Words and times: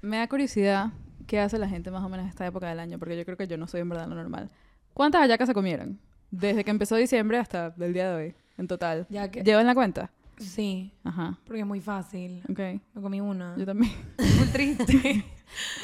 Me 0.00 0.18
da 0.18 0.28
curiosidad 0.28 0.90
qué 1.26 1.40
hace 1.40 1.58
la 1.58 1.68
gente 1.68 1.90
más 1.90 2.02
o 2.02 2.08
menos 2.08 2.24
en 2.24 2.30
esta 2.30 2.46
época 2.46 2.68
del 2.68 2.80
año, 2.80 2.98
porque 2.98 3.16
yo 3.16 3.24
creo 3.24 3.36
que 3.36 3.46
yo 3.46 3.56
no 3.56 3.66
soy 3.66 3.80
en 3.80 3.88
verdad 3.88 4.06
lo 4.08 4.14
normal. 4.14 4.50
¿Cuántas 4.94 5.20
hallacas 5.20 5.48
se 5.48 5.54
comieron? 5.54 5.98
Desde 6.30 6.64
que 6.64 6.70
empezó 6.70 6.96
diciembre 6.96 7.38
hasta 7.38 7.74
el 7.78 7.92
día 7.92 8.10
de 8.10 8.14
hoy, 8.14 8.34
en 8.56 8.66
total. 8.66 9.06
Ya 9.08 9.30
que... 9.30 9.42
¿Llevan 9.42 9.66
la 9.66 9.74
cuenta? 9.74 10.10
Sí, 10.38 10.92
Ajá. 11.04 11.38
porque 11.44 11.60
es 11.60 11.66
muy 11.66 11.80
fácil. 11.80 12.42
Ok. 12.48 12.58
Me 12.94 13.02
comí 13.02 13.20
una. 13.20 13.56
Yo 13.56 13.66
también. 13.66 13.92
Muy 14.38 14.46
triste. 14.48 15.24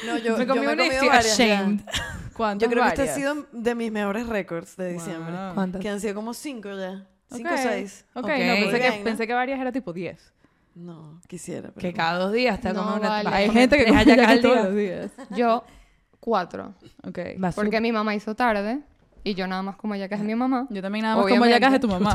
No, 0.05 0.17
yo, 0.17 0.37
me 0.37 0.45
yo 0.45 0.47
comí 0.47 0.65
me 0.65 0.71
he 0.71 0.73
una 0.73 0.83
comido 0.83 0.93
estoy 0.93 1.07
varias 1.09 1.39
ashamed. 1.39 1.81
¿Cuántas 2.33 2.65
Yo 2.65 2.71
creo 2.71 2.83
que 2.83 2.89
este 2.89 3.01
ha 3.09 3.15
sido 3.15 3.47
de 3.51 3.75
mis 3.75 3.91
mejores 3.91 4.27
récords 4.27 4.77
de 4.77 4.93
diciembre. 4.93 5.33
Wow. 5.33 5.53
¿Cuántas? 5.55 5.81
Que 5.81 5.89
han 5.89 5.99
sido 5.99 6.15
como 6.15 6.33
cinco 6.33 6.69
ya. 6.77 7.05
Cinco 7.31 7.53
o 7.53 7.57
seis. 7.57 8.05
Ok, 8.13 8.25
Ok. 8.25 8.29
no, 8.29 8.53
pensé, 8.55 8.79
que, 8.79 9.03
pensé 9.03 9.27
que 9.27 9.33
varias 9.33 9.59
era 9.59 9.71
tipo 9.71 9.91
10. 9.91 10.33
No, 10.75 11.19
quisiera. 11.27 11.69
pero 11.69 11.79
Que 11.81 11.91
no. 11.91 11.97
cada 11.97 12.19
dos 12.19 12.33
días 12.33 12.59
te 12.61 12.73
No, 12.73 12.83
comes 12.83 12.99
una... 12.99 13.09
vale. 13.09 13.23
vas 13.29 13.33
Hay 13.33 13.49
gente 13.49 13.77
que 13.77 13.85
come 13.85 14.01
al 14.25 14.41
todos 14.41 14.63
los 14.65 14.75
días. 14.75 15.11
Yo, 15.31 15.63
cuatro. 16.19 16.73
Ok. 17.07 17.19
Va 17.43 17.51
Porque 17.51 17.79
mi 17.81 17.91
mamá 17.91 18.13
hizo 18.13 18.35
tarde 18.35 18.81
y 19.23 19.33
yo 19.35 19.47
nada 19.47 19.61
más 19.61 19.77
como 19.77 19.93
hallacas 19.93 20.19
de 20.19 20.25
mi 20.25 20.35
mamá. 20.35 20.67
Yo 20.69 20.81
también 20.81 21.03
nada 21.03 21.15
más 21.15 21.23
como 21.27 21.41
Obviamente. 21.43 21.53
hallacas 21.65 21.71
de 21.73 21.79
tu 21.79 21.87
mamá. 21.87 22.13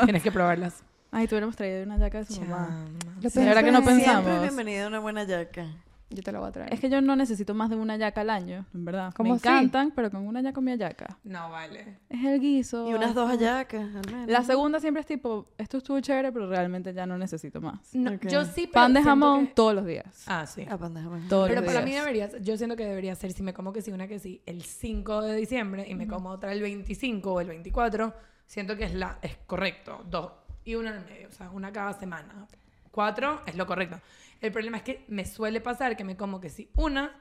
Tienes 0.04 0.22
que 0.22 0.32
probarlas. 0.32 0.82
Ay, 1.12 1.26
tuviéramos 1.26 1.56
traído 1.56 1.82
una 1.84 1.96
yaca 1.98 2.18
de 2.18 2.24
su 2.24 2.40
mamá. 2.40 2.68
Chama. 2.68 3.20
Yo 3.20 3.30
Sí, 3.30 3.40
ahora 3.46 3.62
que 3.62 3.72
no 3.72 3.82
pensamos. 3.82 4.24
Siempre 4.24 4.40
bienvenida 4.40 4.84
a 4.84 4.88
una 4.88 4.98
buena 5.00 5.24
yaca. 5.24 5.66
Yo 6.12 6.24
te 6.24 6.32
la 6.32 6.40
voy 6.40 6.48
a 6.48 6.52
traer. 6.52 6.74
Es 6.74 6.80
que 6.80 6.90
yo 6.90 7.00
no 7.00 7.14
necesito 7.14 7.54
más 7.54 7.70
de 7.70 7.76
una 7.76 7.96
yaca 7.96 8.22
al 8.22 8.30
año, 8.30 8.66
en 8.74 8.84
verdad. 8.84 9.12
¿Cómo 9.14 9.30
Me 9.30 9.36
así? 9.36 9.46
encantan, 9.46 9.92
pero 9.94 10.10
con 10.10 10.26
una 10.26 10.40
ya 10.40 10.52
comí 10.52 10.76
yaca. 10.76 11.18
No, 11.22 11.50
vale. 11.50 11.98
Es 12.08 12.24
el 12.24 12.40
guiso. 12.40 12.88
Y 12.90 12.94
unas 12.94 13.14
dos 13.14 13.30
hallacas, 13.30 13.94
al 13.94 14.06
menos. 14.12 14.26
La 14.26 14.42
segunda 14.42 14.80
siempre 14.80 15.02
es 15.02 15.06
tipo, 15.06 15.46
esto 15.56 15.78
estuvo 15.78 16.00
chévere, 16.00 16.32
pero 16.32 16.48
realmente 16.48 16.92
ya 16.92 17.06
no 17.06 17.16
necesito 17.16 17.60
más. 17.60 17.94
No, 17.94 18.10
Ok. 18.14 18.26
Yo 18.26 18.44
sí, 18.44 18.62
pero 18.62 18.72
Pan 18.72 18.92
de 18.94 19.02
jamón 19.04 19.46
que- 19.46 19.54
todos 19.54 19.72
los 19.74 19.86
días. 19.86 20.24
Ah, 20.26 20.46
sí. 20.46 20.66
Ah, 20.68 20.76
pan 20.76 20.94
de 20.94 21.00
jamón. 21.00 21.28
Todos 21.28 21.48
Pero 21.48 21.60
los 21.60 21.66
para 21.72 21.84
días. 21.84 21.90
mí 21.90 21.96
debería, 22.12 22.38
yo 22.40 22.56
siento 22.56 22.74
que 22.74 22.84
debería 22.86 23.14
ser, 23.14 23.32
si 23.32 23.44
me 23.44 23.54
como 23.54 23.72
que 23.72 23.80
sí, 23.80 23.92
una 23.92 24.08
que 24.08 24.18
sí, 24.18 24.42
el 24.46 24.62
5 24.62 25.22
de 25.22 25.36
diciembre 25.36 25.86
y 25.88 25.94
me 25.94 26.08
como 26.08 26.30
otra 26.30 26.52
el 26.52 26.60
25 26.60 27.34
o 27.34 27.40
el 27.40 27.46
24, 27.48 28.12
siento 28.46 28.76
que 28.76 28.82
es 28.84 28.94
la 28.94 29.18
es 29.22 29.36
correcto. 29.46 30.04
Dos 30.10 30.32
y 30.64 30.74
una 30.74 30.90
en 30.90 30.96
el 30.96 31.04
medio, 31.04 31.28
o 31.28 31.32
sea, 31.32 31.50
una 31.50 31.70
cada 31.72 31.92
semana. 31.92 32.46
Cuatro 32.90 33.42
es 33.46 33.54
lo 33.56 33.66
correcto. 33.66 34.00
El 34.40 34.52
problema 34.52 34.78
es 34.78 34.82
que 34.82 35.04
me 35.08 35.24
suele 35.24 35.60
pasar 35.60 35.96
que 35.96 36.04
me 36.04 36.16
como 36.16 36.40
que 36.40 36.50
sí, 36.50 36.70
una 36.76 37.20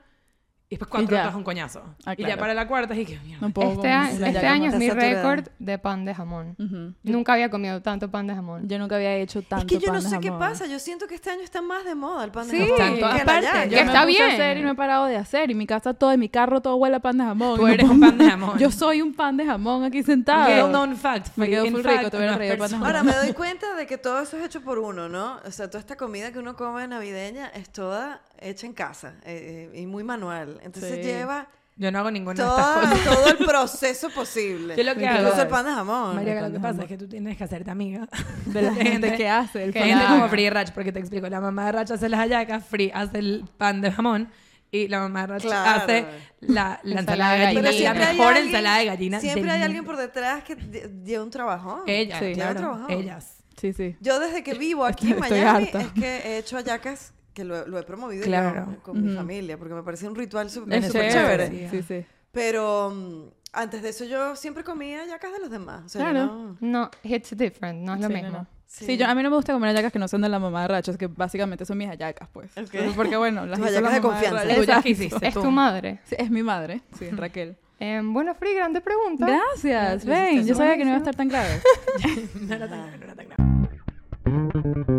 y 0.71 0.75
después 0.75 0.89
cuatro 0.91 1.15
ya. 1.15 1.21
otras 1.23 1.35
un 1.35 1.43
coñazo. 1.43 1.81
Ah, 2.05 2.13
Y 2.15 2.21
ya 2.21 2.25
claro. 2.27 2.41
para 2.41 2.53
la 2.53 2.67
cuarta 2.67 2.93
que 2.93 3.19
mierda. 3.25 3.39
No 3.47 3.51
puedo 3.51 3.71
Este, 3.71 3.87
una 3.87 4.09
este 4.29 4.45
año 4.47 4.69
es 4.69 4.75
mi 4.75 4.89
récord 4.91 5.47
de 5.57 5.79
pan 5.79 6.05
de 6.05 6.13
jamón. 6.13 6.55
Ujú. 6.59 6.93
Nunca 7.01 7.33
había 7.33 7.49
comido 7.49 7.81
tanto 7.81 8.11
pan 8.11 8.27
de 8.27 8.35
jamón. 8.35 8.67
Yo 8.69 8.77
nunca 8.77 8.95
había 8.97 9.15
hecho 9.15 9.41
tanto 9.41 9.65
Es 9.65 9.79
que 9.79 9.79
yo 9.83 9.87
no 9.91 9.99
pan 9.99 10.03
de 10.03 10.09
sé 10.11 10.19
qué 10.19 10.27
jamón. 10.27 10.39
pasa. 10.39 10.67
Yo 10.67 10.77
siento 10.77 11.07
que 11.07 11.15
este 11.15 11.31
año 11.31 11.41
está 11.41 11.63
más 11.63 11.85
de 11.85 11.95
moda 11.95 12.23
el 12.23 12.29
pan 12.31 12.47
de 12.47 12.51
Sí, 12.51 12.57
jamón. 12.59 12.71
está 12.73 12.87
en 12.87 12.93
que 12.93 12.99
todas 13.01 13.17
la 13.17 13.25
partes. 13.25 13.43
yaca. 13.45 13.63
Yo 13.65 13.69
Que 13.69 13.75
me 13.75 13.81
está 13.91 14.05
puse 14.05 14.21
a 14.21 14.25
bien. 14.27 14.31
hacer 14.41 14.57
y 14.57 14.61
no 14.61 14.69
he 14.69 14.75
parado 14.75 15.05
de 15.05 15.17
hacer. 15.17 15.49
Y 15.49 15.55
mi 15.55 15.65
casa 15.65 15.93
todo, 15.95 16.11
en 16.11 16.19
mi 16.19 16.29
carro 16.29 16.61
todo 16.61 16.75
huele 16.75 16.97
a 16.97 16.99
pan 16.99 17.17
de 17.17 17.23
jamón. 17.23 17.57
Tú 17.59 17.67
eres 17.67 17.89
un 17.89 17.99
pan 17.99 18.15
de 18.17 18.29
jamón. 18.29 18.57
Yo 18.59 18.69
soy 18.69 19.01
un 19.01 19.15
pan 19.15 19.37
de 19.37 19.45
jamón 19.47 19.83
aquí 19.85 20.03
sentado. 20.03 20.69
known 20.69 20.95
fact. 20.95 21.35
Me 21.35 21.49
quedó 21.49 21.65
in 21.65 21.71
full 21.73 21.81
rico, 21.83 22.11
te 22.11 22.17
hubiera 22.17 22.35
traído 22.35 22.57
pan 22.59 22.69
de 22.69 22.75
persona- 22.75 22.85
Ahora 22.85 23.01
me 23.03 23.13
doy 23.13 23.33
cuenta 23.33 23.73
de 23.75 23.87
que 23.87 23.97
todo 23.97 24.21
eso 24.21 24.37
es 24.37 24.45
hecho 24.45 24.61
por 24.61 24.77
uno, 24.77 25.09
¿no? 25.09 25.39
O 25.47 25.51
sea, 25.51 25.67
toda 25.67 25.79
esta 25.79 25.95
comida 25.97 26.31
que 26.31 26.37
uno 26.37 26.55
come 26.55 26.87
navideña 26.87 27.47
es 27.47 27.69
toda 27.71 28.21
hecha 28.41 28.65
en 28.67 28.73
casa 28.73 29.15
eh, 29.25 29.69
eh, 29.73 29.79
y 29.81 29.85
muy 29.85 30.03
manual. 30.03 30.59
Entonces 30.63 30.95
Sí. 30.95 31.01
lleva 31.03 31.47
Yo 31.75 31.91
no 31.91 31.99
hago 31.99 32.11
ninguna 32.11 32.35
de 32.43 32.49
estas 32.49 32.77
cosas. 32.99 33.15
todo 33.15 33.27
el 33.29 33.37
proceso 33.47 34.09
posible. 34.09 34.75
Yo 34.75 34.83
lo 34.83 34.95
que 34.95 35.05
Incluso 35.05 35.27
hago- 35.33 35.41
el 35.41 35.47
pan 35.47 35.65
de 35.65 35.71
jamón. 35.71 36.15
María, 36.15 36.41
lo 36.41 36.47
que 36.51 36.59
pasa 36.59 36.67
jamón. 36.69 36.81
es 36.83 36.87
que 36.89 36.97
tú 36.97 37.07
tienes 37.07 37.37
que 37.37 37.43
hacerte 37.45 37.71
amiga 37.71 38.07
De 38.45 38.61
la 38.61 38.73
gente 38.73 39.15
que 39.15 39.29
hace 39.29 39.63
el 39.63 39.73
pan 39.73 39.83
gente 39.83 40.03
jamón. 40.03 40.19
como 40.19 40.29
Free 40.29 40.49
Rach, 40.49 40.71
porque 40.71 40.91
te 40.91 40.99
explico, 40.99 41.27
la 41.29 41.39
mamá 41.41 41.65
de 41.67 41.71
Rach 41.73 41.91
hace 41.91 42.09
las 42.09 42.19
hallacas, 42.19 42.65
Free 42.65 42.91
hace 42.93 43.19
el 43.19 43.45
pan 43.57 43.79
de 43.81 43.91
jamón 43.91 44.29
y 44.71 44.87
la 44.87 44.99
mamá 44.99 45.25
de 45.25 45.37
Claro. 45.39 45.81
hace 45.83 46.05
la, 46.41 46.79
la 46.83 46.99
ensalada 46.99 47.33
de 47.33 47.39
gallina. 47.45 47.61
la 47.63 47.71
siempre 47.71 48.03
hay 48.03 48.17
mejor 48.17 48.27
alguien- 48.33 48.45
ensalada 48.47 48.77
de 48.79 48.85
gallina 48.85 49.19
Siempre 49.19 49.41
del 49.43 49.51
hay 49.51 49.61
alguien 49.63 49.85
por 49.85 49.97
detrás 49.97 50.43
que 50.43 50.57
lle- 50.57 51.03
lleva 51.03 51.23
un 51.23 51.31
trabajo. 51.31 51.83
Ella, 51.87 52.19
Sí. 52.19 52.33
claro, 52.33 52.53
Lleva 52.53 52.53
trabajo. 52.59 52.85
ellas. 52.89 53.35
Sí, 53.59 53.73
sí. 53.73 53.95
Yo 53.99 54.19
desde 54.19 54.43
que 54.43 54.53
vivo 54.53 54.85
aquí 54.85 55.07
en 55.11 55.23
Estoy 55.23 55.39
Miami 55.41 55.65
harta. 55.65 55.81
es 55.81 55.91
que 55.93 56.17
he 56.17 56.37
hecho 56.37 56.55
hayacas 56.57 57.13
que 57.39 57.45
lo, 57.45 57.65
lo 57.67 57.79
he 57.79 57.83
promovido 57.83 58.21
yo 58.23 58.27
Claro. 58.27 58.77
con 58.83 59.01
mi 59.01 59.07
Ujú. 59.09 59.17
familia 59.17 59.57
porque 59.57 59.73
me 59.73 59.83
parece 59.83 60.07
un 60.07 60.15
ritual 60.15 60.49
súper 60.49 60.81
chévere. 60.91 61.69
Sí, 61.69 61.81
sí. 61.83 62.05
Pero 62.31 62.91
mm, 62.91 63.23
antes 63.53 63.81
de 63.81 63.89
eso 63.89 64.05
yo 64.05 64.35
siempre 64.35 64.63
comía 64.63 64.99
hallacas 65.01 65.31
de 65.33 65.39
los 65.39 65.49
demás. 65.49 65.83
O 65.85 65.89
sea, 65.89 66.01
yo 66.01 66.09
Claro. 66.11 66.25
no- 66.27 66.57
No, 66.59 66.91
it's 67.03 67.35
different, 67.37 67.79
no 67.81 67.95
es 67.95 68.01
lo 68.01 68.07
Sí, 68.07 68.13
mismo. 68.13 68.29
no, 68.29 68.37
no. 68.39 68.47
Sí. 68.67 68.85
Sí, 68.85 68.97
yo, 68.97 69.07
a 69.07 69.15
mí 69.15 69.23
no 69.23 69.31
me 69.31 69.35
gusta 69.35 69.51
comer 69.53 69.69
hallacas 69.71 69.91
que 69.91 69.97
no 69.97 70.07
son 70.07 70.21
de 70.21 70.29
la 70.29 70.37
mamá 70.37 70.61
de 70.61 70.67
Rachos, 70.67 70.95
que 70.95 71.07
básicamente 71.07 71.65
son 71.65 71.75
mis 71.79 71.87
hallacas, 71.87 72.29
pues. 72.31 72.51
Ok. 72.51 72.57
Entonces, 72.71 72.93
Porque 72.95 73.17
bueno, 73.17 73.47
las 73.47 73.57
hizo 73.57 73.67
la 73.71 73.89
hallacas 73.89 73.93
de 73.95 74.01
confianza. 74.01 74.81
Que 74.83 74.89
hiciste. 74.89 75.27
Es 75.27 75.33
tú. 75.33 75.41
tu 75.41 75.49
madre. 75.51 75.99
Sí, 76.03 76.15
es 76.19 76.29
mi 76.29 76.43
madre, 76.43 76.81
sí, 76.99 77.09
Raquel. 77.09 77.57
Eh, 77.79 77.99
bueno, 78.03 78.35
Free, 78.35 78.53
grande 78.53 78.81
pregunta. 78.81 79.25
Gracias, 79.25 80.03
hiciste 80.05 80.45
yo 80.45 80.53
sabía 80.53 80.77
que 80.77 80.83
no 80.83 80.89
iba 80.89 80.97
a 80.97 80.99
estar 80.99 81.15
tan 81.15 81.29
grave. 81.29 81.61
No 82.41 82.53
era 82.53 82.67
tan 82.69 82.79
grave, 82.81 82.97
no 82.99 83.03
era 83.05 83.15
tan 83.15 83.27
grave. 83.29 84.98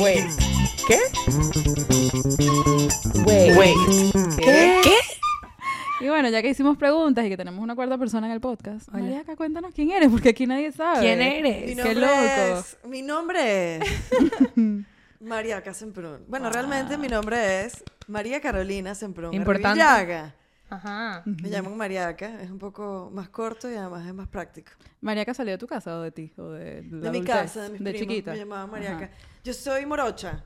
Wait. 0.00 0.24
¿Qué? 0.86 0.98
Wait. 3.26 3.56
Wait. 3.56 3.76
¿Qué? 4.38 4.80
¿Qué? 4.82 4.96
Y 6.04 6.08
bueno, 6.08 6.30
ya 6.30 6.40
que 6.40 6.48
hicimos 6.48 6.78
preguntas 6.78 7.26
y 7.26 7.28
que 7.28 7.36
tenemos 7.36 7.62
una 7.62 7.74
cuarta 7.74 7.98
persona 7.98 8.26
en 8.26 8.32
el 8.32 8.40
podcast, 8.40 8.88
Hola. 8.88 9.00
Mariaca, 9.02 9.36
cuéntanos 9.36 9.74
quién 9.74 9.90
eres, 9.90 10.08
porque 10.10 10.30
aquí 10.30 10.46
nadie 10.46 10.72
sabe. 10.72 11.00
¿Quién 11.00 11.18
Mi 11.18 11.24
eres? 11.50 11.76
Qué 11.82 11.94
loco. 11.94 12.12
es... 12.14 12.78
Mi 12.84 13.02
nombre 13.02 13.76
es... 13.76 13.84
María 15.20 15.62
Semprún. 15.74 16.24
Bueno, 16.28 16.48
realmente 16.48 16.96
mi 16.96 17.08
nombre 17.08 17.64
es 17.66 17.84
María 18.08 18.40
Carolina 18.40 18.94
Semprún. 18.94 19.34
Importante. 19.34 19.82
Arribillaga. 19.82 20.34
Ajá. 20.70 21.22
Me 21.26 21.50
llaman 21.50 21.76
Mariaca, 21.76 22.40
es 22.40 22.50
un 22.50 22.58
poco 22.58 23.10
más 23.12 23.28
corto 23.28 23.70
y 23.70 23.74
además 23.74 24.06
es 24.06 24.14
más 24.14 24.28
práctico. 24.28 24.70
¿Mariaca 25.02 25.34
salió 25.34 25.52
de 25.52 25.58
tu 25.58 25.66
casa 25.66 25.98
o 25.98 26.00
de 26.00 26.12
ti? 26.12 26.32
O 26.38 26.48
de, 26.50 26.82
la 26.84 27.00
De 27.00 27.10
mi 27.10 27.18
adultez? 27.18 27.26
casa, 27.34 27.62
de 27.64 27.70
mis 27.70 27.84
De 27.84 27.90
primos, 27.90 28.08
chiquita. 28.08 28.30
me 28.32 28.38
llamaban 28.38 28.70
Mariaca. 28.70 29.04
Ajá. 29.04 29.10
Yo 29.44 29.52
soy 29.54 29.86
morocha. 29.86 30.44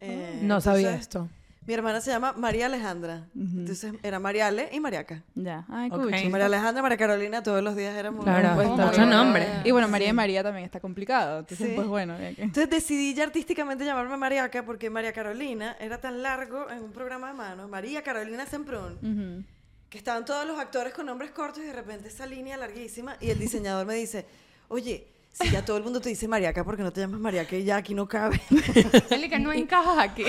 Eh, 0.00 0.40
No 0.42 0.60
sabía 0.60 0.88
entonces, 0.88 1.00
esto. 1.00 1.28
Mi 1.66 1.74
hermana 1.74 2.00
se 2.00 2.12
llama 2.12 2.32
María 2.32 2.66
Alejandra. 2.66 3.26
Entonces 3.34 3.92
era 4.04 4.20
Mariale 4.20 4.68
y 4.72 4.78
Mariaca. 4.78 5.24
Ya. 5.34 5.64
Ay, 5.68 5.90
María 6.30 6.46
Alejandra, 6.46 6.80
María 6.80 6.96
Carolina, 6.96 7.42
todos 7.42 7.60
los 7.60 7.74
días 7.74 7.92
éramos... 7.96 8.22
Claro, 8.24 8.50
Oh 8.56 8.62
está 8.62 8.76
my 8.76 8.90
mucho 8.90 9.00
God. 9.02 9.08
nombre. 9.10 9.48
Y 9.64 9.72
bueno, 9.72 9.88
María 9.88 10.08
y 10.10 10.12
María 10.12 10.44
también 10.44 10.64
está 10.64 10.78
complicado. 10.78 11.40
Entonces, 11.40 11.66
Sí. 11.70 11.72
pues 11.74 11.88
bueno. 11.88 12.16
que- 12.18 12.36
Entonces 12.40 12.70
decidí 12.70 13.14
ya 13.14 13.24
artísticamente 13.24 13.84
llamarme 13.84 14.16
Mariaca 14.16 14.64
porque 14.64 14.90
María 14.90 15.12
Carolina 15.12 15.76
era 15.80 16.00
tan 16.00 16.22
largo 16.22 16.70
en 16.70 16.84
un 16.84 16.92
programa 16.92 17.28
de 17.28 17.34
mano, 17.34 17.66
María 17.66 18.00
Carolina 18.02 18.46
Semprún, 18.46 19.44
que 19.90 19.98
estaban 19.98 20.24
todos 20.24 20.46
los 20.46 20.60
actores 20.60 20.92
con 20.94 21.06
nombres 21.06 21.32
cortos 21.32 21.64
y 21.64 21.66
de 21.66 21.72
repente 21.72 22.06
esa 22.08 22.26
línea 22.26 22.56
larguísima 22.56 23.16
y 23.20 23.30
el 23.30 23.40
diseñador 23.40 23.86
me 23.86 23.94
dice, 23.94 24.24
oye, 24.68 25.08
si 25.38 25.50
ya 25.50 25.64
todo 25.64 25.76
el 25.76 25.82
mundo 25.82 26.00
te 26.00 26.08
dice 26.08 26.26
Mariaca, 26.28 26.64
¿por 26.64 26.76
qué 26.76 26.82
no 26.82 26.92
te 26.92 27.00
llamas 27.02 27.20
Mariaca 27.20 27.56
y 27.56 27.64
ya 27.64 27.76
aquí 27.76 27.94
no 27.94 28.08
cabe? 28.08 28.40
Que 29.26 29.38
no 29.40 29.52
encajas 29.52 29.98
aquí. 29.98 30.24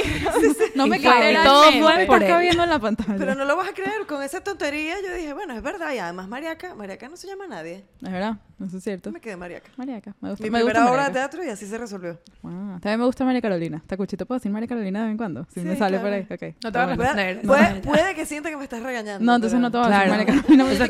No 0.75 0.87
me 0.87 0.97
Y 0.97 1.01
fue- 1.01 1.09
cabe 1.11 1.37
todo 1.43 1.63
fue 1.71 1.99
no 2.01 2.07
por 2.07 2.23
él. 2.23 2.27
cabiendo 2.27 2.63
en 2.63 2.69
la 2.69 2.79
pantalla. 2.79 3.15
Pero 3.17 3.35
no 3.35 3.45
lo 3.45 3.55
vas 3.55 3.69
a 3.69 3.73
creer, 3.73 4.05
con 4.07 4.21
esa 4.23 4.41
tontería 4.41 4.95
yo 5.05 5.13
dije, 5.13 5.33
bueno, 5.33 5.53
es 5.53 5.61
verdad, 5.61 5.93
y 5.93 5.99
además 5.99 6.27
Mariaca, 6.27 6.73
Mariaca 6.75 7.07
no 7.09 7.15
se 7.15 7.27
llama 7.27 7.45
nadie. 7.47 7.85
Es 8.01 8.11
verdad, 8.11 8.37
eso 8.65 8.77
es 8.77 8.83
cierto. 8.83 9.11
Me 9.11 9.21
quedé 9.21 9.37
Mariaca. 9.37 9.69
Mariaca, 9.77 10.15
me 10.19 10.29
gusta. 10.31 10.43
Mi 10.43 10.49
me 10.49 10.63
gusta 10.63 10.73
primera 10.79 10.91
obra 10.91 11.05
de 11.07 11.13
teatro 11.13 11.43
y 11.45 11.49
así 11.49 11.67
se 11.67 11.77
resolvió. 11.77 12.19
Ah, 12.43 12.79
también 12.81 12.99
me 12.99 13.05
gusta 13.05 13.23
María 13.23 13.41
Carolina. 13.41 13.77
Está 13.77 13.95
cuchito, 13.97 14.25
¿puedo 14.25 14.39
decir 14.39 14.51
María 14.51 14.67
Carolina 14.67 14.99
de 14.99 15.05
vez 15.05 15.11
en 15.11 15.17
cuando? 15.17 15.45
Si 15.53 15.59
Sí, 15.61 15.65
me 15.65 15.75
sale 15.77 15.99
claro. 15.99 16.03
por 16.27 16.39
ahí, 16.41 16.49
ok. 16.49 16.55
No 16.63 16.71
te 16.71 16.77
va 16.79 16.83
a 16.83 16.87
responder. 16.87 17.41
Puede, 17.43 17.73
no, 17.75 17.81
puede- 17.81 18.15
que 18.15 18.25
sienta 18.25 18.49
que 18.49 18.57
me 18.57 18.63
estás 18.63 18.81
regañando. 18.81 19.23
No, 19.23 19.35
entonces 19.35 19.57
pero- 19.57 19.61
no 19.61 19.71
te 19.71 19.77
voy 19.77 19.85
a 19.85 19.89
decir 19.89 20.03
Claro. 20.07 20.11
María 20.11 20.41
Carolina. 20.41 20.63
Es 20.71 20.87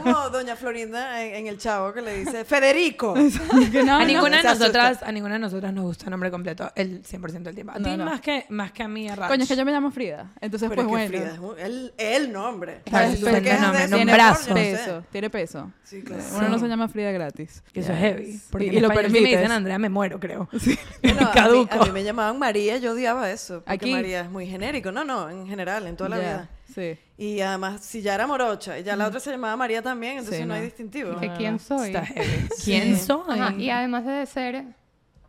como 0.00 0.10
no 0.12 0.12
no 0.12 0.30
Doña 0.30 0.56
Florinda 0.56 1.22
en, 1.24 1.46
El 1.48 1.58
Chavo 1.58 1.92
que 1.92 2.00
le 2.02 2.18
dice 2.24 2.44
Federico. 2.70 3.14
Que 3.72 3.82
no, 3.84 3.96
A 3.96 4.00
no. 4.00 4.06
ninguna 4.06 4.38
de 4.38 4.42
nosotras, 4.44 5.02
a 5.02 5.12
ninguna 5.12 5.34
de 5.34 5.40
nosotras 5.40 5.72
nos 5.72 5.84
gusta 5.84 6.04
el 6.06 6.10
nombre 6.10 6.30
completo 6.30 6.70
el 6.74 7.02
100% 7.02 7.42
del 7.42 7.54
tiempo. 7.54 7.72
A 7.72 7.78
No, 7.78 7.90
ti 7.90 7.96
no. 7.96 8.04
más 8.04 8.20
que 8.20 8.46
más 8.48 8.72
que 8.72 8.82
a 8.82 8.88
mí, 8.88 9.08
a 9.08 9.16
Rach. 9.16 9.28
Coño, 9.28 9.42
es 9.42 9.48
que 9.48 9.56
yo 9.56 9.64
me 9.64 9.72
llamo 9.72 9.90
Frida. 9.90 10.30
Entonces, 10.40 10.68
Pero 10.68 10.86
pues 10.86 11.02
es 11.04 11.10
que 11.10 11.18
bueno. 11.18 11.36
Frida 11.38 11.56
es 11.58 11.64
el, 11.66 11.92
el 11.98 12.32
nombre. 12.32 12.82
Sí, 12.84 12.92
sí, 12.92 13.16
sí, 13.16 13.24
quejas 13.42 13.60
nombre, 13.62 13.88
mejor, 13.88 14.12
brazo. 14.12 14.54
Peso, 14.54 15.04
tiene 15.12 15.30
peso. 15.30 15.72
Sí, 15.82 16.02
claro. 16.02 16.22
Uno 16.36 16.48
no 16.48 16.58
se 16.58 16.68
llama 16.68 16.88
Frida 16.88 17.10
gratis. 17.12 17.62
Y 17.74 17.80
eso 17.80 17.92
es 17.92 17.98
heavy. 17.98 18.40
Porque 18.50 18.66
Y- 18.66 18.68
en 18.70 18.74
y 18.76 18.80
lo 18.80 18.88
si 18.88 18.94
me 18.96 19.02
permites. 19.02 19.30
dicen 19.40 19.52
Andrea, 19.52 19.78
me 19.78 19.88
muero, 19.88 20.18
creo. 20.20 20.48
Bueno, 21.02 21.20
a, 21.20 21.24
mí, 21.24 21.30
Caduco. 21.34 21.82
a 21.82 21.86
mí 21.86 21.92
me 21.92 22.04
llamaban 22.04 22.38
María, 22.38 22.76
yo 22.78 22.92
odiaba 22.92 23.30
eso. 23.30 23.60
Porque 23.60 23.72
Aquí. 23.72 23.92
María 23.92 24.20
es 24.22 24.30
muy 24.30 24.46
genérico. 24.46 24.92
No, 24.92 25.04
no, 25.04 25.28
en 25.30 25.46
general, 25.46 25.86
en 25.86 25.96
toda 25.96 26.10
la 26.10 26.16
Ya, 26.16 26.22
vida. 26.22 26.48
Sí. 26.74 26.98
Y 27.16 27.40
además, 27.40 27.82
si 27.84 28.00
ya 28.02 28.14
era 28.14 28.26
morocha 28.26 28.78
y 28.78 28.82
ya 28.82 28.96
la 28.96 29.06
otra 29.08 29.20
se 29.20 29.30
llamaba 29.30 29.56
María 29.56 29.82
también, 29.82 30.18
entonces 30.18 30.40
Sí, 30.40 30.46
no, 30.46 30.54
hay 30.54 30.62
distintivo. 30.62 31.18
¿Que 31.18 31.32
¿Quién 31.34 31.58
soy? 31.58 31.92
¿Quién 32.64 32.98
soy? 32.98 33.38
Ajá, 33.38 33.54
y 33.54 33.70
además 33.70 34.06
de 34.06 34.24
ser 34.26 34.64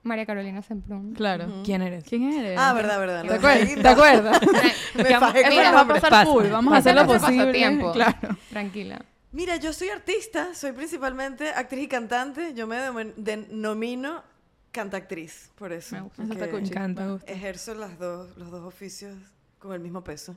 María 0.03 0.25
Carolina 0.25 0.61
Semprún. 0.61 1.13
Claro. 1.13 1.61
¿Quién 1.63 1.81
eres? 1.81 2.03
¿Quién 2.03 2.23
eres? 2.31 2.57
Ah, 2.59 2.73
verdad, 2.73 2.99
verdad. 2.99 3.25
¿Te 3.25 3.33
acuerdas? 3.35 3.75
¿Te 3.81 3.87
acuerdas? 3.87 4.41
Me 4.95 5.03
fajé 5.19 5.43
con 5.43 5.57
va 5.75 5.79
a 5.81 5.87
pasar 5.87 6.09
Pasa, 6.09 6.25
full. 6.25 6.47
Vamos 6.47 6.73
a 6.73 6.77
hacer 6.77 6.95
lo 6.95 7.05
posible. 7.05 7.37
Pasatiempo. 7.45 7.91
Claro. 7.91 8.37
Tranquila. 8.49 9.05
Mira, 9.33 9.55
yo 9.57 9.71
soy 9.71 9.89
artista, 9.89 10.53
soy 10.53 10.71
principalmente 10.73 11.49
actriz 11.49 11.83
y 11.83 11.87
cantante. 11.87 12.53
Yo 12.53 12.67
me 12.67 12.77
denom- 12.77 13.13
denomino 13.15 14.23
cantactriz, 14.71 15.51
por 15.55 15.71
eso. 15.71 15.95
Me 15.95 16.01
gusta. 16.01 16.49
Cool. 16.49 16.61
Me 16.61 16.67
encanta. 16.67 17.05
Me 17.05 17.11
gusta. 17.13 17.31
Ejerzo 17.31 17.75
las 17.75 17.97
dos, 17.99 18.35
los 18.37 18.49
dos 18.51 18.65
oficios 18.65 19.15
con 19.59 19.73
el 19.73 19.79
mismo 19.79 20.03
peso. 20.03 20.35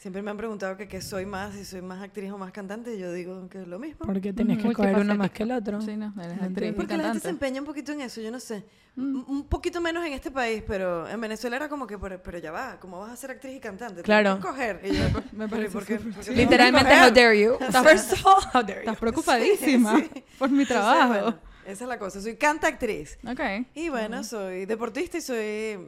Siempre 0.00 0.22
me 0.22 0.30
han 0.30 0.38
preguntado 0.38 0.78
que 0.78 0.88
qué 0.88 1.02
soy 1.02 1.26
más, 1.26 1.52
si 1.54 1.62
soy 1.62 1.82
más 1.82 2.00
actriz 2.02 2.32
o 2.32 2.38
más 2.38 2.52
cantante, 2.52 2.94
y 2.94 2.98
yo 2.98 3.12
digo 3.12 3.46
que 3.50 3.60
es 3.60 3.68
lo 3.68 3.78
mismo. 3.78 3.98
¿Por 4.06 4.18
qué 4.18 4.32
tenías 4.32 4.56
que 4.56 4.64
Muy 4.64 4.74
coger 4.74 4.96
uno 4.96 5.14
más 5.14 5.30
que 5.30 5.42
el 5.42 5.52
otro? 5.52 5.78
Sí, 5.82 5.94
no, 5.94 6.14
eres 6.18 6.40
actriz 6.40 6.70
y 6.70 6.72
Porque 6.72 6.96
la 6.96 7.04
gente 7.04 7.20
se 7.20 7.28
empeña 7.28 7.60
un 7.60 7.66
poquito 7.66 7.92
en 7.92 8.00
eso, 8.00 8.22
yo 8.22 8.30
no 8.30 8.40
sé. 8.40 8.64
Mm. 8.96 9.24
Un- 9.30 9.46
poquito 9.46 9.78
menos 9.82 10.02
en 10.06 10.14
este 10.14 10.30
país, 10.30 10.64
pero 10.66 11.06
en 11.06 11.20
Venezuela 11.20 11.56
era 11.56 11.68
como 11.68 11.86
que, 11.86 11.98
pero, 11.98 12.18
pero 12.22 12.38
ya 12.38 12.50
va, 12.50 12.80
¿cómo 12.80 12.98
vas 12.98 13.10
a 13.12 13.16
ser 13.16 13.32
actriz 13.32 13.54
y 13.56 13.60
cantante? 13.60 14.00
Claro. 14.00 14.40
que 14.40 14.48
escoger. 14.48 14.80
Y 14.84 14.96
yo, 14.96 15.02
Me 15.32 15.46
"Pero, 15.46 15.46
¿y 15.46 15.48
parece 15.50 15.70
por 15.70 15.84
qué- 15.84 15.98
súper 15.98 16.14
por 16.14 16.24
qué 16.24 16.32
Literalmente, 16.32 16.94
how 16.98 17.12
que 17.12 17.20
dare 17.20 17.38
you. 17.42 17.58
First 17.84 18.12
of 18.14 18.24
all, 18.26 18.42
how 18.54 18.62
dare 18.62 18.76
you. 18.76 18.78
Estás 18.80 18.96
preocupadísima 18.96 19.98
Sí. 20.00 20.10
por 20.38 20.48
mi 20.48 20.62
Entonces, 20.62 20.68
trabajo. 20.68 21.08
bueno, 21.08 21.38
esa 21.66 21.84
es 21.84 21.88
la 21.90 21.98
cosa. 21.98 22.22
Soy 22.22 22.36
cantactriz. 22.36 23.18
Ok. 23.30 23.40
Y 23.74 23.90
bueno, 23.90 24.24
soy 24.24 24.64
deportista 24.64 25.18
y 25.18 25.20
soy 25.20 25.78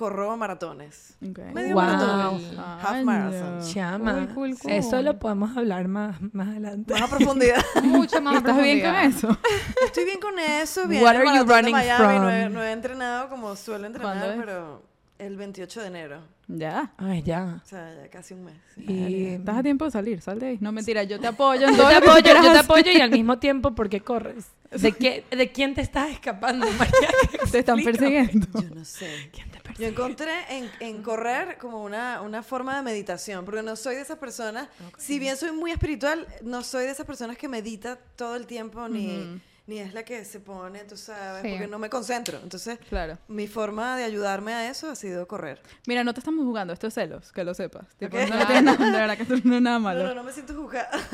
corro 0.00 0.34
maratones. 0.34 1.14
Ok. 1.22 1.38
Medio 1.52 1.74
Wow. 1.74 1.84
maratón. 1.84 2.40
Half 2.58 3.04
marathon. 3.04 3.60
Chama, 3.70 4.12
Cool, 4.12 4.34
cool, 4.34 4.58
cool. 4.58 4.70
eso 4.72 5.02
lo 5.02 5.18
podemos 5.18 5.54
hablar 5.58 5.88
más, 5.88 6.16
más 6.32 6.48
adelante. 6.48 6.94
Más 6.94 7.02
a 7.02 7.16
profundidad. 7.16 7.62
Mucho 7.82 8.22
más 8.22 8.36
¿Estás 8.36 8.62
bien 8.62 8.80
con 8.80 8.92
profundidad. 8.92 9.04
eso? 9.04 9.36
Estoy 9.84 10.04
bien 10.06 10.18
con 10.20 10.38
eso. 10.38 10.88
Bien 10.88 11.02
What 11.02 11.16
el 11.16 11.16
are 11.18 11.26
you 11.26 11.32
maratón 11.44 11.48
de 11.48 11.54
running 11.54 11.72
Miami. 11.74 12.18
No 12.18 12.30
he, 12.30 12.42
from? 12.44 12.52
no 12.54 12.62
he 12.64 12.72
entrenado 12.72 13.28
como 13.28 13.54
suelo 13.56 13.86
entrenar, 13.86 14.36
pero 14.38 14.82
el 15.18 15.36
28 15.36 15.80
de 15.82 15.86
enero. 15.86 16.20
Ya. 16.48 16.92
Ay, 16.96 17.22
ya. 17.22 17.60
O 17.62 17.68
sea, 17.68 17.94
ya 17.94 18.08
casi 18.08 18.32
un 18.34 18.44
mes. 18.46 18.54
sí. 18.74 18.84
Y 18.88 19.26
Estás 19.34 19.58
a 19.58 19.62
tiempo 19.62 19.84
de 19.84 19.90
salir, 19.90 20.20
sal 20.22 20.38
de 20.40 20.46
ahí. 20.46 20.58
No, 20.62 20.72
mentira, 20.72 21.02
yo 21.04 21.20
te 21.20 21.26
apoyo 21.28 21.68
en 21.68 21.76
yo 21.76 21.86
te 21.88 21.94
apoyo, 21.94 22.34
yo 22.42 22.52
te 22.52 22.58
apoyo 22.58 22.90
y 22.90 23.00
al 23.02 23.10
mismo 23.10 23.38
tiempo, 23.38 23.72
¿por 23.74 23.88
qué 23.90 24.00
corres? 24.00 24.46
¿De, 24.72 24.92
qué, 24.92 25.24
¿De 25.30 25.50
quién 25.52 25.74
te 25.74 25.80
estás 25.80 26.10
escapando, 26.10 26.64
María? 26.78 27.08
Te 27.52 27.58
están 27.60 27.82
persiguiendo. 27.82 28.46
Yo 28.62 28.74
no 28.74 28.84
sé. 28.84 29.30
¿Quién 29.32 29.49
Yo 29.78 29.86
encontré 29.86 30.32
en, 30.50 30.70
en 30.80 31.02
correr 31.02 31.58
como 31.58 31.82
una, 31.82 32.20
una 32.22 32.42
forma 32.42 32.76
de 32.76 32.82
meditación, 32.82 33.44
porque 33.44 33.62
no 33.62 33.76
soy 33.76 33.96
de 33.96 34.02
esas 34.02 34.18
personas, 34.18 34.68
si 34.98 35.18
bien 35.18 35.36
soy 35.36 35.52
muy 35.52 35.70
espiritual, 35.70 36.26
no 36.42 36.62
soy 36.62 36.84
de 36.84 36.90
esas 36.90 37.06
personas 37.06 37.36
que 37.36 37.48
medita 37.48 37.96
todo 38.16 38.36
el 38.36 38.46
tiempo, 38.46 38.88
ni, 38.88 39.40
ni 39.66 39.78
es 39.78 39.94
la 39.94 40.02
que 40.04 40.24
se 40.24 40.40
pone, 40.40 40.80
tú 40.84 40.96
sabes, 40.96 41.42
Sí. 41.42 41.50
porque 41.50 41.66
no 41.68 41.78
me 41.78 41.88
concentro. 41.88 42.38
Entonces, 42.42 42.78
Claro. 42.88 43.18
mi 43.28 43.46
forma 43.46 43.96
de 43.96 44.04
ayudarme 44.04 44.52
a 44.52 44.68
eso 44.68 44.90
ha 44.90 44.96
sido 44.96 45.28
correr. 45.28 45.62
Mira, 45.86 46.02
no 46.02 46.12
te 46.12 46.20
estamos 46.20 46.44
jugando, 46.44 46.72
esto 46.72 46.88
es 46.88 46.94
celos, 46.94 47.30
que 47.30 47.44
lo 47.44 47.54
sepas. 47.54 47.86
Tipo, 47.96 48.16
no 48.18 48.46
tienes 48.46 48.62
nada, 48.64 48.84
de 48.84 48.98
verdad 48.98 49.16
que 49.16 49.22
esto 49.22 49.34
no 49.44 49.56
es 49.56 49.62
nada 49.62 49.78
No, 49.78 49.84
malo. 49.84 50.04
no, 50.08 50.14
no 50.14 50.24
me 50.24 50.32
siento 50.32 50.54
juzgada. 50.54 50.90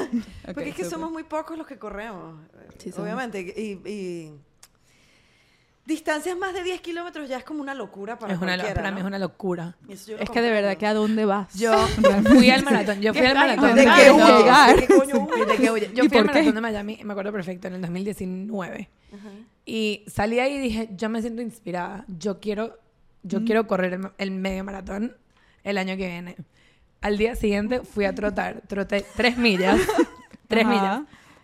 Ok, 0.49 0.55
porque 0.55 0.71
es 0.71 0.77
que 0.77 0.85
súper. 0.85 0.99
somos 0.99 1.11
muy 1.13 1.25
pocos 1.25 1.59
los 1.59 1.67
que 1.67 1.79
corremos, 1.79 2.41
Sí, 2.79 2.93
obviamente. 2.97 3.41
Y, 3.41 3.89
y 3.91 4.33
distancias 5.87 6.37
más 6.37 6.53
de 6.53 6.63
10 6.65 6.81
kilómetros 6.81 7.29
ya 7.29 7.39
es 7.39 7.45
como 7.45 7.61
una 7.63 7.73
locura 7.75 8.19
para 8.19 8.35
Es 8.35 8.41
una, 8.41 8.57
lo- 8.57 8.63
cualquiera, 8.63 8.83
para 8.83 8.91
mí 8.91 8.97
¿no? 8.97 9.01
es 9.01 9.07
una 9.07 9.19
locura. 9.19 9.77
Y 9.89 9.93
eso 9.95 10.11
yo 10.11 10.17
lo 10.19 10.23
Es 10.25 10.31
que 10.31 10.43
de 10.43 10.51
verdad, 10.51 10.77
que 10.77 10.87
¿a 10.87 10.95
dónde 10.95 11.25
vas? 11.25 11.55
Yo 11.55 11.73
fui 12.27 12.51
al 12.51 12.65
maratón. 12.65 13.01
Yo 13.01 13.15
fui 13.15 13.25
al 13.25 13.35
maratón 13.35 13.75
¿De 13.75 13.85
qué 13.85 14.09
No. 14.09 14.17
huyes? 14.17 14.39
Llegar. 14.39 14.77
¿De 14.81 14.87
qué 14.87 14.95
coño 14.95 15.15
huyes? 15.33 15.47
¿De 15.49 15.57
qué 15.57 15.71
huye? 15.71 15.91
Yo 15.95 16.05
¿Y 16.05 16.09
fui 16.09 16.19
al 16.19 16.25
maratón 16.27 16.55
de 16.55 16.61
Miami, 16.61 17.01
me 17.05 17.13
acuerdo 17.13 17.33
perfecto, 17.33 17.69
en 17.69 17.75
el 17.75 17.81
2019. 17.83 18.89
Y 19.65 20.05
salí 20.07 20.39
ahí 20.39 20.55
y 20.55 20.59
dije, 20.61 20.89
yo 20.97 21.09
me 21.09 21.21
siento 21.23 21.43
inspirada. 21.43 22.05
Yo 22.09 22.39
quiero, 22.41 22.79
yo 23.23 23.45
quiero 23.45 23.67
correr 23.67 23.95
el, 23.95 24.11
el 24.19 24.31
medio 24.31 24.63
maratón 24.65 25.17
el 25.65 25.79
año 25.79 25.97
que 25.97 26.07
viene. 26.07 26.37
Al 27.01 27.19
día 27.19 27.35
siguiente 27.37 27.81
fui 27.83 28.05
a 28.05 28.15
trotar. 28.15 28.63
Troté 28.69 29.05
tres 29.17 29.37
millas. 29.39 29.81
tres 30.49 30.65
Ajá. 30.65 30.75
millas. 30.75 31.01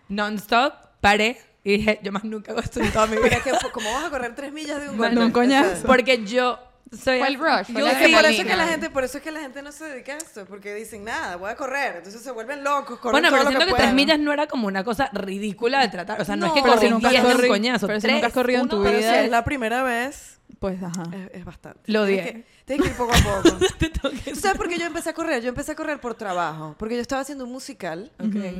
Non-stop. 0.09 0.73
Paré. 1.01 1.37
Y 1.63 1.77
dije, 1.77 1.99
yo 2.03 2.11
más 2.11 2.23
nunca 2.25 2.51
hago 2.51 2.59
esto 2.61 2.81
en 2.81 2.91
toda 2.91 3.05
mi 3.07 3.17
vida. 3.17 3.23
Pero 3.43 3.55
es 3.55 3.63
que, 3.63 3.71
¿cómo 3.71 3.91
vas 3.93 4.05
a 4.05 4.09
correr 4.09 4.35
tres 4.35 4.51
millas 4.51 4.81
de 4.81 4.89
un 4.89 4.97
Bueno, 4.97 5.21
golpe? 5.21 5.25
un 5.25 5.31
coñazo. 5.31 5.87
Porque 5.87 6.23
yo 6.25 6.59
soy... 6.91 7.19
Fue 7.19 7.27
el 7.27 7.35
rush, 7.39 7.71
fue 7.71 7.81
Yo 7.81 7.87
la 7.87 7.93
sé, 7.99 8.09
por 8.09 8.25
eso 8.25 8.41
es 8.41 8.47
que 8.47 8.55
la 8.55 8.67
gente, 8.67 8.89
por 8.89 9.03
eso 9.03 9.17
es 9.17 9.23
que 9.23 9.31
la 9.31 9.39
gente 9.39 9.61
no 9.61 9.71
se 9.71 9.85
dedica 9.85 10.13
a 10.13 10.17
esto, 10.17 10.45
porque 10.45 10.75
dicen 10.75 11.03
nada, 11.05 11.37
voy 11.37 11.49
a 11.49 11.55
correr, 11.55 11.95
entonces 11.97 12.21
se 12.21 12.31
vuelven 12.31 12.63
locos, 12.63 12.99
corren 12.99 13.13
Bueno, 13.13 13.29
todo 13.29 13.37
pero 13.39 13.43
lo 13.45 13.49
siento 13.49 13.65
que, 13.65 13.71
que 13.73 13.81
tres 13.81 13.93
millas 13.95 14.19
no 14.19 14.31
era 14.33 14.45
como 14.47 14.67
una 14.67 14.83
cosa 14.83 15.09
ridícula 15.13 15.79
de 15.81 15.87
tratar. 15.87 16.21
O 16.21 16.25
sea, 16.25 16.35
no, 16.35 16.47
es 16.47 16.51
que 16.53 16.59
No, 16.59 16.65
Pero 16.65 16.75
corrí 16.75 16.87
si 16.87 16.93
nunca 16.93 17.07
has 17.07 17.13
10 17.13 17.23
de 17.37 17.41
un 17.43 17.47
coñazo. 17.47 17.87
pero 17.87 17.99
si 17.99 18.01
tres, 18.03 18.13
nunca 18.15 18.27
has 18.27 18.33
corrido 18.33 18.59
en 18.59 18.65
uno, 18.65 18.75
tu 18.77 18.83
Pero 18.83 18.97
vida. 18.97 19.11
si 19.13 19.19
es 19.25 19.31
la 19.31 19.43
primera 19.45 19.83
vez, 19.83 20.39
Pues, 20.59 20.83
ajá. 20.83 21.03
es, 21.13 21.39
es 21.39 21.45
bastante. 21.45 21.79
Lo 21.91 22.01
odié. 22.03 22.23
que- 22.23 22.53
Tienes 22.65 22.85
que 22.85 22.91
ir 22.91 22.97
poco 22.97 23.11
a 23.13 23.41
poco. 23.41 23.57
Que 24.23 24.31
¿Tú 24.33 24.39
sabes 24.39 24.57
por 24.57 24.69
qué 24.69 24.77
yo 24.77 24.85
empecé 24.85 25.09
a 25.09 25.13
correr? 25.13 25.41
Yo 25.41 25.49
empecé 25.49 25.71
a 25.71 25.75
correr 25.75 25.99
por 25.99 26.13
trabajo, 26.15 26.75
porque 26.77 26.95
yo 26.95 27.01
estaba 27.01 27.21
haciendo 27.21 27.43
un 27.45 27.51
musical, 27.51 28.11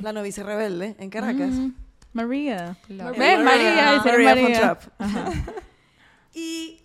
La 0.01 0.11
novicia 0.11 0.43
rebelde, 0.43 0.95
en 0.99 1.09
Caracas. 1.09 1.51
Mm, 1.51 1.69
María. 2.13 2.77
María, 2.89 3.39
María 3.43 3.99
María. 4.03 4.77
Ajá. 4.99 5.31
Y 6.35 6.79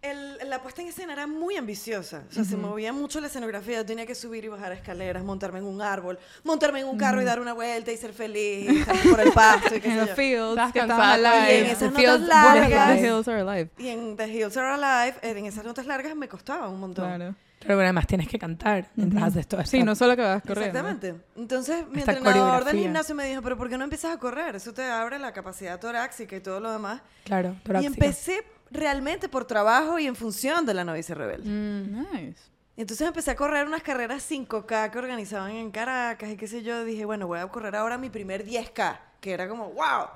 el- 0.00 0.38
la 0.48 0.62
puesta 0.62 0.80
en 0.82 0.88
escena 0.88 1.12
era 1.12 1.26
muy 1.26 1.56
ambiciosa. 1.56 2.22
O 2.28 2.32
sea, 2.32 2.44
se 2.44 2.56
movía 2.56 2.92
mucho 2.92 3.20
la 3.20 3.26
escenografía. 3.28 3.76
Yo 3.78 3.86
tenía 3.86 4.06
que 4.06 4.14
subir 4.14 4.44
y 4.44 4.48
bajar 4.48 4.72
escaleras, 4.72 5.24
montarme 5.24 5.58
en 5.58 5.64
un 5.64 5.80
árbol, 5.82 6.18
montarme 6.44 6.80
en 6.80 6.86
un 6.86 6.98
carro 6.98 7.20
y 7.20 7.24
dar 7.24 7.40
una 7.40 7.52
vuelta 7.52 7.90
y 7.90 7.96
ser 7.96 8.12
feliz, 8.12 8.68
y 9.04 9.08
por 9.08 9.20
el 9.20 9.32
pasto 9.32 9.74
y 9.76 9.80
qué 9.80 9.88
En 9.88 9.94
sé 9.94 10.00
los 10.00 10.08
yo. 10.10 10.14
fields, 10.16 10.50
Estás 10.50 10.72
cansada. 10.72 11.52
Y 11.52 11.56
en 11.56 11.66
esas 11.66 11.78
The 11.94 12.02
notas 12.06 12.20
largas. 12.28 12.88
The 13.00 13.06
hills 13.06 13.28
are 13.28 13.40
alive. 13.40 13.70
Y 13.78 13.88
en 13.88 14.16
The 14.16 14.28
Hills 14.28 14.56
Are 14.56 14.68
Alive, 14.84 15.16
en 15.22 15.46
esas 15.46 15.64
notas 15.64 15.86
largas 15.86 16.14
me 16.16 16.28
costaba 16.28 16.68
un 16.68 16.78
montón. 16.80 17.06
Claro. 17.06 17.34
Pero 17.66 17.80
además 17.80 18.06
tienes 18.06 18.28
que 18.28 18.38
cantar 18.38 18.88
mientras 18.96 19.24
haces 19.24 19.46
todo 19.46 19.60
esto. 19.60 19.70
Sí, 19.70 19.82
no 19.82 19.94
solo 19.94 20.16
que 20.16 20.22
vas 20.22 20.42
corriendo. 20.42 20.78
Exactamente. 20.78 21.24
Entonces, 21.36 21.86
mi 21.88 22.00
Esta 22.00 22.12
entrenador 22.12 22.64
del 22.64 22.78
gimnasio 22.78 23.14
me 23.14 23.26
dijo, 23.26 23.42
pero 23.42 23.56
¿por 23.56 23.68
qué 23.68 23.78
no 23.78 23.84
empiezas 23.84 24.14
a 24.14 24.18
correr? 24.18 24.56
Eso 24.56 24.72
te 24.72 24.84
abre 24.84 25.18
la 25.18 25.32
capacidad 25.32 25.78
torácica 25.78 26.36
y 26.36 26.40
todo 26.40 26.60
lo 26.60 26.72
demás. 26.72 27.02
Claro, 27.24 27.56
Y 27.60 27.62
torácica. 27.64 27.92
empecé 27.92 28.44
realmente 28.70 29.28
por 29.28 29.44
trabajo 29.44 29.98
y 29.98 30.06
en 30.06 30.16
función 30.16 30.64
de 30.66 30.74
la 30.74 30.84
novicia 30.84 31.14
rebelde. 31.14 31.48
Mm. 31.48 32.12
Nice. 32.12 32.42
Entonces 32.76 33.06
empecé 33.06 33.30
a 33.30 33.36
correr 33.36 33.66
unas 33.66 33.82
carreras 33.82 34.28
5K 34.30 34.90
que 34.90 34.98
organizaban 34.98 35.50
en 35.52 35.70
Caracas 35.70 36.30
y 36.30 36.36
qué 36.36 36.46
sé 36.48 36.62
yo. 36.62 36.84
Dije, 36.84 37.04
bueno, 37.04 37.26
voy 37.26 37.38
a 37.38 37.46
correr 37.48 37.76
ahora 37.76 37.98
mi 37.98 38.08
primer 38.08 38.46
10K, 38.46 38.98
que 39.20 39.32
era 39.32 39.46
como, 39.48 39.66
wow. 39.72 40.06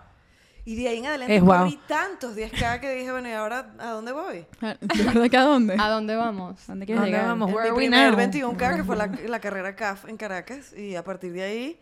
Y 0.66 0.74
de 0.74 0.88
ahí 0.88 0.98
en 0.98 1.06
adelante 1.06 1.36
Es 1.36 1.42
wow. 1.42 1.72
tantos 1.86 2.36
10K 2.36 2.80
que 2.80 2.92
dije, 2.96 3.12
bueno, 3.12 3.28
¿y 3.28 3.32
ahora 3.32 3.72
a 3.78 3.90
dónde 3.92 4.10
voy? 4.12 4.44
¿De 4.60 5.04
verdad 5.04 5.30
que 5.30 5.36
a 5.36 5.42
dónde? 5.44 5.76
¿A 5.78 5.88
dónde 5.88 6.16
vamos? 6.16 6.68
¿A 6.68 6.72
¿Dónde 6.72 6.82
¿A 6.82 6.86
quieres 6.86 7.00
dónde 7.02 7.16
llegar? 7.16 7.28
vamos? 7.28 7.52
Where 7.52 7.70
mi 7.70 7.76
primer 7.76 8.10
now? 8.12 8.20
21K, 8.20 8.76
que 8.76 8.84
fue 8.84 8.96
la, 8.96 9.06
la 9.28 9.40
carrera 9.40 9.76
CAF 9.76 10.06
en 10.08 10.16
Caracas. 10.16 10.72
Y 10.76 10.96
a 10.96 11.04
partir 11.04 11.32
de 11.32 11.44
ahí, 11.44 11.80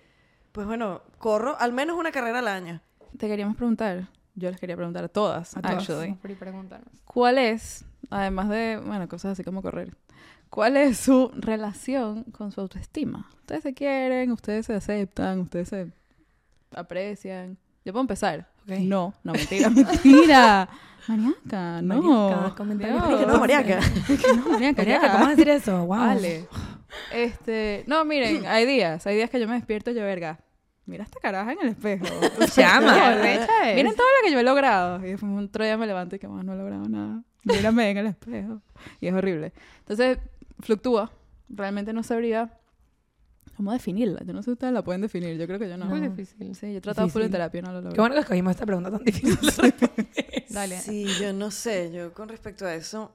pues 0.52 0.66
bueno, 0.66 1.00
corro 1.19 1.56
al 1.58 1.72
menos 1.72 1.96
una 1.98 2.12
carrera 2.12 2.40
al 2.40 2.48
año. 2.48 2.81
Te 3.16 3.26
queríamos 3.26 3.56
preguntar, 3.56 4.06
yo 4.34 4.50
les 4.50 4.60
quería 4.60 4.76
preguntar 4.76 5.03
a 5.05 5.08
todas, 5.08 5.56
A 5.56 5.62
todas. 5.62 5.79
actually. 5.88 6.14
Preguntarnos. 6.34 6.93
¿Cuál 7.06 7.38
es, 7.38 7.86
además 8.10 8.50
de, 8.50 8.82
bueno, 8.84 9.08
cosas 9.08 9.32
así 9.32 9.44
como 9.44 9.62
correr, 9.62 9.96
cuál 10.50 10.76
es 10.76 10.98
su 10.98 11.32
relación 11.36 12.24
con 12.24 12.53
su 12.53 12.60
autoestima? 12.60 13.31
Ustedes 13.41 13.62
se 13.62 13.72
quieren, 13.72 14.31
ustedes 14.31 14.67
se 14.67 14.74
aceptan, 14.74 15.41
ustedes 15.41 15.69
se 15.70 15.93
aprecian. 16.74 17.56
Yo 17.84 17.93
puedo 17.93 18.03
empezar. 18.03 18.48
Ok. 18.62 18.79
No, 18.81 19.14
no, 19.22 19.32
mentira, 19.34 19.70
mentira. 19.70 20.69
Mariaca, 21.06 21.82
no. 21.82 22.03
Mariaca, 22.03 22.55
comentarios. 22.56 23.20
Que 23.20 23.26
no, 23.26 23.38
Mariaca. 23.38 23.81
Que 24.06 24.36
no, 24.36 24.48
Mariaca, 24.53 24.82
Mariaca. 24.82 25.12
¿cómo 25.12 25.29
decir 25.29 25.48
eso? 25.50 25.84
Wow. 25.86 25.98
Vale. 25.98 26.48
Este, 27.12 27.84
no, 27.86 28.05
miren, 28.05 28.46
hay 28.46 28.64
días, 28.64 29.06
hay 29.06 29.17
días 29.17 29.29
que 29.29 29.38
yo 29.38 29.46
me 29.46 29.55
despierto 29.55 29.91
y 29.91 29.94
yo, 29.94 30.03
verga, 30.03 30.41
mira 30.86 31.05
esta 31.05 31.20
caraja 31.20 31.53
en 31.53 31.58
el 31.60 31.69
espejo. 31.69 32.06
Llama. 32.56 33.17
Miren 33.74 33.94
todo 33.94 34.06
lo 34.06 34.24
que 34.24 34.32
yo 34.32 34.38
he 34.38 34.43
logrado. 34.43 34.98
Y 35.05 35.10
después 35.10 35.31
un 35.31 35.44
otro 35.44 35.64
día 35.64 35.76
me 35.76 35.86
levanto 35.86 36.17
y 36.17 36.19
que 36.19 36.29
más 36.29 36.44
no 36.44 36.55
he 36.55 36.56
logrado 36.56 36.88
nada. 36.88 37.22
Mírame 37.43 37.91
en 37.91 37.98
el 37.98 38.06
espejo. 38.06 38.62
Y 39.00 39.08
es 39.08 39.14
horrible. 39.14 39.53
Entonces, 39.81 40.19
fluctúa. 40.60 41.10
Realmente 41.50 41.93
no 41.93 42.03
sabría 42.03 42.58
cómo 43.55 43.73
definirla. 43.73 44.23
Yo 44.25 44.32
no 44.32 44.43
sé 44.43 44.46
si 44.46 44.51
ustedes 44.53 44.73
la 44.73 44.82
pueden 44.82 45.01
definir. 45.03 45.37
Yo 45.39 45.46
creo 45.46 45.58
que 45.58 45.69
yo 45.69 45.77
no. 45.77 45.87
Muy 45.87 46.01
difícil. 46.01 46.55
Sí, 46.55 46.73
yo 46.73 46.79
he 46.79 46.81
tratado 46.81 47.08
full 47.08 47.20
Difícil. 47.23 47.32
terapia, 47.32 47.63
no 47.63 47.69
lo 47.73 47.79
logro. 47.81 47.93
Qué 47.94 48.01
bueno 48.01 48.15
que 48.15 48.20
escogimos 48.20 48.51
esta 48.51 48.67
pregunta 48.67 48.91
tan 48.91 49.05
difícil. 49.05 49.37
de 49.41 49.46
responder. 49.46 50.44
Dale. 50.51 50.79
Sí, 50.81 51.06
yo 51.20 51.32
no 51.32 51.51
sé. 51.51 51.91
Yo 51.93 52.13
con 52.13 52.29
respecto 52.29 52.67
a 52.67 52.75
eso, 52.75 53.13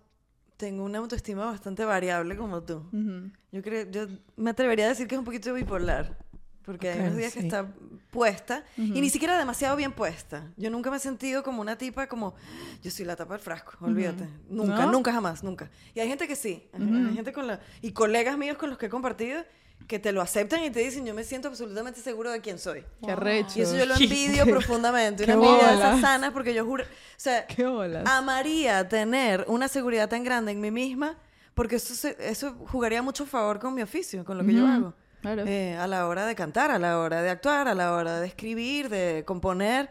tengo 0.58 0.84
una 0.84 0.98
autoestima 1.00 1.46
bastante 1.46 1.86
variable 1.86 2.36
como 2.36 2.62
tú. 2.64 2.78
Ujú. 2.92 3.32
Yo 3.52 3.62
creo, 3.62 3.90
yo 3.90 4.08
me 4.36 4.50
atrevería 4.52 4.86
a 4.86 4.90
decir 4.90 5.08
que 5.08 5.16
es 5.16 5.20
un 5.20 5.26
poquito 5.26 5.54
bipolar. 5.54 6.18
Porque 6.66 6.90
hay 6.92 7.00
Ok, 7.00 7.06
unos 7.06 7.18
días 7.18 7.34
que 7.34 7.40
sí. 7.40 7.48
está 7.48 7.66
puesta 8.12 8.64
y 8.78 8.92
Ujú. 8.92 9.02
ni 9.02 9.10
siquiera 9.10 9.40
demasiado 9.40 9.76
bien 9.76 9.92
puesta. 9.92 10.52
Yo 10.56 10.70
nunca 10.70 10.92
me 10.92 10.98
he 10.98 11.00
sentido 11.00 11.42
como 11.42 11.62
una 11.62 11.78
tipa 11.80 12.06
como, 12.08 12.36
yo 12.84 12.92
soy 12.92 13.06
la 13.06 13.16
tapa 13.16 13.34
del 13.34 13.42
frasco, 13.42 13.72
olvídate. 13.84 14.28
Nunca, 14.50 14.86
¿No? 14.86 14.92
nunca 14.92 15.12
jamás, 15.12 15.44
nunca. 15.44 15.72
Y 15.96 16.00
hay 16.00 16.08
gente 16.08 16.28
que 16.28 16.36
sí. 16.36 16.68
Hay- 16.74 16.84
Hay 17.08 17.16
gente 17.16 17.34
con 17.34 17.48
la, 17.48 17.60
y 17.82 17.92
colegas 17.92 18.38
míos 18.38 18.58
con 18.58 18.70
los 18.70 18.78
que 18.78 18.86
he 18.86 18.90
compartido 18.90 19.42
que 19.88 19.98
te 20.00 20.12
lo 20.12 20.22
aceptan 20.22 20.64
y 20.64 20.70
te 20.70 20.80
dicen, 20.82 21.06
yo 21.06 21.14
me 21.16 21.24
siento 21.24 21.48
absolutamente 21.48 22.00
seguro 22.02 22.30
de 22.32 22.42
quién 22.42 22.60
soy. 22.60 22.86
Qué 23.04 23.12
arrecho. 23.12 23.58
Y 23.58 23.62
eso 23.64 23.76
yo 23.76 23.86
lo 23.86 23.96
envidio 23.96 24.46
profundamente. 24.50 25.26
qué 25.26 25.36
Una 25.36 25.46
envidia 25.48 25.68
de 25.70 25.76
esas 25.76 26.02
sanas 26.02 26.32
porque 26.32 26.54
yo 26.54 26.64
juro, 26.66 26.84
o 26.84 26.88
sea, 27.18 27.48
Qué 27.48 27.66
amaría 28.06 28.88
tener 28.88 29.46
una 29.48 29.68
seguridad 29.68 30.08
tan 30.10 30.24
grande 30.24 30.52
en 30.52 30.62
mí 30.62 30.70
misma 30.72 31.18
porque 31.56 31.78
eso, 31.78 31.94
se- 31.96 32.16
eso 32.20 32.56
jugaría 32.72 33.02
mucho 33.02 33.26
favor 33.26 33.60
con 33.60 33.74
mi 33.74 33.82
oficio, 33.82 34.24
con 34.24 34.38
lo 34.38 34.46
que 34.46 34.54
yo 34.54 34.64
Ujú. 34.64 34.72
hago. 34.74 34.94
Claro. 35.22 35.44
eh, 35.46 35.76
a 35.76 35.86
la 35.86 36.08
hora 36.08 36.26
de 36.26 36.34
cantar, 36.34 36.72
a 36.72 36.80
la 36.80 36.98
hora 37.00 37.22
de 37.22 37.30
actuar, 37.30 37.68
a 37.68 37.74
la 37.76 37.92
hora 37.94 38.22
de 38.22 38.28
escribir, 38.28 38.88
de 38.88 39.24
componer. 39.26 39.90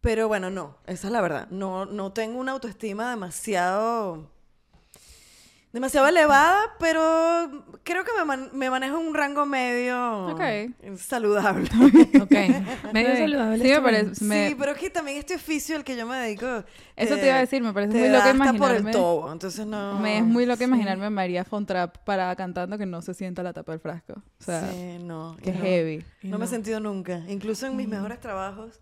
Pero 0.00 0.28
bueno, 0.28 0.48
no, 0.50 0.78
esa 0.86 1.08
es 1.08 1.12
la 1.12 1.20
verdad. 1.20 1.46
No, 1.50 1.84
no 1.84 2.12
tengo 2.12 2.38
una 2.40 2.52
autoestima 2.52 3.10
demasiado 3.10 4.30
demasiado 5.72 6.06
elevada, 6.08 6.58
pero 6.78 7.64
creo 7.82 8.04
que 8.04 8.10
me, 8.18 8.24
man- 8.24 8.50
me 8.52 8.68
manejo 8.70 9.00
en 9.00 9.06
un 9.08 9.14
rango 9.14 9.46
medio 9.46 10.26
Ok. 10.28 10.40
saludable. 10.98 11.68
Ok. 12.22 12.30
Medio 12.92 13.12
Sí. 13.12 13.16
saludable. 13.22 13.64
Sí, 13.64 13.70
me 13.70 13.80
parece. 13.80 14.24
me- 14.24 14.48
Sí, 14.48 14.54
pero 14.58 14.72
es 14.72 14.78
que 14.78 14.90
también 14.90 15.16
este 15.18 15.34
oficio 15.36 15.76
al 15.76 15.84
que 15.84 15.96
yo 15.96 16.06
me 16.06 16.16
dedico. 16.16 16.46
Eso 16.94 17.14
te 17.16 17.22
eh, 17.22 17.26
iba 17.28 17.36
a 17.36 17.40
decir, 17.40 17.62
me 17.62 17.72
parece 17.72 17.92
te 17.92 17.98
muy 18.00 18.08
loco 18.08 18.18
hasta 18.24 18.32
por 18.38 18.54
imaginarme. 18.54 18.90
el 18.90 18.96
tobo, 18.96 19.32
entonces 19.32 19.66
no. 19.66 19.98
Me 19.98 20.18
es 20.18 20.24
muy 20.24 20.44
loco 20.46 20.62
imaginarme 20.62 21.06
a 21.06 21.10
María 21.10 21.44
Fontrap 21.44 21.96
para 22.04 22.34
cantando 22.36 22.76
que 22.78 22.86
no 22.86 23.00
se 23.02 23.14
sienta 23.14 23.42
la 23.42 23.52
tapa 23.52 23.72
del 23.72 23.80
frasco. 23.80 24.14
O 24.40 24.44
sea, 24.44 24.70
Sí, 24.70 24.98
no. 25.02 25.36
que 25.42 25.52
no. 25.52 25.60
heavy. 25.60 26.04
No 26.22 26.38
me 26.38 26.44
he 26.44 26.48
sentido 26.48 26.80
nunca. 26.80 27.22
Incluso 27.28 27.66
en 27.66 27.76
mis 27.76 27.86
Mm. 27.88 27.92
mejores 27.92 28.20
trabajos. 28.20 28.80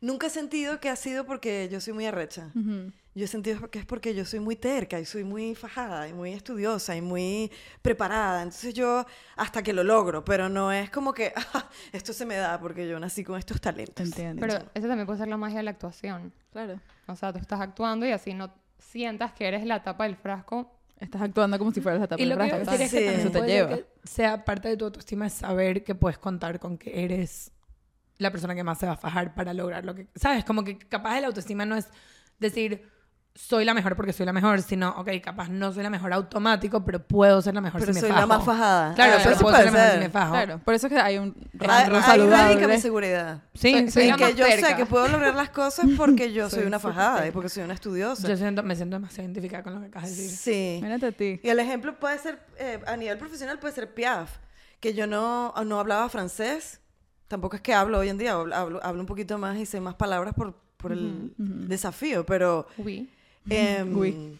Nunca 0.00 0.26
he 0.26 0.30
sentido 0.30 0.80
que 0.80 0.88
ha 0.88 0.96
sido 0.96 1.26
porque 1.26 1.68
yo 1.70 1.80
soy 1.80 1.92
muy 1.92 2.06
arrecha. 2.06 2.48
Ujú. 2.56 2.90
Yo 3.14 3.26
he 3.26 3.28
sentido 3.28 3.70
que 3.70 3.78
es 3.78 3.84
porque 3.84 4.14
yo 4.14 4.24
soy 4.24 4.40
muy 4.40 4.56
terca 4.56 4.98
y 4.98 5.04
soy 5.04 5.22
muy 5.22 5.54
fajada 5.54 6.08
y 6.08 6.14
muy 6.14 6.32
estudiosa 6.32 6.96
y 6.96 7.02
muy 7.02 7.50
preparada. 7.82 8.42
Entonces 8.42 8.72
yo 8.72 9.04
hasta 9.36 9.62
que 9.62 9.74
lo 9.74 9.84
logro, 9.84 10.24
pero 10.24 10.48
no 10.48 10.72
es 10.72 10.88
como 10.90 11.12
que 11.12 11.32
"Ah, 11.54 11.68
esto 11.92 12.12
se 12.14 12.24
me 12.24 12.36
da 12.36 12.58
porque 12.58 12.88
yo 12.88 12.98
nací 12.98 13.22
con 13.22 13.38
estos 13.38 13.60
talentos. 13.60 14.06
Entiendo. 14.06 14.40
Pero 14.40 14.54
eso 14.74 14.88
también 14.88 15.04
puede 15.06 15.18
ser 15.18 15.28
la 15.28 15.36
magia 15.36 15.58
de 15.58 15.62
la 15.64 15.72
actuación. 15.72 16.32
Claro. 16.52 16.80
O 17.06 17.14
sea, 17.16 17.32
tú 17.32 17.38
estás 17.38 17.60
actuando 17.60 18.06
y 18.06 18.12
así 18.12 18.32
no 18.32 18.50
sientas 18.78 19.32
que 19.32 19.46
eres 19.46 19.66
la 19.66 19.82
tapa 19.82 20.04
del 20.04 20.16
frasco. 20.16 20.72
Estás 20.98 21.20
actuando 21.20 21.58
como 21.58 21.70
si 21.72 21.80
fueras 21.82 22.00
la 22.00 22.06
tapa 22.08 22.22
Y 22.22 22.26
del 22.26 22.38
lo 22.38 22.42
que 22.42 22.48
frasco. 22.48 22.64
iba 22.64 22.72
a 22.72 22.78
decir 22.78 22.98
es 22.98 23.04
que 23.04 23.14
Sí. 23.14 23.20
Eso 23.20 23.30
te 23.30 23.46
lleva. 23.46 23.68
que 23.76 23.86
sea 24.04 24.44
parte 24.44 24.68
de 24.68 24.76
tu 24.78 24.86
autoestima 24.86 25.26
es 25.26 25.34
saber 25.34 25.84
que 25.84 25.94
puedes 25.94 26.16
contar 26.16 26.58
con 26.58 26.78
que 26.78 27.04
eres 27.04 27.52
la 28.16 28.30
persona 28.30 28.54
que 28.54 28.64
más 28.64 28.78
se 28.78 28.86
va 28.86 28.92
a 28.92 28.96
fajar 28.96 29.34
para 29.34 29.52
lograr 29.52 29.84
lo 29.84 29.94
que... 29.94 30.06
¿Sabes? 30.14 30.44
Como 30.44 30.64
que 30.64 30.78
capaz 30.78 31.18
el 31.18 31.24
autoestima 31.26 31.66
no 31.66 31.76
es 31.76 31.88
decir 32.38 32.88
soy 33.34 33.64
la 33.64 33.72
mejor 33.72 33.96
porque 33.96 34.12
soy 34.12 34.26
la 34.26 34.32
mejor, 34.32 34.60
sino, 34.60 34.90
ok, 34.90 35.08
capaz 35.22 35.48
no 35.48 35.72
soy 35.72 35.82
la 35.82 35.88
mejor 35.90 36.12
automático, 36.12 36.84
pero 36.84 37.02
puedo 37.02 37.40
ser 37.40 37.54
la 37.54 37.62
mejor 37.62 37.80
Pero 37.80 37.92
si 37.92 37.96
me 37.96 38.00
soy 38.00 38.08
fajo. 38.10 38.20
la 38.20 38.26
más 38.26 38.44
fajada. 38.44 38.94
Claro, 38.94 39.12
Ah, 39.14 39.18
pero 39.22 39.34
eso 39.34 39.40
puedo 39.42 39.56
ser 39.56 39.64
puede 39.64 39.64
la 39.64 39.72
mejor 39.72 39.86
si 39.86 39.92
ser. 39.92 40.00
me 40.00 40.10
fajo. 40.10 40.32
Claro, 40.32 40.58
por 40.58 40.74
eso 40.74 40.86
es 40.86 40.92
que 40.92 40.98
hay 41.00 41.18
un 41.18 41.34
rango 41.54 41.96
mi 41.96 42.02
saludable. 42.02 42.74
Sí, 42.76 42.80
seguridad. 42.82 43.42
Soy- 43.54 43.72
sí. 43.86 43.90
soy 43.90 44.02
En 44.04 44.08
la 44.10 44.16
que 44.18 44.34
yo 44.34 44.44
sé 44.44 44.56
terca. 44.56 44.76
que 44.76 44.86
puedo 44.86 45.08
lograr 45.08 45.34
las 45.34 45.48
cosas 45.50 45.86
porque 45.96 46.32
yo 46.32 46.50
soy 46.50 46.58
Soy 46.60 46.66
una 46.68 46.78
fajada 46.78 47.26
y 47.26 47.30
porque 47.30 47.48
soy 47.48 47.62
una 47.62 47.72
estudiosa. 47.74 48.28
Yo 48.28 48.36
siento, 48.36 48.62
me 48.62 48.76
siento 48.76 48.96
demasiado 48.96 49.24
identificada 49.24 49.62
con 49.62 49.74
lo 49.76 49.80
que 49.80 49.86
acabas 49.86 50.10
de 50.14 50.22
decir. 50.22 50.36
Sí. 50.36 50.80
Mírate 50.82 51.06
a 51.06 51.12
ti. 51.12 51.40
Y 51.42 51.48
el 51.48 51.58
ejemplo 51.58 51.98
puede 51.98 52.18
ser, 52.18 52.38
eh, 52.58 52.80
a 52.86 52.96
nivel 52.96 53.16
profesional 53.16 53.58
puede 53.58 53.72
ser 53.74 53.94
Piaf, 53.94 54.30
que 54.78 54.92
yo 54.92 55.06
no, 55.06 55.54
no 55.64 55.80
hablaba 55.80 56.08
francés, 56.10 56.80
tampoco 57.28 57.56
es 57.56 57.62
que 57.62 57.72
hablo 57.72 57.98
hoy 58.00 58.10
en 58.10 58.18
día, 58.18 58.32
hablo, 58.32 58.54
hablo, 58.54 58.80
hablo 58.84 59.00
un 59.00 59.06
poquito 59.06 59.38
más 59.38 59.56
y 59.56 59.64
sé 59.64 59.80
más 59.80 59.94
palabras 59.94 60.34
por, 60.34 60.54
por 60.76 60.92
el 60.92 61.32
desafío, 61.38 62.26
pero 62.26 62.66
Uy. 62.76 63.08
Uy. 63.46 64.38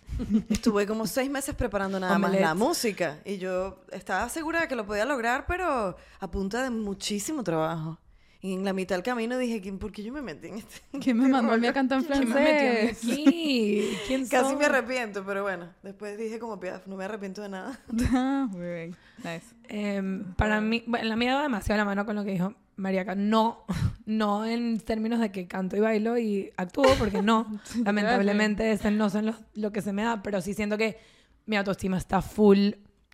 estuve 0.50 0.86
como 0.86 1.06
seis 1.06 1.30
meses 1.30 1.54
preparando 1.54 1.98
nada 1.98 2.18
más 2.18 2.32
la 2.32 2.54
música 2.54 3.18
y 3.24 3.38
yo 3.38 3.78
estaba 3.90 4.28
segura 4.28 4.60
de 4.60 4.68
que 4.68 4.76
lo 4.76 4.86
podía 4.86 5.04
lograr, 5.04 5.46
pero 5.46 5.96
a 6.20 6.30
punta 6.30 6.62
de 6.62 6.70
muchísimo 6.70 7.42
trabajo. 7.42 7.98
Y 8.44 8.54
en 8.54 8.64
la 8.64 8.72
mitad 8.72 8.96
del 8.96 9.04
camino 9.04 9.38
dije, 9.38 9.60
¿quién- 9.60 9.78
¿por 9.78 9.92
qué 9.92 10.02
yo 10.02 10.12
me 10.12 10.20
metí 10.20 10.48
en 10.48 10.54
este? 10.56 10.80
¿Quién 11.00 11.16
me 11.16 11.28
mandó 11.28 11.52
a 11.52 11.56
mí 11.56 11.66
a 11.68 11.72
cantar 11.72 12.00
en 12.00 12.04
¿Quién 12.06 12.28
me 12.28 12.34
metió 12.34 12.72
francés? 12.72 13.04
aquí? 13.04 13.88
¿Quién 14.08 14.26
Casi 14.28 14.50
soy? 14.50 14.56
me 14.56 14.64
arrepiento, 14.64 15.24
pero 15.24 15.42
bueno, 15.44 15.68
después 15.84 16.18
dije 16.18 16.40
como 16.40 16.58
Piaf, 16.58 16.86
no 16.88 16.96
me 16.96 17.04
arrepiento 17.04 17.40
de 17.40 17.48
nada. 17.48 17.78
Ah, 18.12 18.48
Muy 18.50 18.60
bien. 18.66 18.96
Nice. 19.18 19.46
Em, 19.68 20.34
para 20.34 20.60
mí, 20.60 20.82
bueno, 20.88 21.06
la 21.08 21.14
mía 21.16 21.36
va 21.36 21.42
demasiado 21.42 21.78
la 21.78 21.84
mano 21.84 22.04
con 22.04 22.16
lo 22.16 22.24
que 22.24 22.32
dijo 22.32 22.52
Mariaca. 22.74 23.14
No, 23.14 23.64
no 24.06 24.44
en 24.44 24.80
términos 24.80 25.20
de 25.20 25.30
que 25.30 25.46
canto 25.46 25.76
y 25.76 25.80
bailo 25.80 26.18
y 26.18 26.50
actúo, 26.56 26.86
porque 26.98 27.22
no. 27.22 27.60
Lamentablemente, 27.84 28.72
ese 28.72 28.90
no 28.90 29.08
son 29.08 29.26
los, 29.26 29.36
lo 29.54 29.70
que 29.72 29.82
se 29.82 29.92
me 29.92 30.02
da, 30.02 30.20
pero 30.22 30.40
sí 30.40 30.52
siento 30.54 30.76
que 30.76 30.98
mi 31.46 31.56
autoestima 31.56 31.96
está 31.96 32.20
full 32.22 32.70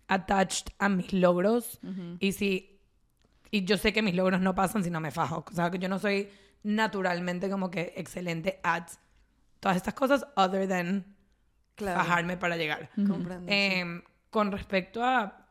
attached 0.07 0.73
a 0.79 0.89
mis 0.89 1.13
logros. 1.13 1.79
Y 2.19 2.31
si 2.31 2.78
y 3.51 3.65
yo 3.65 3.77
sé 3.77 3.93
que 3.93 4.01
mis 4.01 4.15
logros 4.15 4.41
no 4.41 4.53
pasan 4.55 4.83
si 4.83 4.89
no 4.89 4.99
me 4.99 5.11
fajo. 5.11 5.43
O 5.49 5.53
sea, 5.53 5.69
que 5.71 5.79
yo 5.79 5.89
no 5.89 5.99
soy 5.99 6.29
naturalmente 6.63 7.49
como 7.49 7.69
que 7.71 7.93
excelente 7.95 8.59
at 8.63 8.87
todas 9.59 9.77
estas 9.77 9.93
cosas, 9.93 10.25
other 10.35 10.67
than 10.67 11.15
Claro. 11.75 11.99
fajarme 12.01 12.35
para 12.37 12.57
llegar. 12.57 12.89
Comprendo, 12.95 13.47
sí. 13.47 13.53
Em, 13.57 14.01
con 14.29 14.51
respecto 14.51 15.01
a 15.03 15.47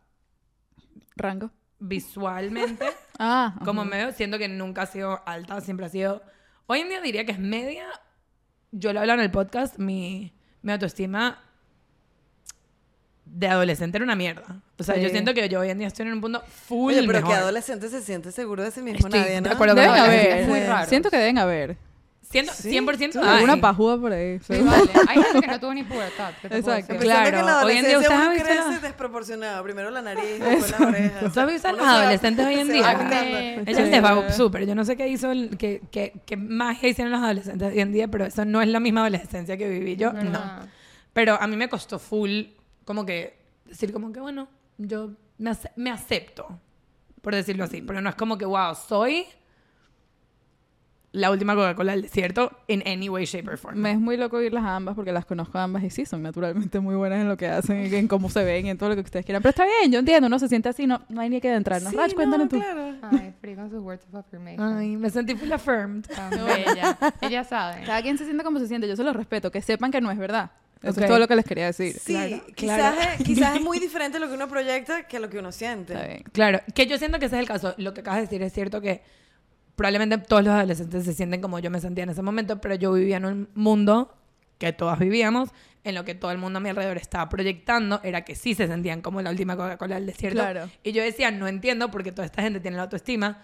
Rango. 1.17 1.51
visualmente, 1.79 2.87
Ah. 3.19 3.55
como 3.65 3.81
ujú. 3.83 3.91
me 3.91 3.97
veo, 3.97 4.13
siento 4.13 4.37
que 4.39 4.49
nunca 4.49 4.83
ha 4.83 4.87
sido 4.87 5.21
alta, 5.27 5.61
siempre 5.61 5.87
ha 5.87 5.89
sido... 5.89 6.23
Hoy 6.67 6.81
en 6.81 6.89
día 6.91 7.01
diría 7.01 7.25
que 7.25 7.33
es 7.33 7.39
media. 7.39 7.87
Yo 8.73 8.93
lo 8.93 9.01
hablo 9.01 9.15
en 9.15 9.21
el 9.21 9.31
podcast, 9.31 9.79
mi, 9.79 10.37
mi 10.63 10.73
autoestima 10.73 11.39
de 13.31 13.49
adolescente 13.49 13.99
era 13.99 14.05
una 14.05 14.17
mierda. 14.17 14.61
O 14.79 14.83
sea, 14.83 14.97
yo 14.97 15.05
Sí. 15.09 15.11
siento 15.13 15.35
que 15.35 15.49
yo 15.49 15.61
hoy 15.61 15.71
en 15.71 15.79
día 15.79 15.89
estoy 15.89 16.07
en 16.07 16.13
un 16.15 16.21
punto 16.21 16.43
full 16.67 16.93
Oye, 16.93 17.07
pero 17.07 17.21
mejor. 17.21 17.31
que 17.35 17.41
adolescente 17.41 17.89
se 17.89 18.01
siente 18.03 18.33
seguro 18.33 18.63
de 18.63 18.71
sí 18.71 18.81
mismo 18.83 18.99
Estoy 19.09 19.21
nadie, 19.21 19.33
de 19.35 19.41
¿no? 19.43 19.75
Deben 19.75 19.91
haber. 19.91 20.27
Es 20.39 20.49
muy 20.49 20.61
raro. 20.61 20.89
Siento 20.89 21.11
que 21.11 21.17
deben 21.19 21.39
haber. 21.39 21.77
Siento, 22.31 22.53
Sí, 22.53 22.69
100% 22.69 23.13
sí. 23.13 23.19
hay. 23.27 23.37
Alguna 23.37 23.57
pajuda 23.57 23.97
por 23.97 24.13
ahí. 24.13 24.39
Sí, 24.41 24.59
vale. 24.61 24.91
Hay 25.09 25.23
gente 25.23 25.41
que 25.41 25.47
no 25.47 25.61
tuvo 25.61 25.73
ni 25.73 25.83
pubertad. 25.83 26.33
¿qué 26.43 26.49
te 26.51 26.63
puedo 26.63 26.77
Exacto. 26.77 27.01
Claro, 27.03 27.25
que 27.25 27.43
la 27.43 27.65
hoy 27.65 27.77
en 27.79 27.87
día 27.87 27.97
adolescencia 27.97 27.99
ustedes 27.99 28.21
han 28.21 28.33
visto 28.35 28.45
crece 28.45 28.71
la- 28.71 28.79
desproporcionado. 28.81 29.65
Primero 29.65 29.91
la 29.91 30.03
nariz, 30.03 30.39
después 30.39 30.71
las 30.73 30.81
orejas. 30.83 31.33
¿Tú 31.33 31.41
has 31.41 31.47
visto 31.47 31.69
a 31.69 31.71
Uno 31.73 31.79
los 31.83 31.87
se 31.91 31.97
adolescentes 32.03 32.47
hoy 32.47 32.55
en 32.57 32.67
se 32.67 32.73
día? 32.75 33.65
Sí. 33.67 33.83
les 33.91 34.05
va 34.05 34.31
súper. 34.33 34.67
Yo 34.67 34.75
no 34.75 34.85
sé 34.85 34.97
qué 34.99 35.09
hizo, 35.09 35.31
el, 35.33 35.57
qué, 35.57 35.81
qué, 35.91 36.13
qué 36.27 36.37
magia 36.37 36.91
hicieron 36.91 37.13
los 37.13 37.23
adolescentes 37.23 37.73
hoy 37.73 37.81
en 37.81 37.93
día, 37.93 38.09
pero 38.09 38.27
eso 38.27 38.45
no 38.45 38.61
es 38.61 38.69
la 38.69 38.81
misma 38.81 39.01
adolescencia 39.01 39.57
que 39.57 39.67
viví 39.67 39.97
yo. 39.97 40.13
No. 40.13 40.39
Pero 41.15 41.41
a 41.41 41.47
mí 41.47 41.57
me 41.57 41.71
costó 41.71 41.99
full, 41.99 42.43
como 42.89 43.05
que, 43.05 43.39
decir 43.67 43.93
como 43.93 44.11
que, 44.13 44.21
bueno, 44.21 44.49
yo 44.79 45.11
me, 45.37 45.51
ace- 45.51 45.71
me 45.77 45.91
acepto, 45.91 46.59
por 47.21 47.35
decirlo 47.35 47.65
así. 47.65 47.83
Pero 47.83 48.01
no 48.01 48.09
es 48.09 48.15
como 48.17 48.39
que, 48.39 48.47
wow, 48.47 48.75
soy 48.75 49.27
la 51.13 51.31
última 51.31 51.55
Coca-Cola 51.55 51.93
del 51.93 52.03
desierto 52.03 52.51
in 52.67 52.83
any 52.87 53.09
way, 53.09 53.25
shape 53.25 53.49
or 53.51 53.57
form. 53.59 53.77
Me 53.79 53.93
es 53.93 53.99
muy 53.99 54.17
loco 54.19 54.37
oírlas 54.37 54.63
a 54.65 54.77
ambas 54.77 54.95
porque 54.95 55.11
las 55.11 55.25
conozco 55.25 55.59
a 55.59 55.65
ambas 55.65 55.83
y 55.83 55.91
sí, 55.91 56.05
son 56.05 56.23
naturalmente 56.23 56.81
muy 56.81 56.95
buenas 56.97 57.21
en 57.21 57.29
lo 57.29 57.37
que 57.37 57.47
hacen, 57.49 57.87
y 57.91 57.95
en 57.95 58.09
cómo 58.09 58.29
se 58.31 58.45
ven, 58.45 58.67
y 58.67 58.71
en 58.71 58.79
todo 58.79 58.91
lo 58.91 58.95
que 58.95 59.01
ustedes 59.01 59.25
quieran. 59.25 59.43
Pero 59.43 59.51
está 59.51 59.65
bien, 59.65 59.91
yo 59.91 59.99
entiendo, 59.99 60.27
uno 60.29 60.39
se 60.39 60.49
siente 60.49 60.69
así, 60.69 60.87
no, 60.87 61.03
no 61.09 61.21
hay 61.21 61.29
ni 61.31 61.41
que 61.41 61.51
adentrarnos. 61.51 61.91
Sí, 61.91 61.97
Rach, 61.97 62.15
cuéntanos 62.15 62.47
no, 62.47 62.51
tú. 62.51 62.57
claro. 62.63 62.97
Ay, 63.03 63.35
Free 63.41 63.55
con 63.55 63.69
sus 63.71 63.81
words 63.83 64.05
of 64.09 64.15
affirmation. 64.17 64.61
Ay, 64.79 64.97
me 64.97 65.09
sentí 65.11 65.35
full 65.35 65.51
affirmed. 65.53 66.07
Tan 66.07 66.31
bella. 66.31 66.97
Ella 67.23 67.43
sabe. 67.45 67.85
Cada 67.85 68.03
quien 68.03 68.17
se 68.19 68.25
siente 68.25 68.45
como 68.45 68.59
se 68.59 68.67
siente, 68.69 68.87
yo 68.89 68.95
se 68.97 69.03
los 69.03 69.15
respeto, 69.17 69.51
que 69.51 69.61
sepan 69.63 69.91
que 69.91 70.01
no 70.01 70.11
es 70.11 70.19
verdad. 70.19 70.51
Eso 70.83 70.93
Ok. 70.93 70.99
es 70.99 71.07
todo 71.07 71.19
lo 71.19 71.27
que 71.29 71.37
les 71.37 71.45
quería 71.45 71.67
decir. 71.67 71.93
Sí, 71.99 72.13
Claro, 72.13 72.43
quizás, 72.55 72.77
claro. 72.95 73.11
Es, 73.19 73.25
quizás 73.25 73.57
es 73.57 73.61
muy 73.65 73.79
diferente 73.81 74.19
lo 74.19 74.29
que 74.29 74.35
uno 74.35 74.49
proyecta 74.49 75.03
que 75.09 75.19
lo 75.19 75.29
que 75.29 75.39
uno 75.39 75.51
siente. 75.53 75.93
Está 75.95 76.07
bien. 76.07 76.23
Claro, 76.33 76.61
que 76.75 76.87
yo 76.87 76.99
siento 76.99 77.19
que 77.19 77.27
ese 77.27 77.37
es 77.37 77.41
el 77.41 77.49
caso. 77.49 77.75
Lo 77.79 77.95
que 77.95 78.01
acabas 78.01 78.19
de 78.19 78.23
decir 78.27 78.43
es 78.43 78.53
cierto 78.53 78.81
que 78.81 79.03
probablemente 79.77 80.19
todos 80.19 80.45
los 80.45 80.53
adolescentes 80.55 81.05
se 81.05 81.13
sienten 81.15 81.41
como 81.41 81.59
yo 81.59 81.71
me 81.71 81.81
sentía 81.81 82.05
en 82.05 82.11
ese 82.11 82.23
momento, 82.23 82.61
pero 82.61 82.75
yo 82.75 82.93
vivía 82.93 83.17
en 83.19 83.25
un 83.25 83.49
mundo 83.55 84.15
que 84.59 84.73
todas 84.73 84.99
vivíamos, 84.99 85.51
en 85.85 85.95
lo 85.95 86.05
que 86.05 86.15
todo 86.17 86.33
el 86.33 86.39
mundo 86.39 86.59
a 86.59 86.61
mi 86.61 86.69
alrededor 86.69 86.97
estaba 86.97 87.29
proyectando, 87.29 88.01
era 88.03 88.23
que 88.25 88.35
sí 88.35 88.55
se 88.55 88.67
sentían 88.67 89.03
como 89.03 89.23
la 89.23 89.31
última 89.31 89.57
Coca-Cola 89.57 89.95
del 89.95 90.07
desierto. 90.07 90.41
Claro. 90.41 90.69
Y 90.83 90.91
yo 90.93 91.03
decía, 91.03 91.31
no 91.31 91.47
entiendo 91.47 91.91
porque 91.93 92.11
toda 92.11 92.27
esta 92.27 92.43
gente 92.43 92.59
tiene 92.59 92.77
la 92.77 92.85
autoestima 92.85 93.41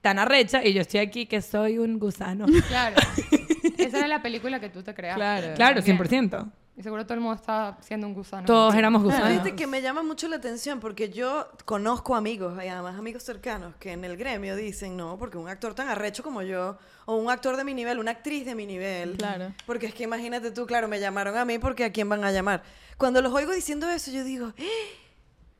tan 0.00 0.18
arrecha 0.18 0.64
y 0.64 0.72
yo 0.72 0.80
estoy 0.80 1.00
aquí 1.00 1.26
que 1.26 1.42
soy 1.42 1.76
un 1.78 1.98
gusano. 1.98 2.46
Claro. 2.68 2.96
Esa 3.78 3.98
era 3.98 4.08
la 4.08 4.22
película 4.22 4.58
que 4.60 4.70
tú 4.70 4.82
te 4.82 4.94
creaste. 4.94 5.18
Claro. 5.18 5.54
claro, 5.54 5.82
También. 5.82 5.98
100%. 6.30 6.50
Y 6.76 6.82
seguro 6.82 7.04
todo 7.04 7.14
el 7.14 7.20
mundo 7.20 7.36
está 7.36 7.78
siendo 7.80 8.06
un 8.08 8.14
gusano. 8.14 8.46
Todos 8.46 8.74
éramos 8.74 9.02
gusanos. 9.04 9.28
Fíjate 9.28 9.54
que 9.54 9.66
me 9.68 9.80
llama 9.80 10.02
mucho 10.02 10.26
la 10.26 10.36
atención 10.36 10.80
porque 10.80 11.08
yo 11.08 11.48
conozco 11.64 12.16
amigos, 12.16 12.54
y 12.64 12.66
además 12.66 12.98
amigos 12.98 13.22
cercanos, 13.22 13.76
que 13.76 13.92
en 13.92 14.04
el 14.04 14.16
gremio 14.16 14.56
dicen, 14.56 14.96
no, 14.96 15.16
porque 15.16 15.38
un 15.38 15.48
actor 15.48 15.74
tan 15.74 15.88
arrecho 15.88 16.24
como 16.24 16.42
yo, 16.42 16.76
o 17.06 17.14
un 17.14 17.30
actor 17.30 17.56
de 17.56 17.62
mi 17.62 17.74
nivel, 17.74 18.00
una 18.00 18.10
actriz 18.10 18.44
de 18.44 18.56
mi 18.56 18.66
nivel. 18.66 19.16
Claro. 19.16 19.52
Porque 19.66 19.86
es 19.86 19.94
que 19.94 20.02
imagínate 20.02 20.50
tú, 20.50 20.66
claro, 20.66 20.88
me 20.88 20.98
llamaron 20.98 21.36
a 21.36 21.44
mí 21.44 21.60
porque 21.60 21.84
a 21.84 21.92
quién 21.92 22.08
van 22.08 22.24
a 22.24 22.32
llamar. 22.32 22.64
Cuando 22.98 23.22
los 23.22 23.32
oigo 23.32 23.52
diciendo 23.52 23.88
eso, 23.88 24.10
yo 24.10 24.24
digo, 24.24 24.52
"¡Eh! 24.56 24.68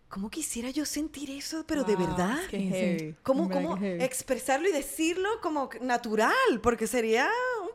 ¿cómo 0.09 0.30
quisiera 0.30 0.71
yo 0.71 0.85
sentir 0.85 1.28
eso, 1.30 1.64
pero 1.66 1.83
de 1.83 1.97
Wow, 1.97 2.06
verdad? 2.06 2.38
Qué 2.49 2.61
heavy. 2.61 3.16
¿Cómo, 3.25 3.50
cómo 3.50 3.76
heavy. 3.76 4.00
expresarlo 4.02 4.68
y 4.68 4.73
decirlo 4.73 5.28
como 5.42 5.68
natural? 5.80 6.61
Porque 6.62 6.87
sería 6.87 7.28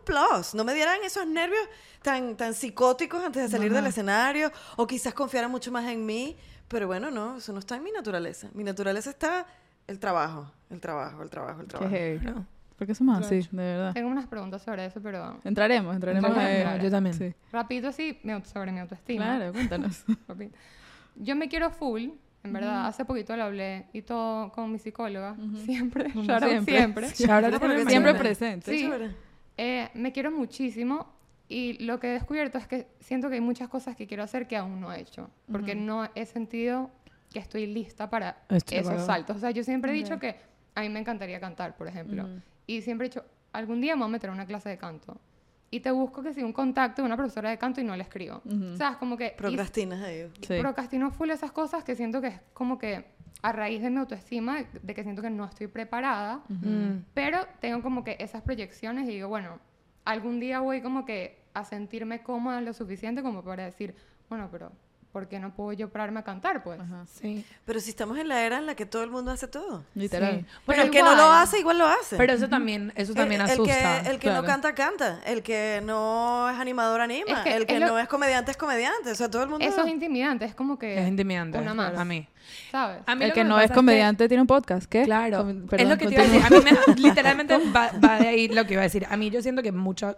plus. 0.10 0.54
No 0.56 0.63
me 0.63 0.74
dieran 0.74 0.98
esos 1.06 1.28
nervios 1.28 1.62
tan, 2.01 2.36
tan 2.36 2.54
psicóticos 2.54 3.24
antes 3.24 3.44
de 3.44 3.50
salir 3.50 3.72
del 3.74 3.86
escenario 3.86 4.51
o 4.78 4.88
quizás 4.88 5.13
confiaran 5.13 5.51
mucho 5.51 5.72
más 5.72 5.86
en 5.89 6.06
mí. 6.06 6.36
Pero 6.68 6.88
bueno, 6.88 7.10
no, 7.12 7.38
eso 7.38 7.51
no 7.54 7.60
está 7.60 7.75
en 7.78 7.84
mi 7.84 7.92
naturaleza. 7.92 8.48
Mi 8.54 8.63
naturaleza 8.63 9.10
está 9.10 9.46
el 9.88 10.00
trabajo, 10.00 10.51
el 10.70 10.80
trabajo, 10.80 11.24
el 11.24 11.30
trabajo, 11.30 11.62
el 11.62 11.68
Qué 11.68 11.72
trabajo. 11.72 11.92
heavy. 11.96 12.25
No. 12.25 12.46
¿Por 12.78 12.88
qué 12.88 12.96
somos 12.96 13.20
así? 13.25 13.42
De 13.51 13.58
verdad. 13.63 13.94
Tengo 13.94 14.08
unas 14.10 14.28
preguntas 14.28 14.62
sobre 14.62 14.86
eso, 14.86 15.01
pero 15.01 15.39
Entraremos, 15.44 15.94
entraremos. 15.96 16.30
Vamos 16.30 16.44
a 16.44 16.48
a- 16.48 16.56
entrar. 16.56 16.82
Yo 16.82 16.89
también. 16.92 17.13
Sí. 17.16 17.34
rapidito 17.51 17.92
sí, 17.92 18.18
sobre 18.54 18.72
mi 18.72 18.80
autoestima. 18.80 19.25
Claro, 19.25 19.51
cuéntanos. 19.51 20.06
Yo 21.16 21.36
me 21.36 21.50
quiero 21.50 21.72
full, 21.72 22.10
En 22.44 22.54
verdad, 22.54 22.86
hace 22.88 23.04
poquito 23.04 23.36
lo 23.36 23.44
hablé 23.44 23.88
y 23.92 24.01
todo 24.04 24.51
con 24.54 24.72
mi 24.72 24.80
psicóloga. 24.80 25.36
Siempre, 25.66 26.10
shout 26.13 26.30
out 26.30 26.44
siempre. 26.66 26.75
siempre. 26.78 27.08
Que 27.08 27.13
Siempre 27.16 27.96
hermana. 28.12 28.18
presente. 28.20 28.72
Qué 28.72 28.78
Sí. 28.78 29.16
Eh, 29.62 29.89
me 29.94 30.13
quiero 30.13 30.32
muchísimo 30.32 31.12
y 31.50 31.74
lo 31.84 32.00
que 32.00 32.08
he 32.08 32.13
descubierto 32.13 32.58
es 32.58 32.66
que 32.66 32.88
siento 33.01 33.28
que 33.28 33.36
hay 33.36 33.42
muchas 33.42 33.68
cosas 33.68 33.98
que 33.98 34.08
quiero 34.08 34.24
hacer 34.24 34.48
que 34.48 34.56
aún 34.56 34.80
no 34.80 34.94
he 34.94 35.01
hecho, 35.01 35.30
porque 35.51 35.75
no 35.75 36.08
he 36.16 36.25
sentido 36.25 36.89
que 37.30 37.39
estoy 37.39 37.68
lista 37.68 38.10
para 38.10 38.38
Estoy 38.48 38.78
esos 38.78 38.92
acuerdo. 38.92 39.06
saltos. 39.06 39.36
O 39.36 39.39
sea, 39.42 39.51
yo 39.51 39.62
siempre 39.66 39.92
he 39.92 39.96
dicho 39.96 40.18
que 40.18 40.38
a 40.75 40.82
mí 40.82 40.88
me 40.88 41.00
encantaría 41.00 41.42
cantar, 41.42 41.75
por 41.75 41.89
ejemplo, 41.89 42.25
y 42.68 42.82
siempre 42.82 43.08
he 43.08 43.10
dicho, 43.10 43.25
algún 43.51 43.82
día 43.82 43.98
me 43.98 44.04
voy 44.04 44.10
a 44.10 44.12
meter 44.13 44.30
a 44.30 44.34
una 44.34 44.46
clase 44.46 44.70
de 44.70 44.78
canto. 44.78 45.20
Y 45.72 45.82
te 45.82 45.92
busco 45.92 46.24
que 46.24 46.34
si 46.34 46.42
un 46.42 46.54
contacto 46.54 47.01
de 47.01 47.06
una 47.08 47.18
profesora 47.18 47.50
de 47.50 47.58
canto 47.58 47.82
y 47.82 47.84
no 47.84 47.98
le 47.98 48.04
escribo. 48.04 48.42
O 48.74 48.78
sea, 48.78 48.92
es 48.92 48.96
como 48.98 49.18
que... 49.18 49.34
Procrastinas 49.38 50.01
ahí. 50.01 50.32
Sí. 50.42 50.58
procrastino 50.58 51.12
full 51.12 51.32
esas 51.32 51.51
cosas 51.51 51.84
que 51.84 51.96
siento 51.96 52.22
que 52.22 52.28
es 52.28 52.39
como 52.54 52.80
que 52.80 53.06
a 53.42 53.52
raíz 53.52 53.82
de 53.82 53.90
mi 53.90 53.98
autoestima, 53.98 54.64
de, 54.82 54.94
que 54.94 55.04
siento 55.04 55.22
que 55.22 55.30
no 55.30 55.46
estoy 55.46 55.68
preparada, 55.68 56.42
Mm. 56.50 57.04
pero 57.14 57.40
tengo 57.60 57.82
como 57.82 58.04
que 58.04 58.18
esas 58.20 58.42
proyecciones 58.42 59.08
y 59.08 59.14
digo, 59.14 59.28
bueno, 59.28 59.60
algún 60.06 60.40
día 60.40 60.60
voy 60.60 60.82
como 60.82 61.06
que 61.06 61.40
a 61.54 61.64
sentirme 61.64 62.22
cómoda 62.22 62.62
lo 62.62 62.74
suficiente 62.74 63.22
como 63.22 63.44
para 63.44 63.66
decir, 63.66 63.96
bueno, 64.30 64.50
pero 64.52 64.72
¿por 65.12 65.28
qué 65.28 65.39
no 65.39 65.54
puedo 65.56 65.74
yo 65.74 65.89
pararme 65.89 66.20
a 66.20 66.24
cantar, 66.24 66.63
pues? 66.63 66.80
Ajá. 66.80 67.06
Sí. 67.20 67.44
Pero 67.66 67.80
si 67.80 67.89
estamos 67.89 68.18
en 68.20 68.28
la 68.28 68.44
era 68.44 68.60
en 68.60 68.66
la 68.68 68.75
que 68.75 68.86
todo 68.86 69.04
el 69.04 69.10
mundo 69.10 69.32
hace 69.32 69.48
todo. 69.48 69.84
Literal. 69.96 70.39
Sí. 70.42 70.46
Pero 70.68 70.84
el 70.84 70.92
que 70.92 71.01
no 71.01 71.16
lo 71.16 71.24
hace, 71.32 71.60
igual 71.60 71.78
lo 71.80 71.86
hace. 71.88 72.16
Pero 72.18 72.34
eso 72.34 72.48
también, 72.48 72.94
eso 72.96 73.13
también 73.13 73.42
el, 73.42 73.48
el 73.48 73.54
asusta. 73.54 74.01
que, 74.04 74.10
el 74.10 74.16
que 74.20 74.28
claro. 74.28 74.42
no 74.42 74.48
canta, 74.48 74.75
canta. 74.75 75.20
El 75.25 75.42
que 75.42 75.82
no 75.84 76.50
es 76.50 76.58
animador, 76.60 77.01
anima. 77.01 77.32
Es 77.32 77.39
que 77.39 77.56
el 77.56 77.66
que 77.66 77.74
es 77.75 77.80
lo- 77.80 77.88
no 77.88 78.00
es 78.00 78.08
comediante, 78.08 78.51
es 78.51 78.58
comediante. 78.58 79.12
O 79.12 79.16
sea, 79.16 79.30
todo 79.30 79.44
el 79.44 79.50
mundo... 79.50 79.66
Eso 79.66 79.82
es 79.84 79.88
intimidante, 79.92 80.46
es 80.46 80.54
como 80.56 80.78
que... 80.78 81.01
es 81.01 81.08
intimidante. 81.08 81.58
Una 81.58 81.74
más. 81.74 81.98
A 81.98 82.06
mí. 82.06 82.28
¿Sabes? 82.72 83.01
A 83.06 83.16
mí 83.16 83.25
El 83.25 83.34
que 83.34 83.44
no 83.44 83.60
es 83.60 83.70
que- 83.70 83.75
comediante 83.75 84.28
tiene 84.28 84.42
un 84.42 84.48
podcast. 84.48 84.86
¿Qué? 84.89 85.04
Claro. 85.04 85.39
Com- 85.39 85.68
es 85.72 85.88
lo 85.89 85.98
que 85.98 86.08
te 86.08 86.13
iba 86.13 86.24
a 86.24 86.25
decir. 86.28 86.44
A 86.46 86.50
mí 86.50 86.58
me, 86.63 86.96
literalmente 87.01 87.58
va, 87.75 87.92
va 88.04 88.20
de 88.20 88.28
ahí 88.28 88.48
lo 88.48 88.66
que 88.66 88.74
iba 88.74 88.82
a 88.82 88.86
decir. 88.86 89.06
A 89.10 89.18
mí 89.18 89.30
yo 89.30 89.42
siento 89.42 89.62
que 89.63 89.72
mucho, 89.72 90.16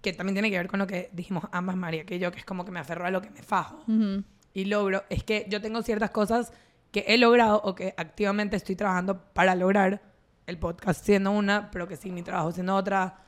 que 0.00 0.12
también 0.12 0.34
tiene 0.34 0.50
que 0.50 0.56
ver 0.58 0.68
con 0.68 0.78
lo 0.80 0.86
que 0.86 1.10
dijimos 1.12 1.44
ambas, 1.52 1.76
María, 1.76 2.04
que 2.04 2.18
yo, 2.18 2.32
que 2.32 2.38
es 2.38 2.44
como 2.44 2.64
que 2.64 2.70
me 2.70 2.80
aferro 2.80 3.04
a 3.06 3.10
lo 3.10 3.20
que 3.22 3.30
me 3.30 3.42
fajo 3.42 3.84
Ujú. 3.88 4.22
y 4.54 4.64
logro. 4.64 5.04
Es 5.10 5.22
que 5.24 5.46
yo 5.48 5.60
tengo 5.60 5.82
ciertas 5.82 6.10
cosas 6.10 6.52
que 6.90 7.04
he 7.08 7.18
logrado 7.18 7.60
o 7.64 7.74
que 7.74 7.94
activamente 7.96 8.56
estoy 8.56 8.76
trabajando 8.76 9.22
para 9.32 9.54
lograr. 9.54 10.02
El 10.44 10.58
podcast 10.58 11.04
siendo 11.04 11.30
una, 11.30 11.70
pero 11.70 11.86
que 11.86 11.96
sí, 11.96 12.10
mi 12.10 12.22
trabajo 12.22 12.50
siendo 12.50 12.74
otra. 12.74 13.18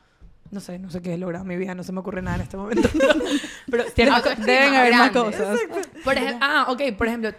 No 0.50 0.58
sé, 0.60 0.78
no 0.80 0.90
sé 0.90 1.00
qué 1.00 1.14
he 1.14 1.18
logrado 1.18 1.44
en 1.44 1.48
mi 1.48 1.56
vida, 1.56 1.74
no 1.74 1.82
se 1.84 1.92
me 1.92 2.00
ocurre 2.00 2.20
nada 2.22 2.36
en 2.36 2.42
este 2.42 2.56
momento. 2.56 2.88
pero 3.70 3.84
ciertas 3.94 4.44
Deben 4.44 4.74
haber 4.74 4.92
más 4.94 5.10
cosas. 5.12 5.58
por 6.02 6.14
ejemplo, 6.14 6.38
ah, 6.42 6.66
ok, 6.70 6.82
por 6.98 7.06
ejemplo, 7.06 7.30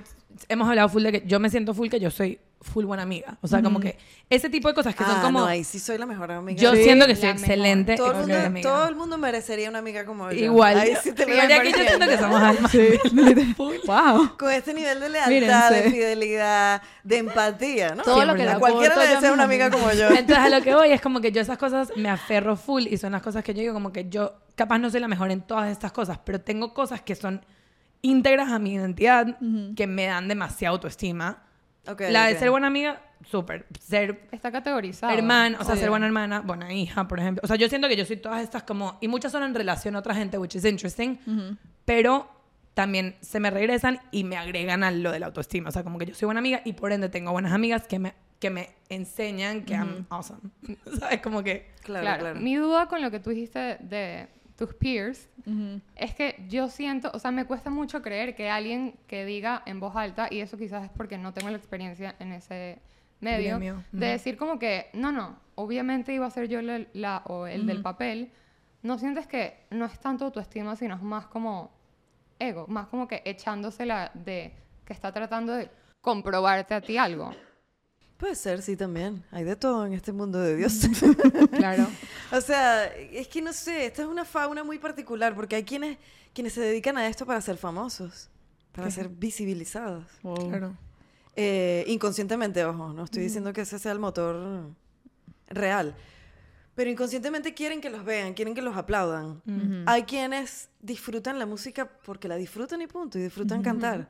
hemos 0.48 0.68
hablado 0.70 0.88
full 0.90 1.04
de 1.04 1.12
que 1.12 1.28
yo 1.28 1.40
me 1.40 1.50
siento 1.50 1.74
full 1.74 1.90
que 1.90 2.00
yo 2.00 2.10
soy 2.10 2.40
full 2.62 2.86
buena 2.86 3.04
amiga. 3.04 3.38
O 3.42 3.48
sea, 3.48 3.62
como 3.62 3.80
que 3.80 3.98
ese 4.30 4.50
tipo 4.50 4.68
de 4.68 4.74
cosas 4.74 4.96
que 4.96 5.04
son 5.04 5.18
Ah, 5.18 5.22
como... 5.22 5.40
no, 5.42 5.46
ahí 5.46 5.64
sí 5.64 5.78
soy 5.80 5.98
la 6.00 6.06
mejor 6.08 6.32
amiga. 6.32 6.60
yo 6.60 6.74
Sí, 6.74 6.84
siento 6.84 7.06
que 7.06 7.14
la 7.14 7.20
soy 7.20 7.30
excelente. 7.30 7.96
todo, 7.96 8.12
el 8.12 8.18
mundo, 8.18 8.36
amiga. 8.40 8.70
todo 8.70 8.88
el 8.90 8.96
mundo 8.96 9.18
merecería 9.20 9.70
una 9.70 9.80
amiga 9.80 10.04
como 10.06 10.32
yo. 10.32 10.46
Igual. 10.46 10.80
Ahí 10.80 10.96
sí 11.04 11.12
te 11.14 11.28
lo 11.28 11.36
María, 11.38 11.62
que 11.62 11.72
yo 11.72 11.78
siento 11.78 12.08
que 12.08 12.18
somos 12.18 12.42
almas. 12.42 12.72
Sí, 12.72 12.80
wow. 13.86 14.36
Con 14.38 14.52
este 14.52 14.74
nivel 14.74 15.00
de 15.00 15.10
lealtad, 15.10 15.30
Mírense. 15.72 15.74
de 15.84 15.92
fidelidad, 15.92 16.82
de 17.04 17.18
empatía, 17.18 17.94
¿no? 17.96 18.04
Todo 18.04 18.26
lo 18.26 18.34
que 18.36 18.44
a 18.44 18.54
le 18.54 18.60
cualquiera 18.60 18.96
le 18.96 19.08
desea 19.10 19.32
una 19.32 19.44
amiga 19.44 19.70
como 19.70 19.92
yo. 19.92 20.08
Entonces, 20.10 20.38
a 20.38 20.50
lo 20.50 20.62
que 20.64 20.74
voy 20.74 20.92
es 20.92 21.02
como 21.02 21.22
que 21.22 21.32
yo 21.32 21.42
esas 21.42 21.58
cosas 21.58 21.92
me 21.96 22.10
aferro 22.10 22.56
full 22.56 22.84
y 22.90 22.98
son 22.98 23.12
las 23.12 23.22
cosas 23.22 23.44
que 23.44 23.54
yo 23.54 23.62
digo 23.62 23.74
como 23.74 23.92
que 23.92 24.10
yo 24.10 24.34
capaz 24.56 24.80
no 24.80 24.90
soy 24.90 25.02
la 25.02 25.08
mejor 25.08 25.30
en 25.32 25.42
todas 25.42 25.70
estas 25.72 25.92
cosas, 25.92 26.18
pero 26.26 26.42
tengo 26.42 26.74
cosas 26.74 27.02
que 27.02 27.14
son 27.16 27.46
íntegras 28.02 28.52
a 28.52 28.60
mi 28.60 28.74
identidad 28.74 29.38
que 29.76 29.86
me 29.88 30.06
dan 30.06 30.28
demasiada 30.28 30.72
autoestima. 30.72 31.44
Ok, 31.88 32.02
la 32.10 32.28
de 32.28 32.34
ok. 32.34 32.40
ser 32.40 32.52
buena 32.52 32.68
amiga, 32.68 33.02
súper. 33.24 33.66
Ser 33.80 34.28
Está 34.32 34.52
categorizado. 34.52 35.14
hermana, 35.14 35.58
o 35.60 35.64
sea, 35.64 35.76
Sí. 35.76 35.82
ser 35.82 35.90
buena 35.90 36.06
hermana, 36.06 36.42
buena 36.42 36.74
hija, 36.74 37.08
por 37.08 37.20
ejemplo. 37.20 37.42
O 37.44 37.48
sea, 37.48 37.56
yo 37.56 37.68
siento 37.70 37.88
que 37.88 37.96
yo 37.96 38.06
soy 38.06 38.18
todas 38.18 38.42
estas 38.42 38.64
como... 38.64 38.98
Y 39.02 39.08
muchas 39.08 39.32
son 39.32 39.44
en 39.44 39.54
relación 39.56 39.96
a 39.96 40.00
otra 40.00 40.16
gente, 40.16 40.38
which 40.38 40.56
is 40.56 40.66
interesting. 40.66 41.18
Pero 41.86 42.30
también 42.74 43.16
se 43.22 43.40
me 43.40 43.50
regresan 43.52 44.00
y 44.12 44.24
me 44.24 44.38
agregan 44.38 44.84
a 44.84 44.92
lo 44.92 45.12
de 45.12 45.20
la 45.20 45.28
autoestima. 45.28 45.70
O 45.70 45.72
sea, 45.72 45.84
como 45.84 45.98
que 45.98 46.06
yo 46.08 46.16
soy 46.16 46.26
buena 46.26 46.40
amiga 46.40 46.62
y 46.66 46.74
por 46.74 46.92
ende 46.92 47.10
tengo 47.10 47.32
buenas 47.32 47.54
amigas 47.54 47.88
que 47.88 48.00
me, 48.00 48.14
que 48.40 48.50
me 48.50 48.70
enseñan 48.90 49.64
que 49.64 49.74
I'm 49.76 50.06
awesome. 50.10 50.42
¿Sabes? 51.00 51.22
Como 51.22 51.44
que... 51.44 51.72
Claro, 51.84 52.04
Claro, 52.04 52.20
claro. 52.22 52.40
Mi 52.42 52.56
duda 52.56 52.88
con 52.88 53.02
lo 53.02 53.12
que 53.12 53.20
tú 53.20 53.30
dijiste 53.30 53.78
de 53.80 54.28
tus 54.56 54.74
peers 54.74 55.30
es 55.96 56.16
que 56.16 56.44
yo 56.48 56.70
siento, 56.70 57.12
o 57.14 57.20
sea, 57.20 57.32
me 57.32 57.46
cuesta 57.46 57.70
mucho 57.70 58.02
creer 58.02 58.36
que 58.36 58.50
alguien 58.50 58.96
que 59.08 59.26
diga 59.26 59.62
en 59.66 59.80
voz 59.80 59.96
alta, 59.96 60.28
y 60.32 60.40
eso 60.40 60.58
quizás 60.58 60.84
es 60.86 60.90
porque 60.92 61.18
no 61.18 61.34
tengo 61.34 61.50
la 61.50 61.58
experiencia 61.58 62.16
en 62.20 62.32
ese 62.32 62.80
medio, 63.20 63.58
Gremio. 63.58 63.84
de 63.92 64.08
decir 64.08 64.38
como 64.38 64.58
que, 64.60 64.90
no, 64.94 65.12
no, 65.12 65.38
obviamente 65.56 66.14
iba 66.14 66.26
a 66.26 66.30
ser 66.32 66.48
yo 66.48 66.62
la, 66.62 66.86
la- 66.94 67.22
o 67.26 67.48
el 67.48 67.66
del 67.68 67.82
papel, 67.82 68.32
no 68.82 68.98
sientes 68.98 69.28
que 69.28 69.66
no 69.72 69.86
es 69.86 70.00
tanto 70.00 70.26
autoestima, 70.26 70.76
sino 70.76 70.96
es 70.96 71.02
más 71.02 71.26
como 71.28 71.72
ego, 72.40 72.66
más 72.68 72.88
como 72.88 73.08
que 73.08 73.22
echándosela 73.26 74.12
de 74.14 74.54
que 74.86 74.94
está 74.94 75.12
tratando 75.12 75.54
de 75.54 75.70
comprobarte 76.02 76.74
a 76.74 76.82
ti 76.82 76.98
algo. 76.98 77.34
Puede 78.18 78.36
ser, 78.36 78.62
sí, 78.62 78.78
también. 78.78 79.24
Hay 79.32 79.44
de 79.44 79.56
todo 79.56 79.86
en 79.86 79.94
este 79.94 80.14
mundo 80.14 80.40
de 80.40 80.56
Dios. 80.56 80.80
Claro. 81.52 81.88
o 82.32 82.42
sea, 82.42 82.86
es 82.86 83.28
que 83.28 83.42
no 83.42 83.52
sé, 83.54 83.88
esta 83.88 84.04
es 84.04 84.08
una 84.08 84.26
fauna 84.26 84.64
muy 84.64 84.80
particular 84.80 85.36
porque 85.36 85.56
hay 85.56 85.64
quienes, 85.64 85.98
quienes 86.34 86.54
se 86.54 86.62
dedican 86.62 86.98
a 86.98 87.08
esto 87.08 87.26
para 87.26 87.42
ser 87.42 87.58
famosos, 87.58 88.30
para 88.72 88.90
ser 88.92 89.10
visibilizados. 89.10 90.06
Wow. 90.24 90.50
claro. 90.50 90.78
Eh, 91.36 91.84
inconscientemente, 91.88 92.64
ojo, 92.64 92.94
no 92.94 93.04
estoy 93.04 93.24
diciendo 93.24 93.52
que 93.52 93.62
ese 93.62 93.78
sea 93.80 93.92
el 93.92 94.00
motor 94.00 94.70
real. 95.48 95.96
Pero 96.76 96.90
inconscientemente 96.90 97.54
quieren 97.54 97.80
que 97.82 97.90
los 97.90 98.04
vean, 98.04 98.34
quieren 98.34 98.54
que 98.54 98.62
los 98.62 98.76
aplaudan. 98.76 99.42
Hay 99.86 100.04
quienes 100.04 100.70
disfrutan 100.82 101.40
la 101.40 101.46
música 101.46 101.90
porque 102.06 102.28
la 102.28 102.36
disfrutan 102.36 102.82
y 102.82 102.88
punto, 102.88 103.18
y 103.18 103.24
disfrutan 103.24 103.62
cantar. 103.62 104.10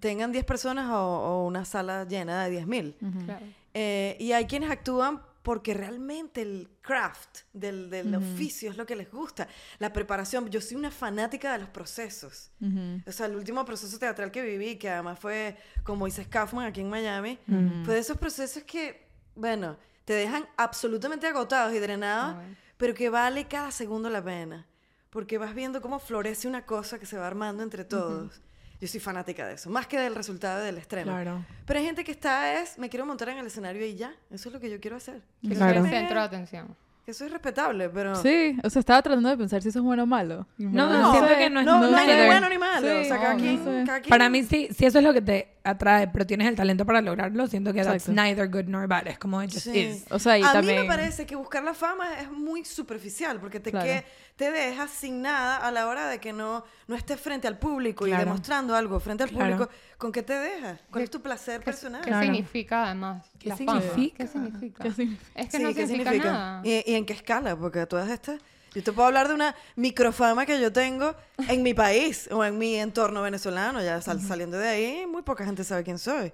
Tengan 0.00 0.32
10 0.32 0.44
personas 0.44 0.90
o, 0.90 0.98
o 0.98 1.46
una 1.46 1.64
sala 1.64 2.04
llena 2.04 2.44
de 2.44 2.62
10.000. 2.62 3.24
Claro. 3.24 3.46
Eh, 3.74 4.16
y 4.18 4.32
hay 4.32 4.46
quienes 4.46 4.70
actúan 4.70 5.22
porque 5.42 5.72
realmente 5.72 6.42
el 6.42 6.68
craft 6.82 7.40
del, 7.52 7.88
del 7.88 8.14
oficio 8.14 8.70
es 8.70 8.76
lo 8.76 8.84
que 8.84 8.94
les 8.94 9.10
gusta. 9.10 9.48
La 9.78 9.92
preparación. 9.92 10.48
Yo 10.50 10.60
soy 10.60 10.76
una 10.76 10.90
fanática 10.90 11.52
de 11.52 11.58
los 11.60 11.68
procesos. 11.70 12.50
Ujú. 12.60 13.02
O 13.06 13.12
sea, 13.12 13.26
el 13.26 13.36
último 13.36 13.64
proceso 13.64 13.98
teatral 13.98 14.30
que 14.30 14.42
viví, 14.42 14.76
que 14.76 14.90
además 14.90 15.18
fue 15.18 15.56
con 15.82 15.98
Moisés 15.98 16.28
Kaufman 16.28 16.66
aquí 16.66 16.82
en 16.82 16.90
Miami, 16.90 17.38
fue 17.84 17.94
de 17.94 18.00
esos 18.00 18.18
procesos 18.18 18.64
que, 18.64 19.08
bueno, 19.34 19.78
te 20.04 20.12
dejan 20.12 20.46
absolutamente 20.56 21.26
agotados 21.26 21.72
y 21.72 21.78
drenados, 21.78 22.36
pero 22.76 22.92
que 22.94 23.08
vale 23.08 23.48
cada 23.48 23.70
segundo 23.70 24.10
la 24.10 24.22
pena. 24.22 24.66
Porque 25.08 25.38
vas 25.38 25.54
viendo 25.54 25.80
cómo 25.80 25.98
florece 25.98 26.48
una 26.48 26.66
cosa 26.66 26.98
que 26.98 27.06
se 27.06 27.16
va 27.16 27.26
armando 27.26 27.62
entre 27.62 27.84
todos. 27.84 28.40
Yo 28.80 28.88
soy 28.88 29.00
fanática 29.00 29.46
de 29.46 29.54
eso, 29.54 29.68
más 29.68 29.86
que 29.86 29.98
del 29.98 30.14
resultado 30.14 30.62
del 30.64 30.78
estreno. 30.78 31.12
Claro. 31.12 31.44
Pero 31.66 31.78
hay 31.80 31.84
gente 31.84 32.02
que 32.02 32.12
está 32.12 32.60
es, 32.62 32.78
me 32.78 32.88
quiero 32.88 33.04
montar 33.04 33.28
en 33.28 33.38
el 33.38 33.46
escenario 33.46 33.84
y 33.84 33.94
ya. 33.94 34.12
Eso 34.30 34.48
es 34.48 34.54
lo 34.54 34.60
que 34.60 34.70
yo 34.70 34.80
quiero 34.80 34.96
hacer. 34.96 35.20
Que 35.42 35.54
Claro. 35.54 35.80
soy 35.80 35.84
el 35.90 35.96
centro 35.98 36.18
de 36.20 36.24
atención. 36.26 36.76
Que 37.04 37.10
eso 37.12 37.24
es 37.24 37.30
respetable, 37.32 37.88
pero... 37.90 38.14
Sí, 38.14 38.56
o 38.62 38.68
sea, 38.70 38.80
estaba 38.80 39.00
tratando 39.02 39.28
de 39.30 39.36
pensar 39.36 39.62
si 39.62 39.68
eso 39.70 39.78
es 39.80 39.84
bueno 39.84 40.02
o 40.04 40.06
malo. 40.06 40.46
No, 40.58 40.86
No, 40.88 41.10
siento 41.12 41.28
sé, 41.30 41.36
que 41.38 41.50
no 41.50 41.60
es 41.60 41.66
no, 41.66 41.80
no 41.80 41.86
ni 41.88 41.92
neither. 41.94 42.26
bueno 42.26 42.48
ni 42.48 42.58
malo. 42.58 43.00
o 43.00 43.04
sea, 43.04 43.18
cada, 43.18 43.32
no, 43.34 43.40
quien, 43.40 43.80
no 43.80 43.86
cada 43.86 44.00
quien- 44.00 44.10
Para 44.10 44.28
mí, 44.28 44.42
sí, 44.44 44.68
si 44.74 44.84
eso 44.86 44.98
es 44.98 45.04
lo 45.04 45.12
que 45.14 45.20
te 45.22 45.48
atrae, 45.62 46.08
pero 46.08 46.26
tienes 46.26 46.48
el 46.48 46.56
talento 46.56 46.86
para 46.86 47.00
lograrlo, 47.02 47.46
siento 47.46 47.72
que 47.72 47.82
that's 47.82 48.08
Exacto. 48.08 48.22
neither 48.22 48.48
good 48.48 48.64
nor 48.68 48.86
bad. 48.88 49.06
Es 49.08 49.18
como 49.18 49.42
it 49.42 49.50
just 49.52 49.66
Sí. 49.66 49.78
is. 49.78 50.04
O 50.10 50.18
sea, 50.18 50.38
y 50.38 50.42
a 50.42 50.52
también... 50.52 50.76
mí 50.76 50.82
me 50.82 50.88
parece 50.88 51.26
que 51.26 51.36
buscar 51.36 51.62
la 51.62 51.74
fama 51.74 52.18
es 52.20 52.30
muy 52.30 52.64
superficial 52.64 53.38
porque 53.40 53.60
te, 53.60 53.70
Claro. 53.70 53.86
que, 53.86 54.04
te 54.36 54.50
dejas 54.50 54.90
sin 54.90 55.20
nada 55.22 55.56
a 55.58 55.70
la 55.70 55.86
hora 55.86 56.08
de 56.08 56.18
que 56.18 56.32
no, 56.32 56.64
no 56.88 56.94
estés 56.96 57.20
frente 57.20 57.46
al 57.46 57.58
público 57.58 58.06
y 58.06 58.10
Claro. 58.10 58.24
demostrando 58.24 58.74
algo 58.74 58.98
frente 59.00 59.24
al 59.24 59.30
Claro. 59.30 59.56
público. 59.56 59.70
¿Con 59.98 60.12
qué 60.12 60.22
te 60.22 60.32
dejas? 60.32 60.80
¿Cuál 60.90 61.04
es 61.04 61.10
tu 61.10 61.20
placer 61.20 61.58
¿Qué, 61.60 61.64
personal? 61.66 62.00
qué 62.00 62.08
Claro. 62.08 62.24
significa 62.24 62.84
además 62.86 63.26
¿Qué 63.38 63.48
la 63.50 63.56
fama? 63.56 63.80
significa? 63.82 64.16
¿Qué 64.24 64.26
significa? 64.28 64.82
¿Qué 64.84 64.90
significa? 64.92 65.30
Es 65.40 65.48
que 65.50 65.56
Sí, 65.58 65.62
no 65.62 65.74
¿qué 65.74 65.86
significa, 65.86 66.32
nada. 66.32 66.60
¿Y, 66.64 66.90
y 66.90 66.94
en 66.94 67.04
qué 67.04 67.12
escala? 67.12 67.56
Porque 67.56 67.84
todas 67.86 68.08
estas... 68.10 68.40
Yo 68.74 68.82
te 68.84 68.92
puedo 68.92 69.08
hablar 69.08 69.28
de 69.28 69.34
una 69.34 69.54
microfama 69.76 70.46
que 70.46 70.60
yo 70.60 70.72
tengo 70.72 71.14
en 71.48 71.62
mi 71.62 71.74
país 71.74 72.28
o 72.30 72.44
en 72.44 72.56
mi 72.58 72.76
entorno 72.76 73.22
venezolano. 73.22 73.82
Ya 73.82 74.00
sal- 74.00 74.20
saliendo 74.20 74.58
de 74.58 74.68
ahí, 74.68 75.06
muy 75.06 75.22
poca 75.22 75.44
gente 75.44 75.64
sabe 75.64 75.82
quién 75.82 75.98
soy. 75.98 76.32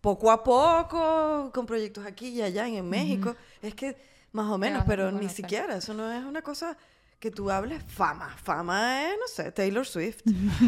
Poco 0.00 0.30
a 0.30 0.44
poco, 0.44 1.50
con 1.52 1.66
proyectos 1.66 2.06
aquí 2.06 2.28
y 2.28 2.42
allá, 2.42 2.66
en 2.68 2.88
México. 2.88 3.34
Es 3.62 3.74
que 3.74 3.96
más 4.32 4.46
o 4.50 4.58
menos, 4.58 4.84
pero 4.86 5.10
ni 5.10 5.28
siquiera. 5.28 5.76
Eso 5.76 5.94
no 5.94 6.12
es 6.12 6.22
una 6.24 6.42
cosa 6.42 6.76
que 7.18 7.30
tú 7.32 7.50
hables 7.50 7.82
fama. 7.88 8.36
Fama 8.44 9.06
es, 9.08 9.16
no 9.18 9.26
sé, 9.26 9.50
Taylor 9.50 9.84
Swift. 9.86 10.20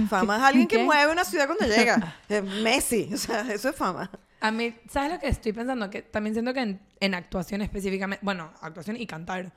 Fama 0.09 0.39
es 0.39 0.43
alguien 0.43 0.67
que 0.67 0.77
¿Qué? 0.79 0.83
mueve 0.85 1.13
una 1.13 1.25
ciudad 1.25 1.47
cuando 1.47 1.67
llega. 1.67 2.17
Eh, 2.29 2.43
Messi. 2.43 3.11
O 3.13 3.17
sea, 3.17 3.43
eso 3.53 3.69
es 3.69 3.77
fama. 3.77 4.11
A 4.41 4.51
mí, 4.51 4.75
¿sabes 4.91 5.13
lo 5.13 5.19
que 5.21 5.29
estoy 5.29 5.53
pensando? 5.53 5.91
Que 5.91 6.01
también 6.03 6.35
siento 6.35 6.53
que 6.55 6.61
en, 6.61 6.81
en 6.99 7.15
actuación 7.15 7.61
específicamente, 7.63 8.25
bueno, 8.25 8.51
actuación 8.63 8.97
y 8.97 9.07
cantar, 9.07 9.53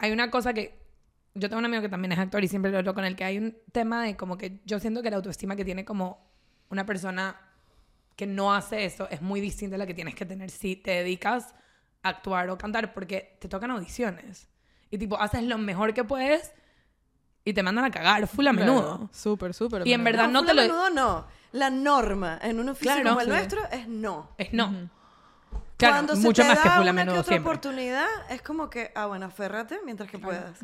hay 0.00 0.10
una 0.12 0.30
cosa 0.30 0.52
que 0.52 0.80
yo 1.34 1.48
tengo 1.48 1.58
un 1.60 1.64
amigo 1.66 1.80
que 1.82 1.88
también 1.88 2.10
es 2.12 2.18
actor 2.18 2.42
y 2.42 2.48
siempre 2.48 2.72
lo 2.72 2.78
hablo 2.78 2.92
con 2.94 3.04
él, 3.04 3.14
que 3.14 3.22
hay 3.24 3.38
un 3.38 3.56
tema 3.72 4.02
de 4.04 4.16
como 4.16 4.36
que 4.36 4.60
yo 4.64 4.80
siento 4.80 5.02
que 5.02 5.10
la 5.10 5.16
autoestima 5.16 5.54
que 5.54 5.64
tiene 5.64 5.84
como 5.84 6.28
una 6.70 6.84
persona 6.84 7.40
que 8.16 8.26
no 8.26 8.52
hace 8.52 8.84
eso 8.84 9.08
es 9.10 9.22
muy 9.22 9.40
distinta 9.40 9.76
a 9.76 9.78
la 9.78 9.86
que 9.86 9.94
tienes 9.94 10.14
que 10.14 10.26
tener 10.26 10.50
si 10.50 10.74
te 10.76 10.90
dedicas 10.90 11.54
a 12.02 12.08
actuar 12.08 12.50
o 12.50 12.58
cantar, 12.58 12.92
porque 12.92 13.36
te 13.40 13.48
tocan 13.48 13.70
audiciones. 13.70 14.48
Y 14.90 14.98
tipo, 14.98 15.18
haces 15.20 15.42
lo 15.44 15.56
mejor 15.58 15.94
que 15.94 16.02
puedes 16.04 16.52
y 17.44 17.52
te 17.52 17.62
mandan 17.62 17.84
a 17.84 17.90
cagar 17.90 18.26
full 18.26 18.46
a 18.48 18.52
Claro. 18.52 18.72
menudo. 18.72 19.10
Súper, 19.12 19.54
súper. 19.54 19.82
a 19.82 19.88
Y 19.88 19.92
en 19.92 20.02
verdad 20.04 20.28
no 20.28 20.44
te 20.44 20.50
a 20.50 20.54
lo- 20.54 20.62
menudo 20.62 20.90
no. 20.90 21.26
La 21.52 21.70
norma 21.70 22.38
en 22.42 22.58
un 22.60 22.68
oficio 22.70 22.92
Claro, 22.92 23.08
como 23.10 23.20
el 23.20 23.26
sí. 23.26 23.32
nuestro 23.32 23.60
es 23.70 23.88
no. 23.88 24.30
Es 24.38 24.52
no. 24.52 24.90
Claro, 25.80 25.94
Cuando 25.96 26.14
se 26.16 26.22
mucho 26.22 26.42
te 26.42 26.48
más 26.48 26.58
que 26.60 26.68
da 26.68 26.74
full 26.76 26.88
a 26.88 26.90
una 26.92 26.92
que 26.92 26.96
menudo 27.06 27.20
otra 27.20 27.28
siempre. 27.32 27.50
oportunidad, 27.50 28.06
es 28.30 28.42
como 28.42 28.70
que, 28.70 28.92
ah, 28.94 29.06
bueno, 29.06 29.26
aférrate 29.26 29.80
mientras 29.84 30.08
que 30.08 30.18
puedas. 30.18 30.58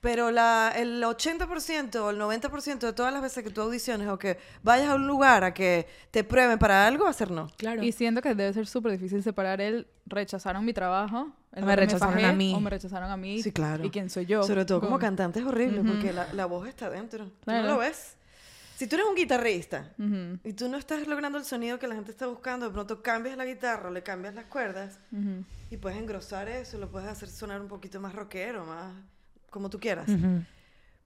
Pero 0.00 0.30
la, 0.30 0.72
el 0.76 1.02
80% 1.02 1.96
o 1.96 2.10
el 2.10 2.20
90% 2.20 2.78
de 2.78 2.92
todas 2.92 3.12
las 3.12 3.20
veces 3.20 3.42
que 3.42 3.50
tú 3.50 3.62
audiciones 3.62 4.06
o 4.08 4.16
que 4.16 4.38
vayas 4.62 4.90
a 4.90 4.94
un 4.94 5.08
lugar 5.08 5.42
a 5.42 5.52
que 5.52 5.88
te 6.12 6.22
prueben 6.22 6.56
para 6.58 6.86
algo, 6.86 7.04
va 7.04 7.10
a 7.10 7.14
ser 7.14 7.32
no. 7.32 7.48
Claro. 7.56 7.82
Y 7.82 7.90
siento 7.90 8.22
que 8.22 8.34
debe 8.36 8.52
ser 8.52 8.68
súper 8.68 8.92
difícil 8.92 9.22
separar 9.24 9.60
el 9.60 9.88
rechazaron 10.06 10.64
mi 10.64 10.72
trabajo, 10.72 11.30
el 11.52 11.64
Me 11.64 11.74
rechazaron 11.74 12.14
fajé, 12.14 12.26
a 12.26 12.32
mí. 12.32 12.54
o 12.54 12.60
me 12.60 12.70
rechazaron 12.70 13.10
a 13.10 13.16
mí. 13.16 13.42
Sí, 13.42 13.50
claro. 13.50 13.84
Y 13.84 13.90
quién 13.90 14.08
soy 14.08 14.26
yo. 14.26 14.44
Sobre 14.44 14.64
todo 14.64 14.80
como 14.80 15.00
cantante 15.00 15.40
es 15.40 15.46
horrible 15.46 15.82
porque 15.82 16.12
la, 16.12 16.32
la 16.32 16.46
voz 16.46 16.68
está 16.68 16.88
dentro. 16.90 17.24
Tú 17.26 17.32
Claro. 17.46 17.66
no 17.66 17.72
lo 17.74 17.78
ves. 17.78 18.16
Si 18.78 18.86
tú 18.86 18.94
eres 18.94 19.08
un 19.08 19.16
guitarrista 19.16 19.92
y 20.44 20.52
tú 20.52 20.68
no 20.68 20.78
estás 20.78 21.04
logrando 21.08 21.36
el 21.36 21.44
sonido 21.44 21.80
que 21.80 21.88
la 21.88 21.96
gente 21.96 22.12
está 22.12 22.28
buscando, 22.28 22.66
de 22.66 22.72
pronto 22.72 23.02
cambias 23.02 23.36
la 23.36 23.44
guitarra 23.44 23.88
o 23.88 23.92
le 23.92 24.04
cambias 24.04 24.36
las 24.36 24.44
cuerdas 24.44 25.00
y 25.68 25.76
puedes 25.78 25.98
engrosar 25.98 26.48
eso, 26.48 26.78
lo 26.78 26.88
puedes 26.88 27.08
hacer 27.08 27.28
sonar 27.28 27.60
un 27.60 27.66
poquito 27.66 27.98
más 27.98 28.14
rockero, 28.14 28.64
más 28.64 28.94
como 29.50 29.68
tú 29.68 29.80
quieras. 29.80 30.08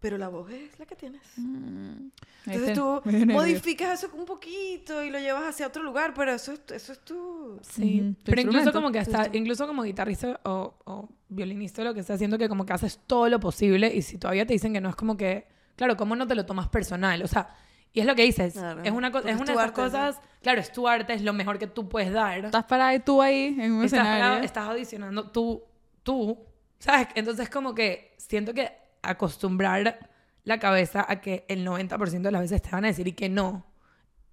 Pero 0.00 0.18
la 0.18 0.28
voz 0.28 0.50
es 0.50 0.78
la 0.78 0.84
que 0.84 0.96
tienes. 0.96 1.22
Ahí 1.38 2.56
Entonces 2.56 2.74
tú 2.74 3.00
modificas 3.32 4.04
eso 4.04 4.14
un 4.18 4.26
poquito 4.26 5.02
y 5.02 5.08
lo 5.08 5.18
llevas 5.18 5.44
hacia 5.44 5.66
otro 5.66 5.82
lugar, 5.82 6.12
pero 6.12 6.30
eso 6.34 6.52
es, 6.52 6.60
eso 6.72 6.92
es 6.92 6.98
tu... 6.98 7.58
Sí, 7.62 8.16
tu 8.22 8.32
pero 8.32 8.42
incluso 8.42 8.70
como 8.74 8.92
que 8.92 8.98
hasta, 8.98 9.30
incluso 9.32 9.66
como 9.66 9.82
guitarrista 9.82 10.38
o, 10.44 10.74
o 10.84 11.08
violinista 11.30 11.82
lo 11.84 11.94
que 11.94 12.00
está 12.00 12.12
haciendo 12.12 12.36
que 12.36 12.50
como 12.50 12.66
que 12.66 12.74
haces 12.74 13.00
todo 13.06 13.30
lo 13.30 13.40
posible 13.40 13.94
y 13.94 14.02
si 14.02 14.18
todavía 14.18 14.44
te 14.44 14.52
dicen 14.52 14.74
que 14.74 14.82
no 14.82 14.90
es 14.90 14.96
como 14.96 15.16
que, 15.16 15.46
claro, 15.82 15.96
¿cómo 15.96 16.14
no 16.14 16.28
te 16.28 16.36
lo 16.36 16.46
tomas 16.46 16.68
personal? 16.68 17.20
O 17.24 17.26
sea, 17.26 17.56
y 17.92 17.98
es 17.98 18.06
lo 18.06 18.14
que 18.14 18.22
dices, 18.22 18.52
Claro, 18.52 18.82
es 18.84 18.92
una, 18.92 19.08
es 19.08 19.14
es 19.16 19.34
una 19.34 19.34
de 19.34 19.42
esas 19.42 19.56
arte, 19.58 19.72
cosas, 19.74 20.20
claro, 20.40 20.60
es 20.60 20.70
tu 20.70 20.86
arte, 20.86 21.12
es 21.12 21.22
lo 21.22 21.32
mejor 21.32 21.58
que 21.58 21.66
tú 21.66 21.88
puedes 21.88 22.12
dar. 22.12 22.44
Estás 22.44 22.64
parada 22.66 22.94
y 22.94 23.00
tú 23.00 23.20
ahí 23.20 23.56
en 23.58 23.72
un 23.72 23.84
estás, 23.84 23.98
escenario. 23.98 24.24
parado, 24.24 24.44
estás 24.44 24.68
audicionando 24.68 25.30
tú, 25.32 25.64
tú, 26.04 26.38
¿sabes? 26.78 27.08
Entonces 27.16 27.50
como 27.50 27.74
que 27.74 28.14
siento 28.16 28.54
que 28.54 28.70
acostumbrar 29.02 30.08
la 30.44 30.60
cabeza 30.60 31.04
a 31.08 31.20
que 31.20 31.44
el 31.48 31.66
90% 31.66 32.22
de 32.22 32.30
las 32.30 32.42
veces 32.42 32.62
te 32.62 32.70
van 32.70 32.84
a 32.84 32.88
decir 32.88 33.08
y 33.08 33.12
que 33.12 33.28
no, 33.28 33.66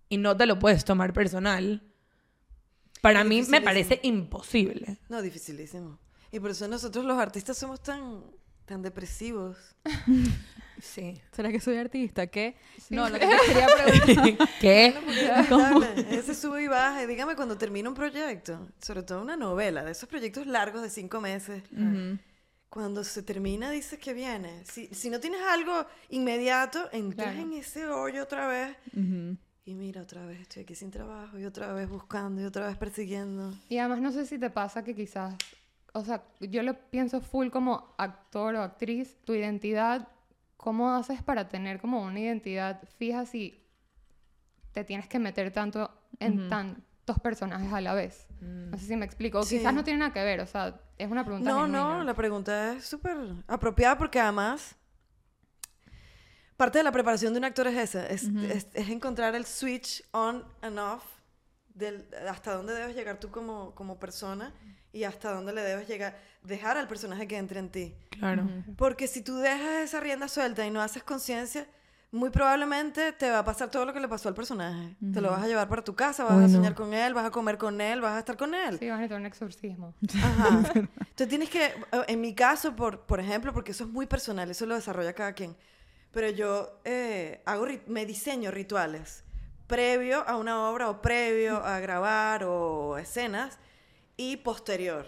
y 0.07 0.17
no 0.17 0.37
te 0.37 0.45
lo 0.45 0.59
puedes 0.59 0.85
tomar 0.85 1.13
personal, 1.13 1.81
para 3.01 3.21
Es 3.21 3.25
mí 3.27 3.41
me 3.49 3.59
parece 3.61 3.99
imposible. 4.03 4.99
No, 5.09 5.19
dificilísimo. 5.23 5.97
Y 6.31 6.39
por 6.39 6.51
eso 6.51 6.67
nosotros 6.67 7.03
los 7.05 7.17
artistas 7.17 7.57
somos 7.57 7.81
tan, 7.81 8.21
tan 8.69 8.81
depresivos. 8.83 9.57
Sí. 10.81 11.21
¿Será 11.33 11.51
que 11.51 11.59
soy 11.59 11.75
artista? 11.75 12.27
¿Qué? 12.27 12.55
No, 12.89 13.09
lo 13.09 13.19
que 13.19 13.27
te 13.27 13.35
quería 13.47 13.67
preguntar. 13.67 14.47
¿Qué? 14.61 14.95
Inevitable. 15.03 16.07
Ese 16.17 16.33
sube 16.33 16.63
y 16.63 16.67
baja. 16.69 17.05
Dígame 17.05 17.35
cuando 17.35 17.57
termina 17.57 17.89
un 17.89 17.95
proyecto, 17.95 18.65
sobre 18.81 19.03
todo 19.03 19.21
una 19.21 19.35
novela, 19.35 19.83
de 19.83 19.91
esos 19.91 20.07
proyectos 20.07 20.47
largos 20.47 20.81
de 20.81 20.89
cinco 20.89 21.19
meses, 21.19 21.63
Ujú. 21.73 22.17
cuando 22.69 23.03
se 23.03 23.21
termina 23.23 23.69
dices 23.71 23.99
que 23.99 24.13
viene. 24.13 24.63
Si, 24.71 24.87
si 24.93 25.09
no 25.09 25.19
tienes 25.19 25.41
algo 25.41 25.85
inmediato, 26.11 26.87
entras 26.93 27.33
Claro. 27.33 27.41
en 27.41 27.53
ese 27.59 27.85
hoyo 27.89 28.23
otra 28.23 28.47
vez. 28.47 28.77
Ujú. 28.95 29.35
Y 29.65 29.73
mira, 29.75 30.01
otra 30.03 30.25
vez 30.25 30.39
estoy 30.39 30.63
aquí 30.63 30.75
sin 30.75 30.91
trabajo, 30.91 31.37
y 31.37 31.43
otra 31.43 31.73
vez 31.73 31.89
buscando, 31.89 32.41
y 32.41 32.45
otra 32.45 32.65
vez 32.67 32.77
persiguiendo. 32.77 33.53
Y 33.67 33.79
además 33.79 33.99
no 33.99 34.13
sé 34.13 34.25
si 34.25 34.39
te 34.39 34.49
pasa 34.49 34.81
que 34.81 34.95
quizás, 34.95 35.35
o 35.93 36.03
sea, 36.05 36.23
yo 36.39 36.63
lo 36.63 36.73
pienso 36.89 37.21
full 37.21 37.49
como 37.49 37.93
actor 37.97 38.55
o 38.55 38.61
actriz, 38.61 39.17
tu 39.25 39.33
identidad, 39.33 40.07
¿cómo 40.57 40.91
haces 40.93 41.21
para 41.23 41.47
tener 41.49 41.79
como 41.81 42.01
una 42.03 42.19
identidad 42.19 42.81
fija 42.97 43.25
si 43.25 43.63
te 44.71 44.83
tienes 44.83 45.07
que 45.07 45.19
meter 45.19 45.51
tanto 45.51 45.89
en 46.19 46.49
tantos 46.49 47.19
personajes 47.19 47.71
a 47.73 47.81
la 47.81 47.93
vez? 47.93 48.27
No 48.41 48.77
sé 48.77 48.85
si 48.85 48.95
me 48.95 49.05
explico. 49.05 49.39
O 49.39 49.43
Sí. 49.43 49.57
quizás 49.57 49.73
no 49.73 49.83
tiene 49.83 49.99
nada 49.99 50.13
que 50.13 50.23
ver, 50.23 50.41
o 50.41 50.47
sea, 50.47 50.79
es 50.97 51.09
una 51.09 51.23
pregunta 51.25 51.49
No, 51.49 51.61
genuina. 51.65 51.97
no, 51.97 52.03
la 52.03 52.13
pregunta 52.13 52.73
es 52.73 52.85
súper 52.85 53.17
apropiada 53.47 53.97
porque 53.97 54.19
además 54.19 54.75
parte 56.57 56.77
de 56.79 56.83
la 56.83 56.91
preparación 56.91 57.33
de 57.33 57.39
un 57.39 57.45
actor 57.45 57.67
es 57.67 57.77
esa, 57.77 58.05
es, 58.07 58.23
es- 58.25 58.67
es 58.73 58.89
encontrar 58.89 59.33
el 59.35 59.45
switch 59.45 60.03
on 60.11 60.43
and 60.61 60.77
off 60.77 61.03
del, 61.73 62.05
hasta 62.29 62.53
dónde 62.53 62.73
debes 62.73 62.95
llegar 62.95 63.19
tú 63.19 63.29
como, 63.31 63.73
como 63.75 63.97
persona 63.99 64.53
y 64.91 65.03
hasta 65.03 65.31
dónde 65.31 65.53
le 65.53 65.61
debes 65.61 65.87
llegar, 65.87 66.17
dejar 66.43 66.77
al 66.77 66.87
personaje 66.87 67.27
que 67.27 67.37
entre 67.37 67.59
en 67.59 67.69
ti. 67.69 67.95
Claro. 68.11 68.47
Porque 68.77 69.07
si 69.07 69.21
tú 69.21 69.37
dejas 69.37 69.83
esa 69.83 69.99
rienda 69.99 70.27
suelta 70.27 70.65
y 70.65 70.71
no 70.71 70.81
haces 70.81 71.03
conciencia, 71.03 71.67
muy 72.11 72.31
probablemente 72.31 73.13
te 73.13 73.29
va 73.29 73.39
a 73.39 73.45
pasar 73.45 73.69
todo 73.69 73.85
lo 73.85 73.93
que 73.93 73.99
le 73.99 74.07
pasó 74.07 74.29
al 74.29 74.35
personaje. 74.35 74.95
Te 75.13 75.21
lo 75.21 75.29
vas 75.29 75.43
a 75.43 75.47
llevar 75.47 75.69
para 75.69 75.83
tu 75.83 75.95
casa, 75.95 76.23
vas 76.23 76.43
a 76.43 76.49
soñar 76.49 76.73
con 76.73 76.93
él, 76.93 77.13
vas 77.13 77.25
a 77.25 77.31
comer 77.31 77.57
con 77.57 77.79
él, 77.81 78.01
vas 78.01 78.13
a 78.13 78.19
estar 78.19 78.35
con 78.35 78.55
él. 78.55 78.79
Sí, 78.79 78.89
vas 78.89 78.97
a 78.97 79.01
necesitar 79.01 79.19
un 79.19 79.25
exorcismo. 79.27 79.93
Ajá. 80.23 80.63
Entonces 80.73 81.27
tienes 81.27 81.49
que, 81.49 81.65
eh, 81.65 82.05
en 82.07 82.19
mi 82.19 82.33
caso, 82.33 82.75
por, 82.75 83.01
por 83.01 83.19
ejemplo, 83.19 83.53
porque 83.53 83.71
eso 83.71 83.83
es 83.83 83.89
muy 83.91 84.07
personal, 84.07 84.49
eso 84.49 84.65
lo 84.65 84.73
desarrolla 84.73 85.13
cada 85.13 85.33
quien, 85.33 85.55
pero 86.11 86.29
yo 86.29 86.79
eh, 86.83 87.43
hago, 87.45 87.67
me 87.85 88.05
diseño 88.07 88.49
rituales 88.49 89.23
previo 89.67 90.27
a 90.27 90.35
una 90.35 90.67
obra 90.67 90.89
o 90.89 90.99
previo 90.99 91.63
a 91.63 91.79
grabar 91.79 92.43
o 92.43 92.97
escenas 92.97 93.59
y 94.19 94.35
posterior. 94.35 95.05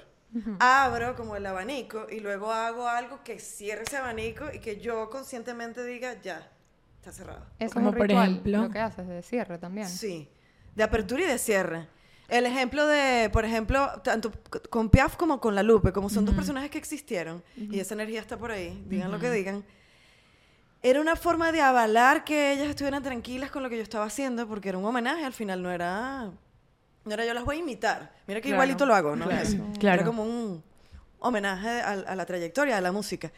Abro 0.59 1.17
como 1.17 1.35
el 1.35 1.45
abanico 1.45 2.07
y 2.09 2.21
luego 2.21 2.53
hago 2.53 2.87
algo 2.87 3.21
que 3.25 3.37
cierre 3.39 3.83
ese 3.83 3.97
abanico 3.97 4.45
y 4.53 4.59
que 4.59 4.79
yo 4.79 5.09
conscientemente 5.09 5.83
diga, 5.83 6.21
ya, 6.21 6.49
está 6.97 7.11
cerrado. 7.11 7.45
Como 7.57 7.59
es 7.59 7.75
un 7.75 7.83
por 7.83 8.07
ritual, 8.07 8.29
ejemplo. 8.29 8.61
lo 8.61 8.69
que 8.69 8.79
haces 8.79 9.05
de 9.05 9.21
cierre 9.21 9.57
también. 9.57 9.89
Sí, 9.89 10.29
de 10.73 10.83
apertura 10.83 11.23
y 11.23 11.25
de 11.25 11.37
cierre. 11.37 11.89
El 12.29 12.45
ejemplo 12.45 12.87
de, 12.87 13.29
por 13.33 13.43
ejemplo, 13.43 13.91
tanto 14.01 14.31
con 14.69 14.89
Piaf 14.89 15.17
como 15.17 15.41
con 15.41 15.55
La 15.55 15.63
Lupe, 15.63 15.91
como 15.91 16.09
son 16.09 16.23
dos 16.23 16.33
personajes 16.33 16.69
que 16.69 16.77
existieron, 16.77 17.43
y 17.57 17.81
esa 17.81 17.93
energía 17.95 18.21
está 18.21 18.37
por 18.37 18.51
ahí, 18.51 18.81
digan 18.87 19.11
lo 19.11 19.19
que 19.19 19.29
digan, 19.29 19.65
era 20.81 21.01
una 21.01 21.17
forma 21.17 21.51
de 21.51 21.59
avalar 21.59 22.23
que 22.23 22.53
ellas 22.53 22.69
estuvieran 22.69 23.03
tranquilas 23.03 23.51
con 23.51 23.61
lo 23.61 23.69
que 23.69 23.75
yo 23.75 23.83
estaba 23.83 24.05
haciendo, 24.05 24.47
porque 24.47 24.69
era 24.69 24.77
un 24.77 24.85
homenaje, 24.85 25.25
al 25.25 25.33
final 25.33 25.61
no 25.61 25.69
era, 25.69 26.31
no 27.05 27.13
era 27.13 27.25
yo 27.25 27.33
las 27.33 27.43
voy 27.45 27.57
a 27.57 27.59
imitar. 27.59 28.13
Mira 28.27 28.39
que 28.41 28.49
Claro, 28.49 28.55
igualito 28.63 28.85
lo 28.85 28.93
hago, 28.95 29.15
¿no? 29.15 29.25
claro. 29.25 29.41
Eso. 29.47 29.57
Claro. 29.79 29.95
Era 30.01 30.05
como 30.05 30.23
un 30.23 30.63
homenaje 31.19 31.69
a, 31.81 31.91
a 31.91 32.15
la 32.15 32.25
trayectoria 32.25 32.75
de 32.75 32.81
la 32.81 32.91
música. 32.91 33.31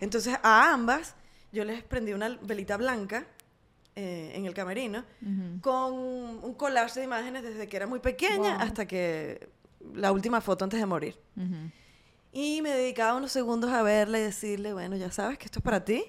Entonces, 0.00 0.36
a 0.42 0.72
ambas, 0.72 1.14
yo 1.52 1.64
les 1.64 1.82
prendí 1.82 2.12
una 2.12 2.28
velita 2.42 2.76
blanca 2.76 3.26
eh, 3.96 4.32
en 4.34 4.46
el 4.46 4.54
camerino 4.54 5.04
con 5.60 5.92
un 5.92 6.54
collage 6.54 7.00
de 7.00 7.04
imágenes 7.04 7.42
desde 7.42 7.68
que 7.68 7.76
era 7.76 7.86
muy 7.86 7.98
pequeña 8.00 8.54
Wow. 8.56 8.60
hasta 8.62 8.86
que 8.86 9.48
la 9.94 10.12
última 10.12 10.40
foto 10.40 10.64
antes 10.64 10.78
de 10.80 10.86
morir. 10.86 11.18
Y 12.32 12.62
me 12.62 12.70
dedicaba 12.70 13.16
unos 13.16 13.32
segundos 13.32 13.70
a 13.72 13.82
verla 13.82 14.18
y 14.18 14.22
decirle, 14.22 14.72
bueno, 14.72 14.96
ya 14.96 15.10
sabes 15.10 15.36
que 15.38 15.46
esto 15.46 15.58
es 15.58 15.64
para 15.64 15.84
ti, 15.84 16.04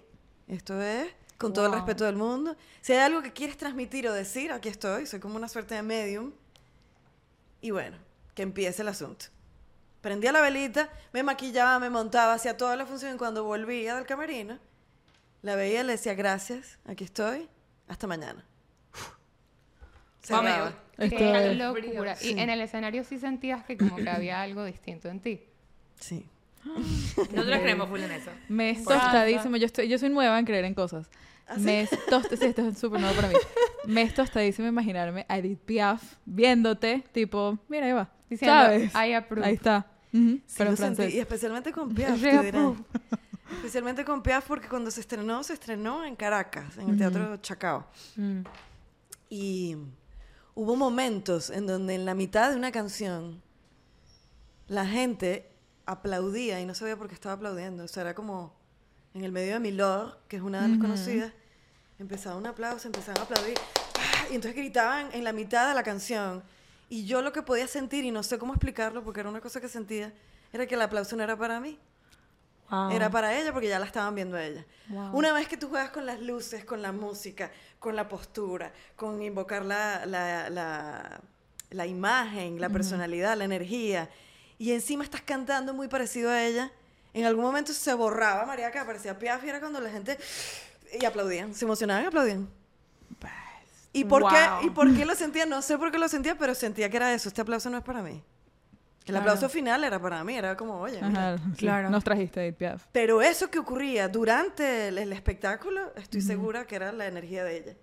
esto 0.48 0.80
es 0.82 1.08
con 1.38 1.52
todo 1.54 1.66
el 1.66 1.72
respeto 1.74 2.06
del 2.06 2.16
mundo. 2.16 2.56
Si 2.82 2.94
hay 2.94 3.00
algo 3.00 3.24
que 3.24 3.34
quieres 3.34 3.58
transmitir 3.58 4.08
o 4.08 4.14
decir, 4.14 4.52
aquí 4.52 4.70
estoy, 4.70 5.08
soy 5.08 5.20
como 5.20 5.36
una 5.36 5.48
suerte 5.48 5.74
de 5.74 5.82
medium. 5.82 6.32
Y 7.62 7.72
bueno, 7.72 7.98
que 8.34 8.42
empiece 8.42 8.82
el 8.82 8.88
asunto. 8.88 9.26
Prendía 10.02 10.32
la 10.32 10.42
velita, 10.42 10.90
me 11.14 11.22
maquillaba, 11.22 11.78
me 11.78 11.90
montaba, 11.90 12.34
hacía 12.34 12.58
toda 12.58 12.76
la 12.76 12.86
función 12.86 13.16
y 13.16 13.18
cuando 13.18 13.44
volvía 13.44 13.96
del 13.96 14.06
camerino, 14.06 14.58
la 15.44 15.56
veía 15.56 15.82
y 15.82 15.84
le 15.84 15.94
decía, 15.94 16.16
gracias, 16.16 16.80
aquí 16.86 17.04
estoy, 17.04 17.48
hasta 17.88 18.08
mañana. 18.08 18.44
Cerraba. 20.24 20.74
Esto 20.98 21.18
Qué 21.18 21.56
locura. 21.56 22.16
Sí. 22.16 22.34
Y 22.34 22.40
en 22.40 22.50
el 22.50 22.62
escenario 22.62 23.04
sí 23.04 23.20
sentías 23.20 23.64
que 23.64 23.78
como 23.78 23.96
que 23.96 24.10
había 24.10 24.42
algo 24.42 24.64
distinto 24.66 25.08
en 25.08 25.20
ti. 25.20 25.42
Sí. 26.00 26.26
Nosotros 26.64 27.60
creemos 27.60 27.90
full 27.90 28.02
en 28.02 28.12
eso. 28.12 28.32
Me 28.48 28.72
es 28.72 28.84
tostadísimo. 28.84 29.58
Yo, 29.58 29.66
estoy, 29.66 29.88
yo 29.88 29.98
soy 29.98 30.10
nueva 30.10 30.38
en 30.38 30.46
creer 30.46 30.66
en 30.66 30.76
cosas. 30.76 31.10
¿Ah, 31.52 31.56
sí? 31.56 31.62
Me 31.62 31.82
es 31.82 31.90
sí, 31.90 31.98
esto 32.46 32.62
es 32.62 32.78
súper 32.78 33.02
nuevo 33.02 33.14
para 33.16 33.28
mí. 33.28 33.36
Me 33.86 34.04
es 34.04 34.14
tostadísimo 34.14 34.68
imaginarme 34.68 35.26
a 35.28 35.38
Edith 35.38 35.60
Piaf 35.60 36.02
viéndote, 36.26 37.04
tipo, 37.12 37.60
mira, 37.68 37.88
ahí 37.88 37.92
va. 37.92 38.10
Diciendo, 38.30 38.56
¿Sabes? 38.56 38.94
I 38.96 39.14
approve. 39.14 39.46
Ahí 39.46 39.56
está. 39.56 39.86
Ujú, 40.14 40.40
Sí, 40.46 40.56
pero 40.58 40.78
francés. 40.78 41.14
Y 41.14 41.20
especialmente 41.20 41.74
con 41.74 41.90
Piaf. 41.96 42.24
Especialmente 43.58 44.06
con 44.06 44.24
Piaf 44.24 44.48
porque 44.48 44.70
cuando 44.70 44.92
se 44.92 45.02
estrenó, 45.02 45.44
se 45.44 45.54
estrenó 45.54 46.06
en 46.06 46.16
Caracas, 46.16 46.78
en 46.78 46.90
el 46.90 46.98
Teatro 46.98 47.36
Chacao. 47.38 47.86
Mm. 48.16 48.42
Y 49.30 49.76
hubo 50.56 50.78
momentos 50.78 51.50
en 51.50 51.68
donde 51.68 51.96
en 51.96 52.06
la 52.06 52.16
mitad 52.16 52.52
de 52.52 52.56
una 52.56 52.72
canción 52.72 53.42
la 54.68 54.86
gente 54.86 55.50
aplaudía 55.86 56.62
y 56.62 56.66
no 56.66 56.74
sabía 56.74 56.96
por 56.96 57.10
qué 57.10 57.14
estaba 57.14 57.36
aplaudiendo. 57.36 57.84
O 57.84 57.88
sea, 57.90 58.02
era 58.04 58.16
como 58.16 58.56
en 59.14 59.26
el 59.26 59.34
medio 59.34 59.54
de 59.54 59.60
Milord, 59.60 60.18
que 60.30 60.38
es 60.38 60.42
una 60.42 60.62
de 60.62 60.70
las 60.70 60.78
conocidas, 60.78 61.34
empezaba 62.02 62.36
un 62.36 62.46
aplauso, 62.46 62.88
empezaban 62.88 63.22
a 63.22 63.24
aplaudir. 63.24 63.58
¡ah! 64.00 64.28
y 64.32 64.36
entonces 64.36 64.56
gritaban 64.56 65.10
en 65.14 65.24
la 65.24 65.34
mitad 65.34 65.70
de 65.70 65.76
la 65.76 65.84
canción. 65.84 66.44
Y 66.90 67.06
yo 67.06 67.22
lo 67.22 67.32
que 67.32 67.42
podía 67.42 67.68
sentir, 67.68 68.04
y 68.04 68.12
no 68.12 68.24
sé 68.24 68.38
cómo 68.38 68.54
explicarlo, 68.54 69.04
porque 69.04 69.22
era 69.22 69.30
una 69.30 69.40
cosa 69.40 69.62
que 69.62 69.70
sentía, 69.70 70.14
era 70.52 70.68
que 70.68 70.76
el 70.76 70.82
aplauso 70.82 71.16
no 71.16 71.24
era 71.24 71.38
para 71.38 71.60
mí. 71.60 71.80
Wow. 72.70 72.92
Era 72.92 73.10
para 73.10 73.38
ella 73.38 73.52
porque 73.52 73.68
ya 73.68 73.80
la 73.80 73.86
estaban 73.86 74.16
viendo 74.16 74.38
a 74.38 74.44
ella. 74.44 74.66
Una 75.12 75.34
vez 75.34 75.48
que 75.48 75.58
tú 75.58 75.68
juegas 75.70 75.90
con 75.90 76.06
las 76.06 76.22
luces, 76.22 76.64
con 76.64 76.82
la 76.82 76.92
música, 76.92 77.52
con 77.80 77.96
la 77.96 78.08
postura, 78.08 78.72
con 78.96 79.22
invocar 79.22 79.66
la, 79.66 80.06
la, 80.06 80.50
la, 80.50 81.22
la 81.70 81.86
imagen, 81.86 82.62
la 82.62 82.70
personalidad, 82.70 83.38
la 83.38 83.44
energía, 83.44 84.10
y 84.58 84.72
encima 84.72 85.04
estás 85.04 85.22
cantando 85.22 85.74
muy 85.74 85.88
parecido 85.88 86.30
a 86.30 86.44
ella, 86.44 86.72
en 87.14 87.26
algún 87.26 87.44
momento 87.44 87.74
se 87.74 87.94
borraba 87.94 88.46
María 88.46 88.72
que 88.72 88.80
aparecía 88.80 89.20
Piaf 89.20 89.44
y 89.44 89.50
era 89.50 89.60
cuando 89.60 89.82
la 89.82 89.90
gente... 89.90 90.18
Y 91.00 91.06
aplaudían, 91.06 91.54
se 91.54 91.66
emocionaban 91.66 92.04
y 92.04 92.08
aplaudían. 92.08 92.50
¿Y 93.94 94.06
por, 94.06 94.22
Wow. 94.22 94.32
qué, 94.32 94.68
¿Y 94.68 94.70
por 94.70 94.94
qué 94.96 95.06
lo 95.06 95.16
sentía? 95.16 95.46
No 95.46 95.62
sé 95.62 95.78
por 95.78 95.92
qué 95.92 96.00
lo 96.00 96.08
sentía, 96.08 96.38
pero 96.38 96.56
sentía 96.56 96.90
que 96.90 96.96
era 96.98 97.14
eso. 97.14 97.28
Este 97.28 97.42
aplauso 97.42 97.70
no 97.70 97.78
es 97.78 97.84
para 97.84 98.02
mí. 98.02 98.24
El 99.06 99.18
aplauso 99.18 99.50
final 99.50 99.84
era 99.84 100.00
para 100.00 100.24
mí, 100.24 100.36
era 100.36 100.56
como, 100.56 100.80
oye, 100.80 101.02
mira, 101.02 101.34
Ajá, 101.34 101.44
sí. 101.52 101.58
Claro. 101.58 101.90
Nos 101.90 102.04
trajiste 102.04 102.42
Edith 102.46 102.56
Piaf. 102.56 102.86
pero 102.94 103.22
eso 103.22 103.50
que 103.50 103.60
ocurría 103.60 104.08
durante 104.08 104.88
el, 104.90 104.98
el 105.00 105.12
espectáculo, 105.12 105.92
estoy 105.98 106.22
segura 106.22 106.66
que 106.66 106.76
era 106.76 106.92
la 106.94 107.08
energía 107.08 107.44
de 107.44 107.58
ella. 107.58 107.74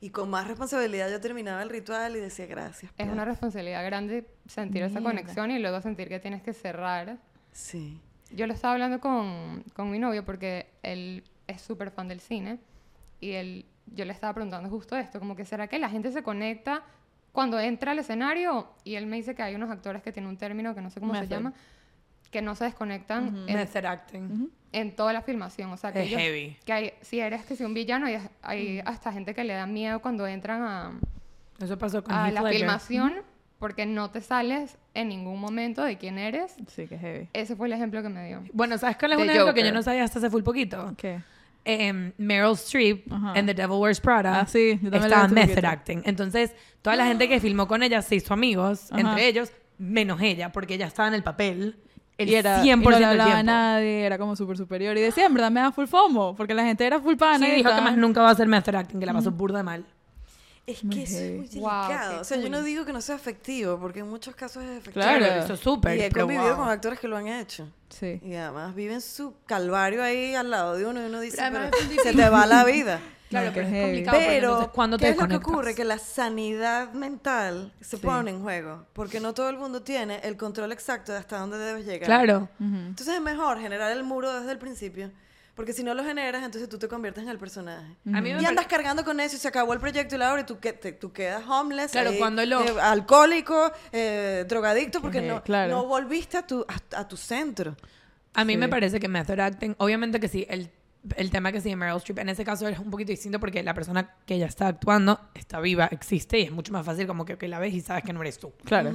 Y 0.00 0.10
con 0.10 0.30
más 0.30 0.46
responsabilidad 0.46 1.10
yo 1.10 1.20
terminaba 1.20 1.60
el 1.62 1.68
ritual 1.68 2.16
y 2.16 2.20
decía 2.20 2.46
gracias. 2.46 2.84
Es 2.92 2.96
Piaf". 2.96 3.10
una 3.12 3.24
responsabilidad 3.26 3.84
grande 3.84 4.26
sentir 4.46 4.84
esa 4.84 5.02
conexión 5.02 5.50
y 5.50 5.58
luego 5.58 5.82
sentir 5.82 6.08
que 6.08 6.20
tienes 6.20 6.40
que 6.42 6.54
cerrar. 6.54 7.18
Sí. 7.52 8.00
Yo 8.30 8.46
lo 8.46 8.54
estaba 8.54 8.74
hablando 8.74 9.00
con, 9.00 9.64
con 9.74 9.90
mi 9.90 9.98
novio 9.98 10.24
porque 10.24 10.70
él 10.84 11.24
es 11.48 11.60
súper 11.60 11.90
fan 11.90 12.06
del 12.06 12.20
cine 12.20 12.60
y 13.20 13.32
él, 13.32 13.64
yo 13.86 14.04
le 14.04 14.12
estaba 14.12 14.32
preguntando 14.34 14.68
justo 14.70 14.96
esto, 14.96 15.18
como 15.18 15.34
que 15.34 15.44
será 15.44 15.66
que 15.66 15.78
la 15.80 15.88
gente 15.90 16.12
se 16.12 16.22
conecta 16.22 16.82
cuando 17.32 17.58
entra 17.58 17.92
al 17.92 17.98
escenario 17.98 18.68
y 18.84 18.94
él 18.94 19.06
me 19.06 19.16
dice 19.16 19.34
que 19.34 19.42
hay 19.42 19.54
unos 19.56 19.70
actores 19.70 20.02
que 20.02 20.12
tienen 20.12 20.28
un 20.30 20.36
término 20.36 20.74
que 20.74 20.80
no 20.80 20.90
sé 20.90 21.00
cómo 21.00 21.14
se 21.16 21.26
llama, 21.26 21.52
que 22.30 22.42
no 22.42 22.54
se 22.54 22.64
desconectan 22.64 23.44
en, 23.48 23.56
Method 23.56 23.84
acting. 23.86 24.50
en 24.72 24.94
toda 24.94 25.12
la 25.12 25.22
filmación. 25.22 25.70
O 25.72 25.76
sea, 25.76 25.92
que 25.92 26.02
Es 26.02 26.08
ellos- 26.08 26.20
heavy. 26.20 26.56
que 26.64 26.72
hay, 26.72 26.92
si 27.00 27.20
eres 27.20 27.44
que 27.46 27.56
si 27.56 27.64
un 27.64 27.74
villano, 27.74 28.06
hay, 28.06 28.18
hay 28.42 28.80
hasta 28.84 29.12
gente 29.12 29.34
que 29.34 29.44
le 29.44 29.54
da 29.54 29.66
miedo 29.66 30.00
cuando 30.00 30.26
entran 30.26 30.62
a, 30.62 30.92
Eso 31.60 31.78
pasó 31.78 32.04
con 32.04 32.14
a 32.14 32.26
Heath 32.28 32.34
la 32.34 32.42
Ledger. 32.42 32.58
filmación 32.58 33.14
porque 33.58 33.86
no 33.86 34.10
te 34.10 34.20
sales 34.20 34.76
en 34.94 35.08
ningún 35.08 35.40
momento 35.40 35.82
de 35.84 35.96
quién 35.96 36.18
eres. 36.18 36.54
Sí, 36.68 36.86
que 36.86 36.98
heavy. 36.98 37.28
Ese 37.32 37.56
fue 37.56 37.66
el 37.66 37.72
ejemplo 37.72 38.02
que 38.02 38.08
me 38.08 38.26
dio. 38.26 38.42
Bueno, 38.52 38.76
¿sabes 38.78 38.96
cuál 38.96 39.12
es 39.12 39.18
The 39.18 39.24
un 39.24 39.30
ejemplo 39.30 39.54
que 39.54 39.64
yo 39.64 39.72
no 39.72 39.82
sabía 39.82 40.04
hasta 40.04 40.18
hace 40.18 40.30
full 40.30 40.42
poquito? 40.42 40.94
¿Qué? 40.96 41.20
Em, 41.64 42.12
Meryl 42.16 42.52
Streep 42.54 43.12
Ajá. 43.12 43.32
en 43.38 43.46
The 43.46 43.54
Devil 43.54 43.76
Wears 43.78 44.00
Prada 44.00 44.40
Ah, 44.40 44.46
sí, 44.46 44.78
yo 44.82 44.90
estaba 44.90 45.22
la 45.24 45.28
method 45.28 45.64
acting. 45.64 46.00
Entonces, 46.04 46.54
toda 46.82 46.96
la 46.96 47.06
gente 47.06 47.28
que 47.28 47.40
filmó 47.40 47.68
con 47.68 47.82
ella 47.82 48.00
se 48.00 48.16
hizo 48.16 48.32
amigos, 48.32 48.90
Ajá. 48.90 49.00
entre 49.00 49.28
ellos, 49.28 49.52
menos 49.76 50.20
ella, 50.22 50.50
porque 50.50 50.74
ella 50.74 50.86
estaba 50.86 51.08
en 51.08 51.14
el 51.14 51.22
papel 51.22 51.76
el 52.16 52.28
y 52.30 52.34
era 52.34 52.62
100% 52.62 52.66
y 52.66 52.84
no 52.84 52.98
le 52.98 53.04
hablaba 53.04 53.38
a 53.38 53.42
nadie, 53.42 54.04
era 54.04 54.18
como 54.18 54.34
súper 54.34 54.56
superior. 54.56 54.96
Y 54.96 55.00
decía, 55.00 55.26
en 55.26 55.34
verdad 55.34 55.50
me 55.50 55.60
da 55.60 55.70
full 55.70 55.86
fomo, 55.86 56.34
porque 56.34 56.52
la 56.54 56.64
gente 56.64 56.84
era 56.84 57.00
full 57.00 57.16
pana. 57.16 57.46
Sí, 57.46 57.52
y 57.52 57.56
dijo 57.56 57.68
que 57.74 57.80
más 57.80 57.96
nunca 57.96 58.22
va 58.22 58.30
a 58.30 58.32
hacer 58.32 58.48
method 58.48 58.74
acting, 58.74 58.98
que 58.98 59.06
la 59.06 59.12
pasó 59.12 59.30
burda 59.30 59.58
de 59.58 59.64
mal. 59.64 59.84
Es 60.70 60.80
que 60.90 61.02
eso 61.02 61.18
es 61.18 61.30
muy 61.32 61.60
Wow, 61.60 61.88
delicado. 61.88 62.14
qué 62.16 62.20
o 62.20 62.24
sea, 62.24 62.36
yo 62.36 62.42
cool. 62.42 62.50
no 62.52 62.62
digo 62.62 62.84
que 62.84 62.92
no 62.92 63.00
sea 63.00 63.16
efectivo, 63.16 63.78
porque 63.80 64.00
en 64.00 64.08
muchos 64.08 64.34
casos 64.36 64.62
es 64.64 64.70
efectivo. 64.70 65.02
Claro. 65.02 65.24
Claro, 65.24 65.42
eso 65.44 65.54
es 65.54 65.60
súper. 65.60 65.96
y 65.98 66.02
he 66.02 66.10
pero 66.10 66.26
convivido 66.26 66.48
wow. 66.54 66.56
con 66.64 66.68
actores 66.68 67.00
que 67.00 67.08
lo 67.08 67.16
han 67.16 67.26
hecho. 67.28 67.72
Sí. 67.88 68.20
Y 68.22 68.34
además 68.34 68.74
viven 68.74 69.00
su 69.00 69.34
calvario 69.46 70.02
ahí 70.02 70.34
al 70.34 70.50
lado 70.50 70.76
de 70.76 70.84
uno 70.86 71.00
y 71.02 71.06
uno 71.06 71.20
dice, 71.20 71.36
Pero 71.38 71.48
además 71.58 71.70
"Pero 71.72 71.82
es 71.84 71.88
muy 71.94 71.98
se 72.04 72.12
te 72.14 72.28
va 72.28 72.46
la 72.46 72.64
vida. 72.64 73.00
Claro, 73.28 73.50
pero 73.52 73.66
es 73.68 73.82
complicado. 73.82 74.16
porque 74.16 74.26
Pero, 74.30 74.48
entonces, 74.48 74.72
¿cuándo 74.74 74.96
¿qué 74.96 75.04
te 75.04 75.10
es 75.10 75.16
lo 75.16 75.22
que 75.24 75.28
desconectas? 75.28 75.52
ocurre? 75.54 75.74
Que 75.74 75.84
la 75.84 75.98
sanidad 75.98 76.92
mental 76.94 77.74
se 77.80 77.96
Sí. 77.98 78.02
pone 78.02 78.30
en 78.30 78.40
juego. 78.42 78.86
Porque 78.94 79.20
no 79.20 79.34
todo 79.34 79.50
el 79.50 79.58
mundo 79.58 79.82
tiene 79.82 80.20
el 80.24 80.38
control 80.38 80.72
exacto 80.72 81.12
de 81.12 81.18
hasta 81.18 81.38
dónde 81.38 81.58
debes 81.58 81.84
llegar. 81.84 82.06
Claro. 82.06 82.48
Entonces 82.58 83.14
es 83.16 83.20
mejor 83.20 83.60
generar 83.60 83.92
el 83.92 84.02
muro 84.02 84.32
desde 84.38 84.52
el 84.52 84.58
principio. 84.58 85.10
Porque 85.58 85.72
si 85.72 85.82
no 85.82 85.92
lo 85.92 86.04
generas, 86.04 86.44
entonces 86.44 86.68
tú 86.68 86.78
te 86.78 86.86
conviertes 86.86 87.24
en 87.24 87.30
el 87.30 87.36
personaje. 87.38 87.96
A 88.14 88.20
mí 88.20 88.32
me 88.32 88.40
Y 88.40 88.44
andas 88.44 88.68
cargando 88.68 89.04
con 89.04 89.18
eso 89.18 89.34
y 89.34 89.40
se 89.40 89.48
acabó 89.48 89.72
el 89.72 89.80
proyecto 89.80 90.14
y 90.14 90.18
la 90.18 90.32
hora 90.32 90.42
y 90.42 90.44
tú, 90.44 90.60
que, 90.60 90.72
te- 90.72 90.92
tú 90.92 91.12
quedas 91.12 91.42
homeless, 91.48 91.90
Claro, 91.90 92.10
ahí, 92.10 92.18
cuando 92.20 92.46
lo- 92.46 92.62
eh, 92.62 92.74
alcohólico, 92.80 93.72
eh, 93.90 94.44
drogadicto, 94.48 95.00
porque 95.02 95.20
no, 95.20 95.42
claro. 95.42 95.72
no 95.72 95.84
volviste 95.86 96.36
a 96.36 96.46
tu, 96.46 96.64
a, 96.68 97.00
a 97.00 97.08
tu 97.08 97.16
centro. 97.16 97.76
A 98.34 98.44
mí 98.44 98.52
Sí. 98.52 98.56
me 98.56 98.68
parece 98.68 99.00
que 99.00 99.08
method 99.08 99.40
acting, 99.40 99.74
obviamente 99.78 100.20
que 100.20 100.28
sí, 100.28 100.46
el, 100.48 100.70
el 101.16 101.30
tema 101.32 101.50
que 101.50 101.60
de 101.60 101.74
Meryl 101.74 101.96
Streep, 101.96 102.20
en 102.20 102.28
ese 102.28 102.44
caso 102.44 102.68
es 102.68 102.78
un 102.78 102.90
poquito 102.92 103.10
distinto 103.10 103.40
porque 103.40 103.60
la 103.64 103.74
persona 103.74 104.14
que 104.26 104.34
ella 104.36 104.46
está 104.46 104.68
actuando 104.68 105.18
está 105.34 105.58
viva, 105.58 105.86
existe 105.90 106.38
y 106.38 106.42
es 106.42 106.52
mucho 106.52 106.72
más 106.72 106.86
fácil 106.86 107.08
como 107.08 107.24
que, 107.24 107.36
que 107.36 107.48
la 107.48 107.58
ves 107.58 107.74
y 107.74 107.80
sabes 107.80 108.04
que 108.04 108.12
no 108.12 108.20
eres 108.20 108.38
tú. 108.38 108.52
Claro. 108.64 108.92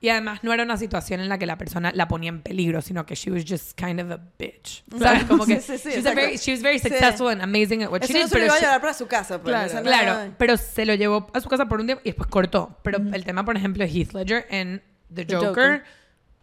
Y 0.00 0.10
además 0.10 0.40
no 0.44 0.52
era 0.52 0.64
una 0.64 0.76
situación 0.76 1.20
en 1.20 1.28
la 1.30 1.38
que 1.38 1.46
la 1.46 1.56
persona 1.56 1.90
la 1.94 2.08
ponía 2.08 2.28
en 2.28 2.42
peligro, 2.42 2.82
sino 2.82 3.06
que 3.06 3.14
she 3.14 3.30
was 3.30 3.44
just 3.48 3.72
kind 3.80 4.00
of 4.00 4.10
a 4.10 4.20
bitch. 4.38 4.84
¿Sabes? 4.98 5.24
Como 5.24 5.46
que 5.46 5.60
Sí, 5.60 5.78
sí, 5.78 5.90
sí, 5.92 6.02
she, 6.02 6.08
a 6.08 6.14
very, 6.14 6.36
she 6.36 6.52
was 6.52 6.62
very 6.62 6.78
Sí. 6.78 6.88
successful 6.88 7.28
and 7.28 7.40
amazing 7.42 7.82
at 7.82 7.90
what 7.90 8.00
she 8.02 8.12
Eso 8.12 8.12
no 8.14 8.18
did, 8.24 8.28
se 8.28 8.34
lo 8.34 8.40
pero 8.40 8.44
iba 8.46 8.54
a 8.54 8.58
she- 8.58 8.64
llevar 8.66 8.80
para 8.82 8.94
su 8.94 9.06
casa. 9.06 9.40
Pues, 9.40 9.50
Claro. 9.52 9.66
o 9.66 9.70
sea, 9.70 9.82
Claro, 9.82 10.34
pero 10.36 10.56
se 10.58 10.84
lo 10.84 10.94
llevó 10.94 11.30
a 11.32 11.40
su 11.40 11.48
casa 11.48 11.66
por 11.66 11.80
un 11.80 11.86
tiempo 11.86 12.02
y 12.04 12.10
después 12.10 12.28
cortó. 12.28 12.78
Pero 12.82 12.98
el 12.98 13.24
tema, 13.24 13.44
por 13.44 13.56
ejemplo, 13.56 13.84
Heath 13.84 14.12
Ledger 14.12 14.46
en 14.50 14.82
The 15.14 15.24
The 15.24 15.34
Joker, 15.36 15.48
Joker. 15.48 15.84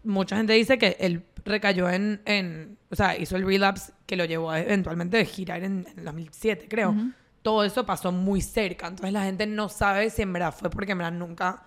mucha 0.03 0.37
gente 0.37 0.53
dice 0.53 0.77
que 0.77 0.97
él 0.99 1.23
recayó 1.45 1.89
en, 1.89 2.21
en- 2.25 2.77
o 2.89 2.95
sea, 2.95 3.15
hizo 3.17 3.35
el 3.35 3.45
relapse 3.45 3.93
que 4.07 4.15
lo 4.15 4.25
llevó 4.25 4.51
a 4.51 4.59
eventualmente 4.59 5.17
de 5.17 5.25
girar 5.25 5.63
en, 5.63 5.85
en 5.91 5.99
el 5.99 6.05
2007, 6.05 6.67
creo. 6.67 6.95
Todo 7.43 7.63
eso 7.63 7.85
pasó 7.85 8.11
muy 8.11 8.41
cerca, 8.41 8.87
entonces 8.87 9.11
la 9.13 9.23
gente 9.23 9.47
no 9.47 9.67
sabe 9.69 10.09
si 10.11 10.21
en 10.21 10.31
verdad 10.33 10.53
fue 10.53 10.69
porque 10.69 10.91
en 10.91 10.99
verdad 10.99 11.11
nunca 11.13 11.63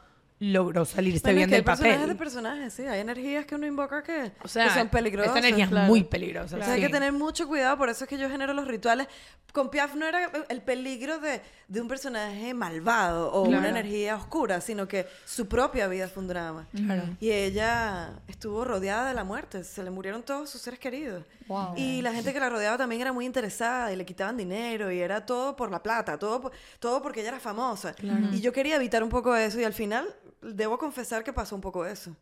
logró 0.52 0.84
salirse 0.84 1.20
Bueno, 1.22 1.30
es 1.32 1.36
bien 1.36 1.48
que 1.50 1.54
hay 1.56 1.58
del 1.60 1.64
personajes 1.64 2.00
de 2.00 2.06
papel. 2.06 2.16
personajes, 2.16 2.72
sí. 2.72 2.82
Hay 2.82 3.00
energías 3.00 3.46
que 3.46 3.54
uno 3.54 3.66
invoca 3.66 4.02
que, 4.02 4.32
O 4.42 4.48
sea, 4.48 4.64
que 4.68 4.74
son 4.74 4.88
peligrosas. 4.88 5.28
esta 5.34 5.38
energía 5.46 5.68
claro. 5.68 5.84
es 5.84 5.88
muy 5.90 6.04
peligrosa. 6.04 6.56
O 6.56 6.58
sea, 6.58 6.72
hay 6.72 6.80
sí. 6.80 6.86
que 6.86 6.92
tener 6.92 7.12
mucho 7.12 7.46
cuidado, 7.48 7.76
por 7.78 7.88
eso 7.88 8.04
es 8.04 8.10
que 8.10 8.18
yo 8.18 8.28
genero 8.28 8.52
los 8.54 8.66
rituales. 8.66 9.06
Con 9.52 9.70
Piaf 9.70 9.94
no 9.94 10.04
era 10.06 10.30
el 10.48 10.62
peligro 10.62 11.18
de, 11.20 11.40
de 11.68 11.80
un 11.80 11.86
personaje 11.88 12.52
malvado 12.54 13.32
o 13.32 13.44
Claro. 13.44 13.58
una 13.60 13.68
energía 13.68 14.16
oscura, 14.16 14.60
sino 14.60 14.88
que 14.88 15.06
su 15.24 15.46
propia 15.46 15.86
vida 15.86 16.08
fue 16.08 16.22
un 16.22 16.28
drama. 16.28 16.66
Claro. 16.74 17.02
Y 17.20 17.30
ella 17.30 18.10
estuvo 18.26 18.64
rodeada 18.64 19.08
de 19.08 19.14
la 19.14 19.22
muerte, 19.24 19.62
se 19.62 19.82
le 19.84 19.90
murieron 19.90 20.22
todos 20.24 20.50
sus 20.50 20.60
seres 20.60 20.80
queridos. 20.80 21.24
Wow. 21.46 21.74
Y 21.76 22.02
la 22.02 22.12
gente 22.12 22.32
que 22.32 22.40
la 22.40 22.48
rodeaba 22.48 22.76
también 22.78 23.00
era 23.02 23.12
muy 23.12 23.26
interesada 23.26 23.92
y 23.92 23.96
le 23.96 24.04
quitaban 24.04 24.36
dinero 24.36 24.90
y 24.90 24.98
era 25.00 25.24
todo 25.24 25.54
por 25.54 25.70
la 25.70 25.82
plata, 25.82 26.18
todo, 26.18 26.50
todo 26.80 27.00
porque 27.02 27.20
ella 27.20 27.28
era 27.28 27.40
famosa. 27.40 27.94
Y 28.32 28.40
yo 28.40 28.52
quería 28.52 28.76
evitar 28.76 29.02
un 29.04 29.08
poco 29.10 29.36
eso 29.36 29.60
y 29.60 29.64
al 29.64 29.72
final 29.74 30.06
debo 30.52 30.78
confesar 30.78 31.24
que 31.24 31.32
pasó 31.32 31.54
un 31.54 31.60
poco 31.60 31.84
eso. 31.86 32.16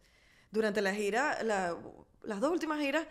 Durante 0.50 0.80
la 0.82 0.94
gira, 0.94 1.42
la- 1.42 1.76
las 2.22 2.40
dos 2.40 2.50
últimas 2.52 2.78
giras, 2.80 3.06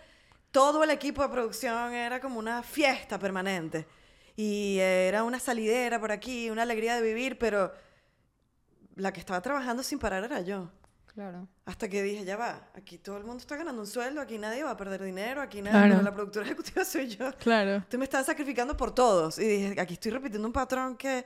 todo 0.52 0.84
el 0.84 0.90
equipo 0.92 1.22
de 1.22 1.30
producción 1.30 1.94
era 1.94 2.20
como 2.20 2.40
una 2.40 2.62
fiesta 2.64 3.18
permanente. 3.20 3.88
Y 4.36 4.78
era 4.80 5.24
una 5.24 5.40
salidera 5.40 6.00
por 6.00 6.12
aquí, 6.12 6.50
una 6.50 6.62
alegría 6.64 6.96
de 6.96 7.02
vivir, 7.02 7.38
pero 7.38 7.72
la 8.96 9.12
que 9.12 9.20
estaba 9.20 9.42
trabajando 9.42 9.84
sin 9.84 10.00
parar 10.00 10.24
era 10.24 10.42
yo. 10.42 10.70
Claro. 11.08 11.48
Hasta 11.66 11.90
que 11.90 12.02
dije, 12.02 12.24
ya 12.24 12.38
va, 12.38 12.70
aquí 12.74 12.98
todo 12.98 13.18
el 13.18 13.26
mundo 13.26 13.40
está 13.42 13.58
ganando 13.58 13.82
un 13.82 13.88
sueldo, 13.88 14.22
aquí 14.22 14.38
nadie 14.38 14.64
va 14.64 14.72
a 14.72 14.78
perder 14.78 15.04
dinero, 15.04 15.42
aquí 15.42 15.62
nadie, 15.62 15.90
Claro. 15.90 16.04
la 16.04 16.14
productora 16.14 16.46
ejecutiva 16.46 16.86
soy 16.86 17.08
yo. 17.10 17.34
Claro. 17.38 17.84
Tú 17.90 17.98
me 17.98 18.06
estás 18.06 18.26
sacrificando 18.26 18.78
por 18.78 18.96
todos. 18.96 19.38
Y 19.38 19.44
dije, 19.46 19.82
aquí 19.82 19.96
estoy 19.96 20.12
repitiendo 20.14 20.48
un 20.48 20.54
patrón 20.54 20.96
que 20.96 21.26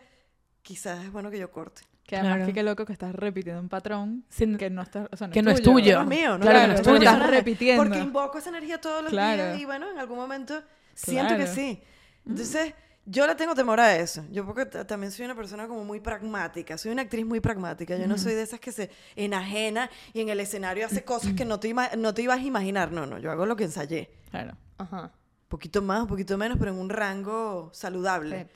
quizás 0.64 1.04
es 1.06 1.12
bueno 1.12 1.30
que 1.30 1.38
yo 1.38 1.52
corte. 1.52 1.84
Que 2.06 2.18
además 2.18 2.36
Claro. 2.38 2.46
que 2.48 2.54
qué 2.54 2.64
loco 2.64 2.86
que 2.86 2.94
estás 2.94 3.16
repitiendo 3.16 3.60
un 3.62 3.70
patrón 3.70 4.26
Sin- 4.30 4.58
que 4.58 4.70
no 4.70 4.84
está, 4.84 5.10
o 5.12 5.18
sea, 5.18 5.28
no 5.28 5.34
que 5.34 5.40
es 5.40 5.46
no 5.46 5.52
es 5.52 5.62
tuyo. 5.62 5.74
tuyo. 5.74 5.96
No 5.96 6.02
es 6.04 6.08
mío, 6.08 6.38
no 6.38 6.46
Claro, 6.46 6.60
es 6.60 6.68
no 6.68 6.74
es 6.76 6.82
tuyo. 6.84 6.98
Estás 7.12 7.30
repitiendo. 7.32 7.84
Porque 7.84 8.00
invoco 8.00 8.38
esa 8.38 8.50
energía 8.50 8.80
todos 8.80 9.02
los 9.04 9.12
Claro. 9.12 9.44
días 9.44 9.60
y 9.60 9.66
bueno, 9.66 9.90
en 9.90 9.98
algún 9.98 10.18
momento 10.18 10.62
siento 10.94 11.30
que 11.36 11.46
Claro. 11.46 11.54
sí. 11.54 11.82
Entonces, 12.28 12.74
yo 13.08 13.26
le 13.28 13.34
tengo 13.36 13.54
temor 13.56 13.80
a 13.80 13.96
eso. 13.96 14.24
Yo 14.32 14.46
porque 14.46 14.66
también 14.66 15.12
soy 15.12 15.26
una 15.26 15.36
persona 15.36 15.68
como 15.68 15.84
muy 15.84 16.00
pragmática. 16.00 16.78
Soy 16.78 16.92
una 16.92 17.02
actriz 17.04 17.26
muy 17.26 17.40
pragmática. 17.40 17.96
Yo 17.98 18.08
no 18.08 18.18
soy 18.18 18.34
de 18.34 18.42
esas 18.44 18.60
que 18.60 18.72
se 18.72 18.90
enajena 19.16 19.90
y 20.14 20.22
en 20.22 20.30
el 20.30 20.40
escenario 20.40 20.86
hace 20.86 21.04
cosas 21.04 21.34
que 21.34 21.46
no 21.46 21.60
te, 21.60 21.70
ima- 21.70 21.96
no 21.98 22.14
te 22.14 22.22
ibas 22.24 22.40
a 22.40 22.44
imaginar. 22.44 22.92
No, 22.92 23.06
no, 23.06 23.18
yo 23.20 23.32
hago 23.32 23.46
lo 23.46 23.56
que 23.56 23.64
ensayé. 23.66 24.10
Claro. 24.32 24.56
Ajá. 24.78 25.12
Poquito 25.56 25.82
más, 25.82 26.02
un 26.02 26.08
poquito 26.08 26.38
menos, 26.38 26.58
pero 26.58 26.72
en 26.72 26.78
un 26.78 26.90
rango 26.90 27.70
saludable. 27.74 28.48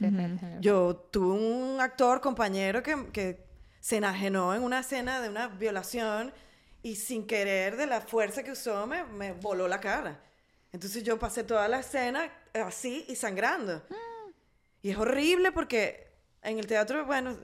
Yo 0.60 0.96
tuve 1.12 1.34
un 1.34 1.80
actor, 1.80 2.20
compañero, 2.20 2.84
que, 2.84 3.08
que 3.12 3.46
se 3.80 3.98
enajenó 3.98 4.54
en 4.54 4.64
una 4.64 4.80
escena 4.80 5.22
de 5.22 5.30
una 5.30 5.48
violación 5.48 6.34
y 6.84 6.96
sin 6.96 7.26
querer, 7.26 7.78
de 7.78 7.86
la 7.86 8.02
fuerza 8.02 8.44
que 8.44 8.52
usó, 8.52 8.86
me, 8.86 9.04
me 9.04 9.34
voló 9.34 9.68
la 9.68 9.80
cara. 9.80 10.22
Entonces 10.72 11.04
yo 11.04 11.18
pasé 11.18 11.44
toda 11.44 11.68
la 11.68 11.80
escena 11.80 12.32
así 12.54 13.06
y 13.08 13.16
sangrando. 13.16 13.82
Y 14.82 14.92
es 14.92 14.98
horrible 14.98 15.52
porque 15.52 16.12
en 16.42 16.60
el 16.60 16.68
teatro, 16.68 17.06
bueno, 17.06 17.38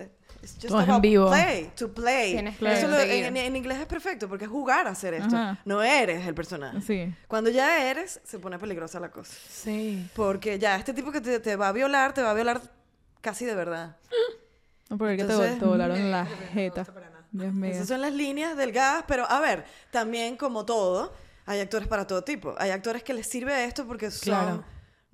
it's 0.46 0.54
just 0.56 0.68
Todo 0.70 0.80
es 0.80 0.86
en 0.86 0.90
about 0.92 1.02
vivo. 1.02 1.28
play, 1.30 1.72
to 1.76 1.94
play. 1.94 2.32
Tienes 2.34 2.58
que 2.58 2.72
Eso 2.74 2.88
lo- 2.88 3.00
en, 3.00 3.36
en 3.38 3.56
inglés 3.56 3.80
es 3.80 3.86
perfecto 3.86 4.30
porque 4.30 4.46
es 4.46 4.50
jugar 4.52 4.88
a 4.88 4.92
hacer 4.92 5.14
esto. 5.16 5.36
Ajá. 5.36 5.60
No 5.66 5.84
eres 5.84 6.26
el 6.26 6.34
personaje. 6.36 6.80
Sí. 6.82 7.14
Cuando 7.28 7.50
ya 7.50 7.90
eres, 7.90 8.22
se 8.24 8.40
pone 8.40 8.58
peligrosa 8.60 9.00
la 9.00 9.12
cosa. 9.12 9.34
Sí. 9.50 10.08
Porque 10.16 10.58
ya 10.60 10.76
este 10.78 10.94
tipo 10.94 11.12
que 11.12 11.20
te, 11.22 11.40
te 11.40 11.56
va 11.56 11.68
a 11.70 11.72
violar, 11.72 12.14
te 12.14 12.22
va 12.22 12.32
a 12.32 12.34
violar 12.34 12.62
casi 13.22 13.46
de 13.46 13.56
verdad. 13.56 13.98
No, 14.88 15.00
porque 15.00 15.16
te, 15.16 15.22
Entonces- 15.24 15.58
te 15.58 15.66
volaron 15.66 16.12
la 16.12 16.26
No 16.26 16.30
me 16.30 16.46
jeta. 16.54 16.86
Dios 17.32 17.52
mío. 17.54 17.72
Esas 17.72 17.88
son 17.88 18.02
las 18.02 18.14
líneas 18.14 18.56
delgadas, 18.56 19.04
pero 19.08 19.26
a 19.30 19.40
ver, 19.40 19.66
también 19.90 20.38
como 20.38 20.64
todo, 20.64 21.12
hay 21.48 21.60
actores 21.60 21.88
para 21.88 22.06
todo 22.06 22.24
tipo. 22.24 22.54
Hay 22.60 22.70
actores 22.70 23.02
que 23.02 23.14
les 23.16 23.28
sirve 23.28 23.66
esto 23.66 23.88
porque 23.88 24.12
son, 24.12 24.22
Claro. 24.24 24.64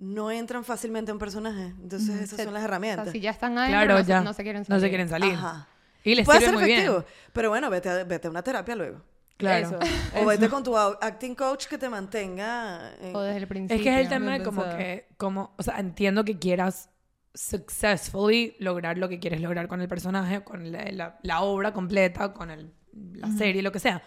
No 0.01 0.29
entran 0.31 0.63
fácilmente 0.65 1.11
a 1.11 1.13
un 1.13 1.19
personaje. 1.19 1.73
Entonces 1.81 2.09
esas 2.21 2.41
son 2.43 2.53
las 2.53 2.63
O 2.63 2.65
herramientas. 2.65 3.05
sea, 3.05 3.11
si 3.13 3.19
ya 3.21 3.29
están 3.31 3.57
ahí, 3.57 3.71
Claro, 3.71 3.93
no, 3.93 3.99
se- 3.99 4.05
ya. 4.05 4.21
no 4.21 4.33
se 4.33 4.43
quieren 4.43 4.65
salir. 4.65 4.75
No 4.77 4.81
se 4.85 4.89
quieren 4.89 5.07
salir. 5.09 5.33
Ajá. 5.35 5.67
Y 6.03 6.15
les 6.15 6.25
Puede 6.25 6.39
sirve 6.39 6.51
ser 6.53 6.59
muy 6.59 6.71
efectivo, 6.71 6.99
bien. 7.01 7.05
pero 7.31 7.49
bueno, 7.49 7.69
vete 7.69 7.89
a, 7.89 8.03
vete 8.03 8.27
a 8.27 8.31
una 8.31 8.41
terapia 8.41 8.75
luego. 8.75 9.01
Claro. 9.37 9.67
Eso, 9.67 9.77
O 9.77 10.17
eso. 10.17 10.25
vete 10.27 10.49
con 10.49 10.63
tu 10.63 10.75
acting 10.77 11.35
coach 11.35 11.67
que 11.67 11.77
te 11.77 11.87
mantenga. 11.89 12.91
en- 13.01 13.15
O 13.15 13.21
desde 13.21 13.37
el 13.39 13.47
principio. 13.47 13.77
Es 13.77 13.83
que 13.83 13.93
es 13.93 14.01
el 14.01 14.09
tema 14.09 14.33
de 14.37 14.43
como 14.43 14.63
que, 14.63 15.07
como, 15.17 15.53
o 15.57 15.63
sea, 15.63 15.79
entiendo 15.79 16.25
que 16.25 16.37
quieras 16.39 16.89
successfully 17.33 18.55
lograr 18.59 18.97
lo 18.97 19.07
que 19.09 19.19
quieres 19.19 19.41
lograr 19.41 19.67
con 19.67 19.81
el 19.81 19.87
personaje, 19.87 20.43
con 20.43 20.71
la, 20.71 20.85
la- 20.91 21.19
la 21.23 21.41
obra 21.41 21.73
completa, 21.73 22.33
con 22.33 22.49
el, 22.51 22.73
la 23.13 23.29
serie, 23.31 23.61
lo 23.61 23.71
que 23.71 23.79
sea. 23.79 24.01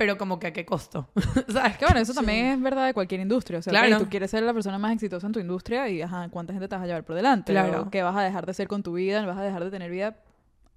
Pero 0.00 0.16
como 0.16 0.38
que 0.38 0.46
a 0.46 0.52
qué 0.54 0.64
costo. 0.64 1.10
¿Sabes? 1.52 1.76
Que 1.76 1.84
bueno, 1.84 2.00
eso 2.00 2.14
también 2.14 2.46
es 2.46 2.62
verdad 2.62 2.86
de 2.86 2.94
cualquier 2.94 3.20
industria. 3.20 3.58
O 3.58 3.62
sea, 3.62 3.70
Claro. 3.70 3.98
tú 3.98 4.08
quieres 4.08 4.30
ser 4.30 4.42
la 4.42 4.54
persona 4.54 4.78
más 4.78 4.94
exitosa 4.94 5.26
en 5.26 5.34
tu 5.34 5.40
industria 5.40 5.90
y, 5.90 6.00
ajá, 6.00 6.26
¿cuánta 6.30 6.54
gente 6.54 6.68
te 6.68 6.74
vas 6.74 6.84
a 6.84 6.86
llevar 6.86 7.04
por 7.04 7.16
delante? 7.16 7.52
Claro. 7.52 7.82
O 7.82 7.90
¿Qué 7.90 8.02
vas 8.02 8.16
a 8.16 8.22
dejar 8.22 8.46
de 8.46 8.52
hacer 8.52 8.66
con 8.66 8.82
tu 8.82 8.94
vida? 8.94 9.26
¿Vas 9.26 9.36
a 9.36 9.42
dejar 9.42 9.62
de 9.62 9.70
tener 9.70 9.90
vida? 9.90 10.16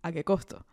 ¿A 0.02 0.12
qué 0.12 0.26
costo? 0.26 0.66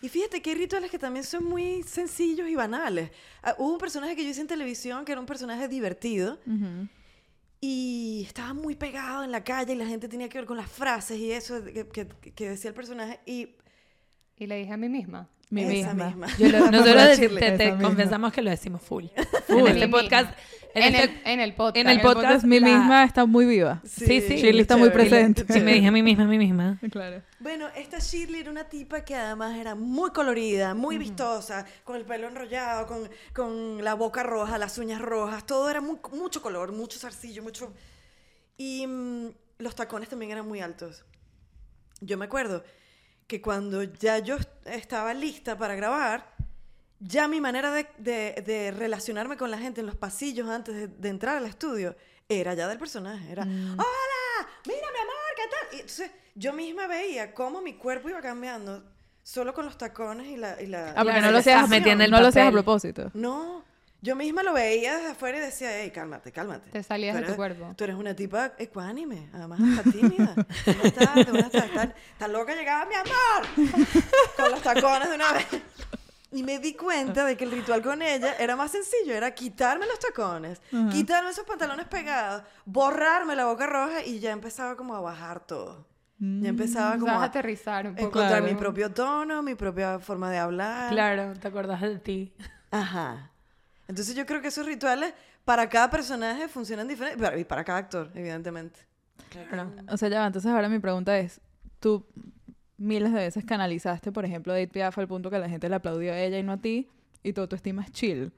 Y 0.00 0.08
fíjate 0.08 0.40
que 0.40 0.50
hay 0.50 0.56
rituales 0.56 0.90
que 0.90 0.98
también 0.98 1.24
son 1.24 1.44
muy 1.44 1.82
sencillos 1.82 2.48
y 2.48 2.54
banales. 2.54 3.10
Ah, 3.42 3.54
hubo 3.58 3.72
un 3.74 3.78
personaje 3.78 4.16
que 4.16 4.24
yo 4.24 4.30
hice 4.30 4.40
en 4.40 4.46
televisión 4.46 5.04
que 5.04 5.12
era 5.12 5.20
un 5.20 5.26
personaje 5.26 5.68
divertido 5.68 6.38
y 7.60 8.24
estaba 8.26 8.52
muy 8.54 8.74
pegado 8.74 9.24
en 9.24 9.32
la 9.32 9.42
calle 9.42 9.72
y 9.72 9.76
la 9.76 9.86
gente 9.86 10.08
tenía 10.08 10.28
que 10.28 10.38
ver 10.38 10.46
con 10.46 10.56
las 10.56 10.70
frases 10.70 11.18
y 11.18 11.32
eso 11.32 11.64
que, 11.64 11.86
que- 11.88 12.06
que 12.34 12.48
decía 12.50 12.68
el 12.68 12.74
personaje. 12.74 13.20
Y 13.26 13.56
Y 14.36 14.46
le 14.46 14.56
dije 14.56 14.72
a 14.72 14.76
mí 14.76 14.88
misma. 14.88 15.28
Mi 15.48 15.62
esa 15.62 15.94
misma. 15.94 16.06
misma. 16.08 16.26
Yo 16.38 16.48
lo- 16.48 16.58
nosotros 16.70 17.04
decirle. 17.08 17.40
te, 17.40 17.52
te 17.58 17.72
misma. 17.72 17.82
confesamos 17.88 18.32
que 18.32 18.42
lo 18.42 18.50
decimos 18.50 18.82
full. 18.82 19.04
Full. 19.46 19.58
En 19.60 19.66
este 19.68 19.88
podcast. 19.88 20.36
En, 20.74 20.82
En, 20.82 20.94
este- 20.94 21.04
el, 21.04 21.20
en 21.32 21.40
el 21.40 21.54
podcast. 21.54 21.76
en 21.76 21.88
el 21.88 22.00
podcast, 22.02 22.22
podcast 22.24 22.44
Mi 22.44 22.60
la- 22.60 22.66
misma 22.66 23.04
está 23.04 23.24
muy 23.24 23.46
viva. 23.46 23.80
Sí, 23.84 24.20
sí. 24.20 24.36
Shirley 24.36 24.60
está 24.60 24.76
muy 24.76 24.90
presente. 24.90 25.46
Sí, 25.50 25.60
me 25.60 25.72
dije 25.74 25.86
a 25.86 25.92
mí 25.92 26.02
misma, 26.02 26.24
a 26.24 26.26
mí 26.26 26.36
misma. 26.36 26.78
Claro. 26.90 27.22
Bueno, 27.40 27.68
esta 27.76 27.98
Shirley 27.98 28.40
era 28.40 28.50
una 28.50 28.64
tipa 28.68 29.02
que 29.02 29.14
además 29.14 29.56
era 29.56 29.74
muy 29.74 30.10
colorida, 30.10 30.74
muy 30.74 30.98
vistosa, 30.98 31.64
con 31.84 31.96
el 31.96 32.04
pelo 32.04 32.26
enrollado, 32.28 32.86
con, 32.86 33.08
con 33.32 33.82
la 33.84 33.94
boca 33.94 34.22
roja, 34.22 34.58
las 34.58 34.76
uñas 34.76 35.00
rojas, 35.00 35.46
todo 35.46 35.70
era 35.70 35.80
muy- 35.80 35.98
mucho 36.12 36.42
color, 36.42 36.72
mucho 36.72 36.98
zarcillo, 36.98 37.42
mucho... 37.42 37.72
Y 38.58 38.86
mm, 38.86 39.28
los 39.58 39.74
tacones 39.76 40.08
también 40.10 40.32
eran 40.32 40.46
muy 40.46 40.60
altos. 40.60 41.04
Yo 42.00 42.18
me 42.18 42.26
acuerdo 42.26 42.62
que 43.26 43.40
cuando 43.42 43.82
ya 43.82 44.18
yo 44.18 44.36
estaba 44.64 45.12
lista 45.14 45.58
para 45.58 45.74
grabar, 45.74 46.34
ya 47.00 47.28
mi 47.28 47.40
manera 47.40 47.72
de, 47.72 47.86
de- 47.98 48.42
de 48.46 48.70
relacionarme 48.70 49.36
con 49.36 49.50
la 49.50 49.58
gente 49.58 49.80
en 49.80 49.86
los 49.86 49.96
pasillos 49.96 50.48
antes 50.48 50.74
de, 50.74 50.88
de 50.88 51.08
entrar 51.08 51.36
al 51.36 51.46
estudio 51.46 51.96
era 52.28 52.54
ya 52.54 52.68
del 52.68 52.78
personaje. 52.78 53.30
Era, 53.30 53.42
hola, 53.42 54.48
mira 54.66 54.86
mi 54.92 54.98
amor, 54.98 55.32
¿qué 55.36 55.42
tal? 55.50 55.68
Y 55.78 55.80
entonces 55.80 56.10
yo 56.34 56.52
misma 56.52 56.86
veía 56.86 57.34
cómo 57.34 57.60
mi 57.60 57.74
cuerpo 57.74 58.08
iba 58.08 58.20
cambiando 58.20 58.84
solo 59.22 59.52
con 59.52 59.64
los 59.66 59.76
tacones 59.76 60.28
y 60.28 60.36
la... 60.36 60.60
Y 60.62 60.66
la 60.66 60.90
Ah, 60.96 61.02
porque 61.04 61.20
no 61.20 61.30
lo 61.32 61.38
estás 61.38 61.68
metiendo 61.68 62.06
no 62.06 62.20
lo 62.20 62.28
hacías 62.28 62.46
a 62.48 62.52
propósito. 62.52 63.10
No, 63.14 63.64
yo 64.06 64.14
misma 64.16 64.42
lo 64.42 64.52
veía 64.52 64.96
desde 64.96 65.10
afuera 65.10 65.38
y 65.38 65.40
decía, 65.40 65.68
hey, 65.82 65.90
cálmate, 65.90 66.30
cálmate. 66.30 66.70
Te 66.70 66.82
salías 66.82 67.14
de 67.16 67.20
tu 67.22 67.26
eres- 67.26 67.36
cuerpo. 67.36 67.74
Tú 67.76 67.84
eres 67.84 67.96
una 67.96 68.14
tipa 68.14 68.52
ecuánime, 68.58 69.28
además 69.34 69.60
hasta 69.60 69.90
tímida. 69.90 70.34
¿Cómo 70.64 70.82
estás? 70.84 71.14
¿De 71.16 71.24
dónde 71.24 71.40
estás? 71.40 71.64
¿Estás, 71.64 71.88
estás 72.12 72.30
loca? 72.30 72.54
Llegaba 72.54 72.86
mi 72.86 72.94
amor 72.94 73.72
con 74.36 74.50
los 74.52 74.62
tacones 74.62 75.08
de 75.08 75.14
una 75.16 75.32
vez. 75.32 75.46
Y 76.32 76.42
me 76.42 76.58
di 76.58 76.74
cuenta 76.74 77.24
de 77.24 77.36
que 77.36 77.44
el 77.44 77.50
ritual 77.52 77.82
con 77.82 78.02
ella 78.02 78.34
era 78.38 78.56
más 78.56 78.70
sencillo, 78.72 79.14
era 79.14 79.32
quitarme 79.34 79.86
los 79.86 79.98
tacones, 79.98 80.60
quitarme 80.90 81.30
esos 81.30 81.44
pantalones 81.46 81.86
pegados, 81.86 82.42
borrarme 82.64 83.34
la 83.36 83.46
boca 83.46 83.66
roja 83.66 84.04
y 84.04 84.18
ya 84.20 84.32
empezaba 84.32 84.76
como 84.76 84.94
a 84.94 85.00
bajar 85.00 85.40
todo. 85.46 85.86
Ya 86.18 86.48
empezaba 86.48 86.96
O 86.96 86.98
como 86.98 87.12
a 87.12 87.22
a 87.22 87.24
aterrizar 87.24 87.86
un 87.86 87.94
poco. 87.94 88.06
encontrar 88.08 88.40
mi 88.42 88.48
claro. 88.48 88.58
propio 88.60 88.90
tono, 88.92 89.42
mi 89.42 89.54
propia 89.54 89.98
forma 89.98 90.30
de 90.30 90.38
hablar. 90.38 90.90
Claro, 90.90 91.34
te 91.38 91.48
acordás 91.48 91.80
de 91.82 91.98
ti. 91.98 92.34
Ajá. 92.70 93.30
Entonces 93.88 94.14
yo 94.14 94.26
creo 94.26 94.40
que 94.40 94.48
esos 94.48 94.66
rituales 94.66 95.14
para 95.44 95.68
cada 95.68 95.90
personaje 95.90 96.48
funcionan 96.48 96.88
diferente 96.88 97.40
y 97.40 97.44
para 97.44 97.64
cada 97.64 97.78
actor, 97.78 98.10
evidentemente. 98.14 98.80
Claro. 99.30 99.72
O 99.88 99.96
sea, 99.96 100.08
ya 100.08 100.20
va, 100.20 100.26
entonces 100.26 100.50
ahora 100.50 100.68
mi 100.68 100.78
pregunta 100.78 101.18
es, 101.18 101.40
tú 101.80 102.04
miles 102.78 103.12
de 103.12 103.20
veces 103.20 103.44
canalizaste, 103.44 104.12
por 104.12 104.24
ejemplo, 104.24 104.54
Edith 104.54 104.72
Piaf 104.72 104.98
al 104.98 105.08
punto 105.08 105.30
que 105.30 105.38
la 105.38 105.48
gente 105.48 105.68
le 105.68 105.76
aplaudió 105.76 106.12
a 106.12 106.18
ella 106.18 106.38
y 106.38 106.42
no 106.42 106.52
a 106.52 106.56
ti, 106.58 106.88
y 107.22 107.32
tu 107.32 107.40
autoestima 107.40 107.82
es 107.82 107.92
chill, 107.92 108.32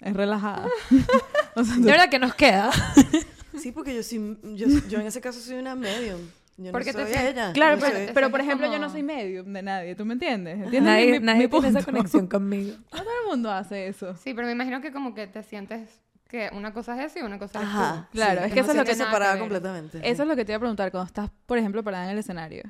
es 0.00 0.14
relajada. 0.14 0.68
o 1.54 1.64
sea, 1.64 1.76
De 1.76 1.90
verdad 1.90 2.08
que 2.10 2.18
nos 2.18 2.34
queda. 2.34 2.70
Sí, 3.58 3.72
porque 3.72 3.94
yo, 3.94 4.04
sí, 4.04 4.38
yo, 4.54 4.68
yo 4.88 5.00
en 5.00 5.08
ese 5.08 5.20
caso 5.20 5.40
soy 5.40 5.56
una 5.58 5.74
medium. 5.74 6.20
Yo 6.62 6.72
Porque 6.72 6.92
no 6.92 6.98
te 6.98 7.04
soy 7.06 7.12
sientes- 7.14 7.32
ella. 7.32 7.52
Claro, 7.54 7.78
pero, 7.80 7.96
soy- 7.96 8.06
te 8.06 8.12
pero 8.12 8.30
por 8.30 8.40
ejemplo 8.42 8.70
yo 8.70 8.78
no 8.78 8.90
soy 8.90 9.02
medium 9.02 9.50
de 9.52 9.62
nadie, 9.62 9.94
¿tú 9.94 10.04
me 10.04 10.12
entiendes? 10.12 10.54
¿Entiendes 10.56 10.82
Nadie, 10.82 11.12
mi, 11.20 11.24
nadie 11.24 11.42
mi 11.44 11.48
tiene 11.48 11.68
esa 11.68 11.82
conexión 11.82 12.26
conmigo. 12.26 12.76
No 12.92 12.98
todo 13.02 13.12
el 13.22 13.28
mundo 13.30 13.50
hace 13.50 13.88
eso. 13.88 14.14
Sí, 14.16 14.34
pero 14.34 14.46
me 14.46 14.52
imagino 14.52 14.80
que 14.82 14.92
como 14.92 15.14
que 15.14 15.26
te 15.26 15.42
sientes 15.42 16.00
que 16.28 16.50
una 16.52 16.72
cosa 16.74 16.94
es 17.02 17.10
eso 17.10 17.20
y 17.20 17.22
una 17.26 17.38
cosa 17.38 17.60
es 17.60 17.64
Ajá. 17.64 18.08
tú. 18.10 18.18
Claro, 18.18 18.40
sí, 18.42 18.46
es 18.48 18.52
que 18.52 18.60
eso 18.60 18.70
es 18.72 18.76
lo 18.76 18.84
que- 18.84 18.94
separada 18.94 19.38
completamente. 19.38 19.98
sí. 20.00 20.04
Eso 20.06 20.22
es 20.22 20.28
lo 20.28 20.36
que 20.36 20.44
te 20.44 20.52
iba 20.52 20.56
a 20.58 20.60
preguntar, 20.60 20.90
cuando 20.90 21.06
estás, 21.06 21.30
por 21.46 21.56
ejemplo, 21.56 21.82
parada 21.82 22.04
en 22.04 22.10
el 22.10 22.18
escenario, 22.18 22.62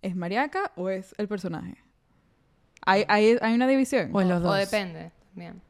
¿es 0.00 0.16
Mariaca 0.16 0.72
o 0.76 0.88
es 0.88 1.14
el 1.18 1.28
personaje? 1.28 1.76
¿Hay, 2.86 3.04
hay, 3.08 3.36
hay 3.42 3.54
una 3.54 3.66
división? 3.66 4.10
O 4.14 4.20
en 4.22 4.28
los 4.30 4.38
O 4.40 4.44
dos. 4.44 4.58
depende 4.58 5.10
también. 5.28 5.60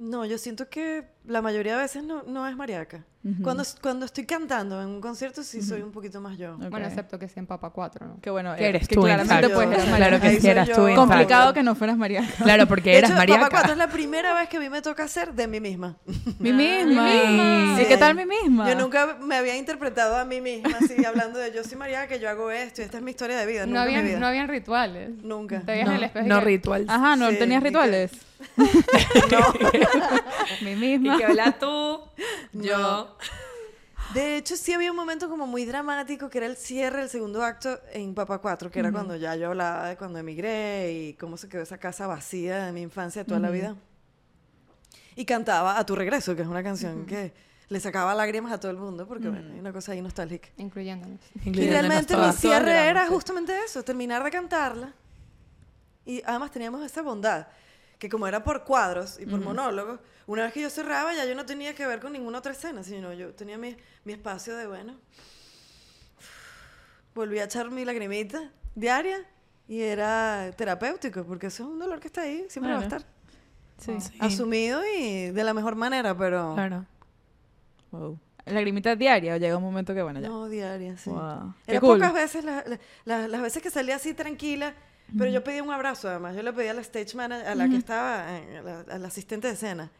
No, 0.00 0.24
yo 0.24 0.38
siento 0.38 0.70
que 0.70 1.04
la 1.26 1.42
mayoría 1.42 1.76
de 1.76 1.82
veces 1.82 2.02
no, 2.02 2.22
no 2.22 2.48
es 2.48 2.56
mariaca. 2.56 3.04
Ujú. 3.22 3.42
cuando, 3.42 3.62
cuando 3.82 4.06
estoy 4.06 4.24
cantando 4.24 4.80
en 4.80 4.88
un 4.88 5.02
concierto 5.02 5.42
sí 5.42 5.60
soy 5.60 5.82
un 5.82 5.92
poquito 5.92 6.22
más 6.22 6.38
yo. 6.38 6.56
Bueno, 6.56 6.86
excepto 6.86 7.18
que 7.18 7.28
sea 7.28 7.42
en 7.42 7.46
Papa 7.46 7.68
4, 7.68 8.06
¿no? 8.06 8.20
Que 8.22 8.30
bueno, 8.30 8.56
Que 8.56 8.64
eh, 8.64 8.68
eres 8.70 8.88
que 8.88 8.94
tú, 8.94 9.02
claramente 9.02 9.50
puedes 9.50 9.82
ser 9.82 9.94
Claro 9.94 10.20
que 10.20 10.40
sí 10.40 10.48
eras 10.48 10.66
yo. 10.66 10.74
tú. 10.74 10.94
Complicado 10.94 11.52
que 11.52 11.62
no 11.62 11.74
fueras 11.74 11.98
Mariaca. 11.98 12.32
Claro, 12.42 12.66
porque 12.66 12.92
De 12.92 12.98
eras 12.98 13.10
hecho, 13.10 13.18
Mariaca. 13.18 13.50
Cuatro 13.50 13.72
es 13.72 13.78
la 13.78 13.90
primera 13.90 14.32
vez 14.32 14.48
que 14.48 14.56
a 14.56 14.60
mí 14.60 14.70
me 14.70 14.80
toca 14.80 15.04
hacer 15.04 15.34
de 15.34 15.46
mí 15.46 15.60
misma. 15.60 15.98
Mi 16.38 16.50
misma. 16.50 17.04
misma. 17.04 17.69
¿Y 17.90 17.94
qué 17.94 17.98
tal 17.98 18.14
mi 18.14 18.26
misma? 18.26 18.68
Yo 18.68 18.76
nunca 18.78 19.16
me 19.20 19.36
había 19.36 19.56
interpretado 19.56 20.16
a 20.16 20.24
mí 20.24 20.40
misma 20.40 20.76
así, 20.80 21.04
hablando 21.08 21.38
de 21.38 21.52
yo 21.52 21.64
soy 21.64 21.76
Mariaca, 21.76 22.06
que 22.08 22.20
yo 22.20 22.28
hago 22.30 22.50
esto 22.50 22.82
y 22.82 22.84
esta 22.84 22.98
es 22.98 23.02
mi 23.02 23.10
historia 23.10 23.36
de 23.36 23.46
vida. 23.46 23.60
No 23.62 23.66
Nunca 23.72 23.82
habían, 23.82 24.04
vida. 24.04 24.18
no 24.20 24.26
habían 24.26 24.48
rituales. 24.48 25.10
Nunca. 25.22 25.60
Te 25.60 25.72
veías 25.72 25.88
en 25.88 25.94
el 25.94 26.04
espejo 26.04 26.26
y 26.26 26.28
No 26.28 26.38
que- 26.38 26.44
ritual. 26.44 26.84
Ajá, 26.88 27.16
no 27.16 27.30
Sí, 27.30 27.38
tenías 27.38 27.60
y 27.60 27.62
que- 27.62 27.68
rituales. 27.68 28.10
mi 30.62 30.76
misma. 30.76 31.14
Y 31.14 31.18
que 31.18 31.24
habla 31.24 31.58
tú, 31.58 32.00
yo. 32.52 33.16
De 34.14 34.36
hecho, 34.36 34.56
sí 34.56 34.72
había 34.72 34.90
un 34.90 34.96
momento 34.96 35.28
como 35.28 35.46
muy 35.46 35.64
dramático 35.64 36.28
que 36.30 36.38
era 36.38 36.46
el 36.48 36.56
cierre 36.56 37.00
del 37.00 37.08
segundo 37.08 37.44
acto 37.44 37.78
en 37.92 38.14
Papá 38.14 38.38
4, 38.38 38.70
que 38.70 38.80
era 38.80 38.90
cuando 38.90 39.14
ya 39.14 39.36
yo 39.36 39.48
hablaba 39.48 39.88
de 39.90 39.96
cuando 39.96 40.18
emigré 40.18 40.92
y 40.92 41.14
cómo 41.14 41.36
se 41.36 41.48
quedó 41.48 41.62
esa 41.62 41.78
casa 41.78 42.08
vacía 42.08 42.66
de 42.66 42.72
mi 42.72 42.82
infancia 42.82 43.24
toda 43.24 43.38
la 43.38 43.50
vida. 43.50 43.76
Y 45.14 45.24
cantaba 45.26 45.78
A 45.78 45.86
tu 45.86 45.94
regreso, 45.94 46.34
que 46.34 46.42
es 46.42 46.48
una 46.48 46.62
canción 46.62 47.06
que 47.06 47.32
le 47.70 47.80
sacaba 47.80 48.14
lágrimas 48.14 48.52
a 48.52 48.60
todo 48.60 48.70
el 48.70 48.76
mundo 48.76 49.06
porque, 49.06 49.28
bueno, 49.28 49.52
hay 49.54 49.58
una 49.60 49.72
cosa 49.72 49.92
ahí 49.92 50.02
nostálgica. 50.02 50.48
Incluyéndonos. 50.58 51.20
Y 51.36 51.48
Incluyéndonos 51.48 51.70
realmente 51.88 52.16
mi 52.16 52.32
cierre 52.32 52.72
Todas 52.72 52.86
era 52.86 53.06
justamente 53.06 53.52
eso, 53.64 53.82
terminar 53.84 54.22
de 54.22 54.30
cantarla. 54.30 54.92
Y 56.04 56.20
además 56.26 56.50
teníamos 56.50 56.84
esa 56.84 57.00
bondad, 57.02 57.46
que 57.98 58.08
como 58.08 58.26
era 58.26 58.42
por 58.42 58.64
cuadros 58.64 59.18
y 59.20 59.24
por 59.26 59.40
monólogos, 59.40 60.00
una 60.26 60.42
vez 60.44 60.52
que 60.52 60.60
yo 60.62 60.70
cerraba 60.70 61.14
ya 61.14 61.24
yo 61.24 61.34
no 61.34 61.46
tenía 61.46 61.74
que 61.74 61.86
ver 61.86 62.00
con 62.00 62.12
ninguna 62.12 62.38
otra 62.38 62.52
escena, 62.52 62.82
sino 62.82 63.12
yo 63.12 63.32
tenía 63.34 63.56
mi, 63.56 63.76
mi 64.04 64.12
espacio 64.14 64.56
de, 64.56 64.66
bueno, 64.66 64.96
volví 67.14 67.38
a 67.38 67.44
echar 67.44 67.70
mi 67.70 67.84
lagrimita 67.84 68.50
diaria 68.74 69.18
y 69.68 69.80
era 69.82 70.50
terapéutico, 70.56 71.24
porque 71.24 71.46
eso 71.48 71.62
es 71.64 71.68
un 71.68 71.78
dolor 71.78 72.00
que 72.00 72.08
está 72.08 72.22
ahí, 72.22 72.46
siempre 72.48 72.72
va 72.74 72.80
a 72.80 72.82
estar 72.82 73.04
Sí. 73.78 73.98
Sí. 74.00 74.12
asumido 74.20 74.82
y 74.84 75.30
de 75.30 75.42
la 75.44 75.54
mejor 75.54 75.74
manera, 75.74 76.16
pero 76.16 76.54
Claro. 76.54 76.84
Wow. 77.90 78.18
¿Lagrimita 78.46 78.96
diaria 78.96 79.34
o 79.34 79.36
llega 79.36 79.56
un 79.56 79.62
momento 79.62 79.94
que, 79.94 80.02
bueno, 80.02 80.18
ya? 80.20 80.28
no 80.28 80.48
diaria, 80.48 80.96
sí. 80.96 81.10
Wow. 81.10 81.54
Era 81.66 81.80
cool. 81.80 81.98
pocas 81.98 82.12
veces, 82.14 82.44
la- 82.44 82.64
la- 82.66 82.78
la- 83.04 83.28
las 83.28 83.42
veces 83.42 83.62
que 83.62 83.70
salía 83.70 83.96
así 83.96 84.14
tranquila, 84.14 84.74
pero 85.18 85.30
yo 85.30 85.42
pedía 85.44 85.62
un 85.62 85.70
abrazo 85.72 86.08
además. 86.08 86.34
Yo 86.36 86.42
le 86.42 86.52
pedí 86.52 86.68
a 86.68 86.74
la 86.74 86.80
stage 86.80 87.16
manager, 87.16 87.46
a 87.48 87.54
la 87.54 87.68
que 87.68 87.76
estaba, 87.76 88.38
eh, 88.38 88.58
a 88.58 88.62
la, 88.98 89.04
a 89.04 89.06
asistente 89.08 89.48
de 89.48 89.54
escena, 89.54 89.90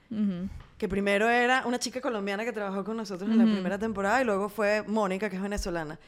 que 0.79 0.89
primero 0.89 1.29
era 1.29 1.65
una 1.67 1.79
chica 1.79 2.01
colombiana 2.01 2.45
que 2.45 2.53
trabajó 2.53 2.85
con 2.85 2.97
nosotros 2.97 3.29
en 3.31 3.39
la 3.39 3.45
primera 3.45 3.79
temporada 3.79 4.23
y 4.23 4.25
luego 4.25 4.49
fue 4.49 4.83
Mónica, 4.87 5.29
que 5.29 5.37
es 5.37 5.43
venezolana. 5.43 5.99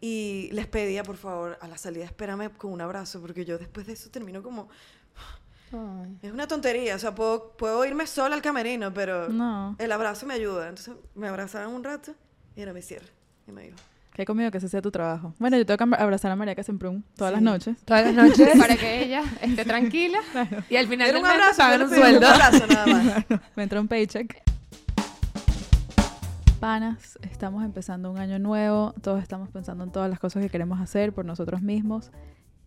Y 0.00 0.48
les 0.52 0.66
pedía, 0.66 1.02
por 1.02 1.18
favor, 1.18 1.58
a 1.60 1.68
la 1.68 1.76
salida, 1.76 2.06
espérame 2.06 2.48
con 2.56 2.72
un 2.72 2.80
abrazo, 2.80 3.20
porque 3.20 3.44
yo 3.44 3.58
después 3.58 3.86
de 3.86 3.92
eso 3.92 4.08
termino 4.10 4.42
como... 4.42 4.68
Ay. 5.72 6.18
Es 6.22 6.32
una 6.32 6.48
tontería, 6.48 6.96
o 6.96 6.98
sea, 6.98 7.14
puedo, 7.14 7.52
puedo 7.56 7.84
irme 7.84 8.06
sola 8.06 8.34
al 8.34 8.42
camerino, 8.42 8.92
pero 8.92 9.28
No. 9.28 9.76
el 9.78 9.92
abrazo 9.92 10.26
me 10.26 10.34
ayuda. 10.34 10.68
Entonces 10.68 10.94
me 11.14 11.28
abrazaban 11.28 11.68
un 11.74 11.84
rato 11.84 12.12
y 12.56 12.60
era 12.62 12.72
mi 12.72 12.82
cierre. 12.82 13.06
Y 13.46 13.52
me 13.52 13.66
iba. 13.66 13.76
Qué 13.76 14.16
Que 14.16 14.22
he 14.22 14.26
comido 14.26 14.50
que 14.50 14.58
ese 14.58 14.68
sea 14.68 14.82
tu 14.82 14.90
trabajo. 14.90 15.32
Bueno, 15.38 15.56
yo 15.56 15.64
tengo 15.64 15.78
que 15.78 15.96
abrazar 16.02 16.32
a 16.32 16.36
María 16.36 16.56
Casemprún 16.56 17.04
todas 17.16 17.32
las 17.32 17.38
Sí. 17.40 17.44
noches. 17.44 17.76
Todas 17.84 18.04
las 18.06 18.14
noches. 18.14 18.58
Para 18.58 18.76
que 18.76 19.02
ella 19.04 19.22
esté 19.40 19.64
tranquila. 19.64 20.18
y 20.68 20.76
al 20.76 20.88
final 20.88 21.08
Era 21.08 21.18
del 21.18 21.22
un 21.24 21.28
mes 21.28 21.32
abrazo, 21.40 21.58
pagan 21.58 21.82
un 21.82 21.88
sueldo. 21.88 22.18
Un 22.18 22.24
abrazo 22.24 22.66
nada 22.66 22.86
más. 22.86 23.24
Me 23.56 23.62
entra 23.62 23.80
un 23.80 23.86
paycheck. 23.88 24.42
Panas, 26.58 27.18
estamos 27.22 27.64
empezando 27.64 28.10
un 28.10 28.18
año 28.18 28.38
nuevo. 28.38 28.92
Todos 29.00 29.22
estamos 29.22 29.48
pensando 29.48 29.84
en 29.84 29.92
todas 29.92 30.10
las 30.10 30.18
cosas 30.18 30.42
que 30.42 30.50
queremos 30.50 30.78
hacer 30.80 31.12
por 31.14 31.24
nosotros 31.24 31.62
mismos. 31.62 32.10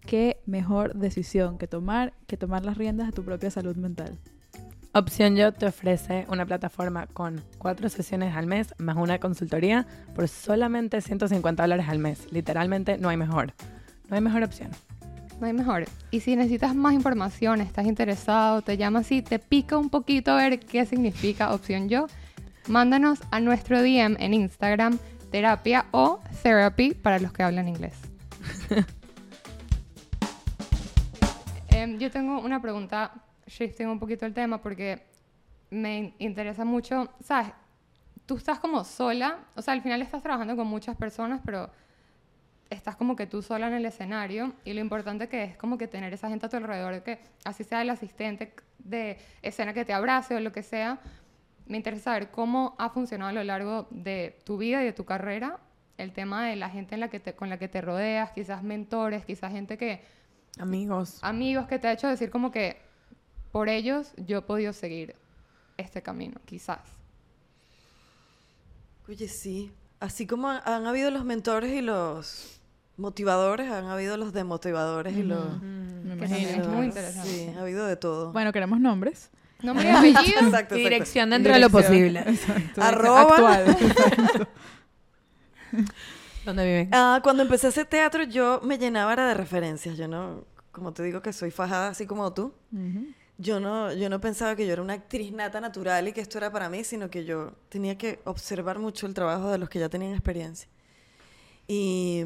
¿Qué 0.06 0.38
mejor 0.46 0.96
decisión 0.96 1.58
que 1.58 1.68
tomar 1.68 2.14
que 2.28 2.38
tomar 2.38 2.66
las 2.66 2.78
riendas 2.78 3.08
de 3.08 3.14
tu 3.14 3.24
propia 3.24 3.50
salud 3.50 3.76
mental? 3.76 4.18
Opción 4.94 5.36
Yo 5.36 5.52
te 5.52 5.66
ofrece 5.66 6.26
una 6.30 6.46
plataforma 6.46 7.08
con 7.08 7.42
cuatro 7.58 7.90
sesiones 7.90 8.36
al 8.36 8.46
mes 8.46 8.76
más 8.78 8.96
una 8.96 9.18
consultoría 9.18 9.88
por 10.14 10.28
solamente 10.28 11.02
150 11.02 11.64
dólares 11.64 11.88
al 11.90 11.98
mes. 11.98 12.32
Literalmente 12.32 12.98
no 13.00 13.10
hay 13.10 13.18
mejor. 13.18 13.54
No 14.10 14.16
hay 14.16 14.22
mejor 14.22 14.44
opción. 14.44 14.70
No 15.40 15.48
hay 15.48 15.54
mejor. 15.54 15.86
Y 16.12 16.20
si 16.20 16.36
necesitas 16.36 16.76
más 16.76 16.94
información, 16.94 17.62
estás 17.62 17.88
interesado, 17.88 18.62
te 18.62 18.78
llama 18.78 19.00
así, 19.00 19.24
te 19.24 19.40
pica 19.40 19.78
un 19.78 19.90
poquito 19.90 20.32
a 20.32 20.36
ver 20.36 20.60
qué 20.60 20.86
significa 20.86 21.54
opción 21.54 21.90
yo, 21.90 22.06
mándanos 22.68 23.20
a 23.32 23.40
nuestro 23.40 23.82
DM 23.82 24.16
en 24.20 24.36
Instagram, 24.36 25.00
terapia 25.32 25.88
o 25.90 26.20
therapy 26.44 26.94
para 26.94 27.18
los 27.18 27.34
que 27.34 27.42
hablan 27.42 27.68
inglés. 27.68 27.96
Em, 31.84 32.00
yo 32.00 32.10
tengo 32.10 32.40
una 32.40 32.62
pregunta, 32.62 33.12
shifting 33.46 33.90
un 33.90 34.00
poquito 34.00 34.26
el 34.26 34.34
tema, 34.34 34.62
porque 34.62 35.04
me 35.70 36.14
interesa 36.18 36.64
mucho, 36.64 37.10
¿sabes? 37.20 37.52
Tú 38.26 38.38
estás 38.38 38.60
como 38.60 38.86
sola, 38.86 39.40
o 39.56 39.62
sea, 39.62 39.74
al 39.74 39.82
final 39.82 40.02
estás 40.02 40.24
trabajando 40.24 40.56
con 40.56 40.66
muchas 40.68 40.96
personas, 40.96 41.42
pero 41.44 41.70
estás 42.70 42.96
como 42.96 43.18
que 43.18 43.28
tú 43.28 43.42
sola 43.42 43.68
en 43.68 43.74
el 43.74 43.86
escenario 43.86 44.54
y 44.64 44.72
lo 44.72 44.80
importante 44.80 45.28
que 45.28 45.44
es 45.44 45.58
como 45.58 45.78
que 45.78 45.90
tener 45.90 46.14
esa 46.14 46.30
gente 46.30 46.46
a 46.46 46.50
tu 46.50 46.56
alrededor, 46.56 47.04
que 47.04 47.20
así 47.44 47.66
sea 47.66 47.82
el 47.82 47.90
asistente 47.90 48.54
de 48.80 49.18
escena 49.42 49.74
que 49.74 49.84
te 49.84 49.92
abrace 49.92 50.36
o 50.36 50.40
lo 50.40 50.54
que 50.54 50.64
sea. 50.64 51.00
Me 51.66 51.76
interesa 51.76 52.04
saber 52.06 52.32
cómo 52.32 52.76
ha 52.80 52.92
funcionado 52.92 53.30
a 53.32 53.34
lo 53.34 53.44
largo 53.44 53.88
de 53.90 54.40
tu 54.46 54.56
vida 54.58 54.82
y 54.82 54.86
de 54.86 54.94
tu 54.94 55.04
carrera 55.04 55.60
el 55.98 56.14
tema 56.14 56.48
de 56.48 56.56
la 56.56 56.70
gente 56.70 56.96
con 57.36 57.50
la 57.50 57.60
que 57.60 57.68
te 57.68 57.82
rodeas, 57.82 58.32
quizás 58.32 58.64
mentores, 58.64 59.26
quizás 59.26 59.52
gente 59.52 59.78
que, 59.78 60.02
Amigos. 60.60 61.18
amigos 61.22 61.68
que 61.68 61.80
te 61.80 61.88
ha 61.88 61.94
hecho 61.94 62.08
decir 62.08 62.30
como 62.30 62.52
que 62.52 62.78
por 63.52 63.70
ellos 63.70 64.12
yo 64.18 64.40
he 64.40 64.42
podido 64.42 64.74
seguir 64.74 65.16
este 65.78 66.02
camino, 66.02 66.40
quizás. 66.46 66.80
Oye, 69.08 69.28
sí. 69.28 69.72
Así 70.00 70.28
como 70.28 70.50
han, 70.50 70.62
han 70.66 70.86
habido 70.86 71.12
los 71.12 71.26
mentores 71.26 71.72
y 71.72 71.82
los 71.82 72.62
motivadores, 72.98 73.72
han 73.72 73.86
habido 73.86 74.18
los 74.18 74.34
demotivadores 74.34 75.16
y 75.16 75.24
los... 75.24 75.62
Me 75.62 76.14
imagino. 76.14 76.50
es 76.50 76.68
muy 76.68 76.86
interesante. 76.88 77.30
Sí, 77.30 77.54
ha 77.58 77.62
habido 77.62 77.86
de 77.86 77.96
todo. 77.96 78.32
Bueno, 78.32 78.52
queremos 78.52 78.80
nombres. 78.80 79.32
Nombre 79.62 79.86
y 79.86 79.92
apellido. 79.96 80.18
exacto, 80.20 80.46
exacto. 80.46 80.76
Dirección 80.76 81.30
dentro 81.30 81.54
de 81.54 81.60
lo 81.60 81.70
posible. 81.70 82.20
Exacto. 82.20 82.82
Arroba. 82.82 83.22
Actual. 83.22 83.70
Exacto. 83.70 84.48
¿Dónde 86.46 86.66
viven? 86.66 86.90
Ah, 86.92 87.20
cuando 87.24 87.44
empecé 87.44 87.68
a 87.68 87.70
hacer 87.70 87.86
teatro 87.86 88.24
yo 88.24 88.60
me 88.64 88.78
llenaba 88.78 89.14
era 89.14 89.28
de 89.28 89.34
referencias. 89.34 89.98
Yo 89.98 90.08
no, 90.08 90.46
como 90.72 90.94
te 90.94 91.04
digo 91.04 91.22
que 91.22 91.32
soy 91.34 91.52
fajada 91.52 91.90
así 91.90 92.06
como 92.06 92.34
tú, 92.34 92.54
Ujú. 92.72 93.08
yo 93.38 93.60
no, 93.60 93.94
yo 93.94 94.10
no 94.10 94.20
pensaba 94.20 94.56
que 94.56 94.66
yo 94.68 94.74
era 94.74 94.82
una 94.82 94.94
actriz 94.94 95.32
nata 95.32 95.62
natural 95.62 96.08
y 96.08 96.14
que 96.14 96.22
esto 96.22 96.38
era 96.38 96.52
para 96.52 96.70
mí, 96.70 96.84
sino 96.84 97.10
que 97.10 97.24
yo 97.26 97.54
tenía 97.70 97.98
que 97.98 98.20
observar 98.26 98.80
mucho 98.80 99.08
el 99.08 99.14
trabajo 99.14 99.50
de 99.52 99.58
los 99.58 99.70
que 99.70 99.80
ya 99.80 99.90
tenían 99.90 100.12
experiencia. 100.14 100.68
Y 101.68 102.24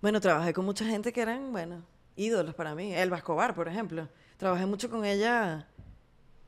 bueno, 0.00 0.20
trabajé 0.20 0.52
con 0.52 0.64
mucha 0.64 0.84
gente 0.84 1.12
que 1.12 1.20
eran, 1.22 1.52
bueno, 1.52 1.82
ídolos 2.16 2.54
para 2.54 2.74
mí. 2.74 2.92
Elba 2.92 3.18
Escobar, 3.18 3.54
por 3.54 3.68
ejemplo. 3.68 4.08
Trabajé 4.36 4.66
mucho 4.66 4.90
con 4.90 5.04
ella 5.04 5.68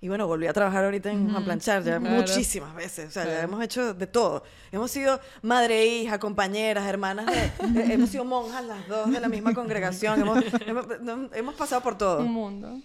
y 0.04 0.08
bueno, 0.08 0.26
volví 0.26 0.46
a 0.46 0.52
trabajar 0.52 0.84
ahorita 0.84 1.10
en 1.10 1.30
Juan 1.30 1.44
Planchar 1.44 1.82
ya 1.82 1.98
Claro. 1.98 2.16
muchísimas 2.16 2.74
veces. 2.74 3.08
O 3.08 3.10
sea, 3.10 3.24
ya 3.24 3.30
Claro. 3.30 3.44
hemos 3.48 3.64
hecho 3.64 3.94
de 3.94 4.06
todo. 4.06 4.42
Hemos 4.70 4.90
sido 4.90 5.18
madre 5.40 5.80
e 5.80 5.86
hija, 6.02 6.18
compañeras, 6.18 6.86
hermanas, 6.86 7.24
de- 7.24 7.68
de- 7.68 7.94
hemos 7.94 8.10
sido 8.10 8.26
monjas 8.26 8.62
las 8.66 8.86
dos 8.86 9.10
de 9.10 9.18
la 9.18 9.28
misma 9.30 9.54
congregación. 9.54 10.20
Hemos, 10.20 10.44
hemos, 10.66 10.86
hemos 11.32 11.54
pasado 11.54 11.80
por 11.80 11.96
todo. 11.96 12.18
Un 12.20 12.32
mundo. 12.32 12.78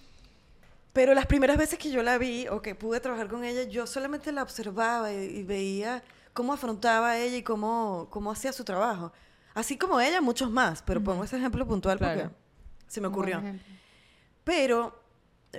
Pero 0.94 1.14
las 1.14 1.26
primeras 1.26 1.58
veces 1.58 1.78
que 1.78 1.92
yo 1.92 2.02
la 2.04 2.18
vi 2.18 2.48
o 2.48 2.62
que 2.62 2.74
pude 2.74 3.02
trabajar 3.02 3.28
con 3.28 3.44
ella, 3.44 3.64
yo 3.64 3.86
solamente 3.86 4.32
la 4.32 4.42
observaba 4.44 5.12
y, 5.12 5.18
y 5.40 5.44
veía 5.44 6.02
cómo 6.32 6.54
afrontaba 6.54 7.18
ella 7.18 7.36
y 7.36 7.44
cómo, 7.44 8.08
cómo 8.12 8.32
hacía 8.32 8.54
su 8.54 8.64
trabajo. 8.64 9.12
Así 9.54 9.78
como 9.78 10.00
ella, 10.00 10.22
muchos 10.22 10.50
más, 10.50 10.82
pero 10.84 11.04
pongo 11.04 11.26
ese 11.26 11.36
ejemplo 11.36 11.68
puntual 11.68 11.98
Claro. 11.98 12.22
porque 12.22 12.36
se 12.88 13.02
me 13.02 13.08
ocurrió. 13.08 13.44
Pero 14.46 14.99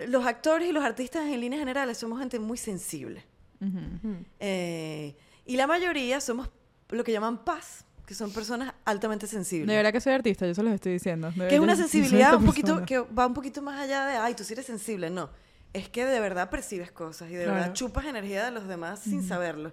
los 0.08 0.24
actores 0.26 0.68
y 0.68 0.72
los 0.72 0.84
artistas 0.84 1.26
en 1.26 1.40
líneas 1.40 1.60
generales 1.60 1.98
somos 1.98 2.18
gente 2.20 2.38
muy 2.38 2.56
sensible. 2.58 3.24
Ujú. 3.60 4.16
Eh, 4.38 5.16
y 5.46 5.56
la 5.56 5.66
mayoría 5.66 6.20
somos 6.20 6.48
lo 6.90 7.04
que 7.04 7.12
llaman 7.12 7.44
paz, 7.44 7.84
que 8.06 8.14
son 8.14 8.32
personas 8.32 8.72
altamente 8.84 9.26
sensibles. 9.26 9.68
De 9.68 9.76
verdad 9.76 9.92
que 9.92 10.00
soy 10.00 10.12
artista, 10.12 10.46
yo 10.46 10.54
se 10.54 10.62
los 10.62 10.72
estoy 10.72 10.92
diciendo. 10.92 11.30
De 11.32 11.48
Que 11.48 11.54
es 11.56 11.60
una 11.60 11.76
sensibilidad 11.76 12.34
un 12.36 12.44
poquito, 12.46 12.78
persona. 12.78 12.86
que 12.86 12.98
va 13.00 13.26
un 13.26 13.34
poquito 13.34 13.62
más 13.62 13.80
allá 13.80 14.06
de, 14.06 14.16
ay, 14.16 14.34
tú 14.34 14.44
sí 14.44 14.52
eres 14.54 14.66
sensible. 14.66 15.10
No, 15.10 15.30
es 15.72 15.88
que 15.88 16.04
de 16.04 16.18
verdad 16.20 16.50
percibes 16.50 16.90
cosas 16.90 17.30
y 17.30 17.34
de 17.34 17.46
verdad 17.46 17.72
chupas 17.74 18.06
energía 18.06 18.44
de 18.44 18.50
los 18.50 18.66
demás 18.66 19.00
sin 19.00 19.22
saberlo. 19.26 19.72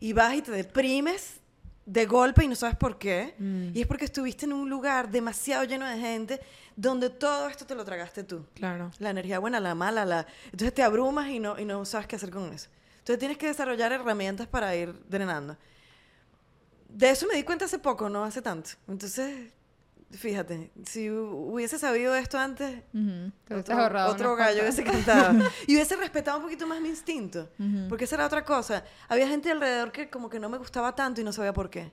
Y 0.00 0.12
vas 0.12 0.34
y 0.34 0.42
te 0.42 0.50
deprimes 0.50 1.40
de 1.84 2.06
golpe 2.06 2.44
y 2.44 2.48
no 2.48 2.54
sabes 2.54 2.76
por 2.76 2.98
qué. 2.98 3.34
Mm. 3.38 3.76
Y 3.76 3.80
es 3.80 3.86
porque 3.86 4.04
estuviste 4.04 4.46
en 4.46 4.52
un 4.52 4.68
lugar 4.68 5.10
demasiado 5.10 5.64
lleno 5.64 5.86
de 5.86 5.98
gente 5.98 6.40
donde 6.76 7.10
todo 7.10 7.48
esto 7.48 7.66
te 7.66 7.74
lo 7.74 7.84
tragaste 7.84 8.24
tú. 8.24 8.46
Claro. 8.54 8.90
La 8.98 9.10
energía 9.10 9.38
buena, 9.38 9.60
la 9.60 9.74
mala, 9.74 10.04
la... 10.04 10.26
Entonces 10.46 10.72
te 10.74 10.82
abrumas 10.82 11.28
y 11.28 11.38
no, 11.38 11.58
y 11.58 11.64
no 11.64 11.84
sabes 11.84 12.06
qué 12.06 12.16
hacer 12.16 12.30
con 12.30 12.52
eso. 12.52 12.68
Entonces 12.98 13.18
tienes 13.18 13.36
que 13.36 13.48
desarrollar 13.48 13.92
herramientas 13.92 14.46
para 14.46 14.74
ir 14.76 14.94
drenando. 15.08 15.56
De 16.88 17.10
eso 17.10 17.26
me 17.26 17.34
di 17.34 17.42
cuenta 17.42 17.64
hace 17.64 17.78
poco, 17.78 18.08
no 18.08 18.24
hace 18.24 18.42
tanto. 18.42 18.70
Entonces, 18.86 19.50
fíjate, 20.12 20.70
si 20.86 21.08
hu- 21.08 21.52
hubiese 21.52 21.78
sabido 21.78 22.14
esto 22.14 22.38
antes, 22.38 22.82
otro, 23.60 23.74
otro 24.12 24.36
gallo 24.36 24.60
hubiese 24.62 24.84
cantado. 24.84 25.38
y 25.66 25.74
hubiese 25.74 25.96
respetado 25.96 26.38
un 26.38 26.44
poquito 26.44 26.66
más 26.66 26.80
mi 26.80 26.88
instinto. 26.90 27.48
Porque 27.88 28.04
esa 28.04 28.16
era 28.16 28.26
otra 28.26 28.44
cosa. 28.44 28.84
Había 29.08 29.26
gente 29.28 29.50
alrededor 29.50 29.90
que 29.92 30.08
como 30.10 30.28
que 30.30 30.38
no 30.38 30.48
me 30.48 30.58
gustaba 30.58 30.94
tanto 30.94 31.20
y 31.20 31.24
no 31.24 31.32
sabía 31.32 31.52
por 31.52 31.70
qué. 31.70 31.92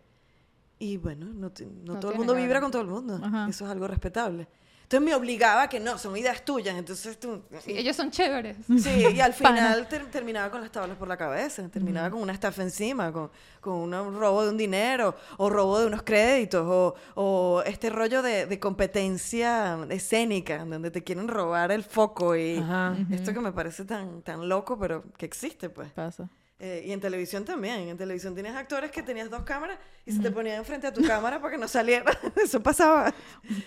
Y 0.77 0.97
bueno, 0.97 1.25
no, 1.25 1.51
te- 1.51 1.65
no 1.65 1.93
No 1.95 1.99
todo 1.99 2.11
el 2.11 2.17
mundo 2.17 2.33
vibra 2.35 2.61
con 2.61 2.71
todo 2.71 2.81
el 2.81 2.87
mundo. 2.87 3.19
Ajá. 3.21 3.47
Eso 3.49 3.65
es 3.65 3.71
algo 3.71 3.87
respetable. 3.87 4.47
Entonces 4.89 5.05
me 5.07 5.13
obligaba 5.13 5.61
a 5.61 5.69
que 5.69 5.79
no, 5.79 5.99
son 5.99 6.17
ideas 6.17 6.43
tuyas. 6.43 6.75
Entonces 6.75 7.19
tú... 7.19 7.43
Sí, 7.63 7.77
ellos 7.77 7.95
son 7.95 8.09
chéveres. 8.09 8.57
Sí, 8.81 9.05
y 9.13 9.19
al 9.21 9.33
final 9.35 9.87
ter- 9.87 10.07
terminaba 10.09 10.49
con 10.49 10.61
las 10.61 10.71
tablas 10.71 10.97
por 10.97 11.07
la 11.07 11.15
cabeza, 11.15 11.69
terminaba 11.69 12.09
con 12.09 12.19
una 12.23 12.33
estafa 12.33 12.63
encima, 12.63 13.11
con, 13.11 13.29
con 13.61 13.75
un 13.93 14.19
robo 14.19 14.43
de 14.43 14.49
un 14.49 14.57
dinero, 14.57 15.15
o 15.37 15.47
robo 15.51 15.79
de 15.79 15.85
unos 15.85 16.01
créditos, 16.01 16.65
o, 16.67 16.95
o 17.13 17.61
este 17.67 17.91
rollo 17.91 18.23
de, 18.23 18.47
de 18.47 18.59
competencia 18.59 19.77
escénica, 19.91 20.65
donde 20.65 20.89
te 20.89 21.03
quieren 21.03 21.27
robar 21.27 21.71
el 21.71 21.83
foco 21.83 22.35
y 22.35 22.57
Ajá. 22.57 22.95
esto 23.11 23.31
que 23.31 23.41
me 23.41 23.51
parece 23.51 23.85
tan, 23.85 24.23
tan 24.23 24.49
loco, 24.49 24.79
pero 24.79 25.03
que 25.17 25.27
existe, 25.27 25.69
pues. 25.69 25.91
Pasa. 25.91 26.27
Eh, 26.61 26.83
y 26.87 26.91
en 26.91 26.99
televisión 26.99 27.45
también, 27.45 27.87
en 27.87 27.97
televisión 27.97 28.33
tienes 28.33 28.53
actores 28.53 28.91
que 28.91 29.01
tenías 29.01 29.29
dos 29.29 29.43
cámaras 29.43 29.77
y 30.05 30.11
se 30.11 30.19
te 30.19 30.29
ponían 30.29 30.57
enfrente 30.57 30.87
a 30.87 30.93
tu 30.93 31.01
cámara 31.01 31.39
para 31.39 31.51
que 31.53 31.57
no 31.57 31.69
saliera. 31.69 32.11
Eso 32.35 32.61
pasaba. 32.61 33.13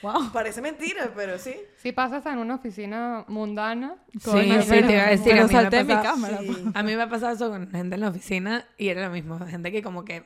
Wow. 0.02 0.30
Parece 0.30 0.60
mentira, 0.60 1.10
pero 1.16 1.38
sí. 1.38 1.56
Si 1.78 1.92
pasas 1.92 2.26
en 2.26 2.36
una 2.36 2.56
oficina 2.56 3.24
mundana, 3.28 3.96
Sí, 4.12 4.20
sí, 4.20 4.68
te 4.68 4.92
iba 4.92 5.04
a 5.04 5.10
decir, 5.10 5.32
Pero 5.32 5.44
a 5.44 5.46
mí 5.46 5.70
me 5.70 5.84
mi 5.84 6.02
cámara. 6.02 6.38
Sí. 6.38 6.46
pues. 6.46 6.76
A 6.76 6.82
mí 6.82 6.94
me 6.94 7.02
ha 7.02 7.08
pasado 7.08 7.32
eso 7.32 7.48
con 7.48 7.70
gente 7.70 7.94
en 7.94 8.00
la 8.02 8.08
oficina 8.10 8.66
y 8.76 8.88
era 8.88 9.06
lo 9.06 9.10
mismo. 9.10 9.38
Gente 9.46 9.72
que 9.72 9.82
como 9.82 10.04
que 10.04 10.22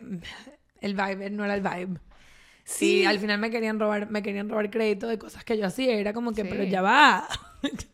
el 0.81 0.95
vibe 0.95 1.31
no 1.31 1.45
era 1.45 1.55
el 1.55 1.63
vibe. 1.63 2.01
Sí. 2.69 3.03
Y 3.03 3.05
al 3.07 3.21
final 3.21 3.39
me 3.39 3.49
querían 3.49 3.79
robar, 3.79 4.11
me 4.11 4.23
querían 4.25 4.49
robar 4.49 4.69
crédito 4.71 5.07
de 5.07 5.19
cosas 5.19 5.45
que 5.45 5.57
yo 5.57 5.67
hacía. 5.67 5.95
Era 5.95 6.13
como 6.13 6.33
que, 6.33 6.43
Sí. 6.43 6.49
pero 6.51 6.65
ya 6.65 6.83
va. 6.83 7.27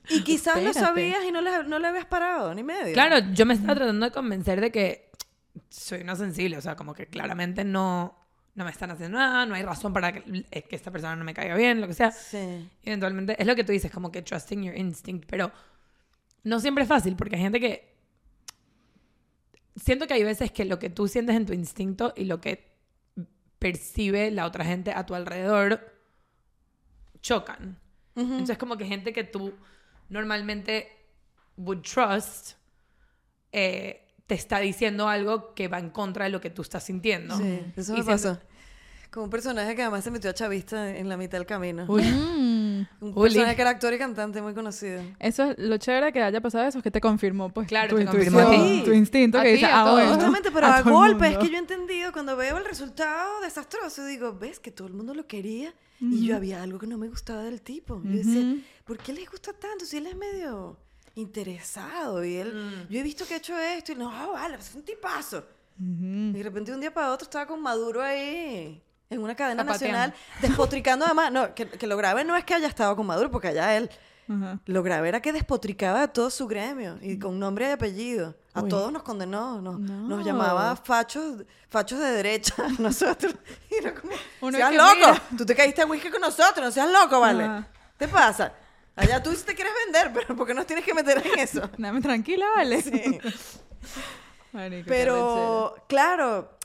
Y 0.08 0.22
quizás 0.24 0.62
lo 0.62 0.72
sabías 0.72 1.22
y 1.26 1.30
no 1.30 1.40
le, 1.42 1.64
no 1.64 1.78
le 1.78 1.88
habías 1.88 2.06
parado, 2.06 2.54
ni 2.54 2.62
medio. 2.62 2.92
Claro, 2.94 3.18
yo 3.34 3.44
me 3.46 3.52
estaba 3.54 3.74
tratando 3.74 4.06
de 4.06 4.12
convencer 4.12 4.60
de 4.62 4.72
que 4.72 5.10
soy 5.68 6.00
una 6.00 6.16
sensible. 6.16 6.56
O 6.56 6.60
sea, 6.62 6.74
como 6.74 6.94
que 6.94 7.06
claramente 7.06 7.64
no, 7.64 8.18
no 8.54 8.64
me 8.64 8.70
están 8.70 8.90
haciendo 8.90 9.18
nada, 9.18 9.44
no 9.44 9.54
hay 9.54 9.62
razón 9.62 9.92
para 9.92 10.12
que, 10.12 10.44
eh, 10.50 10.62
que 10.62 10.74
esta 10.74 10.90
persona 10.90 11.16
no 11.16 11.24
me 11.24 11.34
caiga 11.34 11.54
bien, 11.54 11.80
lo 11.80 11.86
que 11.86 11.94
sea. 11.94 12.10
Sí. 12.10 12.38
Y 12.82 12.88
eventualmente, 12.88 13.36
es 13.38 13.46
lo 13.46 13.54
que 13.54 13.64
tú 13.64 13.72
dices, 13.72 13.90
como 13.90 14.10
que 14.10 14.22
trusting 14.22 14.62
your 14.64 14.76
instinct, 14.76 15.26
pero 15.28 15.52
no 16.44 16.60
siempre 16.60 16.84
es 16.84 16.88
fácil 16.88 17.14
porque 17.14 17.36
hay 17.36 17.42
gente 17.42 17.60
que... 17.60 17.92
Siento 19.76 20.06
que 20.06 20.14
hay 20.14 20.24
veces 20.24 20.50
que 20.50 20.64
lo 20.64 20.78
que 20.78 20.90
tú 20.90 21.08
sientes 21.08 21.34
en 21.36 21.46
tu 21.46 21.52
instinto 21.52 22.12
y 22.16 22.24
lo 22.24 22.40
que 22.40 22.71
percibe 23.62 24.32
la 24.32 24.44
otra 24.44 24.64
gente 24.64 24.90
a 24.92 25.06
tu 25.06 25.14
alrededor 25.14 25.80
chocan. 27.20 27.78
Entonces 28.16 28.58
como 28.58 28.76
que 28.76 28.84
gente 28.84 29.12
que 29.12 29.22
tú 29.22 29.54
normalmente 30.08 30.88
would 31.56 31.82
trust 31.82 32.54
eh, 33.52 34.08
te 34.26 34.34
está 34.34 34.58
diciendo 34.58 35.08
algo 35.08 35.54
que 35.54 35.68
va 35.68 35.78
en 35.78 35.90
contra 35.90 36.24
de 36.24 36.30
lo 36.30 36.40
que 36.40 36.50
tú 36.50 36.62
estás 36.62 36.82
sintiendo. 36.82 37.36
Sí, 37.36 37.72
eso 37.76 37.94
me 37.94 38.02
pasó. 38.02 38.40
Con 39.12 39.24
un 39.24 39.30
personaje 39.30 39.76
que 39.76 39.82
además 39.82 40.02
se 40.02 40.10
metió 40.10 40.30
a 40.30 40.34
chavista 40.34 40.96
en 40.96 41.06
la 41.06 41.18
mitad 41.18 41.36
del 41.36 41.46
camino. 41.46 41.84
Mm. 41.84 42.86
Un 43.00 43.12
Uli. 43.14 43.28
personaje 43.28 43.56
que 43.56 43.60
era 43.62 43.70
actor 43.70 43.92
y 43.92 43.98
cantante 43.98 44.40
muy 44.40 44.54
conocido. 44.54 45.02
Eso 45.18 45.50
es 45.50 45.58
lo 45.58 45.76
chévere 45.76 46.12
que 46.12 46.22
haya 46.22 46.40
pasado 46.40 46.66
eso, 46.66 46.78
es 46.78 46.84
que 46.84 46.90
te 46.90 47.00
confirmó, 47.00 47.50
pues, 47.50 47.68
Claro, 47.68 47.90
tu 47.90 47.96
te 47.98 48.06
confirmó 48.06 48.50
ti. 48.50 48.82
tu 48.86 48.92
instinto 48.92 49.38
A 49.38 49.42
que 49.42 49.52
dice, 49.52 49.66
ah, 49.66 49.92
bueno. 49.92 50.14
Justamente, 50.14 50.50
pero 50.54 50.66
a, 50.66 50.80
golpe 50.80 51.28
es 51.28 51.36
que 51.36 51.50
yo 51.50 51.56
he 51.56 51.58
entendido 51.58 52.10
cuando 52.10 52.36
veo 52.36 52.56
el 52.56 52.64
resultado 52.64 53.42
desastroso, 53.42 54.06
digo, 54.06 54.32
ves 54.32 54.58
que 54.58 54.70
todo 54.70 54.88
el 54.88 54.94
mundo 54.94 55.14
lo 55.14 55.26
quería 55.26 55.74
y 56.00 56.26
yo 56.26 56.34
había 56.34 56.62
algo 56.62 56.78
que 56.78 56.86
no 56.86 56.96
me 56.96 57.08
gustaba 57.08 57.42
del 57.42 57.60
tipo. 57.60 58.00
Yo 58.02 58.16
decía, 58.16 58.40
Ujú. 58.40 58.60
¿por 58.86 58.98
qué 58.98 59.12
les 59.12 59.30
gusta 59.30 59.52
tanto 59.52 59.84
si 59.84 59.98
él 59.98 60.06
es 60.06 60.16
medio 60.16 60.78
interesado 61.14 62.24
y 62.24 62.36
él, 62.36 62.86
yo 62.88 62.98
he 62.98 63.02
visto 63.02 63.26
que 63.26 63.34
ha 63.34 63.36
hecho 63.36 63.58
esto 63.58 63.92
y 63.92 63.96
no, 63.96 64.10
ah, 64.10 64.28
vale, 64.32 64.56
es 64.56 64.74
un 64.74 64.82
tipazo. 64.82 65.44
Y 65.78 66.32
de 66.32 66.42
repente 66.42 66.72
un 66.72 66.80
día 66.80 66.94
para 66.94 67.12
otro 67.12 67.24
estaba 67.24 67.46
con 67.46 67.60
Maduro 67.60 68.00
ahí 68.00 68.82
en 69.12 69.22
una 69.22 69.34
cadena 69.34 69.62
Zapateando. 69.62 69.98
nacional, 69.98 70.14
despotricando 70.40 71.04
además, 71.06 71.30
no, 71.32 71.54
que, 71.54 71.68
que 71.68 71.86
lo 71.86 71.96
grave 71.96 72.24
no 72.24 72.36
es 72.36 72.44
que 72.44 72.54
haya 72.54 72.68
estado 72.68 72.96
con 72.96 73.06
Maduro, 73.06 73.30
porque 73.30 73.48
allá 73.48 73.76
él, 73.76 73.90
lo 74.66 74.82
grave 74.82 75.08
era 75.08 75.20
que 75.20 75.30
despotricaba 75.32 76.02
a 76.04 76.08
todo 76.08 76.30
su 76.30 76.46
gremio 76.46 76.96
y 77.02 77.18
con 77.18 77.38
nombre 77.38 77.68
y 77.68 77.70
apellido. 77.70 78.34
A 78.54 78.62
Uy. 78.62 78.68
todos 78.70 78.90
nos 78.92 79.02
condenó, 79.02 79.60
nos, 79.60 79.78
No. 79.78 80.08
nos 80.08 80.24
llamaba 80.24 80.74
fachos, 80.76 81.42
fachos 81.68 81.98
de 81.98 82.10
derecha 82.12 82.54
nosotros. 82.78 83.34
Y 83.70 83.74
era 83.74 83.94
como, 83.94 84.12
Uno 84.40 84.56
seas 84.56 84.74
loco, 84.74 84.94
mira. 84.96 85.22
tú 85.36 85.44
te 85.44 85.54
caíste 85.54 85.82
a 85.82 85.86
whisky 85.86 86.08
con 86.10 86.20
nosotros, 86.22 86.64
no 86.64 86.70
seas 86.70 86.90
loco, 86.90 87.20
¿vale? 87.20 87.44
Ajá. 87.44 87.66
¿Te 87.98 88.08
pasa? 88.08 88.52
Allá 88.96 89.22
tú 89.22 89.32
sí 89.34 89.42
te 89.44 89.54
quieres 89.54 89.72
vender, 89.86 90.10
pero 90.14 90.34
¿por 90.36 90.46
qué 90.46 90.54
nos 90.54 90.66
tienes 90.66 90.84
que 90.84 90.94
meter 90.94 91.22
en 91.26 91.38
eso? 91.38 91.68
Dame 91.78 92.00
tranquila, 92.00 92.46
vale. 92.56 92.80
Sí. 92.82 93.18
Marico, 94.52 94.84
qué 94.84 94.88
Pero, 94.88 95.74
claro, 95.88 96.58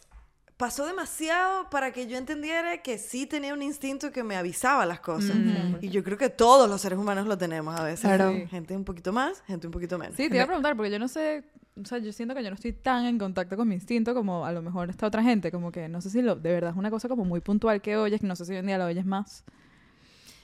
pasó 0.57 0.87
demasiado 0.87 1.69
para 1.69 1.93
que 1.93 2.07
yo 2.07 2.17
entendiera 2.17 2.81
que 2.81 2.97
sí 2.97 3.27
tenía 3.27 3.53
un 3.53 3.61
instinto 3.61 4.11
que 4.11 4.23
me 4.23 4.35
avisaba 4.35 4.85
las 4.85 4.99
cosas. 4.99 5.37
Y 5.81 5.89
yo 5.89 6.03
creo 6.03 6.17
que 6.17 6.29
todos 6.29 6.67
los 6.67 6.81
seres 6.81 6.97
humanos 6.97 7.27
lo 7.27 7.37
tenemos 7.37 7.79
a 7.79 7.83
veces. 7.83 8.01
Claro. 8.01 8.33
Sí. 8.33 8.47
Gente 8.47 8.75
un 8.75 8.83
poquito 8.83 9.13
más, 9.13 9.41
gente 9.43 9.67
un 9.67 9.71
poquito 9.71 9.99
menos. 9.99 10.15
Sí, 10.15 10.27
te 10.27 10.35
iba 10.35 10.43
a 10.43 10.47
preguntar, 10.47 10.75
porque 10.75 10.91
yo 10.91 10.97
no 10.97 11.07
sé, 11.07 11.43
o 11.79 11.85
sea, 11.85 11.99
yo 11.99 12.11
siento 12.11 12.33
que 12.33 12.43
yo 12.43 12.49
no 12.49 12.55
estoy 12.55 12.73
tan 12.73 13.05
en 13.05 13.19
contacto 13.19 13.55
con 13.55 13.67
mi 13.67 13.75
instinto 13.75 14.15
como 14.15 14.45
a 14.45 14.51
lo 14.51 14.63
mejor 14.63 14.89
esta 14.89 15.05
otra 15.05 15.21
gente, 15.21 15.51
como 15.51 15.71
que 15.71 15.87
no 15.87 16.01
sé 16.01 16.09
si 16.09 16.23
lo, 16.23 16.35
de 16.35 16.51
verdad 16.51 16.71
es 16.71 16.77
una 16.77 16.89
cosa 16.89 17.07
como 17.07 17.23
muy 17.23 17.39
puntual 17.39 17.81
que 17.81 17.95
oyes, 17.95 18.19
que 18.19 18.27
no 18.27 18.35
sé 18.35 18.45
si 18.45 18.53
hoy 18.53 18.57
en 18.57 18.65
día 18.65 18.79
lo 18.79 18.85
oyes 18.85 19.05
más. 19.05 19.43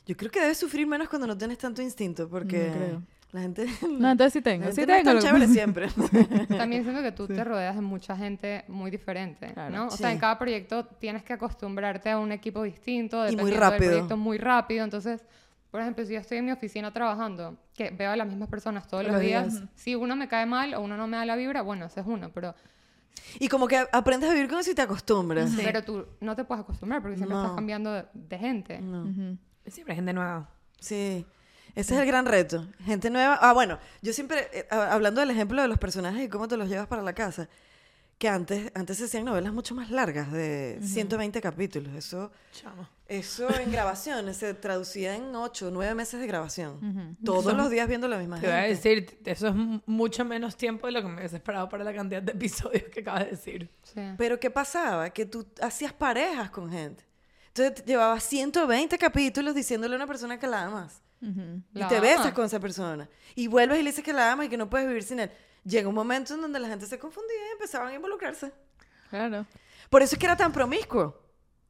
Yo 0.05 0.15
creo 0.15 0.29
que 0.29 0.41
debes 0.41 0.57
sufrir 0.57 0.85
menos 0.85 1.09
cuando 1.09 1.27
no 1.27 1.37
tienes 1.37 1.57
tanto 1.57 1.81
instinto, 1.81 2.29
porque 2.29 2.67
No 2.67 2.73
creo. 2.73 3.01
La 3.33 3.41
gente... 3.41 3.65
No, 3.99 4.11
entonces 4.11 4.33
sí 4.33 4.39
la 4.39 4.43
tengo, 4.43 4.63
gente 4.65 4.81
sí 4.81 4.87
no 4.87 4.93
es 4.93 5.03
tengo. 5.03 5.19
tan 5.19 5.27
chévere 5.27 5.47
siempre. 5.53 5.87
También 6.57 6.83
siento 6.83 7.01
que 7.01 7.11
tú 7.11 7.27
te 7.27 7.43
rodeas 7.43 7.75
de 7.75 7.81
mucha 7.81 8.15
gente 8.15 8.63
muy 8.67 8.89
diferente, 8.91 9.51
Claro. 9.53 9.75
¿no? 9.75 9.87
O 9.87 9.91
Sí. 9.91 9.97
sea, 9.97 10.11
en 10.11 10.19
cada 10.19 10.37
proyecto 10.39 10.85
tienes 10.85 11.23
que 11.23 11.33
acostumbrarte 11.33 12.09
a 12.11 12.19
un 12.19 12.31
equipo 12.31 12.63
distinto, 12.63 13.27
Y 13.29 13.35
muy 13.35 13.51
rápido. 13.51 13.79
del 13.81 13.89
proyecto 13.89 14.17
muy 14.17 14.37
rápido. 14.37 14.83
Entonces, 14.83 15.25
por 15.71 15.81
ejemplo, 15.81 16.05
si 16.05 16.13
yo 16.13 16.19
estoy 16.19 16.37
en 16.37 16.45
mi 16.45 16.51
oficina 16.51 16.93
trabajando, 16.93 17.57
que 17.75 17.89
veo 17.89 18.11
a 18.11 18.15
las 18.15 18.27
mismas 18.27 18.47
personas 18.49 18.87
todos 18.87 19.03
los 19.03 19.13
Los 19.13 19.21
días, 19.21 19.51
días. 19.53 19.69
si 19.75 19.95
uno 19.95 20.15
me 20.15 20.27
cae 20.27 20.45
mal 20.45 20.75
o 20.75 20.81
uno 20.81 20.95
no 20.97 21.07
me 21.07 21.17
da 21.17 21.25
la 21.25 21.35
vibra, 21.35 21.63
bueno, 21.63 21.85
ese 21.87 22.01
es 22.01 22.05
uno, 22.05 22.29
pero, 22.31 22.53
Y 23.39 23.47
como 23.47 23.67
que 23.67 23.83
aprendes 23.91 24.29
a 24.29 24.33
vivir 24.33 24.47
con 24.49 24.59
eso 24.59 24.69
y 24.71 24.75
te 24.75 24.83
acostumbras. 24.83 25.49
Sí. 25.49 25.61
pero 25.63 25.83
tú 25.83 26.05
no 26.19 26.35
te 26.35 26.43
puedes 26.43 26.63
acostumbrar 26.63 27.01
porque 27.01 27.17
siempre 27.17 27.35
No. 27.35 27.41
estás 27.43 27.55
cambiando 27.55 27.91
de, 27.91 28.05
de 28.13 28.37
gente. 28.37 28.79
No. 28.79 29.03
Ujú. 29.05 29.37
Siempre 29.65 29.93
hay 29.93 29.95
gente 29.95 30.13
nueva. 30.13 30.49
Sí, 30.79 31.25
ese 31.75 31.95
es 31.95 31.99
el 32.01 32.05
gran 32.07 32.25
reto. 32.25 32.67
Gente 32.85 33.09
nueva. 33.09 33.37
Ah, 33.41 33.53
bueno, 33.53 33.79
yo 34.01 34.13
siempre, 34.13 34.47
eh, 34.53 34.67
hablando 34.71 35.21
del 35.21 35.29
ejemplo 35.31 35.61
de 35.61 35.67
los 35.67 35.77
personajes 35.79 36.23
y 36.25 36.29
cómo 36.29 36.47
te 36.47 36.57
los 36.57 36.67
llevas 36.69 36.87
para 36.87 37.01
la 37.01 37.13
casa, 37.13 37.49
que 38.19 38.29
antes, 38.29 38.71
antes 38.75 38.97
se 38.99 39.05
hacían 39.05 39.25
novelas 39.25 39.51
mucho 39.51 39.75
más 39.75 39.89
largas, 39.89 40.31
de 40.31 40.79
120 40.81 41.41
capítulos. 41.41 41.93
Eso, 41.95 42.31
Chamo. 42.53 42.87
eso 43.07 43.49
en 43.59 43.69
grabaciones 43.71 44.37
se 44.37 44.53
traducía 44.53 45.15
en 45.15 45.35
8 45.35 45.67
o 45.67 45.71
9 45.71 45.93
meses 45.95 46.21
de 46.21 46.27
grabación. 46.27 47.17
Todos 47.25 47.53
los 47.53 47.69
días 47.69 47.87
viendo 47.87 48.07
la 48.07 48.17
misma 48.17 48.39
Te 48.39 48.45
voy 48.47 48.55
a 48.55 48.61
gente. 48.61 48.75
decir, 48.75 49.19
eso 49.25 49.47
es 49.49 49.55
mucho 49.87 50.23
menos 50.23 50.55
tiempo 50.55 50.87
de 50.87 50.93
lo 50.93 51.01
que 51.01 51.07
me 51.09 51.15
hubiese 51.17 51.35
esperado 51.37 51.67
para 51.67 51.83
la 51.83 51.93
cantidad 51.93 52.21
de 52.21 52.31
episodios 52.33 52.83
que 52.93 53.01
acabas 53.01 53.25
de 53.25 53.31
decir. 53.31 53.69
Sí. 53.81 53.99
Pero 54.17 54.39
¿qué 54.39 54.49
pasaba? 54.51 55.09
Que 55.09 55.25
tú 55.25 55.45
hacías 55.61 55.91
parejas 55.91 56.49
con 56.49 56.71
gente. 56.71 57.03
Entonces 57.47 57.75
te- 57.75 57.91
llevabas 57.91 58.23
120 58.23 58.97
capítulos 58.97 59.53
diciéndole 59.53 59.95
a 59.95 59.97
una 59.97 60.07
persona 60.07 60.39
que 60.39 60.47
la 60.47 60.63
amas. 60.63 61.01
Ujú. 61.29 61.61
Y 61.73 61.79
La 61.79 61.87
te 61.87 61.99
besas 61.99 62.21
amas. 62.21 62.33
con 62.33 62.45
esa 62.45 62.59
persona. 62.59 63.07
Y 63.35 63.47
vuelves 63.47 63.79
y 63.79 63.83
le 63.83 63.89
dices 63.89 64.03
que 64.03 64.13
la 64.13 64.31
amas 64.31 64.45
y 64.47 64.49
que 64.49 64.57
no 64.57 64.69
puedes 64.69 64.87
vivir 64.87 65.03
sin 65.03 65.19
él. 65.19 65.31
Llega 65.63 65.87
un 65.87 65.95
momento 65.95 66.33
en 66.33 66.41
donde 66.41 66.59
la 66.59 66.67
gente 66.67 66.85
se 66.85 66.99
confundía 66.99 67.35
y 67.49 67.51
empezaban 67.53 67.87
a 67.89 67.93
involucrarse. 67.95 68.51
Claro. 69.09 69.45
Por 69.89 70.01
eso 70.01 70.15
es 70.15 70.19
que 70.19 70.25
era 70.25 70.35
tan 70.35 70.51
promiscuo. 70.51 71.17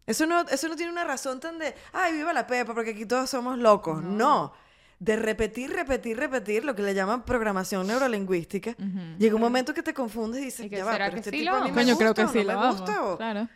Eso 0.05 0.25
no, 0.25 0.41
eso 0.41 0.67
no 0.67 0.75
tiene 0.75 0.91
una 0.91 1.03
razón 1.03 1.39
tan 1.39 1.59
de, 1.59 1.73
ay, 1.93 2.13
viva 2.13 2.33
la 2.33 2.45
pepa, 2.47 2.73
porque 2.73 2.91
aquí 2.91 3.05
todos 3.05 3.29
somos 3.29 3.57
locos. 3.57 4.03
No. 4.03 4.53
De 4.99 5.15
repetir, 5.15 5.69
repetir, 5.71 6.17
repetir, 6.17 6.63
lo 6.65 6.75
que 6.75 6.81
le 6.81 6.93
llaman 6.93 7.23
programación 7.23 7.85
neurolingüística. 7.87 8.71
Ujú. 8.71 9.17
Llega 9.19 9.35
un 9.35 9.41
momento 9.41 9.73
que 9.73 9.83
te 9.83 9.93
confundes 9.93 10.41
y 10.41 10.45
dices, 10.45 10.65
¿Y 10.65 10.69
que 10.69 10.77
ya 10.77 10.85
va, 10.85 10.93
pero 10.93 11.09
que 11.11 11.17
este 11.17 11.29
sí 11.31 11.39
tipo 11.39 11.51
a 11.55 11.63
mí 11.63 11.71
me 11.71 11.83
creo 11.83 11.95
gusta 11.95 12.13
que 12.13 12.23
o 12.23 12.27
sí 12.29 12.43
no 12.43 12.53
lo 12.53 12.59
me 12.59 12.67
gusta, 12.71 13.03
o 13.05 13.17
Claro. 13.17 13.47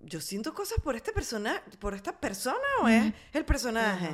yo 0.00 0.20
siento 0.20 0.52
cosas 0.54 0.78
por 0.80 0.94
este 0.96 1.12
persona, 1.12 1.62
por 1.78 1.94
esta 1.94 2.12
persona 2.12 2.58
o 2.82 2.88
es 2.88 3.12
el 3.32 3.44
personaje. 3.44 4.10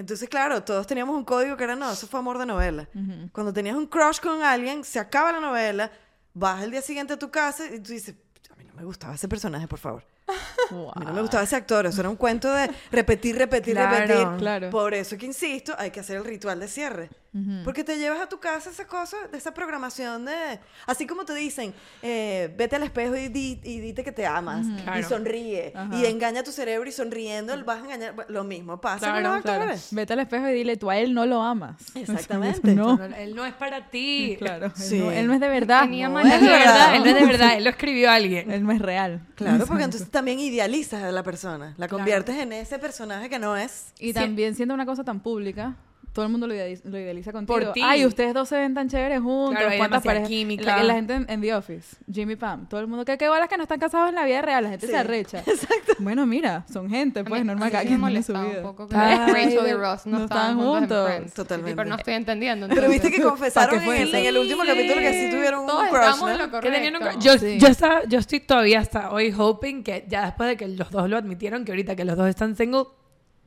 Entonces, 0.00 0.28
claro, 0.30 0.62
todos 0.64 0.86
teníamos 0.86 1.14
un 1.14 1.24
código 1.24 1.56
que 1.58 1.64
era 1.64 1.76
no, 1.76 1.92
eso 1.92 2.06
fue 2.06 2.18
amor 2.20 2.38
de 2.38 2.46
novela. 2.46 2.88
Cuando 3.32 3.52
tenías 3.52 3.76
un 3.76 3.86
crush 3.86 4.18
con 4.18 4.42
alguien, 4.42 4.82
se 4.82 4.98
acaba 4.98 5.30
la 5.30 5.40
novela, 5.40 5.90
vas 6.32 6.62
el 6.62 6.70
día 6.70 6.80
siguiente 6.80 7.12
a 7.12 7.18
tu 7.18 7.30
casa 7.30 7.66
y 7.66 7.80
tú 7.80 7.92
dices, 7.92 8.14
a 8.50 8.56
mí 8.56 8.64
no 8.64 8.72
me 8.74 8.84
gustaba 8.84 9.14
ese 9.14 9.28
personaje, 9.28 9.68
por 9.68 9.78
favor. 9.78 10.04
A 10.94 10.98
mí 11.00 11.04
no 11.04 11.12
me 11.12 11.20
gustaba 11.20 11.42
ese 11.42 11.56
actor, 11.56 11.84
eso 11.86 12.00
era 12.00 12.08
un 12.08 12.16
cuento 12.16 12.50
de 12.52 12.70
repetir, 12.92 13.36
repetir, 13.36 13.74
Claro, 13.74 14.06
repetir. 14.06 14.38
claro. 14.38 14.70
Por 14.70 14.94
eso 14.94 15.18
que 15.18 15.26
insisto, 15.26 15.74
hay 15.76 15.90
que 15.90 16.00
hacer 16.00 16.16
el 16.16 16.24
ritual 16.24 16.60
de 16.60 16.68
cierre. 16.68 17.10
Ujú. 17.32 17.62
Porque 17.64 17.84
te 17.84 17.96
llevas 17.96 18.20
a 18.20 18.28
tu 18.28 18.40
casa 18.40 18.70
esa 18.70 18.86
cosa, 18.88 19.16
de 19.30 19.38
esa 19.38 19.54
programación 19.54 20.24
de... 20.24 20.58
Así 20.86 21.06
como 21.06 21.24
te 21.24 21.32
dicen, 21.34 21.72
eh, 22.02 22.52
vete 22.58 22.74
al 22.74 22.82
espejo 22.82 23.14
y, 23.14 23.28
di- 23.28 23.60
y 23.62 23.78
dite 23.78 24.02
que 24.02 24.10
te 24.10 24.26
amas. 24.26 24.66
Y 24.66 24.82
Claro. 24.82 25.08
sonríe. 25.08 25.72
Ajá. 25.74 25.94
Y 25.96 26.06
engaña 26.06 26.40
a 26.40 26.42
tu 26.42 26.50
cerebro 26.50 26.88
y 26.88 26.92
sonriendo 26.92 27.54
vas 27.64 27.78
a 27.78 27.84
engañar... 27.84 28.14
Lo 28.28 28.42
mismo 28.42 28.80
pasa 28.80 29.06
con 29.12 29.20
Claro, 29.20 29.34
los 29.36 29.42
Claro. 29.42 29.62
actores. 29.62 29.88
Vete 29.92 30.12
al 30.14 30.18
espejo 30.20 30.48
y 30.48 30.52
dile, 30.54 30.76
tú 30.76 30.90
a 30.90 30.96
él 30.98 31.14
no 31.14 31.24
lo 31.24 31.40
amas. 31.42 31.76
Exactamente. 31.94 32.74
No, 32.74 32.96
No, 32.96 33.04
él 33.04 33.34
no 33.36 33.44
es 33.46 33.54
para 33.54 33.88
ti. 33.90 34.34
claro. 34.40 34.66
él 34.66 34.72
Sí. 34.74 34.98
no- 34.98 35.10
Él 35.12 35.26
no 35.28 35.34
es 35.34 35.40
de 35.40 35.48
verdad. 35.48 35.82
Tenía 35.82 36.08
No, 36.08 36.18
es 36.18 36.24
Él 36.24 36.30
no 36.30 36.34
es 36.34 36.40
de 36.42 36.48
verdad. 36.50 36.66
verdad, 36.74 36.94
él 36.96 37.02
no 37.02 37.06
es 37.08 37.14
de 37.14 37.26
verdad, 37.26 37.56
él 37.56 37.64
lo 37.64 37.70
escribió 37.70 38.10
alguien. 38.10 38.50
Él 38.50 38.64
no 38.64 38.72
es 38.72 38.80
real. 38.80 39.20
Claro, 39.36 39.66
porque 39.66 39.84
entonces 39.84 40.10
también 40.10 40.40
idealizas 40.40 41.02
a 41.04 41.12
la 41.12 41.22
persona. 41.22 41.74
La 41.76 41.86
conviertes 41.86 42.36
en 42.36 42.52
ese 42.52 42.78
personaje 42.80 43.28
que 43.30 43.38
no 43.38 43.56
es. 43.56 43.92
Y 44.00 44.12
también 44.12 44.56
siendo 44.56 44.74
una 44.74 44.84
cosa 44.84 45.04
tan 45.04 45.20
pública, 45.20 45.76
todo 46.12 46.24
el 46.24 46.30
mundo 46.32 46.46
lo 46.46 46.54
idealiza, 46.54 46.88
lo 46.88 46.98
idealiza 46.98 47.32
contigo. 47.32 47.58
Por 47.58 47.72
ti. 47.72 47.80
Ay, 47.84 48.04
ustedes 48.04 48.34
dos 48.34 48.48
se 48.48 48.56
ven 48.56 48.74
tan 48.74 48.88
chéveres 48.88 49.20
juntos. 49.20 49.58
Claro, 49.60 49.76
¿Cuántas 49.78 50.02
parejas? 50.02 50.28
química. 50.28 50.64
La, 50.78 50.82
la 50.82 50.94
gente 50.94 51.14
en, 51.14 51.26
en 51.28 51.40
The 51.40 51.54
Office, 51.54 51.96
Jimmy 52.12 52.36
Pam, 52.36 52.68
todo 52.68 52.80
el 52.80 52.86
mundo 52.88 53.04
que 53.04 53.16
qué 53.16 53.28
bolas 53.28 53.48
que 53.48 53.56
no 53.56 53.62
están 53.62 53.78
casados 53.78 54.08
en 54.08 54.16
la 54.16 54.24
vida 54.24 54.42
real, 54.42 54.64
la 54.64 54.70
gente 54.70 54.86
Sí, 54.86 54.92
se 54.92 54.98
arrecha. 54.98 55.38
Exacto. 55.46 55.92
Bueno, 56.00 56.26
mira, 56.26 56.64
son 56.72 56.90
gente, 56.90 57.20
A 57.20 57.24
pues 57.24 57.42
mí- 57.42 57.46
normal, 57.46 57.70
cada 57.70 57.84
quien 57.84 58.00
tiene 58.00 58.22
su 58.22 58.32
molestaba 58.32 58.44
un 58.44 58.50
vida. 58.50 58.62
poco 58.62 58.88
que 58.88 58.96
Ay, 58.96 59.18
Rachel 59.32 59.68
y 59.68 59.72
Ross 59.72 60.06
no, 60.06 60.18
no 60.18 60.24
estaban 60.24 60.56
juntos. 60.56 60.72
en 60.74 60.78
juntos. 60.80 61.06
Friends. 61.06 61.34
Totalmente. 61.34 61.76
Pero 61.76 61.88
no 61.88 61.96
estoy 61.96 62.14
entendiendo. 62.14 62.68
Pero 62.68 62.88
viste 62.88 63.10
que 63.10 63.22
confesaron 63.22 63.68
¿Para 63.70 63.80
qué 63.80 63.86
fue 63.86 63.96
en, 63.96 64.02
el- 64.02 64.08
eso? 64.08 64.16
en 64.18 64.26
el 64.26 64.38
último 64.38 64.62
capítulo 64.66 65.00
que 65.00 65.12
sí 65.12 65.30
tuvieron 65.30 65.60
un 65.60 65.66
Todos 65.66 65.88
crush, 65.88 66.00
estamos 66.00 66.20
¿no? 66.20 66.30
en 66.44 66.50
lo 66.52 66.60
Que 66.60 66.70
tenían 66.70 66.96
un 66.96 67.02
crush. 67.02 67.18
yo, 67.22 67.38
Sí. 67.38 67.58
yo, 67.58 67.68
estaba, 67.68 68.04
yo 68.04 68.18
estoy 68.18 68.40
todavía 68.40 68.80
hasta 68.80 69.10
hoy 69.12 69.32
hoping 69.36 69.82
que 69.84 70.04
ya 70.08 70.24
después 70.26 70.48
de 70.48 70.56
que 70.56 70.66
los 70.68 70.90
dos 70.90 71.08
lo 71.08 71.16
admitieron, 71.16 71.64
que 71.64 71.72
ahorita 71.72 71.94
que 71.94 72.04
los 72.04 72.16
dos 72.16 72.28
están 72.28 72.56
single, 72.56 72.84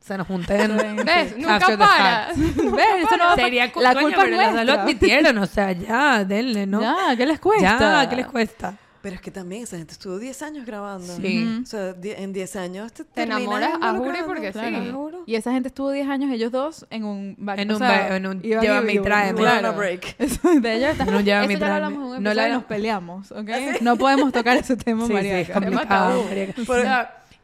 se 0.05 0.17
nos 0.17 0.27
junten. 0.27 0.75
¿Ves? 1.05 1.37
Nunca 1.37 1.77
para. 1.77 2.27
¿Ves? 2.35 2.45
Eso 2.57 3.17
no 3.17 3.25
va 3.25 3.33
a 3.33 3.35
pa- 3.35 3.41
Sería 3.43 3.71
cu- 3.71 3.81
la 3.81 3.93
culpa 3.95 4.23
es 4.23 4.29
pero 4.29 4.37
dos 4.37 4.45
lo 4.47 4.53
nuestra. 4.63 4.81
admitieron, 4.83 5.37
o 5.37 5.45
sea, 5.45 5.71
ya, 5.71 6.23
denle, 6.25 6.65
¿no? 6.67 6.81
Ya, 6.81 7.15
¿qué 7.15 7.25
les 7.25 7.39
cuesta? 7.39 7.79
Ya, 8.03 8.09
¿qué 8.09 8.15
les 8.17 8.25
cuesta? 8.27 8.75
Pero 9.01 9.15
es 9.15 9.21
que 9.21 9.31
también 9.31 9.63
esa 9.63 9.75
gente 9.75 9.91
estuvo 9.91 10.17
10 10.17 10.41
años 10.43 10.65
grabando. 10.65 11.17
Sí. 11.17 11.59
O 11.61 11.65
sea, 11.65 11.93
en 12.01 12.31
10 12.31 12.55
años 12.55 12.93
te, 12.93 13.03
Te 13.03 13.23
enamoras 13.23 13.71
a 13.81 13.89
involucrando. 13.89 14.27
porque 14.27 14.53
sí. 14.53 14.59
Claro. 14.59 14.93
Juro. 14.93 15.23
Y 15.25 15.35
esa 15.35 15.51
gente 15.51 15.67
estuvo 15.67 15.91
10 15.91 16.07
años, 16.07 16.31
ellos 16.31 16.53
dos, 16.53 16.85
en 16.89 17.03
un... 17.03 17.35
back- 17.37 17.59
En 17.59 17.69
un 17.73 17.79
sea, 17.79 18.15
en 18.15 18.25
un 18.27 18.41
llévame 18.41 18.93
y 18.93 18.99
tráeme. 18.99 19.41
Claro. 19.41 19.73
break. 19.73 20.15
Eso 20.19 20.53
de 20.57 20.73
ellos 20.73 20.91
está... 20.91 21.03
Un 21.03 21.21
llévame 21.25 21.51
y 21.51 21.55
Eso 21.55 21.59
ya 21.59 21.59
lo 21.59 21.59
tráeme. 21.59 21.75
hablamos 21.85 22.11
en 22.11 22.17
un 22.19 22.23
No 22.23 22.33
la- 22.33 22.47
nos 22.47 22.63
peleamos, 22.63 23.31
¿ok? 23.33 23.49
No 23.81 23.97
podemos 23.97 24.31
tocar 24.31 24.55
ese 24.55 24.77
tema, 24.77 25.01
Sí, 25.01 25.07
sí, 25.07 25.13
María. 25.13 25.39
es 25.41 25.49
complicado. 25.49 26.23
marica. 26.23 26.53
Por- 26.65 26.85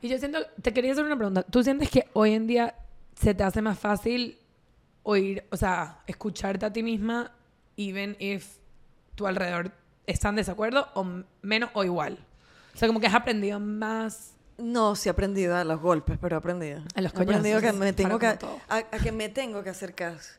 y 0.01 0.09
yo 0.09 0.17
siento, 0.17 0.39
te 0.61 0.73
quería 0.73 0.91
hacer 0.91 1.05
una 1.05 1.15
pregunta. 1.17 1.43
¿Tú 1.43 1.63
sientes 1.63 1.89
que 1.89 2.07
hoy 2.13 2.33
en 2.33 2.47
día 2.47 2.75
se 3.15 3.33
te 3.33 3.43
hace 3.43 3.61
más 3.61 3.77
fácil 3.77 4.37
oír, 5.03 5.45
o 5.51 5.57
sea, 5.57 5.99
escucharte 6.07 6.65
a 6.65 6.73
ti 6.73 6.83
misma, 6.83 7.31
even 7.77 8.15
if 8.19 8.57
tu 9.15 9.27
alrededor 9.27 9.71
está 10.07 10.29
en 10.29 10.35
desacuerdo, 10.35 10.87
o 10.93 11.05
menos 11.41 11.69
o 11.73 11.83
igual? 11.83 12.17
O 12.73 12.77
sea, 12.77 12.87
como 12.87 12.99
que 12.99 13.07
has 13.07 13.15
aprendido 13.15 13.59
más 13.59 14.35
No, 14.57 14.95
sí 14.95 15.09
he 15.09 15.11
aprendido 15.11 15.55
a 15.55 15.63
los 15.63 15.79
golpes, 15.81 16.17
pero 16.21 16.35
he 16.35 16.39
aprendido. 16.39 16.81
A 16.95 17.01
los 17.01 17.13
He 17.13 17.21
aprendido 17.21 17.59
que 17.59 17.67
coñazos, 17.67 17.79
me 17.79 17.93
tengo 17.93 18.19
que, 18.19 18.27
a, 18.27 18.37
a 18.69 18.83
que 18.83 19.11
me 19.11 19.29
tengo 19.29 19.63
que 19.63 19.69
hacer 19.69 19.95
caso. 19.95 20.33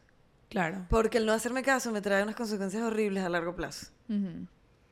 Claro. 0.50 0.84
Porque 0.90 1.18
el 1.18 1.26
no 1.26 1.32
hacerme 1.32 1.62
caso 1.62 1.90
me 1.92 2.00
trae 2.00 2.22
unas 2.22 2.34
consecuencias 2.34 2.82
horribles 2.82 3.24
a 3.24 3.28
largo 3.28 3.54
plazo. 3.54 3.86
Ujú. 4.08 4.46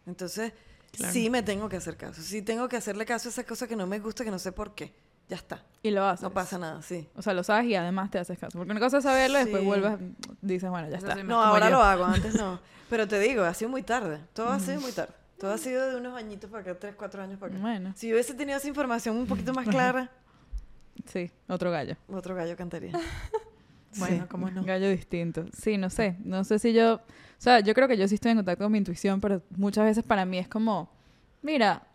Entonces, 0.06 0.52
sí 0.92 1.30
me 1.30 1.42
tengo 1.42 1.68
que 1.68 1.76
hacer 1.76 1.96
caso. 1.96 2.20
Sí 2.22 2.42
tengo 2.42 2.68
que 2.68 2.76
hacerle 2.76 3.04
caso 3.06 3.28
a 3.28 3.30
esa 3.32 3.44
cosa 3.44 3.66
que 3.66 3.76
no 3.76 3.86
me 3.86 3.98
gusta, 4.00 4.24
que 4.24 4.30
no 4.30 4.38
sé 4.38 4.52
por 4.52 4.74
qué. 4.74 4.94
Ya 5.28 5.36
está. 5.36 5.62
Y 5.82 5.90
lo 5.90 6.04
haces. 6.06 6.22
No 6.22 6.30
pasa 6.32 6.56
nada, 6.58 6.80
sí. 6.80 7.06
O 7.14 7.20
sea, 7.22 7.34
lo 7.34 7.44
sabes 7.44 7.66
y 7.66 7.74
además 7.74 8.10
te 8.10 8.18
haces 8.18 8.38
caso. 8.38 8.56
Porque 8.58 8.70
una 8.70 8.80
cosa 8.80 8.98
es 8.98 9.04
saberlo 9.04 9.38
y 9.38 9.42
después 9.44 9.62
vuelves, 9.62 9.98
dices, 10.40 10.70
bueno, 10.70 10.88
ya 10.88 10.96
Eso 10.96 11.06
está. 11.06 11.20
sí. 11.20 11.26
No, 11.26 11.42
ahora 11.42 11.66
yo. 11.66 11.76
lo 11.76 11.82
hago, 11.82 12.04
antes 12.06 12.34
no. 12.34 12.58
Pero 12.88 13.06
te 13.06 13.18
digo, 13.20 13.42
ha 13.44 13.52
sido 13.52 13.68
muy 13.70 13.82
tarde. 13.82 14.20
Todo 14.32 14.48
ha 14.50 14.58
sido 14.58 14.80
muy 14.80 14.92
tarde. 14.92 15.12
Todo 15.38 15.52
ha 15.52 15.58
sido 15.58 15.86
de 15.90 15.96
unos 15.96 16.16
añitos 16.16 16.50
para 16.50 16.62
acá, 16.62 16.78
tres, 16.78 16.94
cuatro 16.96 17.22
años 17.22 17.38
para 17.38 17.52
acá. 17.52 17.60
Bueno, 17.60 17.92
Si 17.94 18.08
yo 18.08 18.14
hubiese 18.14 18.32
tenido 18.34 18.56
esa 18.58 18.66
información 18.68 19.16
un 19.16 19.26
poquito 19.26 19.52
más 19.52 19.68
clara, 19.68 20.10
sí, 21.12 21.30
otro 21.46 21.70
gallo. 21.70 21.94
otro 22.08 22.34
gallo 22.34 22.56
cantaría. 22.56 22.92
Bueno, 23.96 24.22
Sí. 24.24 24.28
cómo 24.28 24.50
no. 24.50 24.60
Un 24.60 24.66
gallo 24.66 24.90
distinto. 24.90 25.46
Sí, 25.56 25.76
no 25.78 25.90
sé. 25.90 26.16
No 26.24 26.44
sé 26.44 26.58
si 26.58 26.72
yo... 26.72 26.94
O 26.96 27.40
sea, 27.40 27.60
yo 27.60 27.72
creo 27.74 27.86
que 27.88 27.96
yo 27.96 28.06
sí 28.08 28.16
estoy 28.16 28.32
en 28.32 28.38
contacto 28.38 28.64
con 28.64 28.72
mi 28.72 28.78
intuición, 28.78 29.20
pero 29.20 29.42
muchas 29.56 29.84
veces 29.84 30.04
para 30.04 30.24
mí 30.24 30.38
es 30.38 30.48
como... 30.48 30.90
Mira, 31.42 31.86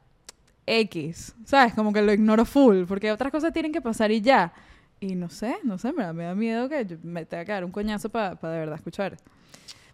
X. 0.66 1.36
¿Sabes? 1.46 1.74
Como 1.74 1.92
que 1.92 2.02
lo 2.02 2.14
ignoro 2.14 2.46
full, 2.46 2.86
porque 2.86 3.12
otras 3.12 3.32
cosas 3.32 3.52
tienen 3.54 3.72
que 3.72 3.82
pasar 3.82 4.12
y 4.12 4.22
ya. 4.22 4.54
Y 5.00 5.16
no 5.16 5.30
sé, 5.30 5.58
no 5.64 5.78
sé, 5.78 5.92
me 5.92 6.04
da, 6.04 6.14
me 6.14 6.24
da 6.24 6.34
miedo 6.34 6.70
que 6.70 6.86
yo 6.86 6.98
me 7.04 7.26
tenga 7.26 7.44
que 7.44 7.52
dar 7.52 7.66
un 7.66 7.72
coñazo 7.72 8.08
para 8.10 8.36
de 8.36 8.60
verdad 8.60 8.76
escuchar. 8.76 9.18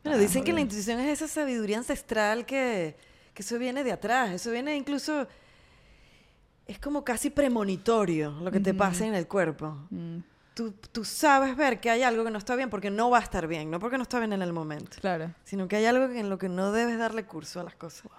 Bueno, 0.03 0.19
dicen 0.19 0.43
que 0.43 0.53
la 0.53 0.61
intuición 0.61 0.99
es 0.99 1.07
esa 1.21 1.27
sabiduría 1.27 1.77
ancestral 1.79 2.45
que, 2.45 2.95
que 3.33 3.41
eso 3.41 3.57
viene 3.57 3.83
de 3.83 3.91
atrás. 3.91 4.29
Eso 4.31 4.51
viene 4.51 4.75
incluso... 4.75 5.27
Es 6.67 6.77
como 6.77 7.03
casi 7.03 7.31
premonitorio 7.31 8.29
lo 8.41 8.51
que 8.51 8.59
te 8.59 8.75
pasa 8.75 9.03
en 9.07 9.15
el 9.15 9.27
cuerpo. 9.27 9.75
Mm, 9.89 10.17
Tú, 10.59 10.73
tú 10.91 11.05
sabes 11.05 11.55
ver 11.55 11.79
que 11.79 11.89
hay 11.89 12.03
algo 12.03 12.25
que 12.25 12.31
no 12.31 12.37
está 12.37 12.53
bien 12.57 12.69
porque 12.69 12.89
no 12.89 13.09
va 13.09 13.19
a 13.19 13.21
estar 13.21 13.47
bien, 13.47 13.71
no 13.71 13.79
porque 13.79 13.95
no 13.95 14.03
está 14.03 14.19
bien 14.19 14.33
en 14.33 14.41
el 14.41 14.51
momento, 14.51 14.97
claro. 14.99 15.33
sino 15.45 15.69
que 15.69 15.77
hay 15.77 15.85
algo 15.85 16.03
en 16.13 16.29
lo 16.29 16.37
que 16.37 16.49
no 16.49 16.73
debes 16.73 16.97
darle 16.97 17.23
curso 17.23 17.61
a 17.61 17.63
las 17.63 17.75
cosas. 17.75 18.11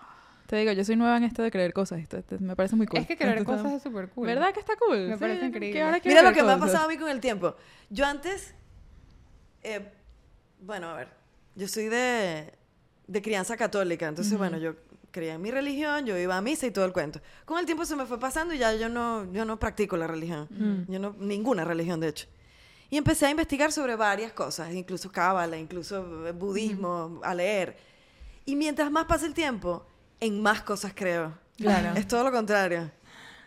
Te 0.47 0.57
digo, 0.57 0.73
yo 0.73 0.83
soy 0.83 0.97
nueva 0.97 1.19
en 1.19 1.25
esto 1.25 1.43
de 1.43 1.51
creer 1.51 1.75
cosas. 1.75 1.99
Esto, 1.99 2.17
esto 2.17 2.37
me 2.41 2.57
parece 2.57 2.77
muy 2.77 2.87
cool. 2.87 2.99
Es 3.01 3.07
que 3.07 3.19
creer 3.19 3.37
Esto 3.37 3.53
está- 3.53 3.63
cosas 3.63 3.77
es 3.77 3.83
súper 3.83 4.09
cool. 4.09 4.27
¿Verdad 4.27 4.55
que 4.55 4.61
está 4.61 4.73
cool? 4.77 5.07
Me 5.09 5.19
parece 5.19 5.41
que 5.41 5.47
increíble. 5.49 5.83
ahora 5.83 6.01
Mira 6.03 6.23
lo 6.23 6.33
que 6.33 6.43
me 6.43 6.53
ha 6.53 6.57
pasado 6.59 6.87
a 6.87 6.89
mí 6.89 6.97
con 6.97 7.11
el 7.11 7.21
tiempo. 7.21 7.55
Yo 7.91 8.07
antes, 8.07 8.55
eh, 9.63 9.93
bueno, 10.63 10.89
a 10.89 10.95
ver, 10.95 11.09
yo 11.57 11.69
soy 11.69 11.91
de, 11.91 12.55
de 13.07 13.21
crianza 13.23 13.55
católica, 13.59 14.09
entonces, 14.09 14.39
bueno, 14.39 14.57
yo 14.57 14.77
creía 15.11 15.35
en 15.35 15.43
mi 15.43 15.51
religión, 15.51 16.07
yo 16.07 16.17
iba 16.19 16.37
a 16.37 16.41
misa 16.41 16.67
y 16.67 16.71
todo 16.71 16.85
el 16.85 16.93
cuento. 16.93 17.21
Con 17.45 17.59
el 17.59 17.67
tiempo 17.67 17.85
se 17.85 17.97
me 17.97 18.07
fue 18.07 18.19
pasando 18.19 18.55
y 18.55 18.59
ya 18.59 18.75
yo 18.75 18.89
no, 18.89 19.31
yo 19.33 19.45
no 19.45 19.59
practico 19.59 19.97
la 19.97 20.07
religión, 20.07 20.49
yo 20.89 20.99
no, 20.99 21.15
ninguna 21.19 21.65
religión, 21.65 22.01
de 22.01 22.09
hecho. 22.09 22.27
Y 22.89 22.97
empecé 22.97 23.27
a 23.27 23.31
investigar 23.31 23.71
sobre 23.71 23.95
varias 23.97 24.33
cosas, 24.33 24.73
incluso 24.75 25.13
cábala, 25.13 25.57
incluso 25.57 26.27
eh, 26.27 26.33
budismo, 26.33 27.21
a 27.23 27.35
leer. 27.35 27.77
Y 28.45 28.57
mientras 28.57 28.91
más 28.91 29.05
pasa 29.05 29.27
el 29.27 29.35
tiempo, 29.35 29.87
en 30.19 30.43
más 30.43 30.63
cosas 30.63 30.93
creo. 30.95 31.33
Claro. 31.57 31.97
Es 31.97 32.09
todo 32.09 32.25
lo 32.25 32.33
contrario. 32.33 32.91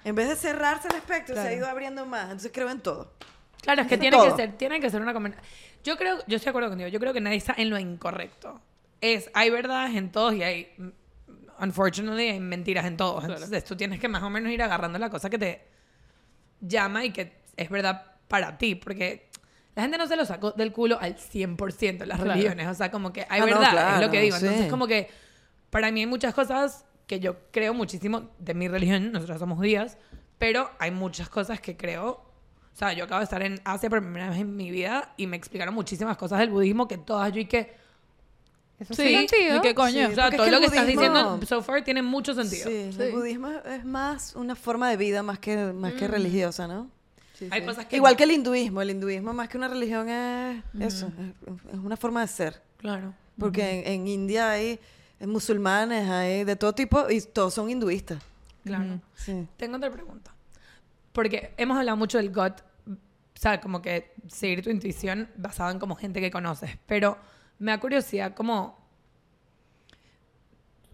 En 0.06 0.16
vez 0.16 0.30
de 0.30 0.36
cerrarse 0.36 0.88
el 0.88 0.96
espectro, 0.96 1.36
se 1.36 1.42
ha 1.42 1.44
Claro. 1.46 1.58
ido 1.58 1.68
abriendo 1.68 2.06
más. 2.06 2.24
Entonces 2.26 2.52
creo 2.54 2.70
en 2.70 2.80
todo. 2.80 3.12
Claro, 3.62 3.82
es 3.82 3.88
que 3.88 3.96
En 3.96 4.00
tiene 4.02 4.18
que 4.22 4.32
ser, 4.32 4.58
tiene 4.58 4.80
que 4.80 4.90
ser 4.90 5.02
una. 5.02 5.14
Yo 5.84 5.98
creo, 5.98 6.18
yo 6.28 6.36
estoy 6.38 6.46
de 6.46 6.50
acuerdo 6.50 6.70
contigo, 6.70 6.90
yo 6.90 7.00
creo 7.00 7.12
que 7.14 7.22
nadie 7.22 7.38
está 7.38 7.54
en 7.58 7.70
lo 7.70 7.78
incorrecto. 7.78 8.62
Es, 9.02 9.30
hay 9.34 9.50
verdades 9.50 9.96
en 9.96 10.12
todos 10.12 10.34
y 10.36 10.44
hay, 10.44 10.74
mm, 10.78 10.88
unfortunately, 11.64 12.30
hay 12.30 12.40
mentiras 12.40 12.86
en 12.86 12.98
todos. 12.98 13.24
Entonces 13.24 13.64
tú 13.64 13.76
tienes 13.76 14.00
que 14.00 14.08
más 14.08 14.22
o 14.24 14.30
menos 14.30 14.52
ir 14.52 14.62
agarrando 14.62 15.00
la 15.00 15.10
cosa 15.10 15.30
que 15.30 15.38
te 15.38 15.68
llama 16.62 17.06
y 17.06 17.12
que 17.12 17.42
es 17.56 17.70
verdad 17.70 18.06
para 18.28 18.58
ti, 18.58 18.76
porque 18.76 19.30
la 19.76 19.84
gente 19.84 19.98
no 19.98 20.08
se 20.08 20.16
lo 20.16 20.26
sacó 20.26 20.52
del 20.52 20.72
culo 20.72 20.98
al 21.00 21.16
100% 21.18 22.06
las 22.06 22.18
Claro. 22.20 22.34
religiones, 22.34 22.68
o 22.68 22.74
sea, 22.74 22.92
como 22.92 23.12
que 23.12 23.22
hay 23.22 23.28
Ah, 23.30 23.40
no, 23.40 23.46
verdad, 23.46 23.64
es 23.64 23.70
claro, 23.72 24.06
lo 24.06 24.12
que 24.12 24.22
digo. 24.22 24.38
sí. 24.38 24.46
Entonces 24.46 24.70
como 24.70 24.88
que 24.88 25.10
para 25.70 25.92
mí 25.92 26.02
hay 26.02 26.06
muchas 26.08 26.34
cosas 26.34 26.86
que 27.08 27.20
yo 27.20 27.38
creo 27.52 27.74
muchísimo 27.74 28.30
de 28.40 28.54
mi 28.54 28.68
religión, 28.68 29.12
nosotros 29.12 29.40
somos 29.40 29.58
judías, 29.58 29.98
pero 30.38 30.70
hay 30.80 30.92
muchas 30.92 31.30
cosas 31.30 31.60
que 31.60 31.76
creo 31.78 32.30
o 32.74 32.76
sea, 32.76 32.92
yo 32.94 33.04
acabo 33.04 33.20
de 33.20 33.26
estar 33.26 33.44
en 33.44 33.62
Asia 33.66 33.88
por 33.88 34.02
primera 34.02 34.32
vez 34.32 34.40
en 34.40 34.56
mi 34.56 34.72
vida 34.72 35.14
y 35.16 35.28
me 35.28 35.38
explicaron 35.38 35.76
muchísimas 35.76 36.18
cosas 36.18 36.40
del 36.40 36.50
budismo 36.50 36.88
que 36.88 36.98
todas 36.98 37.32
yo 37.32 37.40
y 37.40 37.46
que... 37.46 37.76
Eso 38.84 38.94
Sí, 38.94 39.04
tiene 39.04 39.28
sentido. 39.28 39.58
¿y 39.58 39.62
qué 39.62 39.76
coño? 39.76 40.10
o 40.10 40.14
sea, 40.16 40.28
es 40.28 40.36
todo 40.36 40.46
que 40.46 40.52
lo 40.52 40.58
el 40.58 40.62
que 40.62 40.68
estás 40.68 40.86
budismo- 40.86 41.02
diciendo 41.38 41.46
so 41.46 41.62
far 41.64 41.84
tiene 41.84 42.02
mucho 42.02 42.34
sentido. 42.34 42.70
Sí, 42.70 42.92
Sí. 42.94 43.02
el 43.02 43.12
budismo 43.12 43.50
es 43.52 43.84
más 43.86 44.36
una 44.36 44.56
forma 44.56 44.90
de 44.90 44.98
vida 44.98 45.24
más 45.24 45.40
que, 45.40 45.58
más 45.74 45.94
que 45.94 46.08
religiosa, 46.08 46.68
¿no? 46.68 46.90
Sí, 47.34 47.48
Hay 47.52 47.62
sí. 47.62 47.66
cosas 47.68 47.86
que... 47.88 47.96
Igual 47.96 48.16
que 48.16 48.24
el 48.24 48.32
hinduismo. 48.32 48.82
El 48.82 48.92
hinduismo 48.92 49.34
más 49.34 49.50
que 49.50 49.58
una 49.58 49.68
religión 49.68 50.08
es 50.10 50.64
eso. 50.80 51.12
Es, 51.72 51.80
una 51.84 51.98
forma 51.98 52.22
de 52.22 52.28
ser. 52.28 52.62
Claro. 52.78 53.14
Porque 53.40 53.80
en, 53.80 54.02
en 54.02 54.08
India 54.08 54.52
hay 54.52 54.80
musulmanes, 55.20 56.10
hay 56.10 56.44
de 56.44 56.56
todo 56.56 56.74
tipo 56.74 57.10
y 57.10 57.22
todos 57.22 57.54
son 57.54 57.70
hinduistas. 57.70 58.22
Claro. 58.64 59.00
Sí. 59.16 59.48
Tengo 59.58 59.78
otra 59.78 59.92
pregunta. 59.92 60.32
Porque 61.12 61.54
hemos 61.58 61.78
hablado 61.78 61.98
mucho 61.98 62.18
del 62.18 62.30
gut, 62.34 62.54
o 62.88 62.96
sea, 63.40 63.60
como 63.60 63.82
que 63.82 64.14
seguir 64.28 64.64
tu 64.64 64.70
intuición 64.70 65.30
basado 65.38 65.70
en 65.72 65.80
como 65.80 65.96
gente 65.96 66.22
que 66.22 66.32
conoces. 66.32 66.72
Pero 66.88 67.18
me 67.64 67.72
da 67.72 67.80
curiosidad 67.80 68.34
como 68.34 68.78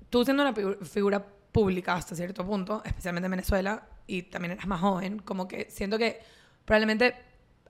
tú 0.10 0.24
siendo 0.24 0.44
una 0.44 0.54
figu- 0.54 0.80
figura 0.86 1.26
pública 1.52 1.94
hasta 1.96 2.16
cierto 2.16 2.46
punto, 2.46 2.82
especialmente 2.86 3.26
en 3.26 3.32
Venezuela, 3.32 3.88
y 4.08 4.24
también 4.24 4.54
eras 4.54 4.68
más 4.68 4.80
joven, 4.82 5.20
como 5.20 5.48
que 5.48 5.70
siento 5.70 5.98
que 5.98 6.22
probablemente 6.66 7.16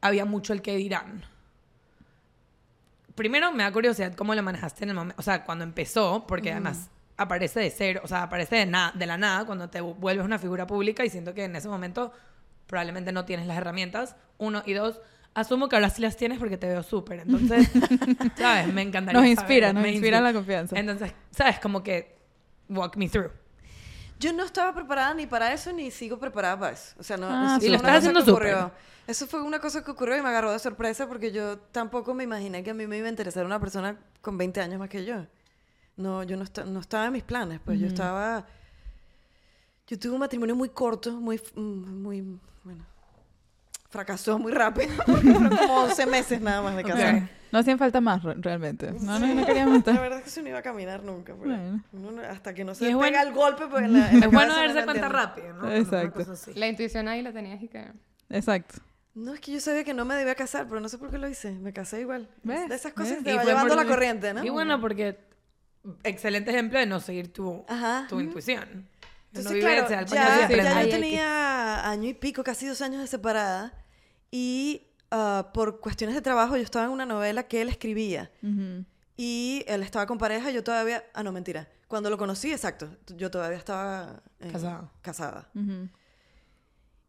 había 0.02 0.26
mucho 0.26 0.54
el 0.54 0.62
que 0.62 0.76
dirán. 0.76 1.24
Primero 3.16 3.52
me 3.52 3.64
da 3.64 3.72
curiosidad 3.72 4.14
cómo 4.16 4.34
lo 4.36 4.43
manejaste 4.43 4.84
en 4.84 4.89
el 4.91 4.95
momento, 4.95 5.20
o 5.20 5.24
sea, 5.24 5.43
cuando 5.43 5.64
empezó, 5.64 6.26
porque 6.28 6.52
además 6.52 6.89
aparece 7.18 7.60
de 7.60 7.70
cero, 7.70 8.02
o 8.04 8.08
sea, 8.08 8.24
aparece 8.24 8.56
de, 8.58 8.66
na- 8.66 8.93
de 8.95 9.06
la 9.06 9.18
nada 9.18 9.45
cuando 9.45 9.70
te 9.70 9.82
vuelves 9.82 10.26
una 10.26 10.39
figura 10.39 10.66
pública 10.68 11.04
y 11.04 11.10
siento 11.10 11.34
que 11.34 11.43
en 11.45 11.56
ese 11.56 11.68
momento 11.68 12.14
probablemente 12.68 13.12
no 13.12 13.26
tienes 13.26 13.47
las 13.47 13.58
herramientas, 13.58 14.16
uno, 14.38 14.64
y 14.66 14.74
dos, 14.74 15.02
asumo 15.40 15.68
que 15.70 15.76
ahora 15.76 15.90
sí 15.90 16.02
las 16.02 16.16
tienes 16.18 16.40
porque 16.40 16.58
te 16.58 16.68
veo 16.68 16.84
súper, 16.84 17.20
entonces, 17.22 17.70
¿sabes? 18.38 18.74
Me 18.74 18.82
encantaría 18.84 19.20
Nos 19.20 19.30
inspira, 19.30 19.68
saber, 19.68 19.74
nos 19.76 19.84
me 19.84 19.92
inspira 19.92 20.22
la 20.22 20.34
confianza. 20.34 20.78
Entonces, 20.80 21.14
¿sabes? 21.32 21.60
Como 21.60 21.82
que 21.84 22.16
walk 22.70 22.96
me 22.98 23.10
through. 23.10 23.32
Yo 24.20 24.34
no 24.34 24.44
estaba 24.44 24.74
preparada 24.74 25.14
ni 25.14 25.28
para 25.28 25.54
eso 25.54 25.72
ni 25.72 25.92
sigo 25.92 26.20
preparada 26.20 26.60
para 26.60 26.74
eso. 26.74 26.94
O 27.00 27.04
sea, 27.04 27.16
no. 27.18 27.28
Ah, 27.30 27.56
eso 27.58 27.66
Y 27.66 27.70
fue 27.70 27.70
lo 27.70 27.80
una 27.80 27.88
estás 27.88 27.90
cosa 27.90 27.98
haciendo 27.98 28.20
que 28.20 28.26
súper. 28.32 28.54
ocurrió. 28.56 28.72
Eso 29.08 29.28
fue 29.28 29.42
una 29.42 29.60
cosa 29.60 29.84
que 29.84 29.92
ocurrió 29.92 30.18
y 30.18 30.22
me 30.22 30.28
agarró 30.30 30.52
de 30.52 30.60
sorpresa 30.60 31.08
porque 31.08 31.32
yo 31.32 31.58
tampoco 31.58 32.14
me 32.14 32.26
imaginé 32.26 32.62
que 32.62 32.72
a 32.72 32.74
mí 32.74 32.86
me 32.86 32.98
iba 32.98 33.08
a 33.08 33.10
interesar 33.10 33.46
una 33.46 33.60
persona 33.60 33.98
con 34.22 34.38
20 34.38 34.60
años 34.62 34.78
más 34.78 34.90
que 34.90 35.06
yo. 35.06 35.26
No, 35.96 36.22
yo 36.24 36.36
no, 36.38 36.44
esta- 36.44 36.66
no 36.66 36.80
estaba 36.82 37.06
en 37.08 37.14
mis 37.14 37.24
planes, 37.24 37.60
pues 37.64 37.80
yo 37.80 37.88
estaba... 37.88 38.46
Yo 39.88 39.98
tuve 39.98 40.14
un 40.14 40.20
matrimonio 40.20 40.56
muy 40.56 40.70
corto, 40.70 41.14
muy, 41.14 41.42
mm, 41.56 42.02
muy, 42.04 42.22
bueno, 42.64 42.86
fracasó 43.90 44.38
muy 44.40 44.52
rápido, 44.54 44.90
porque 45.06 45.32
fueron 45.34 45.56
como 45.58 45.76
11 45.84 46.06
meses 46.06 46.42
nada 46.42 46.62
más 46.62 46.76
de 46.76 46.84
casar. 46.84 47.16
Ok. 47.16 47.22
No 47.52 47.58
hacían 47.60 47.80
falta 47.80 48.00
más 48.00 48.22
re- 48.22 48.36
realmente. 48.38 48.92
No, 49.02 49.18
no, 49.18 49.26
no 49.26 49.44
queríamos 49.46 49.74
La 49.74 49.80
estar. 49.80 50.00
verdad 50.00 50.20
es 50.20 50.24
que 50.26 50.30
eso 50.30 50.42
no 50.44 50.50
iba 50.50 50.60
a 50.60 50.62
caminar 50.62 51.02
nunca. 51.04 51.34
pero 51.34 51.50
Bueno. 51.56 51.84
uno 51.94 52.12
no- 52.12 52.22
hasta 52.22 52.54
que 52.54 52.64
no 52.64 52.76
se 52.76 52.86
pega 52.86 52.96
bueno- 52.98 53.20
el 53.22 53.34
golpe, 53.34 53.66
pues 53.68 53.84
en 53.86 53.94
la, 53.94 54.10
en 54.12 54.20
la 54.20 54.26
Es 54.28 54.32
bueno 54.32 54.56
darse 54.56 54.86
cuenta 54.86 55.10
rápido, 55.10 55.54
¿no? 55.54 55.72
Exacto. 55.72 56.24
La 56.54 56.68
intuición 56.68 57.08
ahí 57.08 57.24
la 57.24 57.34
tenías 57.34 57.62
y 57.64 57.68
que... 57.68 57.92
Exacto. 58.30 58.76
No, 59.16 59.34
es 59.34 59.40
que 59.40 59.52
yo 59.52 59.60
sabía 59.60 59.84
que 59.84 59.96
no 59.96 60.06
me 60.06 60.14
debía 60.16 60.36
casar, 60.36 60.68
pero 60.68 60.80
no 60.80 60.88
sé 60.88 61.00
por 61.00 61.10
qué 61.10 61.18
lo 61.18 61.28
hice. 61.28 61.52
Me 61.52 61.74
casé 61.74 62.02
igual. 62.02 62.30
¿Ves? 62.44 62.70
De 62.70 62.76
esas 62.76 62.94
cosas 62.94 63.16
¿Ves? 63.16 63.24
te 63.24 63.34
Y 63.34 63.38
va 63.38 63.44
llevando 63.44 63.76
la 63.76 63.86
corriente, 63.86 64.32
¿no? 64.36 64.46
Y 64.46 64.50
bueno, 64.50 64.80
porque 64.80 65.18
excelente 66.04 66.52
ejemplo 66.52 66.78
de 66.78 66.86
no 66.86 67.00
seguir 67.00 67.34
tu, 67.34 67.66
Ajá. 67.68 68.06
tu 68.08 68.20
intuición. 68.20 68.88
Entonces, 69.34 69.52
no 69.54 69.60
claro, 69.60 69.90
ya, 69.90 70.04
ya 70.06 70.84
yo 70.84 70.90
tenía 70.90 71.90
año 71.90 72.08
y 72.10 72.14
pico, 72.14 72.44
casi 72.44 72.68
dos 72.68 72.82
años 72.82 73.02
de 73.02 73.08
separada. 73.08 73.74
Y 74.32 74.88
ah, 75.12 75.50
por 75.54 75.80
cuestiones 75.80 76.16
de 76.16 76.22
trabajo 76.22 76.56
yo 76.58 76.64
estaba 76.64 76.86
en 76.86 76.92
una 76.92 77.06
novela 77.06 77.44
que 77.48 77.62
él 77.62 77.70
escribía. 77.70 78.32
Y 79.18 79.64
él 79.68 79.84
estaba 79.84 80.06
con 80.06 80.18
pareja, 80.18 80.50
yo 80.52 80.64
todavía... 80.64 81.04
Ah, 81.14 81.24
no, 81.24 81.32
mentira. 81.34 81.68
Cuando 81.90 82.10
lo 82.10 82.18
conocí, 82.18 82.52
exacto. 82.54 82.90
Yo 83.18 83.30
todavía 83.30 83.58
estaba... 83.58 84.22
eh, 84.40 84.50
Casada. 84.52 84.92
Casada. 85.02 85.50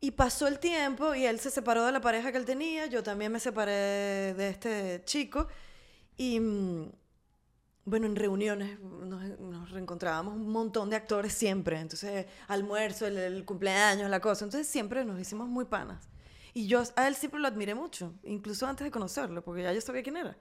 Y 0.01 0.11
pasó 0.13 0.49
el 0.49 0.59
tiempo 0.59 1.15
y 1.15 1.27
él 1.27 1.39
se 1.39 1.51
separó 1.51 1.85
de 1.85 1.93
la 1.93 2.01
pareja 2.01 2.33
que 2.33 2.39
él 2.39 2.47
tenía, 2.47 2.87
yo 2.87 3.03
también 3.03 3.31
me 3.31 3.39
separé 3.39 4.33
de 4.35 4.49
este 4.49 5.03
chico 5.05 5.47
y 6.17 6.41
mm, 6.41 6.91
bueno, 7.85 8.07
en 8.07 8.17
reuniones 8.17 8.81
nos, 8.81 9.39
nos 9.39 9.71
reencontrábamos 9.71 10.35
un 10.37 10.49
montón 10.49 10.89
de 10.89 10.97
actores 10.97 11.35
siempre, 11.35 11.79
entonces 11.79 12.25
almuerzo, 12.49 13.07
el, 13.07 13.19
el 13.19 13.45
cumpleaños, 13.45 14.09
la 14.09 14.21
cosa, 14.21 14.47
entonces 14.47 14.67
siempre 14.67 15.05
nos 15.05 15.21
hicimos 15.21 15.49
muy 15.49 15.67
panas. 15.67 16.09
Y 16.55 16.67
yo 16.67 16.83
a 16.97 17.09
él 17.09 17.15
siempre 17.15 17.41
lo 17.41 17.49
admiré 17.49 17.75
mucho, 17.75 18.15
incluso 18.23 18.67
antes 18.67 18.85
de 18.85 18.91
conocerlo, 18.91 19.43
porque 19.45 19.63
ya 19.63 19.73
yo 19.73 19.81
sabía 19.81 20.03
quién 20.03 20.17
era. 20.17 20.37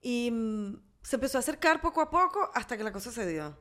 Y 0.00 0.30
mm, 0.30 0.76
se 1.02 1.16
empezó 1.16 1.38
a 1.38 1.40
acercar 1.40 1.80
poco 1.80 2.00
a 2.00 2.10
poco 2.10 2.50
hasta 2.54 2.76
que 2.76 2.84
la 2.84 2.92
cosa 2.92 3.10
se 3.10 3.26
dio. 3.26 3.56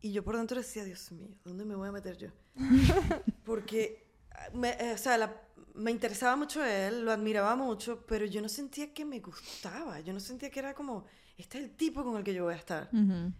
Y 0.00 0.12
yo 0.12 0.22
por 0.24 0.36
dentro 0.36 0.56
decía, 0.58 0.84
Dios 0.84 1.10
mío, 1.12 1.28
¿dónde 1.44 1.64
me 1.64 1.74
voy 1.74 1.88
a 1.88 1.92
meter 1.92 2.16
yo? 2.16 2.28
Porque 3.44 4.06
ah, 4.32 4.48
me, 4.54 4.70
eh, 4.70 4.92
o 4.94 4.98
sea, 4.98 5.18
la- 5.18 5.42
me 5.74 5.90
interesaba 5.90 6.36
mucho 6.36 6.64
él, 6.64 7.04
lo 7.04 7.12
admiraba 7.12 7.54
mucho, 7.56 8.04
pero 8.06 8.24
yo 8.24 8.40
no 8.40 8.48
sentía 8.48 8.92
que 8.94 9.04
me 9.04 9.20
gustaba. 9.20 10.00
Yo 10.00 10.12
no 10.12 10.20
sentía 10.20 10.50
que 10.50 10.58
era 10.60 10.74
como, 10.74 11.04
este 11.36 11.58
es 11.58 11.64
el 11.64 11.70
tipo 11.76 12.02
con 12.04 12.16
el 12.16 12.24
que 12.24 12.32
yo 12.34 12.44
voy 12.44 12.54
a 12.54 12.58
estar. 12.58 12.88
Ujú. 12.92 13.32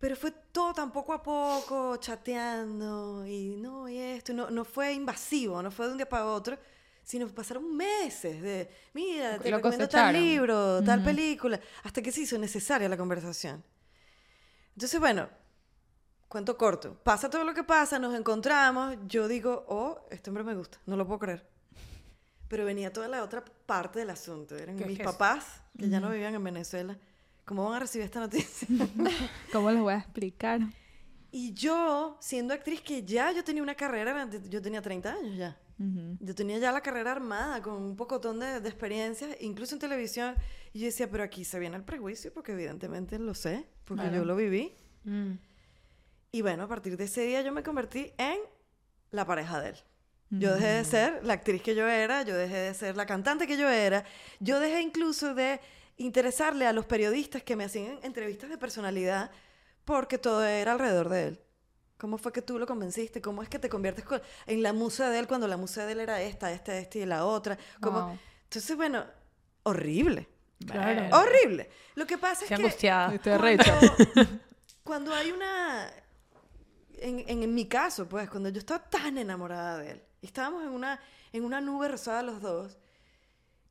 Pero 0.00 0.16
fue 0.16 0.30
todo 0.50 0.72
tan 0.72 0.90
poco 0.90 1.12
a 1.12 1.22
poco, 1.22 1.98
chateando, 1.98 3.26
y 3.26 3.56
no, 3.56 3.86
y 3.86 3.98
esto, 3.98 4.32
no, 4.32 4.50
no 4.50 4.64
fue 4.64 4.94
invasivo, 4.94 5.62
no 5.62 5.70
fue 5.70 5.86
de 5.86 5.92
un 5.92 5.98
día 5.98 6.08
para 6.08 6.24
otro, 6.24 6.58
sino 7.02 7.28
pasaron 7.28 7.76
meses 7.76 8.40
de, 8.40 8.70
mira, 8.94 9.38
te 9.38 9.50
Lo 9.50 9.58
recomiendo 9.58 9.86
tal 9.86 10.14
libro, 10.14 10.82
tal 10.82 11.04
película, 11.04 11.60
hasta 11.82 12.00
que 12.00 12.12
se 12.12 12.22
hizo 12.22 12.38
necesaria 12.38 12.88
la 12.88 12.96
conversación. 12.96 13.62
Entonces, 14.74 14.98
bueno, 14.98 15.28
cuento 16.28 16.56
corto, 16.56 16.94
pasa 17.04 17.28
todo 17.28 17.44
lo 17.44 17.52
que 17.52 17.62
pasa, 17.64 17.98
nos 17.98 18.14
encontramos, 18.14 18.96
yo 19.06 19.28
digo, 19.28 19.66
oh, 19.68 20.06
este 20.10 20.30
hombre 20.30 20.44
me 20.44 20.54
gusta, 20.54 20.78
no 20.86 20.96
lo 20.96 21.06
puedo 21.06 21.18
creer. 21.18 21.46
Pero 22.48 22.64
venía 22.64 22.90
toda 22.90 23.06
la 23.06 23.22
otra 23.22 23.44
parte 23.44 23.98
del 23.98 24.08
asunto, 24.08 24.56
eran 24.56 24.78
¿Qué 24.78 24.86
mis 24.86 25.00
es? 25.00 25.04
papás, 25.04 25.62
que 25.78 25.90
ya 25.90 26.00
no 26.00 26.08
vivían 26.08 26.34
en 26.34 26.42
Venezuela. 26.42 26.96
¿Cómo 27.44 27.64
van 27.64 27.74
a 27.74 27.80
recibir 27.80 28.04
esta 28.04 28.20
noticia? 28.20 28.68
¿Cómo 29.52 29.70
les 29.70 29.80
voy 29.80 29.92
a 29.94 29.98
explicar? 29.98 30.60
Y 31.32 31.52
yo, 31.54 32.16
siendo 32.20 32.54
actriz, 32.54 32.80
que 32.80 33.02
ya 33.04 33.32
yo 33.32 33.44
tenía 33.44 33.62
una 33.62 33.74
carrera, 33.74 34.28
yo 34.48 34.60
tenía 34.62 34.82
30 34.82 35.12
años 35.12 35.36
ya. 35.36 35.58
Ujú. 35.78 36.16
Yo 36.20 36.34
tenía 36.34 36.58
ya 36.58 36.72
la 36.72 36.80
carrera 36.82 37.12
armada 37.12 37.62
con 37.62 37.74
un 37.74 37.96
pocotón 37.96 38.38
de, 38.40 38.60
de 38.60 38.68
experiencias, 38.68 39.36
incluso 39.40 39.74
en 39.74 39.78
televisión. 39.80 40.34
Y 40.72 40.80
yo 40.80 40.86
decía, 40.86 41.08
pero 41.10 41.22
aquí 41.24 41.44
se 41.44 41.58
viene 41.58 41.76
el 41.76 41.84
prejuicio, 41.84 42.32
porque 42.32 42.52
evidentemente 42.52 43.18
lo 43.18 43.34
sé, 43.34 43.66
porque 43.84 44.02
Claro. 44.02 44.16
yo 44.18 44.24
lo 44.24 44.36
viví. 44.36 44.74
Mm. 45.04 45.32
Y 46.32 46.42
bueno, 46.42 46.64
a 46.64 46.68
partir 46.68 46.96
de 46.96 47.04
ese 47.04 47.22
día 47.22 47.42
yo 47.42 47.52
me 47.52 47.62
convertí 47.62 48.12
en 48.18 48.38
la 49.10 49.24
pareja 49.24 49.60
de 49.60 49.70
él. 49.70 49.76
Yo 50.32 50.54
dejé 50.54 50.66
de 50.68 50.84
ser 50.84 51.24
la 51.24 51.32
actriz 51.32 51.60
que 51.60 51.74
yo 51.74 51.88
era, 51.88 52.22
yo 52.22 52.36
dejé 52.36 52.54
de 52.56 52.74
ser 52.74 52.96
la 52.96 53.04
cantante 53.04 53.48
que 53.48 53.56
yo 53.56 53.68
era, 53.68 54.04
yo 54.38 54.60
dejé 54.60 54.80
incluso 54.80 55.34
de 55.34 55.58
interesarle 56.00 56.66
a 56.66 56.72
los 56.72 56.86
periodistas 56.86 57.42
que 57.42 57.56
me 57.56 57.64
hacían 57.64 57.98
entrevistas 58.02 58.50
de 58.50 58.58
personalidad 58.58 59.30
porque 59.84 60.18
todo 60.18 60.44
era 60.44 60.72
alrededor 60.72 61.08
de 61.08 61.28
él. 61.28 61.40
¿Cómo 61.98 62.16
fue 62.16 62.32
que 62.32 62.40
tú 62.42 62.58
lo 62.58 62.66
convenciste? 62.66 63.20
¿Cómo 63.20 63.42
es 63.42 63.48
que 63.48 63.58
te 63.58 63.68
conviertes 63.68 64.04
co- 64.04 64.20
en 64.46 64.62
la 64.62 64.72
musa 64.72 65.10
de 65.10 65.18
él 65.18 65.26
cuando 65.28 65.46
la 65.46 65.58
musa 65.58 65.84
de 65.84 65.92
él 65.92 66.00
era 66.00 66.22
esta, 66.22 66.50
esta, 66.52 66.76
esta 66.78 66.98
y 66.98 67.04
la 67.04 67.26
otra? 67.26 67.58
¿Cómo? 67.80 68.00
Wow. 68.00 68.18
Entonces, 68.44 68.74
bueno, 68.76 69.04
horrible. 69.64 70.26
Claro. 70.66 71.16
Horrible. 71.18 71.68
Lo 71.94 72.06
que 72.06 72.16
pasa 72.16 72.40
Qué 72.40 72.44
es 72.44 72.48
que 72.48 72.54
angustiada. 72.66 73.14
Estoy 73.14 73.32
cuando, 73.38 73.96
cuando 74.82 75.14
hay 75.14 75.30
una... 75.32 75.92
En, 76.98 77.18
en, 77.26 77.42
en 77.42 77.54
mi 77.54 77.66
caso, 77.66 78.08
pues, 78.08 78.28
cuando 78.30 78.48
yo 78.48 78.58
estaba 78.58 78.82
tan 78.82 79.16
enamorada 79.18 79.78
de 79.78 79.90
él, 79.92 80.02
y 80.22 80.26
estábamos 80.26 80.62
en 80.64 80.70
una, 80.70 81.00
en 81.32 81.44
una 81.44 81.60
nube 81.60 81.88
rosada 81.88 82.22
los 82.22 82.40
dos, 82.42 82.76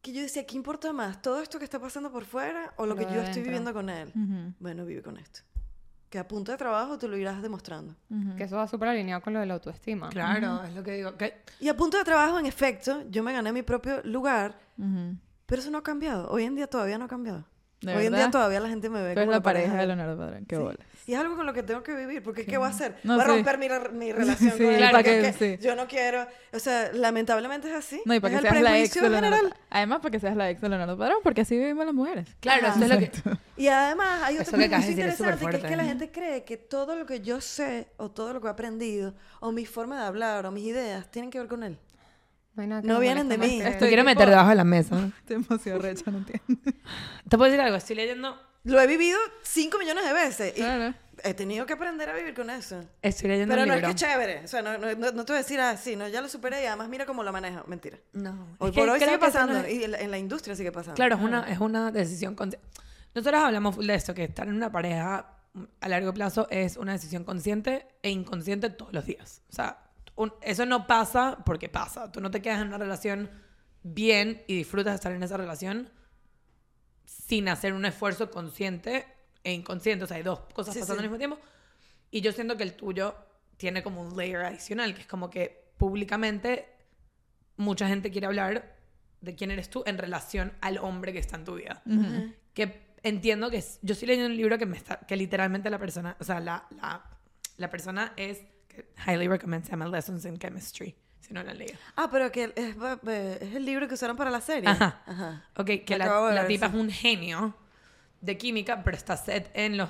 que 0.01 0.13
yo 0.13 0.21
decía, 0.21 0.45
¿qué 0.45 0.55
importa 0.55 0.93
más? 0.93 1.21
¿Todo 1.21 1.41
esto 1.41 1.57
que 1.59 1.65
está 1.65 1.79
pasando 1.79 2.11
por 2.11 2.25
fuera 2.25 2.73
o 2.77 2.85
lo, 2.85 2.95
Lo 2.95 2.99
que 3.07 3.13
yo 3.13 3.21
estoy 3.21 3.41
viviendo 3.43 3.73
con 3.73 3.89
él? 3.89 4.11
Bueno, 4.59 4.85
vive 4.85 5.01
con 5.01 5.17
esto. 5.17 5.41
Que 6.09 6.17
a 6.17 6.27
punto 6.27 6.51
de 6.51 6.57
trabajo 6.57 6.97
te 6.97 7.07
lo 7.07 7.15
irás 7.17 7.41
demostrando. 7.41 7.95
Que 8.37 8.45
eso 8.45 8.55
va 8.57 8.67
súper 8.67 8.89
alineado 8.89 9.21
con 9.21 9.33
lo 9.33 9.39
de 9.39 9.45
la 9.45 9.55
autoestima. 9.55 10.09
Claro, 10.09 10.63
es 10.63 10.73
lo 10.73 10.81
que 10.83 10.93
digo. 10.93 11.13
Y 11.59 11.67
a 11.69 11.75
punto 11.77 11.97
de 11.97 12.03
trabajo, 12.03 12.39
en 12.39 12.45
efecto, 12.45 13.03
yo 13.09 13.21
me 13.23 13.33
gané 13.33 13.51
mi 13.53 13.61
propio 13.61 14.01
lugar, 14.03 14.57
pero 15.45 15.61
eso 15.61 15.69
no 15.69 15.77
ha 15.79 15.83
cambiado. 15.83 16.29
Hoy 16.29 16.43
en 16.45 16.55
día 16.55 16.67
todavía 16.67 16.97
no 16.97 17.05
ha 17.05 17.09
cambiado. 17.09 17.45
¿De 17.81 17.95
Hoy 17.95 18.07
en 18.07 18.13
día 18.13 18.29
todavía 18.29 18.59
la 18.59 18.67
gente 18.67 18.89
me 18.89 19.01
ve 19.01 19.15
como 19.15 19.31
la 19.31 19.41
pareja 19.41 19.73
de. 19.75 19.87
Leonardo 19.87 20.17
Padrón. 20.17 20.45
Qué 20.45 20.55
Sí. 20.57 20.61
bola. 20.61 20.77
Y 21.09 21.13
es 21.15 21.19
algo 21.19 21.35
con 21.35 21.47
lo 21.47 21.53
que 21.53 21.63
tengo 21.63 21.81
que 21.81 21.95
vivir, 21.95 22.21
porque 22.21 22.45
¿qué 22.45 22.59
voy 22.59 22.67
a 22.67 22.69
hacer? 22.69 22.99
No, 23.03 23.15
voy 23.15 23.23
a 23.23 23.25
sí. 23.25 23.31
romper 23.31 23.57
mi, 23.57 23.67
mi 23.97 24.11
relación 24.13 24.51
Sí, 24.51 24.57
con 24.59 24.67
él, 24.67 24.77
claro 24.77 25.03
que 25.03 25.33
sí. 25.33 25.57
yo 25.59 25.75
no 25.75 25.87
quiero, 25.87 26.27
o 26.53 26.59
sea, 26.59 26.91
lamentablemente 26.93 27.67
es 27.67 27.73
así. 27.73 27.99
No, 28.05 28.13
y 28.13 28.19
para 28.19 28.35
es 28.35 28.41
que 28.41 28.47
el 28.47 28.53
seas 28.53 28.63
la 28.63 28.77
ex 28.77 28.91
prejuicio 28.91 29.01
de 29.01 29.09
Leonardo. 29.09 29.49
Además, 29.71 29.99
para 30.01 30.11
que 30.11 30.19
seas 30.19 30.35
la 30.35 30.51
ex 30.51 30.61
de 30.61 30.69
Leonardo 30.69 30.95
Padrón, 30.99 31.17
porque 31.23 31.41
así 31.41 31.57
vivimos 31.57 31.83
las 31.83 31.95
mujeres. 31.95 32.27
Claro, 32.39 32.67
Ajá. 32.67 32.75
eso 32.75 32.85
es 32.85 32.89
lo 32.91 32.99
que... 32.99 33.39
Y 33.57 33.69
además 33.69 34.21
hay 34.21 34.37
otro 34.37 34.55
es 34.55 34.87
interesante, 34.87 35.47
que 35.47 35.57
es 35.57 35.63
que 35.63 35.75
la 35.75 35.85
gente 35.85 36.11
cree 36.11 36.43
que 36.43 36.57
todo 36.57 36.95
lo 36.95 37.07
que 37.07 37.21
yo 37.21 37.41
sé, 37.41 37.87
o 37.97 38.11
todo 38.11 38.31
lo 38.31 38.39
que 38.39 38.45
he 38.45 38.51
aprendido, 38.51 39.15
o 39.39 39.51
mi 39.51 39.65
forma 39.65 39.99
de 39.99 40.05
hablar, 40.05 40.45
o 40.45 40.51
mis 40.51 40.65
ideas, 40.65 41.09
tienen 41.09 41.31
que 41.31 41.39
ver 41.39 41.47
con 41.47 41.63
él. 41.63 41.79
No, 42.55 42.99
vienen 42.99 43.29
de 43.29 43.39
mí. 43.39 43.63
Te 43.79 43.87
quiero 43.87 44.03
meter 44.03 44.29
debajo 44.29 44.49
de 44.49 44.55
la 44.57 44.63
mesa. 44.63 44.95
Estoy 45.21 45.41
demasiado 45.41 45.79
recha, 45.79 46.11
no 46.11 46.19
entiendo. 46.19 46.71
Te 47.27 47.35
puedo 47.35 47.45
decir 47.45 47.61
algo, 47.61 47.77
estoy 47.77 47.95
leyendo... 47.95 48.48
Lo 48.63 48.79
he 48.81 48.87
vivido 48.87 49.17
cinco 49.43 49.77
millones 49.79 50.05
de 50.05 50.13
veces 50.13 50.53
y 50.55 50.61
Claro. 50.61 50.93
he 51.23 51.33
tenido 51.33 51.65
que 51.65 51.73
aprender 51.73 52.09
a 52.09 52.13
vivir 52.15 52.33
con 52.33 52.49
eso. 52.49 52.83
Estoy 53.01 53.29
leyendo 53.29 53.53
Pero 53.53 53.63
un 53.63 53.67
no 53.69 53.73
es 53.73 53.79
libro. 53.81 53.95
que 53.95 53.95
es 53.95 54.01
chévere. 54.11 54.45
O 54.45 54.47
sea, 54.47 54.61
no, 54.61 54.77
no, 54.77 54.93
no- 54.95 55.11
no 55.11 55.25
te 55.25 55.31
voy 55.31 55.39
a 55.39 55.43
decir 55.43 55.59
así, 55.61 55.95
no, 55.95 56.07
ya 56.07 56.21
lo 56.21 56.27
superé 56.29 56.63
y 56.63 56.65
además 56.65 56.89
mira 56.89 57.05
cómo 57.05 57.23
lo 57.23 57.31
manejo. 57.31 57.63
Mentira. 57.67 57.97
No. 58.13 58.47
Hoy 58.59 58.69
es 58.69 58.75
que 58.75 58.81
por 58.81 58.89
hoy 58.89 58.99
sigue 58.99 59.11
que 59.13 59.17
pasando. 59.17 59.57
es- 59.59 59.73
Y 59.73 59.83
en 59.85 59.91
la, 59.91 59.99
en 59.99 60.11
la 60.11 60.17
industria 60.17 60.55
sigue 60.55 60.71
pasando. 60.71 60.95
Claro, 60.95 61.15
es 61.15 61.21
una, 61.21 61.49
es 61.49 61.59
una 61.59 61.91
decisión 61.91 62.35
consciente. 62.35 62.67
Nosotros 63.15 63.41
hablamos 63.43 63.77
de 63.77 63.93
esto, 63.95 64.13
que 64.13 64.25
estar 64.25 64.47
en 64.47 64.53
una 64.53 64.71
pareja 64.71 65.35
a 65.81 65.87
largo 65.89 66.13
plazo 66.13 66.47
es 66.51 66.77
una 66.77 66.91
decisión 66.91 67.23
consciente 67.23 67.87
e 68.03 68.11
inconsciente 68.11 68.69
todos 68.69 68.93
los 68.93 69.05
días. 69.05 69.41
O 69.49 69.53
sea, 69.53 69.79
un- 70.15 70.33
eso 70.41 70.65
no 70.65 70.85
pasa 70.85 71.37
porque 71.45 71.69
pasa. 71.69 72.11
Tú 72.11 72.21
no 72.21 72.29
te 72.29 72.41
quedas 72.41 72.61
en 72.61 72.67
una 72.67 72.77
relación 72.77 73.31
bien 73.83 74.43
y 74.47 74.57
disfrutas 74.57 74.91
de 74.91 74.95
estar 74.95 75.11
en 75.11 75.23
esa 75.23 75.37
relación 75.37 75.89
sin 77.09 77.49
hacer 77.49 77.73
un 77.73 77.85
esfuerzo 77.85 78.29
consciente 78.29 79.05
e 79.43 79.51
inconsciente. 79.51 80.03
O 80.03 80.07
sea, 80.07 80.17
hay 80.17 80.23
dos 80.23 80.39
cosas 80.53 80.73
Sí, 80.73 80.79
pasando 80.81 81.01
sí. 81.01 81.05
al 81.05 81.09
mismo 81.11 81.17
tiempo. 81.17 81.39
Y 82.11 82.21
yo 82.21 82.31
siento 82.31 82.55
que 82.57 82.63
el 82.63 82.73
tuyo 82.73 83.15
tiene 83.57 83.83
como 83.83 84.01
un 84.01 84.15
layer 84.15 84.41
adicional, 84.45 84.93
que 84.93 85.01
es 85.01 85.07
como 85.07 85.29
que 85.29 85.71
públicamente 85.77 86.67
mucha 87.57 87.87
gente 87.87 88.11
quiere 88.11 88.27
hablar 88.27 88.75
de 89.21 89.35
quién 89.35 89.51
eres 89.51 89.69
tú 89.69 89.83
en 89.85 89.97
relación 89.97 90.53
al 90.61 90.77
hombre 90.77 91.11
que 91.13 91.19
está 91.19 91.35
en 91.35 91.45
tu 91.45 91.55
vida. 91.55 91.81
Ujú. 91.85 92.33
Que 92.53 92.95
entiendo 93.03 93.49
que 93.49 93.57
es- 93.57 93.79
yo 93.81 93.93
estoy 93.93 94.07
leyendo 94.07 94.29
un 94.29 94.37
libro 94.37 94.57
que 94.57 94.65
me 94.65 94.77
está 94.77 94.99
que 94.99 95.15
literalmente 95.17 95.69
la 95.69 95.77
persona, 95.79 96.15
o 96.19 96.23
sea, 96.23 96.39
la, 96.39 96.65
la, 96.81 97.03
la 97.57 97.69
persona 97.69 98.13
es 98.17 98.39
que 98.67 98.91
highly 99.07 99.27
recommend 99.27 99.65
se 99.65 99.71
llama 99.71 99.87
Lessons 99.87 100.25
in 100.25 100.37
Chemistry, 100.37 100.95
si 101.19 101.33
no 101.33 101.43
la 101.43 101.51
han 101.51 101.57
leído. 101.57 101.75
Ah, 101.95 102.09
pero 102.11 102.31
que 102.31 102.45
es, 102.55 102.75
es 103.41 103.55
el 103.55 103.65
libro 103.65 103.87
que 103.87 103.93
usaron 103.93 104.15
para 104.17 104.29
la 104.31 104.41
serie. 104.41 104.69
Ajá. 104.69 105.01
Ajá. 105.05 105.43
Ok, 105.57 105.69
que 105.85 105.97
la, 105.97 106.31
la 106.31 106.47
tipa 106.47 106.67
sí. 106.69 106.75
es 106.75 106.79
un 106.81 106.89
genio 106.89 107.55
de 108.21 108.37
química, 108.37 108.83
pero 108.83 108.97
está 108.97 109.15
set 109.17 109.49
en 109.53 109.77
los 109.77 109.89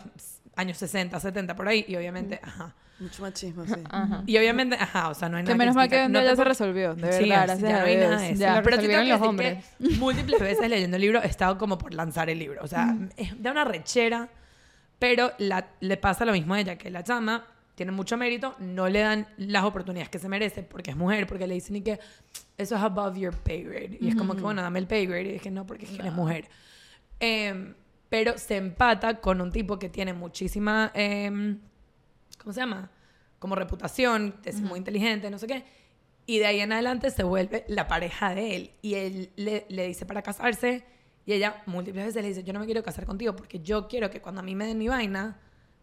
años 0.55 0.77
60, 0.77 1.19
70 1.19 1.55
por 1.55 1.67
ahí 1.67 1.85
y 1.87 1.95
obviamente, 1.95 2.39
ajá. 2.43 2.75
Mucho 2.99 3.21
machismo, 3.21 3.65
sí. 3.65 3.81
Ajá. 3.89 4.23
Y 4.25 4.37
obviamente, 4.37 4.75
ajá, 4.75 5.07
o 5.07 5.13
sea, 5.13 5.29
no 5.29 5.37
hay 5.37 5.43
nada 5.43 5.53
Que 5.53 5.57
menos 5.57 5.73
mal 5.73 5.87
que 5.87 6.09
No 6.09 6.19
te 6.19 6.25
ya 6.25 6.35
se 6.35 6.43
resolvió. 6.43 6.95
De 6.95 7.13
Sí, 7.13 7.29
verdad, 7.29 7.43
gracias 7.45 7.71
ya 7.71 7.79
no 7.79 7.85
hay 7.85 7.95
nada 7.95 8.17
de 8.19 8.29
eso. 8.31 8.39
Ya. 8.41 8.61
Pero 8.61 8.81
sí 8.81 8.87
tengo 8.87 9.03
que 9.03 9.07
los 9.07 9.21
hombres. 9.21 9.65
que 9.77 9.89
múltiples 9.95 10.39
veces 10.41 10.69
leyendo 10.69 10.97
el 10.97 11.01
libro 11.01 11.23
he 11.23 11.27
estado 11.27 11.57
como 11.57 11.77
por 11.77 11.93
lanzar 11.93 12.29
el 12.29 12.37
libro. 12.39 12.61
O 12.61 12.67
sea, 12.67 12.93
es 13.15 13.41
da 13.41 13.51
una 13.51 13.63
rechera, 13.63 14.27
pero 14.99 15.31
la- 15.37 15.69
le 15.79 15.95
pasa 15.95 16.25
lo 16.25 16.33
mismo 16.33 16.55
a 16.55 16.59
ella, 16.59 16.77
que 16.77 16.89
la 16.89 17.01
chama 17.05 17.45
tiene 17.79 17.93
mucho 17.93 18.17
mérito, 18.17 18.57
no 18.59 18.89
le 18.89 18.99
dan 18.99 19.25
las 19.37 19.63
oportunidades 19.63 20.09
que 20.09 20.19
se 20.19 20.27
merece 20.27 20.63
porque 20.63 20.91
es 20.91 20.97
mujer, 20.97 21.25
porque 21.25 21.47
le 21.47 21.53
dicen 21.53 21.77
y 21.77 21.81
que 21.81 21.97
eso 22.57 22.75
es 22.75 22.81
above 22.81 23.17
your 23.17 23.33
pay 23.33 23.63
grade. 23.63 23.97
Y 24.01 24.09
es 24.09 24.15
como 24.15 24.35
que, 24.35 24.41
bueno, 24.41 24.61
dame 24.61 24.79
el 24.79 24.85
pay 24.85 25.05
grade. 25.05 25.31
Y 25.31 25.35
es 25.35 25.41
que 25.41 25.49
no, 25.49 25.65
porque 25.65 25.85
es 25.85 25.91
que 25.91 25.99
eres 25.99 26.11
mujer. 26.11 26.49
Em, 27.21 27.73
pero 28.09 28.37
se 28.37 28.57
empata 28.57 29.21
con 29.21 29.39
un 29.39 29.53
tipo 29.53 29.79
que 29.79 29.87
tiene 29.87 30.11
muchísima, 30.11 30.91
em, 30.93 31.61
¿cómo 32.37 32.51
se 32.51 32.59
llama? 32.59 32.91
Como 33.39 33.55
reputación, 33.55 34.35
es 34.43 34.59
muy 34.59 34.77
inteligente, 34.77 35.29
no 35.29 35.39
sé 35.39 35.47
qué. 35.47 35.63
Y 36.25 36.39
de 36.39 36.47
ahí 36.47 36.59
en 36.59 36.73
adelante 36.73 37.11
se 37.11 37.23
vuelve 37.23 37.63
la 37.69 37.87
pareja 37.87 38.35
de 38.35 38.57
él. 38.57 38.71
Y 38.81 38.95
él 38.95 39.29
le, 39.37 39.65
le 39.69 39.87
dice 39.87 40.05
para 40.05 40.21
casarse. 40.21 40.83
Y 41.25 41.31
ella 41.31 41.63
múltiples 41.65 42.07
veces 42.07 42.21
le 42.21 42.27
dice, 42.27 42.43
yo 42.43 42.51
no 42.51 42.59
me 42.59 42.65
quiero 42.65 42.83
casar 42.83 43.05
contigo 43.05 43.37
porque 43.37 43.61
yo 43.61 43.87
quiero 43.87 44.09
que 44.09 44.19
cuando 44.19 44.41
a 44.41 44.43
mí 44.43 44.53
me 44.53 44.65
den 44.65 44.77
mi 44.77 44.89
vaina, 44.89 45.39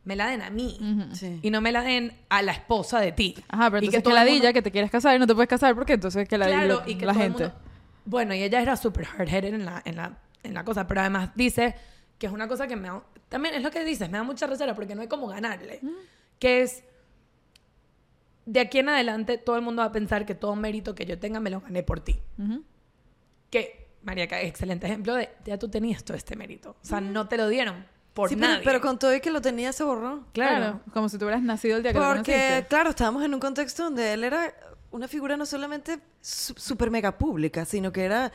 me 0.07 0.17
la 0.17 0.29
den 0.29 0.41
a 0.41 0.49
mí. 0.51 0.79
Sí. 1.13 1.41
Y 1.43 1.51
no 1.51 1.61
me 1.61 1.71
la 1.73 1.83
den 1.83 2.13
a 2.31 2.41
la 2.41 2.53
esposa 2.53 2.99
de 3.01 3.13
ti. 3.13 3.35
Ajá, 3.49 3.71
pero 3.71 3.83
Y 3.85 3.87
entonces 3.89 4.03
que, 4.03 4.15
la 4.15 4.25
mundo- 4.25 4.53
que 4.55 4.63
te 4.63 4.71
quieres 4.71 4.91
casar 4.91 5.15
y 5.15 5.19
no 5.19 5.27
te 5.27 5.35
puedes 5.35 5.49
casar 5.51 5.75
porque 5.75 5.93
entonces 5.95 6.27
que 6.29 6.39
la 6.39 6.47
claro, 6.47 6.83
y 6.87 6.95
que 6.95 7.05
la 7.05 7.13
todo 7.13 7.23
el 7.23 7.29
gente. 7.29 7.43
mundo- 7.45 7.59
Bueno, 8.07 8.35
y 8.35 8.43
ella 8.43 8.63
era 8.63 8.77
súper 8.77 9.05
hard-headed 9.07 9.53
en 9.53 9.65
la, 9.67 9.83
en, 9.85 9.97
la, 9.97 10.17
en 10.43 10.55
la 10.55 10.65
cosa, 10.65 10.87
pero 10.87 11.01
además 11.03 11.31
dice 11.35 11.75
que 12.19 12.27
es 12.29 12.33
una 12.33 12.49
cosa 12.49 12.67
que 12.67 12.77
me 12.77 12.89
da... 12.89 13.03
También 13.29 13.55
es 13.57 13.63
lo 13.63 13.71
que 13.71 13.85
dices, 13.85 14.09
me 14.09 14.17
da 14.17 14.23
mucha 14.25 14.47
reserva 14.47 14.75
porque 14.75 14.95
no 14.95 15.03
hay 15.03 15.09
como 15.09 15.27
ganarle. 15.27 15.81
Que 16.39 16.63
es... 16.63 16.85
De 18.45 18.61
aquí 18.61 18.79
en 18.79 18.89
adelante 18.89 19.39
todo 19.39 19.57
el 19.57 19.63
mundo 19.63 19.81
va 19.83 19.87
a 19.89 19.93
pensar 19.93 20.25
que 20.25 20.37
todo 20.37 20.55
mérito 20.55 20.95
que 20.95 21.05
yo 21.05 21.19
tenga 21.19 21.41
me 21.41 21.51
lo 21.51 21.61
gané 21.61 21.83
por 21.83 21.99
ti. 22.01 22.17
Ujú. 22.39 22.63
Que, 23.51 23.89
María, 24.05 24.29
que 24.29 24.47
excelente 24.47 24.87
ejemplo 24.87 25.15
de 25.17 25.31
ya 25.45 25.59
tú 25.59 25.69
tenías 25.69 26.05
todo 26.05 26.17
este 26.17 26.37
mérito. 26.37 26.77
O 26.81 26.85
sea, 26.87 27.01
no 27.01 27.27
te 27.27 27.37
lo 27.37 27.49
dieron 27.49 27.85
por 28.17 28.29
Sí, 28.31 28.35
pero, 28.37 28.49
nadie. 28.49 28.65
pero 28.65 28.81
con 28.81 28.99
todo 28.99 29.15
y 29.15 29.21
que 29.21 29.31
lo 29.31 29.41
tenía 29.43 29.73
se 29.73 29.85
borró. 29.85 30.25
Claro. 30.33 30.81
Como 30.93 31.09
si 31.09 31.19
tú 31.19 31.27
hubieras 31.27 31.43
nacido 31.43 31.77
el 31.77 31.83
día 31.83 31.93
que 31.93 31.99
lo 31.99 32.05
Porque, 32.07 32.33
conociste. 32.33 32.67
claro, 32.69 32.91
estábamos 32.91 33.23
en 33.23 33.35
un 33.35 33.41
contexto 33.41 33.85
donde 33.85 34.15
él 34.15 34.25
era 34.25 34.53
una 34.91 35.07
figura 35.07 35.37
no 35.37 35.45
solamente 35.45 35.99
su- 36.23 36.55
súper 36.57 36.91
mega 36.91 37.19
pública, 37.19 37.65
sino 37.67 37.93
que 37.93 38.05
era 38.05 38.33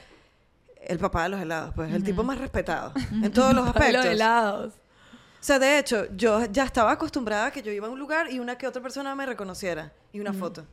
el 0.87 0.99
papá 0.99 1.23
de 1.23 1.29
los 1.29 1.41
helados, 1.41 1.73
pues, 1.75 1.91
el 1.93 2.03
tipo 2.03 2.23
más 2.23 2.37
respetado 2.37 2.93
en 3.23 3.31
todos 3.33 3.53
los 3.55 3.65
Los 3.65 3.75
aspectos. 3.75 4.05
helados. 4.05 4.73
O 4.75 5.43
sea, 5.43 5.57
de 5.57 5.79
hecho, 5.79 6.05
yo 6.15 6.45
ya 6.45 6.63
estaba 6.65 6.91
acostumbrada 6.91 7.47
a 7.47 7.51
que 7.51 7.63
yo 7.63 7.71
iba 7.71 7.87
a 7.87 7.89
un 7.89 7.97
lugar 7.97 8.31
y 8.31 8.37
una 8.39 8.59
que 8.59 8.67
otra 8.67 8.79
persona 8.83 9.15
me 9.15 9.25
reconociera 9.25 9.91
y 10.13 10.19
una 10.19 10.33
foto. 10.33 10.67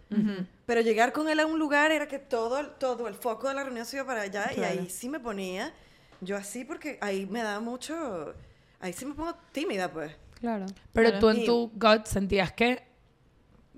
Pero 0.66 0.80
llegar 0.82 1.12
con 1.14 1.26
él 1.30 1.40
a 1.40 1.46
un 1.46 1.58
lugar 1.58 1.90
era 1.90 2.06
que 2.06 2.18
todo, 2.18 2.58
el- 2.58 2.72
todo 2.72 3.08
el 3.08 3.14
foco 3.14 3.48
de 3.48 3.54
la 3.54 3.64
reunión 3.64 3.86
se 3.86 3.96
iba 3.96 4.04
para 4.06 4.20
allá 4.22 4.50
y 4.52 4.56
Claro. 4.56 4.80
ahí 4.80 4.90
sí 4.90 5.08
me 5.08 5.18
ponía 5.20 5.72
yo 6.20 6.36
así 6.36 6.66
porque 6.66 6.98
ahí 7.00 7.24
me 7.24 7.42
da 7.42 7.60
mucho... 7.60 8.34
Ahí 8.80 8.92
sí 8.92 9.04
me 9.04 9.14
pongo 9.14 9.34
tímida, 9.52 9.90
pues. 9.90 10.14
Claro, 10.40 10.66
Pero 10.92 11.08
Claro. 11.10 11.20
tú 11.20 11.30
en 11.30 11.44
tu 11.44 11.70
gut 11.74 12.06
sentías 12.06 12.52
que 12.52 12.86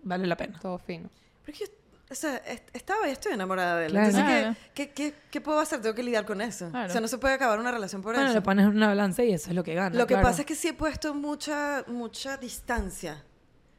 vale 0.03 0.27
la 0.27 0.37
pena. 0.37 0.59
todo 0.61 0.79
fino. 0.79 1.09
Pero 1.45 1.53
es 1.55 1.59
que 1.59 1.67
yo, 1.67 1.73
o 2.11 2.15
sea, 2.15 2.37
est- 2.39 2.69
estaba 2.75 3.09
y 3.09 3.13
estoy 3.13 3.33
enamorada 3.33 3.79
de 3.79 3.87
él. 3.87 3.93
Claro. 3.93 4.07
Entonces, 4.09 4.31
Claro. 4.41 4.57
¿qué, 4.75 4.91
qué, 4.91 5.11
qué, 5.13 5.15
qué 5.31 5.41
puedo 5.41 5.59
hacer? 5.61 5.81
Tengo 5.81 5.95
que 5.95 6.03
lidiar 6.03 6.27
con 6.27 6.41
eso. 6.43 6.69
Claro. 6.71 6.89
O 6.89 6.93
sea, 6.93 7.01
no 7.01 7.09
se 7.09 7.17
puede 7.19 7.35
acabar 7.35 7.59
una 7.59 7.71
relación 7.71 8.03
por 8.03 8.13
Bueno, 8.15 8.29
eso. 8.29 8.35
le 8.39 8.43
pones 8.43 8.67
en 8.67 8.73
una 8.77 8.89
balanza 8.89 9.23
y 9.25 9.33
eso 9.33 9.49
es 9.51 9.57
lo 9.57 9.65
que 9.65 9.75
gana. 9.75 9.97
Lo 9.97 10.07
que 10.07 10.15
claro. 10.15 10.29
pasa 10.29 10.43
es 10.43 10.47
que 10.47 10.55
sí 10.55 10.69
he 10.69 10.75
puesto 10.75 11.15
mucha, 11.15 11.85
mucha 11.87 12.37
distancia 12.37 13.25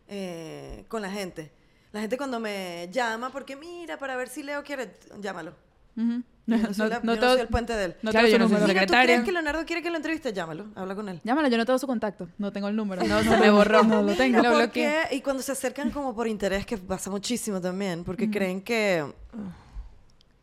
eh, 0.07 0.85
con 0.87 1.01
la 1.03 1.11
gente. 1.11 1.51
La 1.91 1.99
gente 2.01 2.17
cuando 2.17 2.39
me 2.39 2.87
llama, 2.91 3.31
porque 3.31 3.55
mira, 3.55 3.97
para 3.97 4.15
ver 4.15 4.29
si 4.29 4.43
Leo 4.43 4.63
quiere, 4.63 4.93
llámalo. 5.19 5.53
No, 5.95 6.57
no, 6.57 6.73
soy, 6.73 6.89
la- 6.89 6.99
no 7.01 7.13
yo 7.13 7.15
no 7.15 7.19
todo- 7.19 7.31
soy 7.33 7.41
el 7.41 7.47
puente 7.47 7.73
de 7.73 7.85
él. 7.85 7.95
no 8.01 8.11
Claro, 8.11 8.27
yo 8.27 8.39
no 8.39 8.49
soy 8.49 8.57
¿tú 8.57 8.65
crees 8.93 9.23
que 9.23 9.31
Leonardo 9.31 9.63
quiere 9.65 9.81
que 9.83 9.89
lo 9.91 9.95
entreviste? 9.97 10.33
Llámalo, 10.33 10.67
habla 10.75 10.95
con 10.95 11.07
él. 11.07 11.21
Llámalo, 11.23 11.47
yo 11.47 11.57
no 11.57 11.65
tengo 11.65 11.77
su 11.79 11.87
contacto. 11.87 12.27
No 12.39 12.51
tengo 12.51 12.67
el 12.67 12.75
número. 12.75 13.03
No, 13.05 13.21
se 13.23 13.37
me 13.37 13.51
borró. 13.51 13.83
No 13.83 14.01
lo 14.01 14.13
tengo. 14.15 14.37
Lo 14.41 14.49
¿por 14.49 14.57
bloqueé. 14.57 15.07
Y 15.11 15.21
cuando 15.21 15.43
se 15.43 15.51
acercan 15.51 15.91
como 15.91 16.15
por 16.15 16.27
interés, 16.27 16.65
que 16.65 16.77
pasa 16.77 17.09
muchísimo 17.11 17.61
también, 17.61 18.03
porque 18.03 18.29
creen 18.29 18.61
que... 18.61 19.05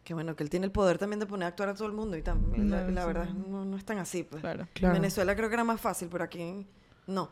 Que 0.05 0.15
bueno, 0.15 0.35
que 0.35 0.43
él 0.43 0.49
tiene 0.49 0.65
el 0.65 0.73
poder 0.73 0.97
también 0.97 1.21
de 1.21 1.27
poner 1.27 1.45
a 1.45 1.49
actuar 1.49 1.69
a 1.69 1.75
todo 1.75 1.87
el 1.87 1.93
mundo 1.93 2.17
y 2.17 2.23
también. 2.23 2.71
la, 2.71 2.85
No, 2.85 2.91
la 2.93 3.01
sí. 3.03 3.07
verdad, 3.07 3.29
no, 3.29 3.65
no 3.67 3.77
es 3.77 3.85
tan 3.85 3.99
así, 3.99 4.23
pues. 4.23 4.41
Claro. 4.41 4.67
Claro. 4.73 4.95
En 4.95 5.03
Venezuela 5.03 5.37
creo 5.37 5.49
que 5.51 5.55
era 5.55 5.65
más 5.65 5.81
fácil, 5.81 6.09
pero 6.11 6.25
aquí 6.25 6.67
no. 7.07 7.29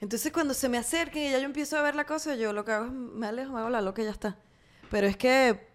Entonces 0.00 0.32
cuando 0.32 0.52
se 0.52 0.68
me 0.68 0.78
acerquen 0.78 1.22
y 1.28 1.30
ya 1.30 1.38
yo 1.38 1.44
empiezo 1.44 1.76
a 1.76 1.82
ver 1.82 1.94
la 1.94 2.04
cosa, 2.04 2.34
yo 2.34 2.52
lo 2.52 2.64
que 2.64 2.72
hago 2.72 2.86
es 2.86 2.90
me 2.92 3.28
alejo, 3.28 3.52
me 3.52 3.60
hago 3.60 3.70
la 3.70 3.80
loca 3.80 4.02
y 4.02 4.06
ya 4.06 4.10
está. 4.10 4.36
Pero 4.90 5.06
es 5.06 5.16
que 5.16 5.68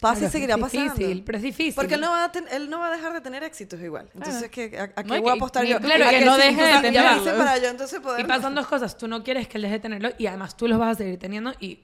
pasa 0.00 0.14
Claro, 0.20 0.28
y 0.28 0.30
seguirá 0.30 0.54
es 0.54 0.60
pasando. 0.60 0.94
difícil, 0.94 1.22
pero 1.24 1.38
es 1.38 1.42
difícil. 1.44 1.74
Porque 1.74 1.94
él 1.94 2.00
no, 2.00 2.10
va 2.10 2.24
a 2.24 2.32
ten- 2.32 2.46
él 2.50 2.70
no 2.70 2.78
va 2.80 2.88
a 2.88 2.90
dejar 2.96 3.12
de 3.12 3.20
tener 3.20 3.42
éxitos 3.44 3.80
igual. 3.80 4.08
Entonces, 4.14 4.50
¿qué- 4.50 4.78
¿a, 4.78 4.82
a 4.84 4.88
qué 4.88 5.02
No, 5.04 5.08
voy 5.20 5.30
a 5.30 5.32
que- 5.34 5.38
apostar 5.38 5.64
yo? 5.66 5.78
claro, 5.80 6.04
A 6.06 6.10
que 6.10 6.24
no 6.24 6.36
deje 6.36 6.62
de 6.62 6.90
dicen 6.90 7.36
para 7.36 7.58
yo 7.58 7.68
entonces 7.68 8.00
poder... 8.00 8.20
Y 8.20 8.24
pasan 8.28 8.54
dos 8.54 8.66
cosas. 8.66 8.96
Tú 8.96 9.06
no 9.08 9.22
quieres 9.22 9.46
que 9.48 9.58
él 9.58 9.62
deje 9.62 9.74
de 9.74 9.80
tenerlo 9.80 10.10
y 10.18 10.26
además 10.26 10.56
tú 10.56 10.66
los 10.68 10.78
vas 10.78 10.94
a 10.96 10.98
seguir 10.98 11.18
teniendo 11.18 11.52
y 11.60 11.80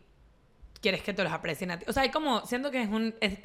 quieres 0.80 1.02
que 1.02 1.12
te 1.14 1.22
los 1.22 1.32
aprecien 1.32 1.70
a 1.70 1.78
ti. 1.78 1.84
O 1.88 1.92
sea, 1.92 2.02
hay 2.04 2.10
como... 2.10 2.44
Siento 2.46 2.70
que 2.70 2.82
es 2.82 2.88
un... 2.88 3.14
Es, 3.20 3.38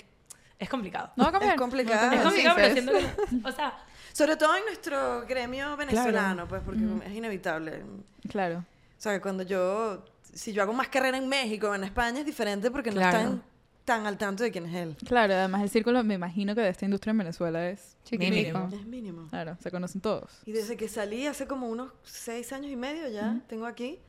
es 0.60 0.70
complicado. 0.70 1.12
No. 1.16 1.26
Es 1.26 1.32
complicado. 1.58 2.12
Es 2.12 2.22
complicado, 2.22 2.56
pero 2.56 2.74
siento 2.74 2.92
que... 2.94 3.48
O 3.48 3.52
sea... 3.52 3.78
Sobre 4.14 4.36
todo 4.36 4.54
en 4.58 4.66
nuestro 4.66 5.26
gremio 5.26 5.78
venezolano, 5.78 6.46
pues, 6.46 6.62
porque 6.66 6.82
es 7.06 7.14
inevitable. 7.14 7.82
Claro. 8.30 8.58
O 8.58 9.02
sea, 9.02 9.14
que 9.14 9.22
cuando 9.22 9.44
yo, 9.44 10.04
si 10.34 10.52
yo 10.52 10.62
hago 10.64 10.74
más 10.74 10.90
carrera 10.90 11.18
en 11.18 11.30
México 11.30 11.70
o 11.70 11.76
en 11.76 11.86
España 11.86 12.20
es 12.20 12.26
diferente 12.26 12.70
porque 12.72 12.90
Claro. 12.92 13.18
no 13.18 13.24
están 13.24 13.44
tan 13.92 14.08
al 14.08 14.18
tanto 14.18 14.44
de 14.44 14.52
quién 14.52 14.66
es 14.68 14.76
él. 14.76 14.96
Claro, 15.06 15.34
además 15.34 15.62
el 15.64 15.70
círculo, 15.70 16.02
me 16.04 16.14
imagino 16.14 16.56
que 16.56 16.62
de 16.62 16.70
esta 16.70 16.86
industria 16.86 17.12
en 17.12 17.18
Venezuela 17.18 17.70
es... 17.70 17.98
Chiquitico. 18.06 18.60
Mínimo. 18.60 18.70
Es 18.82 18.86
mínimo. 18.88 19.28
Claro, 19.30 19.58
se 19.62 19.70
conocen 19.70 20.00
todos. 20.00 20.32
Y 20.46 20.54
desde 20.54 20.78
que 20.78 20.88
salí 20.88 21.28
hace 21.28 21.46
como 21.46 21.68
unos 21.68 21.92
seis 22.04 22.54
años 22.54 22.72
y 22.72 22.76
medio 22.78 23.10
ya, 23.10 23.42
tengo 23.48 23.66
aquí, 23.66 24.00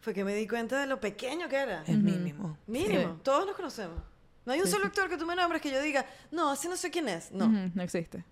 fue 0.00 0.14
que 0.14 0.22
me 0.24 0.34
di 0.34 0.46
cuenta 0.46 0.80
de 0.80 0.86
lo 0.86 1.00
pequeño 1.00 1.48
que 1.48 1.56
era. 1.56 1.82
Es 1.82 1.98
mínimo. 1.98 2.56
Mínimo, 2.68 3.14
Sí. 3.14 3.20
todos 3.24 3.44
nos 3.44 3.56
conocemos. 3.56 3.98
No 4.46 4.52
hay 4.52 4.60
un 4.60 4.68
solo 4.68 4.86
actor 4.86 5.08
que 5.08 5.16
tú 5.16 5.26
me 5.26 5.34
nombres 5.34 5.60
que 5.60 5.70
yo 5.70 5.82
diga, 5.82 6.06
no, 6.30 6.50
así 6.50 6.68
no 6.68 6.76
sé 6.76 6.90
quién 6.90 7.08
es. 7.08 7.32
No. 7.32 7.48
No 7.48 7.82
existe. 7.82 8.24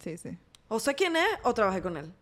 Sí, 0.00 0.16
sí. 0.18 0.36
O 0.68 0.80
sé 0.80 0.94
quién 0.96 1.14
es 1.16 1.28
o 1.44 1.54
trabajé 1.54 1.80
con 1.80 1.96
él. 1.96 2.12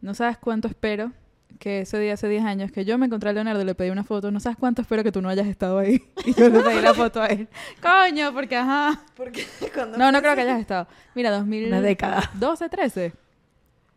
No 0.00 0.14
sabes 0.14 0.38
cuánto 0.38 0.66
espero 0.66 1.12
que 1.58 1.80
ese 1.80 1.98
día, 1.98 2.14
hace 2.14 2.28
10 2.28 2.44
años, 2.44 2.72
que 2.72 2.84
yo 2.84 2.98
me 2.98 3.06
encontré 3.06 3.30
a 3.30 3.32
Leonardo 3.32 3.62
y 3.62 3.64
le 3.64 3.74
pedí 3.74 3.90
una 3.90 4.04
foto. 4.04 4.30
No 4.30 4.40
sabes 4.40 4.58
cuánto 4.58 4.82
espero 4.82 5.02
que 5.02 5.12
tú 5.12 5.22
no 5.22 5.28
hayas 5.28 5.46
estado 5.46 5.78
ahí. 5.78 6.02
Y 6.24 6.34
yo 6.34 6.48
le 6.48 6.60
pedí 6.60 6.80
la 6.80 6.94
foto 6.94 7.22
a 7.22 7.26
él. 7.26 7.48
Coño, 7.80 8.32
porque 8.32 8.56
ajá. 8.56 9.02
Porque 9.16 9.46
cuando... 9.74 9.96
No, 9.98 10.12
no 10.12 10.20
creo 10.20 10.34
que 10.34 10.42
hayas 10.42 10.60
estado. 10.60 10.86
Mira, 11.14 11.30
2000... 11.30 11.68
Una 11.68 11.80
década. 11.80 12.30
12, 12.34 12.68
13. 12.68 13.12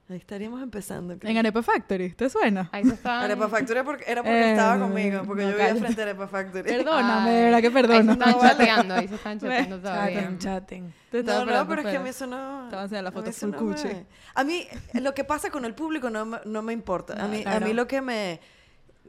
Ahí 0.09 0.17
estaríamos 0.17 0.63
empezando. 0.63 1.17
creo. 1.19 1.29
En 1.31 1.37
Arepa 1.37 1.61
Factory. 1.61 2.09
¿Te 2.13 2.29
suena? 2.31 2.67
Ahí 2.71 2.83
se. 2.83 2.97
Arepa 3.07 3.47
Factory 3.47 3.81
porque, 3.83 4.05
era 4.07 4.23
porque 4.23 4.39
Eh, 4.41 4.51
estaba 4.51 4.79
conmigo, 4.79 5.21
porque 5.23 5.43
no, 5.43 5.51
yo 5.51 5.55
vivía 5.57 5.75
frente 5.75 6.01
a 6.01 6.05
Arepa 6.05 6.27
Factory. 6.27 6.63
Perdóname, 6.63 7.29
Ay, 7.29 7.35
de 7.35 7.43
verdad 7.43 7.59
que 7.61 7.67
Ahí 7.67 7.73
se 7.73 7.81
perdona. 7.81 8.13
están 8.13 8.39
chateando, 8.39 8.95
ahí 8.95 9.07
se 9.07 9.15
están 9.15 9.39
chateando 9.39 9.79
todavía. 9.79 10.19
Chaten, 10.21 10.39
chaten. 10.39 10.93
Te 11.11 11.19
estaba 11.19 11.39
No, 11.39 11.45
no, 11.45 11.51
esperando 11.51 11.69
pero 11.69 11.81
es 11.81 11.87
que 11.93 11.97
a 11.97 11.99
mí 11.99 12.09
eso 12.09 12.25
no... 12.25 12.65
Te 12.69 12.75
voy 12.75 12.79
a 12.79 12.83
enseñar 12.83 13.03
la 13.03 13.09
a 13.09 13.11
mí 13.11 13.17
foto 13.17 13.29
eso 13.29 13.39
full 13.39 13.51
no 13.51 13.57
cuchi. 13.59 13.87
A 14.33 14.43
mí, 14.43 14.67
lo 14.93 15.13
que 15.13 15.23
pasa 15.23 15.51
con 15.51 15.63
el 15.65 15.75
público 15.75 16.09
no 16.09 16.25
me, 16.25 16.39
no 16.43 16.61
me 16.63 16.73
importa. 16.73 17.13
A 17.23 17.27
mí, 17.27 17.41
a 17.41 17.43
Claro. 17.43 17.65
mí 17.67 17.73
lo 17.73 17.87
que 17.87 18.01
me 18.01 18.39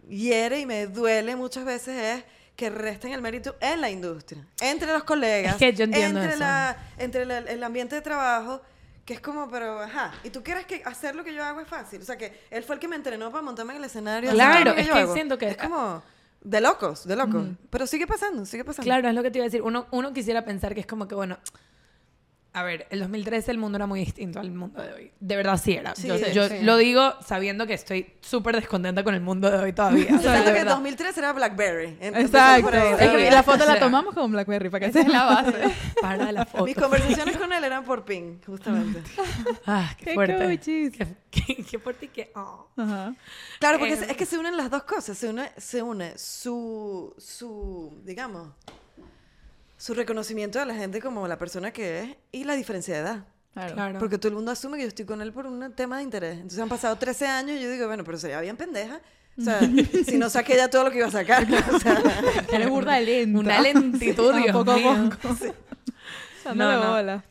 hiere 0.09 0.61
y 0.61 0.67
me 0.67 0.87
duele 0.87 1.35
muchas 1.35 1.65
veces 1.65 2.19
es 2.19 2.25
que 2.57 2.69
resten 2.69 3.13
el 3.13 3.23
mérito 3.23 3.57
en 3.61 3.81
la 3.81 3.89
industria, 3.89 4.45
entre 4.61 4.93
los 4.93 5.05
colegas, 5.05 5.53
Es 5.55 5.59
que 5.59 5.73
yo 5.73 5.85
entiendo 5.85 6.19
entre, 6.21 6.35
eso. 6.35 6.41
la, 6.41 6.77
entre 6.99 7.25
la- 7.25 7.39
el 7.39 7.65
ambiente 7.65 7.95
de 7.97 8.03
trabajo, 8.03 8.61
que 9.11 9.15
es 9.15 9.21
como, 9.21 9.51
pero, 9.51 9.81
ajá, 9.81 10.13
¿y 10.23 10.31
tú 10.31 10.41
quieres 10.41 10.67
que 10.67 10.85
hacer 10.85 11.17
lo 11.17 11.25
que 11.25 11.35
yo 11.35 11.43
hago 11.43 11.61
es 11.61 11.67
fácil? 11.67 12.01
O 12.01 12.05
sea, 12.05 12.17
que 12.17 12.43
él 12.49 12.63
fue 12.63 12.77
el 12.77 12.81
que 12.81 12.87
me 12.87 12.95
entrenó 12.95 13.29
para 13.33 13.43
montarme 13.43 13.73
en 13.73 13.79
el 13.79 13.85
escenario. 13.87 14.31
Claro, 14.31 14.71
es 14.71 14.89
que 14.89 15.07
siento 15.15 15.37
que- 15.37 15.49
Es 15.49 15.57
como 15.57 16.01
de 16.41 16.61
locos, 16.61 17.05
de 17.09 17.17
locos. 17.17 17.45
Pero 17.71 17.89
sigue 17.89 18.07
pasando, 18.07 18.47
sigue 18.47 18.65
pasando. 18.65 18.85
Claro, 18.85 19.09
es 19.09 19.15
lo 19.17 19.23
que 19.25 19.33
te 19.33 19.39
iba 19.39 19.43
a 19.47 19.49
decir. 19.49 19.63
Uno, 19.63 19.89
uno 19.91 20.13
quisiera 20.13 20.45
pensar 20.45 20.75
que 20.75 20.81
es 20.83 20.87
como 20.87 21.09
que, 21.09 21.17
bueno, 21.17 21.39
a 22.53 22.63
ver, 22.65 22.87
el 22.91 22.99
2013 23.01 23.51
el 23.53 23.59
mundo 23.59 23.77
era 23.77 23.87
muy 23.87 24.01
distinto 24.01 24.41
al 24.41 24.51
mundo 24.51 24.83
de 24.83 24.93
hoy. 24.93 25.13
De 25.21 25.37
verdad 25.37 25.57
sí 25.63 25.73
era. 25.75 25.95
Sí, 25.95 26.09
yo 26.09 26.19
sí, 26.19 26.25
yo 26.33 26.49
sí. 26.49 26.63
lo 26.63 26.77
digo 26.77 27.15
sabiendo 27.25 27.67
que 27.67 27.75
estoy 27.75 28.13
súper 28.21 28.57
descontenta 28.57 29.05
con 29.05 29.15
el 29.15 29.21
mundo 29.21 29.49
de 29.51 29.59
hoy 29.59 29.73
todavía. 29.73 30.09
O 30.17 30.19
sea, 30.21 30.43
que 30.45 30.51
verdad. 30.51 30.73
2003 30.75 31.17
era 31.19 31.33
BlackBerry. 31.33 31.97
Em- 32.01 32.17
Exacto. 32.17 32.69
Es 32.71 33.11
que 33.11 33.31
la 33.31 33.43
foto 33.45 33.65
la 33.65 33.79
tomamos 33.81 34.15
con 34.15 34.33
Blackberry 34.33 34.69
para 34.69 34.81
que 34.87 34.91
Esa 34.91 35.01
es 35.01 35.07
sea 35.07 35.13
la 35.15 35.25
base. 35.27 35.59
Para 36.01 36.33
la 36.33 36.45
foto. 36.45 36.65
Mis 36.65 36.75
conversaciones 36.77 37.37
con 37.37 37.53
él 37.53 37.63
eran 37.63 37.85
por 37.85 38.05
ping, 38.05 38.39
justamente. 38.45 39.03
Ah, 39.67 39.95
qué, 39.99 40.05
Qué 40.07 40.15
fuerte. 40.15 40.59
Qué, 40.59 40.91
qué- 41.31 41.65
qué 41.65 41.79
fuerte 41.79 42.07
y 42.07 42.09
qué... 42.09 42.33
oh. 42.35 42.67
Ajá. 42.77 43.15
Claro, 43.61 43.79
porque 43.79 43.95
Eh, 43.95 43.99
es, 44.03 44.11
es 44.11 44.17
que 44.17 44.27
se 44.27 44.39
unen 44.39 44.57
las 44.57 44.71
dos 44.71 44.83
cosas. 44.83 45.17
Se 45.17 45.29
une, 45.29 45.51
se 45.57 45.83
une 45.83 46.19
su, 46.19 47.15
su, 47.19 48.01
digamos, 48.05 48.49
su 49.81 49.95
reconocimiento 49.95 50.59
de 50.59 50.67
la 50.67 50.75
gente 50.75 51.01
como 51.01 51.27
la 51.27 51.39
persona 51.39 51.71
que 51.73 52.01
es 52.01 52.17
y 52.33 52.45
la 52.45 52.55
diferencia 52.55 52.95
de 52.95 53.01
edad. 53.01 53.25
Claro. 53.55 53.75
Claro. 53.75 53.99
Porque 53.99 54.19
todo 54.19 54.29
el 54.29 54.35
mundo 54.35 54.51
asume 54.53 54.77
que 54.77 54.83
yo 54.83 54.89
estoy 54.89 55.07
con 55.07 55.23
él 55.23 55.33
por 55.33 55.47
un 55.47 55.73
tema 55.73 55.97
de 55.97 56.03
interés. 56.03 56.35
Entonces 56.35 56.59
han 56.59 56.69
pasado 56.69 56.97
13 56.97 57.27
años 57.27 57.57
y 57.59 57.63
yo 57.63 57.71
digo, 57.71 57.87
bueno, 57.87 58.05
pero 58.05 58.19
sería 58.19 58.41
bien 58.43 58.57
pendeja. 58.59 59.01
O 59.39 59.43
sea, 59.43 59.59
si 60.07 60.19
no 60.19 60.29
saqué 60.29 60.55
ya 60.57 60.69
todo 60.69 60.85
lo 60.85 60.91
que 60.91 60.99
iba 60.99 61.07
a 61.07 61.11
sacar. 61.11 61.47
O 61.73 61.81
sea, 61.81 62.03
Eres 62.53 62.69
burda 62.69 63.01
lenta. 63.01 63.39
Una 63.39 63.61
lentitud, 63.61 64.35
Sí, 64.35 64.43
Dios 64.43 64.53
poco 64.57 64.71
a 64.73 64.77
mío. 64.77 65.11
poco. 65.23 65.35
No, 66.45 66.55
Dándole 66.55 66.85
no. 66.85 66.91
bola. 66.93 67.25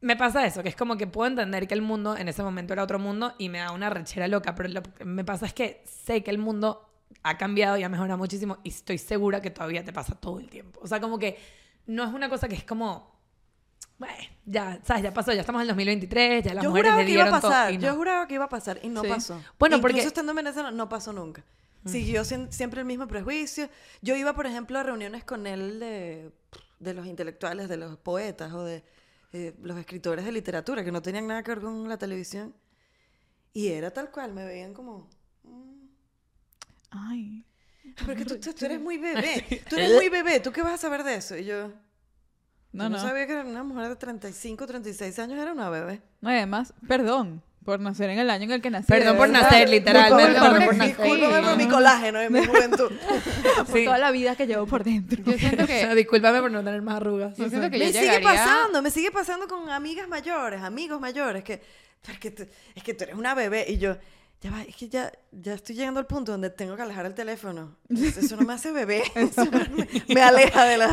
Me 0.00 0.16
pasa 0.16 0.46
eso, 0.46 0.62
que 0.62 0.68
es 0.70 0.76
como 0.76 0.96
que 0.96 1.06
puedo 1.06 1.28
entender 1.28 1.66
que 1.68 1.74
el 1.74 1.82
mundo 1.82 2.16
en 2.16 2.28
ese 2.28 2.42
momento 2.42 2.72
era 2.72 2.82
otro 2.82 2.98
mundo 2.98 3.34
y 3.38 3.48
me 3.48 3.58
da 3.58 3.70
una 3.72 3.90
rechera 3.90 4.28
loca, 4.28 4.54
pero 4.54 4.68
lo 4.70 4.82
que 4.82 5.04
me 5.04 5.24
pasa 5.24 5.46
es 5.46 5.52
que 5.54 5.82
sé 5.84 6.22
que 6.22 6.30
el 6.30 6.38
mundo 6.38 6.88
ha 7.22 7.36
cambiado 7.38 7.76
y 7.76 7.82
ha 7.84 7.88
mejorado 7.88 8.16
muchísimo 8.18 8.58
y 8.64 8.70
estoy 8.70 8.98
segura 8.98 9.40
que 9.42 9.50
todavía 9.50 9.84
te 9.84 9.92
pasa 9.92 10.14
todo 10.14 10.40
el 10.40 10.48
tiempo. 10.48 10.80
O 10.82 10.86
sea, 10.88 11.00
como 11.00 11.18
que 11.18 11.38
no 11.90 12.04
es 12.04 12.12
una 12.14 12.28
cosa 12.28 12.48
que 12.48 12.54
es 12.54 12.64
como, 12.64 13.18
bueno, 13.98 14.14
ya, 14.46 14.80
¿sabes? 14.84 15.02
Ya 15.02 15.12
pasó, 15.12 15.32
ya 15.32 15.40
estamos 15.40 15.60
en 15.60 15.62
el 15.62 15.68
2023, 15.68 16.44
ya 16.44 16.54
las 16.54 16.64
yo 16.64 16.70
mujeres 16.70 16.90
juraba 16.92 17.02
le 17.02 17.06
que 17.06 17.12
iba 17.12 17.22
a 17.22 17.24
dieron 17.26 17.40
todo 17.40 17.50
pasar. 17.50 17.72
y 17.72 17.78
no. 17.78 17.82
Yo 17.84 17.96
juraba 17.96 18.26
que 18.26 18.34
iba 18.34 18.44
a 18.44 18.48
pasar 18.48 18.80
y 18.82 18.88
no 18.88 19.02
Sí. 19.02 19.08
pasó. 19.08 19.34
Bueno, 19.58 19.76
Incluso 19.76 19.80
porque- 19.94 20.06
estando 20.06 20.32
en 20.32 20.36
Venezuela 20.36 20.70
no 20.70 20.88
pasó 20.88 21.12
nunca. 21.12 21.44
Siguió 21.86 22.24
sien- 22.24 22.52
siempre 22.52 22.80
el 22.80 22.86
mismo 22.86 23.06
prejuicio. 23.06 23.68
Yo 24.02 24.14
iba, 24.14 24.34
por 24.34 24.46
ejemplo, 24.46 24.78
a 24.78 24.82
reuniones 24.82 25.24
con 25.24 25.46
él 25.46 25.80
de, 25.80 26.30
de 26.78 26.94
los 26.94 27.06
intelectuales, 27.06 27.68
de 27.70 27.78
los 27.78 27.96
poetas 27.96 28.52
o 28.52 28.64
de 28.64 28.84
eh, 29.32 29.54
los 29.62 29.78
escritores 29.78 30.24
de 30.24 30.32
literatura 30.32 30.84
que 30.84 30.92
no 30.92 31.00
tenían 31.02 31.26
nada 31.26 31.42
que 31.42 31.52
ver 31.52 31.60
con 31.62 31.88
la 31.88 31.96
televisión. 31.96 32.54
Y 33.54 33.68
era 33.68 33.90
tal 33.92 34.10
cual, 34.10 34.32
me 34.32 34.44
veían 34.44 34.74
como... 34.74 35.08
Ay. 36.90 37.44
Porque 38.06 38.24
tú, 38.24 38.38
tú 38.38 38.64
eres 38.64 38.80
muy 38.80 38.98
bebé. 38.98 39.62
Tú 39.68 39.76
eres 39.76 39.92
muy 39.94 40.08
bebé. 40.08 40.40
¿Tú 40.40 40.52
qué 40.52 40.62
vas 40.62 40.74
a 40.74 40.78
saber 40.78 41.04
de 41.04 41.16
eso? 41.16 41.36
Y 41.36 41.44
yo... 41.44 41.72
No, 42.72 42.84
no, 42.84 42.90
no. 42.90 42.98
sabía 43.00 43.26
que 43.26 43.34
una 43.34 43.64
mujer 43.64 43.88
de 43.88 43.96
35, 43.96 44.64
36 44.64 45.18
años 45.18 45.38
era 45.40 45.52
una 45.52 45.68
bebé. 45.70 46.02
No, 46.20 46.30
y 46.30 46.34
además, 46.34 46.72
perdón 46.86 47.42
por 47.64 47.78
nacer 47.78 48.10
en 48.10 48.18
el 48.18 48.30
año 48.30 48.44
en 48.44 48.52
el 48.52 48.62
que 48.62 48.70
nací. 48.70 48.86
Perdón 48.86 49.14
de 49.14 49.18
por 49.18 49.28
nacer, 49.28 49.68
literalmente. 49.68 50.32
Perdón 50.32 50.64
por, 50.64 50.76
nacer. 50.76 50.96
discúlpame 50.96 51.42
por 51.42 51.56
mi 51.56 51.68
colágeno 51.68 52.20
en 52.20 52.32
mi 52.32 52.44
juventud. 52.46 52.90
Por 53.70 53.84
toda 53.84 53.98
la 53.98 54.10
vida 54.10 54.34
que 54.34 54.46
llevo 54.46 54.66
por 54.66 54.82
dentro. 54.82 55.22
Yo 55.22 55.38
siento 55.38 55.64
O 55.64 55.66
sea, 55.66 55.88
que. 55.90 55.94
discúlpame 55.94 56.40
por 56.40 56.50
no 56.50 56.64
tener 56.64 56.80
más 56.82 56.96
arrugas. 56.96 57.36
Yo 57.36 57.48
siento 57.48 57.70
que 57.70 57.78
me 57.78 57.86
yo 57.86 57.92
sigue 57.92 58.00
llegaría. 58.00 58.28
pasando, 58.28 58.82
me 58.82 58.90
sigue 58.90 59.10
pasando 59.10 59.46
con 59.46 59.68
amigas 59.68 60.08
mayores, 60.08 60.62
amigos 60.62 61.00
mayores, 61.00 61.44
que, 61.44 61.62
es 62.08 62.18
que, 62.18 62.30
tú, 62.30 62.46
es 62.74 62.82
que 62.82 62.94
tú 62.94 63.04
eres 63.04 63.16
una 63.16 63.34
bebé 63.34 63.66
y 63.68 63.78
yo, 63.78 63.96
ya 64.40 64.50
va, 64.50 64.62
es 64.62 64.74
que 64.74 64.88
ya, 64.88 65.12
ya 65.32 65.54
estoy 65.54 65.76
llegando 65.76 66.00
al 66.00 66.06
punto 66.06 66.32
donde 66.32 66.50
tengo 66.50 66.74
que 66.76 66.82
alejar 66.82 67.06
el 67.06 67.14
teléfono. 67.14 67.76
Eso, 67.88 68.36
no 68.36 68.42
me 68.42 68.52
hace 68.54 68.72
bebé, 68.72 69.02
eso 69.14 69.44
me, 69.46 69.88
me 70.14 70.22
aleja 70.22 70.64
de 70.64 70.76
la, 70.78 70.88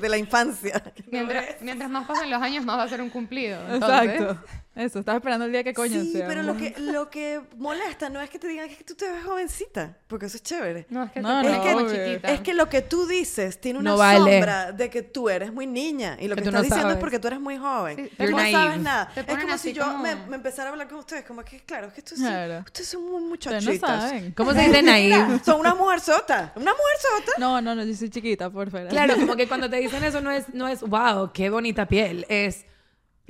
de 0.00 0.08
la 0.08 0.16
infancia. 0.18 0.82
Mientras, 1.10 1.44
mientras 1.62 1.90
más 1.90 2.06
pasen 2.06 2.30
los 2.30 2.40
años, 2.42 2.64
más 2.64 2.78
va 2.78 2.82
a 2.84 2.88
ser 2.88 3.00
un 3.02 3.10
cumplido. 3.10 3.58
Entonces, 3.68 4.10
Exacto. 4.20 4.44
Eso, 4.74 5.00
estaba 5.00 5.18
esperando 5.18 5.44
el 5.46 5.50
día 5.50 5.64
que 5.64 5.74
coño 5.74 6.00
sí, 6.02 6.12
sea. 6.12 6.28
pero 6.28 6.44
lo 6.44 6.56
que, 6.56 6.72
lo 6.78 7.10
que 7.10 7.40
molesta 7.56 8.08
no 8.10 8.20
es 8.20 8.30
que 8.30 8.38
te 8.38 8.46
digan 8.46 8.68
que 8.68 8.84
tú 8.84 8.94
te 8.94 9.10
ves 9.10 9.24
jovencita, 9.24 9.96
porque 10.06 10.26
eso 10.26 10.36
es 10.36 10.42
chévere. 10.44 10.86
No, 10.88 11.02
es 11.02 11.10
que 11.10 11.18
No, 11.20 11.42
te 11.42 11.48
no, 11.50 11.62
obvio. 11.62 11.90
chiquita. 11.90 12.32
Es 12.32 12.40
que 12.42 12.54
lo 12.54 12.68
que 12.68 12.82
tú 12.82 13.04
dices 13.08 13.60
tiene 13.60 13.80
una 13.80 13.90
No 13.90 13.96
vale. 13.96 14.18
sombra 14.34 14.70
de 14.70 14.88
que 14.88 15.02
tú 15.02 15.28
eres 15.30 15.52
muy 15.52 15.66
niña 15.66 16.16
y 16.20 16.28
lo 16.28 16.36
Que 16.36 16.42
que, 16.42 16.50
tú 16.50 16.50
estás 16.50 16.60
no 16.62 16.62
diciendo 16.62 16.92
es 16.94 17.00
porque 17.00 17.18
tú 17.18 17.26
eres 17.26 17.40
muy 17.40 17.56
joven. 17.58 17.96
Sí, 18.08 18.10
tú 18.18 18.30
no 18.30 18.36
naive. 18.36 18.52
sabes 18.52 18.78
nada. 18.78 19.10
Es 19.16 19.24
como 19.26 19.52
así 19.52 19.68
si 19.70 19.74
yo 19.74 19.82
como- 19.82 19.98
me, 19.98 20.14
me 20.14 20.36
empezara 20.36 20.68
a 20.68 20.72
hablar 20.72 20.86
con 20.88 20.98
ustedes, 20.98 21.24
como 21.24 21.42
que 21.44 21.58
claro, 21.58 21.88
es 21.88 21.94
que 21.94 22.00
ustedes 22.00 22.20
Claro. 22.20 22.60
ustedes 22.64 22.88
son 22.88 23.02
muy 23.04 23.22
muchachitos. 23.22 23.77
Saben? 23.78 24.32
¿Cómo 24.32 24.52
se 24.52 24.60
dice 24.62 24.82
naive? 24.82 25.40
Son 25.44 25.60
una 25.60 25.74
mujer 25.74 26.00
sota. 26.00 26.52
Una 26.56 26.72
mujer 26.72 26.96
sota. 27.00 27.32
No, 27.38 27.60
no, 27.60 27.74
no, 27.74 27.84
yo 27.84 27.94
soy 27.94 28.10
chiquita, 28.10 28.50
por 28.50 28.70
fuera. 28.70 28.88
Claro, 28.88 29.14
como 29.16 29.36
que 29.36 29.46
cuando 29.48 29.68
te 29.70 29.76
dicen 29.76 30.02
eso 30.04 30.20
no 30.20 30.30
es, 30.30 30.52
no 30.54 30.68
es 30.68 30.80
wow, 30.82 31.30
qué 31.32 31.50
bonita 31.50 31.86
piel. 31.86 32.26
Es 32.28 32.64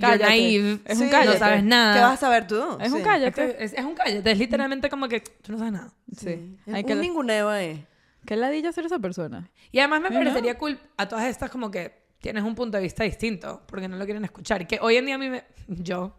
Cállate. 0.00 0.24
naive, 0.24 0.78
Es 0.84 0.98
un 0.98 1.06
Sí, 1.06 1.10
cállate. 1.10 1.32
no 1.32 1.38
sabes 1.38 1.64
nada. 1.64 1.94
¿Qué 1.94 2.00
vas 2.00 2.12
a 2.14 2.16
saber 2.16 2.46
tú? 2.46 2.56
Es 2.80 2.92
un 2.92 2.98
Sí. 2.98 3.00
Es, 3.00 3.04
cállate. 3.04 3.64
es, 3.64 3.72
es 3.72 3.84
un 3.84 3.94
cállate, 3.94 4.30
es 4.30 4.38
literalmente 4.38 4.88
como 4.88 5.08
que 5.08 5.20
tú 5.20 5.52
no 5.52 5.58
sabes 5.58 5.72
nada. 5.72 5.92
Sí. 6.16 6.56
Un 6.66 6.74
Hay 6.74 6.84
que... 6.84 6.94
ninguneo 6.94 7.48
ahí. 7.48 7.84
¿Qué 8.24 8.36
ladilla 8.36 8.70
ser 8.72 8.84
esa 8.86 8.98
persona? 8.98 9.50
Y 9.72 9.78
además 9.78 10.02
me 10.02 10.08
Sí, 10.08 10.14
¿no? 10.14 10.20
parecería 10.20 10.58
cool 10.58 10.78
a 10.96 11.08
todas 11.08 11.24
estas 11.26 11.50
como 11.50 11.70
que 11.70 12.06
tienes 12.20 12.42
un 12.44 12.54
punto 12.54 12.76
de 12.76 12.82
vista 12.82 13.04
distinto, 13.04 13.62
porque 13.66 13.88
no 13.88 13.96
lo 13.96 14.04
quieren 14.04 14.24
escuchar. 14.24 14.66
Que 14.66 14.78
hoy 14.82 14.96
en 14.96 15.06
día 15.06 15.14
a 15.14 15.18
mí 15.18 15.28
me... 15.30 15.44
Yo, 15.68 16.14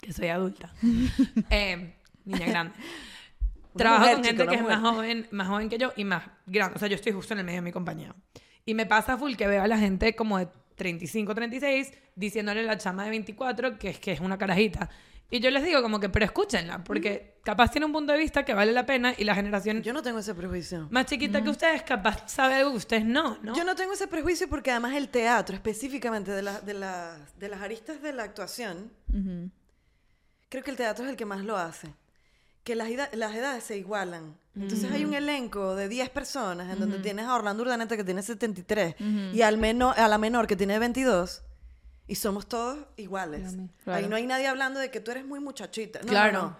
que 0.00 0.12
soy 0.12 0.28
adulta, 0.28 0.72
eh, 1.50 1.94
niña 2.24 2.46
grande, 2.46 2.74
trabajo 3.78 4.00
mujer, 4.02 4.14
con 4.16 4.24
gente 4.24 4.46
que 4.46 4.54
es 4.54 4.62
mujer. 4.62 4.78
más 4.78 4.90
joven, 4.94 5.28
más 5.30 5.48
joven 5.48 5.68
que 5.68 5.78
yo 5.78 5.92
y 5.96 6.04
más 6.04 6.24
grande. 6.46 6.76
O 6.76 6.78
sea, 6.78 6.88
yo 6.88 6.94
estoy 6.96 7.12
justo 7.12 7.32
en 7.34 7.40
el 7.40 7.44
medio 7.46 7.58
de 7.58 7.62
mi 7.62 7.72
compañía. 7.72 8.14
Y 8.64 8.74
me 8.74 8.86
pasa 8.86 9.16
full 9.18 9.34
que 9.34 9.46
veo 9.46 9.62
a 9.62 9.68
la 9.68 9.78
gente 9.78 10.14
como 10.16 10.38
de 10.38 10.48
35, 10.76 11.34
36 11.34 11.92
diciéndole 12.16 12.60
a 12.60 12.64
la 12.64 12.78
chama 12.78 13.04
de 13.04 13.10
24 13.10 13.78
que 13.78 13.90
es 13.90 13.98
que 13.98 14.12
es 14.12 14.20
una 14.20 14.38
carajita. 14.38 14.88
Y 15.30 15.40
yo 15.40 15.50
les 15.50 15.64
digo 15.64 15.82
como 15.82 15.98
que, 15.98 16.08
pero 16.10 16.24
escúchenla, 16.26 16.84
porque 16.84 17.38
capaz 17.42 17.70
tiene 17.70 17.86
un 17.86 17.92
punto 17.92 18.12
de 18.12 18.18
vista 18.18 18.44
que 18.44 18.54
vale 18.54 18.72
la 18.72 18.84
pena 18.86 19.14
y 19.16 19.24
la 19.24 19.34
generación 19.34 19.82
Yo 19.82 19.92
no 19.92 20.02
tengo 20.02 20.18
ese 20.18 20.34
prejuicio. 20.34 20.86
más 20.90 21.06
chiquita 21.06 21.42
que 21.42 21.48
ustedes 21.50 21.82
capaz 21.82 22.24
sabe 22.30 22.54
algo 22.54 22.70
que 22.72 22.76
ustedes 22.76 23.04
no, 23.04 23.38
¿no? 23.42 23.56
Yo 23.56 23.64
no 23.64 23.74
tengo 23.74 23.94
ese 23.94 24.06
prejuicio 24.06 24.48
porque 24.48 24.70
además 24.70 24.94
el 24.94 25.08
teatro, 25.08 25.56
específicamente 25.56 26.30
de, 26.30 26.42
la- 26.42 26.60
de, 26.60 26.74
la- 26.74 27.16
de 27.38 27.48
las 27.48 27.62
aristas 27.62 28.00
de 28.02 28.12
la 28.12 28.22
actuación, 28.22 28.92
creo 30.48 30.62
que 30.62 30.70
el 30.70 30.76
teatro 30.76 31.04
es 31.04 31.10
el 31.10 31.16
que 31.16 31.24
más 31.24 31.42
lo 31.44 31.56
hace. 31.56 31.88
Que 32.64 32.74
las, 32.74 32.88
eda- 32.88 33.10
las 33.12 33.34
edades 33.34 33.62
se 33.64 33.76
igualan. 33.76 34.36
Entonces 34.56 34.90
hay 34.90 35.04
un 35.04 35.14
elenco 35.14 35.74
de 35.74 35.88
10 35.88 36.10
personas 36.10 36.72
en 36.72 36.78
donde 36.80 36.98
tienes 37.00 37.26
a 37.26 37.34
Orlando 37.34 37.62
Urdaneta 37.64 37.96
que 37.96 38.04
tiene 38.04 38.22
73 38.22 38.94
y 39.32 39.42
al 39.42 39.58
menor, 39.58 39.98
a 39.98 40.06
la 40.08 40.16
menor 40.18 40.46
que 40.46 40.54
tiene 40.56 40.78
22 40.78 41.42
y 42.06 42.14
somos 42.14 42.46
todos 42.48 42.78
iguales. 42.96 43.52
Ahí 43.54 43.68
Claro. 43.84 44.08
no 44.08 44.16
hay 44.16 44.26
nadie 44.26 44.46
hablando 44.46 44.78
de 44.80 44.90
que 44.90 45.00
tú 45.00 45.10
eres 45.10 45.24
muy 45.26 45.40
muchachita. 45.40 46.00
No, 46.00 46.06
Claro. 46.06 46.32
no, 46.32 46.42
no. 46.50 46.56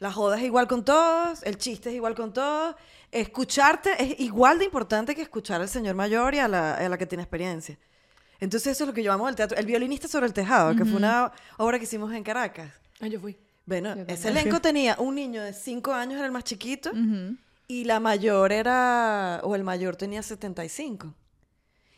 La 0.00 0.10
joda 0.12 0.38
es 0.38 0.42
igual 0.44 0.66
con 0.66 0.84
todos, 0.84 1.42
el 1.44 1.56
chiste 1.58 1.90
es 1.90 1.94
igual 1.94 2.14
con 2.14 2.32
todos. 2.32 2.74
Escucharte 3.12 3.90
es 4.02 4.18
igual 4.20 4.58
de 4.58 4.64
importante 4.64 5.14
que 5.14 5.22
escuchar 5.22 5.60
al 5.60 5.68
señor 5.68 5.94
mayor 5.94 6.34
y 6.34 6.38
a 6.38 6.48
la, 6.48 6.74
a 6.74 6.88
la 6.88 6.98
que 6.98 7.06
tiene 7.06 7.22
experiencia. 7.22 7.78
Entonces 8.40 8.72
eso 8.72 8.84
es 8.84 8.88
lo 8.88 8.94
que 8.94 9.02
yo 9.02 9.12
amo 9.12 9.26
del 9.26 9.36
teatro. 9.36 9.56
El 9.58 9.66
violinista 9.66 10.08
sobre 10.08 10.26
el 10.26 10.32
tejado, 10.32 10.74
que 10.74 10.84
fue 10.84 10.96
una 10.96 11.30
obra 11.58 11.78
que 11.78 11.84
hicimos 11.84 12.12
en 12.14 12.22
Caracas. 12.24 12.72
Ah, 13.00 13.06
yo 13.06 13.20
fui. 13.20 13.36
Bueno, 13.66 13.94
ese 14.08 14.28
elenco 14.30 14.60
tenía 14.60 14.96
un 14.98 15.14
niño 15.14 15.42
de 15.42 15.52
5 15.52 15.92
años, 15.92 16.16
era 16.16 16.26
el 16.26 16.32
más 16.32 16.44
chiquito, 16.44 16.90
Ujú. 16.90 17.36
y 17.68 17.84
la 17.84 18.00
mayor 18.00 18.52
era, 18.52 19.40
o 19.44 19.54
el 19.54 19.62
mayor 19.64 19.96
tenía 19.96 20.22
75. 20.22 21.14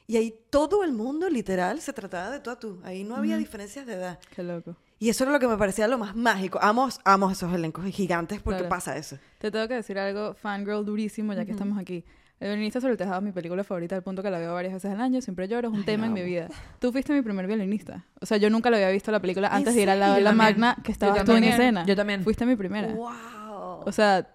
Y 0.07 0.17
ahí 0.17 0.35
todo 0.51 0.85
el 0.85 0.93
mundo, 0.93 1.31
literal, 1.31 1.81
se 1.81 1.93
trataba 1.93 2.31
de 2.31 2.41
tú 2.41 2.51
a 2.51 2.59
tú. 2.59 2.81
Ahí 2.85 3.05
no 3.05 3.17
había 3.17 3.39
diferencias 3.39 3.87
de 3.87 3.95
edad. 3.95 4.19
Qué 4.35 4.43
loco. 4.43 4.77
Y 4.99 5.09
eso 5.09 5.25
era 5.25 5.33
lo 5.33 5.41
que 5.41 5.49
me 5.49 5.57
parecía 5.57 5.89
lo 5.89 5.97
más 5.97 6.15
mágico. 6.15 6.59
Amo, 6.61 6.89
amo 7.05 7.31
esos 7.31 7.53
elencos 7.55 7.85
gigantes 7.87 8.41
porque 8.43 8.59
Claro. 8.59 8.69
pasa 8.69 8.97
eso. 8.97 9.17
Te 9.39 9.51
tengo 9.51 9.67
que 9.69 9.75
decir 9.75 9.99
algo 9.99 10.35
fangirl 10.35 10.85
durísimo, 10.85 11.33
ya 11.33 11.45
que 11.45 11.53
estamos 11.53 11.79
aquí. 11.79 12.05
El 12.43 12.49
violinista 12.49 12.80
sobre 12.80 12.93
el 12.93 12.99
tejado 12.99 13.18
es 13.18 13.22
mi 13.22 13.30
película 13.30 13.62
favorita, 13.62 13.95
al 13.95 14.03
punto 14.03 14.20
que 14.20 14.28
la 14.30 14.38
veo 14.40 14.53
varias 14.53 14.74
veces 14.74 14.90
al 14.90 15.01
año. 15.01 15.20
Siempre 15.20 15.47
lloro, 15.47 15.68
es 15.68 15.74
un 15.74 15.84
tema 15.84 16.07
en 16.07 16.12
mi 16.12 16.22
vida. 16.24 16.49
Tú 16.80 16.90
fuiste 16.90 17.12
mi 17.12 17.22
primer 17.22 17.47
violinista. 17.47 18.05
O 18.20 18.26
sea, 18.26 18.36
yo 18.36 18.51
nunca 18.51 18.68
lo 18.68 18.74
había 18.76 18.90
visto 18.90 19.12
la 19.12 19.20
película 19.20 19.47
¿En 19.47 19.55
antes 19.55 19.74
de 19.76 19.82
ir 19.82 19.88
al 19.90 20.01
lado 20.01 20.14
de 20.16 20.22
la 20.22 20.30
también. 20.30 20.59
magna, 20.59 20.76
que 20.82 20.90
estabas 20.90 21.24
tú 21.24 21.32
en 21.36 21.45
escena. 21.45 21.86
Yo 21.86 21.95
también. 21.95 22.24
Fuiste 22.24 22.45
mi 22.45 22.57
primera. 22.57 22.88
¡Wow! 22.95 23.82
O 23.86 23.93
sea, 23.93 24.28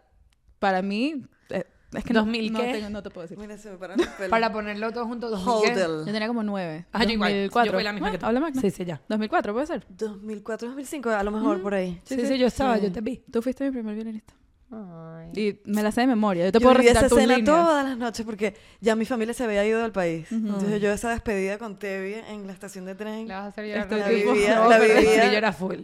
para 0.59 0.81
mí, 0.81 1.21
eh, 1.49 1.65
es 1.93 2.03
que 2.05 2.13
no- 2.13 2.21
2000 2.21 2.53
no, 2.53 2.59
qué? 2.61 2.71
tengo- 2.73 2.89
no 2.91 3.03
te 3.03 3.09
puedo 3.09 3.23
decir. 3.27 3.37
Mira, 3.37 3.57
se 3.57 3.71
me 3.71 3.77
paran 3.77 3.97
los 3.97 4.07
pelos. 4.07 4.29
Para 4.29 4.53
ponerlo 4.53 4.89
todo 4.93 5.05
junto, 5.05 5.29
2000, 5.29 5.53
¿qué? 5.65 5.71
Hodel. 5.83 6.05
Yo 6.05 6.13
tenía 6.13 6.27
como 6.29 6.43
nueve. 6.43 6.85
Ah, 6.93 7.03
yo 7.03 7.11
igual. 7.11 7.29
2004. 7.33 7.65
Yo 7.71 7.73
fui 7.77 7.83
la 7.83 7.91
misma 7.91 8.07
Ah, 8.07 8.11
que 8.11 8.17
tú. 8.19 8.25
Habla 8.25 8.39
magna. 8.39 8.61
Sí, 8.61 8.71
sí, 8.71 8.85
ya. 8.85 9.01
2004, 9.09 9.51
puede 9.53 9.67
ser. 9.67 9.85
2004, 9.89 10.69
2005, 10.69 11.09
a 11.09 11.23
lo 11.23 11.31
mejor 11.31 11.61
por 11.61 11.73
ahí. 11.73 11.99
Sí, 12.05 12.25
sí, 12.25 12.37
yo 12.37 12.47
estaba, 12.47 12.77
yo 12.77 12.89
te 12.89 13.01
vi. 13.01 13.17
Tú 13.29 13.41
fuiste 13.41 13.65
mi 13.65 13.71
primer 13.71 13.95
violinista. 13.95 14.33
Ay. 14.71 15.31
Y 15.33 15.59
me 15.65 15.81
la 15.81 15.91
sé 15.91 16.01
de 16.01 16.07
memoria. 16.07 16.45
Yo 16.45 16.51
te 16.51 16.59
Yo 16.59 16.63
puedo 16.63 16.75
recitar 16.75 16.97
esa 17.05 17.09
tus 17.09 17.17
escena 17.19 17.37
líneas. 17.37 17.55
todas 17.57 17.85
las 17.85 17.97
noches 17.97 18.25
porque 18.25 18.55
ya 18.81 18.95
mi 18.95 19.05
familia 19.05 19.33
se 19.33 19.43
había 19.43 19.65
ido 19.65 19.81
del 19.81 19.91
país. 19.91 20.31
Entonces 20.31 20.81
yo 20.81 20.91
esa 20.91 21.09
despedida 21.09 21.57
con 21.57 21.77
Tevi 21.79 22.15
en 22.29 22.47
la 22.47 22.53
estación 22.53 22.85
de 22.85 22.95
tren. 22.95 23.27
Le 23.27 23.33
vas 23.33 23.43
a 23.43 23.47
hacer 23.47 23.65
llorar. 23.65 23.91
La 23.91 24.09
vivía, 24.09 24.55
no, 24.55 24.69
la 24.69 24.79
vivía. 24.79 24.99
Sí, 25.01 25.31
yo 25.31 25.37
era 25.37 25.53
full. 25.53 25.79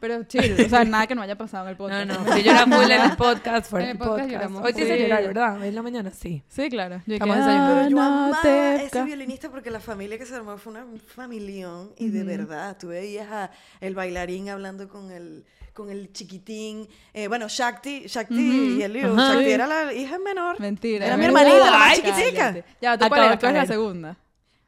Pero 0.00 0.22
chill, 0.24 0.54
o 0.64 0.68
sea, 0.68 0.84
nada 0.84 1.06
que 1.06 1.14
no 1.14 1.22
haya 1.22 1.36
pasado 1.36 1.64
en 1.68 1.70
el 1.70 1.76
No, 1.78 1.78
podcast. 1.78 2.06
no, 2.08 2.34
sí, 2.34 2.42
yo 2.42 2.50
era 2.50 2.64
full 2.66 2.90
en 2.90 3.00
el 3.00 3.16
podcast, 3.16 3.70
fuera 3.70 3.84
En 3.84 3.90
el 3.92 3.98
del 3.98 4.06
podcast 4.06 4.22
podcast. 4.28 4.30
lloramos 4.32 4.64
Hoy 4.64 4.72
te 4.72 4.82
hice 4.82 4.92
full. 4.94 5.02
llorar, 5.02 5.22
¿verdad? 5.26 5.60
Hoy 5.60 5.68
en 5.68 5.74
la 5.74 5.82
mañana, 5.82 6.10
sí. 6.10 6.42
Sí, 6.48 6.68
claro. 6.70 7.02
Yo 7.06 7.14
Estamos 7.14 7.36
que, 7.36 7.40
desayunando. 7.42 7.90
Yo 7.90 7.96
"Ah, 8.00 8.08
no 8.08 8.14
amaba 8.24 8.42
te 8.42 8.48
a 8.48 8.76
ese 8.76 8.90
ca-". 8.90 9.04
violinista 9.04 9.50
porque 9.50 9.70
la 9.70 9.80
familia 9.80 10.18
que 10.18 10.26
se 10.26 10.34
armó 10.34 10.56
fue 10.58 10.72
una 10.72 10.84
familión 11.06 11.92
y 11.96 12.08
de 12.10 12.24
verdad, 12.24 12.76
tú 12.78 12.88
veías 12.88 13.30
a 13.30 13.50
el 13.80 13.94
bailarín 13.94 14.48
hablando 14.50 14.88
con 14.88 15.10
el 15.10 15.44
con 15.72 15.90
el 15.90 16.12
chiquitín, 16.12 16.86
eh, 17.12 17.26
bueno, 17.26 17.46
Shakti, 17.48 18.04
Shakti 18.06 18.76
y 18.78 18.82
Eliu, 18.84 19.12
Ajá. 19.12 19.30
Shakti 19.32 19.44
Sí. 19.46 19.50
era 19.50 19.66
la 19.66 19.92
hija 19.92 20.18
menor. 20.20 20.60
Mentira. 20.60 21.04
Era 21.04 21.16
mi 21.16 21.24
hermanita, 21.24 21.58
la 21.68 21.70
más 21.72 21.94
chiquitica. 21.96 22.32
cállate. 22.52 22.64
Ya, 22.80 22.96
¿tú 22.96 23.08
cuál 23.08 23.24
eres? 23.24 23.42
La 23.42 23.66
segunda. 23.66 24.16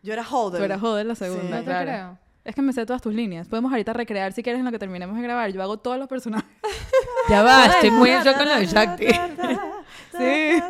Yo 0.02 0.12
era 0.12 0.26
Holden. 0.28 0.58
Tú 0.58 0.64
eras 0.64 0.80
joder 0.80 1.06
la 1.06 1.14
segunda, 1.14 1.42
Sí. 1.44 1.48
No 1.52 1.58
te 1.58 1.64
claro. 1.64 2.18
Es 2.46 2.54
que 2.54 2.62
me 2.62 2.72
sé 2.72 2.86
todas 2.86 3.02
tus 3.02 3.12
líneas. 3.12 3.48
Podemos 3.48 3.70
ahorita 3.72 3.92
recrear 3.92 4.32
si 4.32 4.42
quieres 4.42 4.60
en 4.60 4.64
lo 4.64 4.70
que 4.70 4.78
terminemos 4.78 5.16
de 5.16 5.22
grabar. 5.22 5.50
Yo 5.52 5.60
hago 5.62 5.78
todos 5.78 5.98
los 5.98 6.08
personajes. 6.08 6.48
Ya 7.28 7.42
va, 7.42 7.66
estoy 7.66 7.90
muy 7.90 8.10
en 8.10 8.22
shock 8.22 8.36
con 8.36 8.48
lo 8.48 8.54
de 8.56 8.66
Shakti. 8.66 9.06
Sí. 10.16 10.62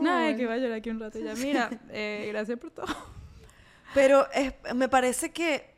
No, 0.00 0.10
ay, 0.14 0.36
que 0.36 0.44
voy 0.46 0.54
a 0.54 0.58
llorar 0.58 0.76
aquí 0.78 0.90
un 0.90 1.00
rato 1.00 1.18
ya. 1.18 1.34
Mira, 1.42 1.70
eh, 1.90 2.26
gracias 2.28 2.58
por 2.58 2.70
todo. 2.70 2.86
Pero 3.94 4.30
es- 4.32 4.52
me 4.74 4.88
parece 4.88 5.32
que 5.32 5.74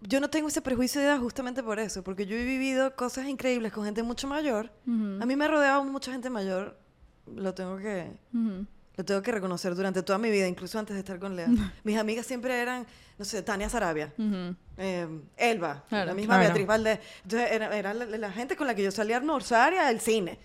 yo 0.00 0.20
no 0.20 0.30
tengo 0.30 0.48
ese 0.48 0.62
prejuicio 0.62 1.00
de 1.00 1.08
edad 1.08 1.18
justamente 1.18 1.62
por 1.62 1.78
eso, 1.80 2.02
porque 2.04 2.26
yo 2.26 2.36
he 2.36 2.44
vivido 2.44 2.94
cosas 2.96 3.26
increíbles 3.26 3.72
con 3.72 3.84
gente 3.84 4.02
mucho 4.04 4.28
mayor. 4.28 4.70
A 4.86 5.26
mí 5.26 5.34
me 5.36 5.44
ha 5.44 5.48
rodeado 5.48 5.82
mucha 5.84 6.12
gente 6.12 6.30
mayor, 6.30 6.78
lo 7.26 7.52
tengo 7.54 7.76
que 7.78 8.12
Ujú. 8.32 8.66
Lo 8.96 9.04
tengo 9.04 9.22
que 9.22 9.32
reconocer 9.32 9.74
durante 9.74 10.02
toda 10.02 10.18
mi 10.18 10.30
vida, 10.30 10.46
incluso 10.46 10.78
antes 10.78 10.94
de 10.94 11.00
estar 11.00 11.18
con 11.18 11.34
Lea. 11.36 11.48
Mis 11.84 11.96
amigas 11.98 12.26
siempre 12.26 12.54
eran, 12.60 12.86
no 13.18 13.24
sé, 13.24 13.42
Tania 13.42 13.68
Sarabia, 13.68 14.12
Ujú. 14.18 14.54
eh, 14.76 15.08
Elba, 15.36 15.84
Claro, 15.88 16.06
la 16.06 16.14
misma 16.14 16.34
claro. 16.34 16.48
Beatriz 16.48 16.66
Valdés. 16.66 16.98
Entonces 17.24 17.50
era, 17.52 17.76
era 17.76 17.94
la, 17.94 18.04
la 18.04 18.32
gente 18.32 18.56
con 18.56 18.66
la 18.66 18.74
que 18.74 18.82
yo 18.82 18.90
salía 18.90 19.18
a 19.18 19.86
al 19.88 20.00
cine. 20.00 20.38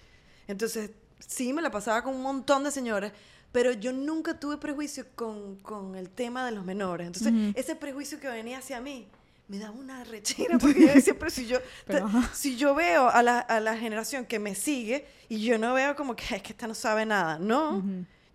Entonces 0.48 0.92
sí 1.20 1.52
me 1.54 1.62
la 1.62 1.72
pasaba 1.72 2.04
con 2.04 2.16
un 2.16 2.22
montón 2.22 2.64
de 2.64 2.72
señores, 2.72 3.12
pero 3.52 3.72
yo 3.74 3.92
nunca 3.92 4.40
tuve 4.40 4.58
prejuicio 4.58 5.06
con, 5.16 5.58
con 5.58 5.96
el 5.96 6.10
tema 6.10 6.46
de 6.46 6.52
los 6.52 6.64
menores. 6.66 7.08
Entonces 7.08 7.34
ese 7.56 7.76
prejuicio 7.76 8.20
que 8.20 8.28
venía 8.30 8.60
hacia 8.60 8.80
mí 8.80 9.08
me 9.48 9.60
daba 9.60 9.72
una 9.72 10.04
rechera 10.04 10.58
porque 10.60 10.82
yo 10.88 10.94
decía, 10.94 11.16
pero 11.18 11.32
si 11.32 11.48
yo, 11.48 11.58
Pero, 11.86 12.10
si 12.34 12.56
yo 12.58 12.76
veo 12.76 13.10
a 13.10 13.24
la, 13.24 13.40
a 13.40 13.60
la 13.60 13.78
generación 13.78 14.26
que 14.26 14.40
me 14.40 14.56
sigue 14.56 15.06
y 15.30 15.40
yo 15.44 15.58
no 15.58 15.74
veo 15.74 15.96
como 15.96 16.16
que 16.16 16.36
es 16.36 16.42
que 16.42 16.52
esta 16.54 16.68
no 16.68 16.76
sabe 16.76 17.06
nada, 17.06 17.40
no. 17.40 17.84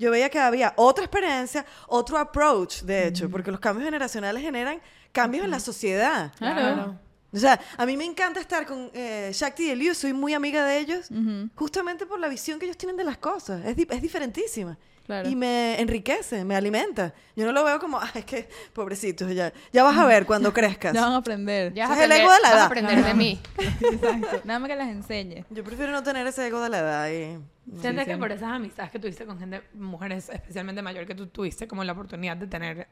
Yo 0.03 0.11
veía 0.11 0.29
que 0.29 0.39
había 0.41 0.73
otra 0.77 1.05
experiencia, 1.05 1.65
otro 1.87 2.19
approach, 2.19 2.83
de 2.83 3.07
hecho, 3.07 3.31
porque 3.31 3.51
los 3.53 3.61
cambios 3.61 3.85
generacionales 3.85 4.43
generan 4.43 4.81
cambios 5.13 5.45
en 5.45 5.51
la 5.53 5.61
sociedad. 5.61 6.33
Claro. 6.39 6.99
O 7.33 7.39
sea, 7.39 7.59
a 7.79 7.87
mí 7.87 7.97
me 7.97 8.05
encanta 8.05 8.41
estar 8.41 8.67
con 8.67 8.91
eh, 8.93 9.31
Shakti 9.33 9.63
y 9.69 9.71
Eliu, 9.71 9.95
soy 9.95 10.13
muy 10.13 10.35
amiga 10.35 10.67
de 10.67 10.79
ellos, 10.79 11.09
justamente 11.55 12.05
por 12.05 12.19
la 12.19 12.29
visión 12.29 12.59
que 12.59 12.67
ellos 12.67 12.77
tienen 12.77 12.97
de 12.97 13.05
las 13.05 13.17
cosas. 13.19 13.65
Es, 13.65 13.77
di- 13.77 13.87
es 13.89 14.03
diferentísima. 14.03 14.77
Claro. 15.07 15.29
Y 15.29 15.35
me 15.35 15.81
enriquece, 15.81 16.45
me 16.45 16.55
alimenta. 16.55 17.13
Yo 17.35 17.45
no 17.45 17.51
lo 17.53 17.65
veo 17.65 17.81
como, 17.81 17.99
"Ay, 18.01 18.11
es 18.15 18.25
que, 18.25 18.49
pobrecitos, 18.73 19.35
ya, 19.35 19.53
ya 19.73 19.83
vas 19.83 19.99
a 19.99 20.07
ver 20.07 20.27
cuando 20.27 20.53
crezcas. 20.53 20.95
Ya 20.95 21.01
van 21.03 21.13
a 21.13 21.17
aprender. 21.17 21.75
Ya 21.75 21.89
vas 21.89 21.99
a 21.99 22.01
es 22.01 22.05
el 22.07 22.13
aprender, 22.13 22.25
ego 22.25 22.33
de 22.35 22.41
la 22.41 22.49
vas 22.49 22.53
a 22.53 22.57
edad. 22.59 22.67
aprender 22.67 23.05
de 23.05 23.15
mí. 23.15 23.41
Exacto. 23.59 24.41
Nada 24.45 24.59
más 24.61 24.69
que 24.69 24.77
las 24.77 24.89
enseñe. 24.89 25.45
Yo 25.51 25.65
prefiero 25.65 25.91
no 25.93 26.03
tener 26.03 26.27
ese 26.27 26.47
ego 26.47 26.61
de 26.61 26.69
la 26.69 26.79
edad. 26.79 27.09
Y, 27.11 27.39
Sientes 27.81 28.07
que 28.07 28.15
sí. 28.15 28.19
por 28.21 28.31
esas 28.33 28.51
amistades 28.53 28.91
que 28.93 28.99
tuviste 28.99 29.25
con 29.27 29.39
gente, 29.39 29.63
mujeres 29.75 30.29
especialmente 30.29 30.83
mayor, 30.83 31.07
que 31.07 31.15
tú 31.15 31.27
tuviste 31.27 31.67
como 31.69 31.83
la 31.85 31.93
oportunidad 31.93 32.37
de 32.37 32.47
tener 32.47 32.89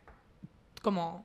como, 0.83 1.25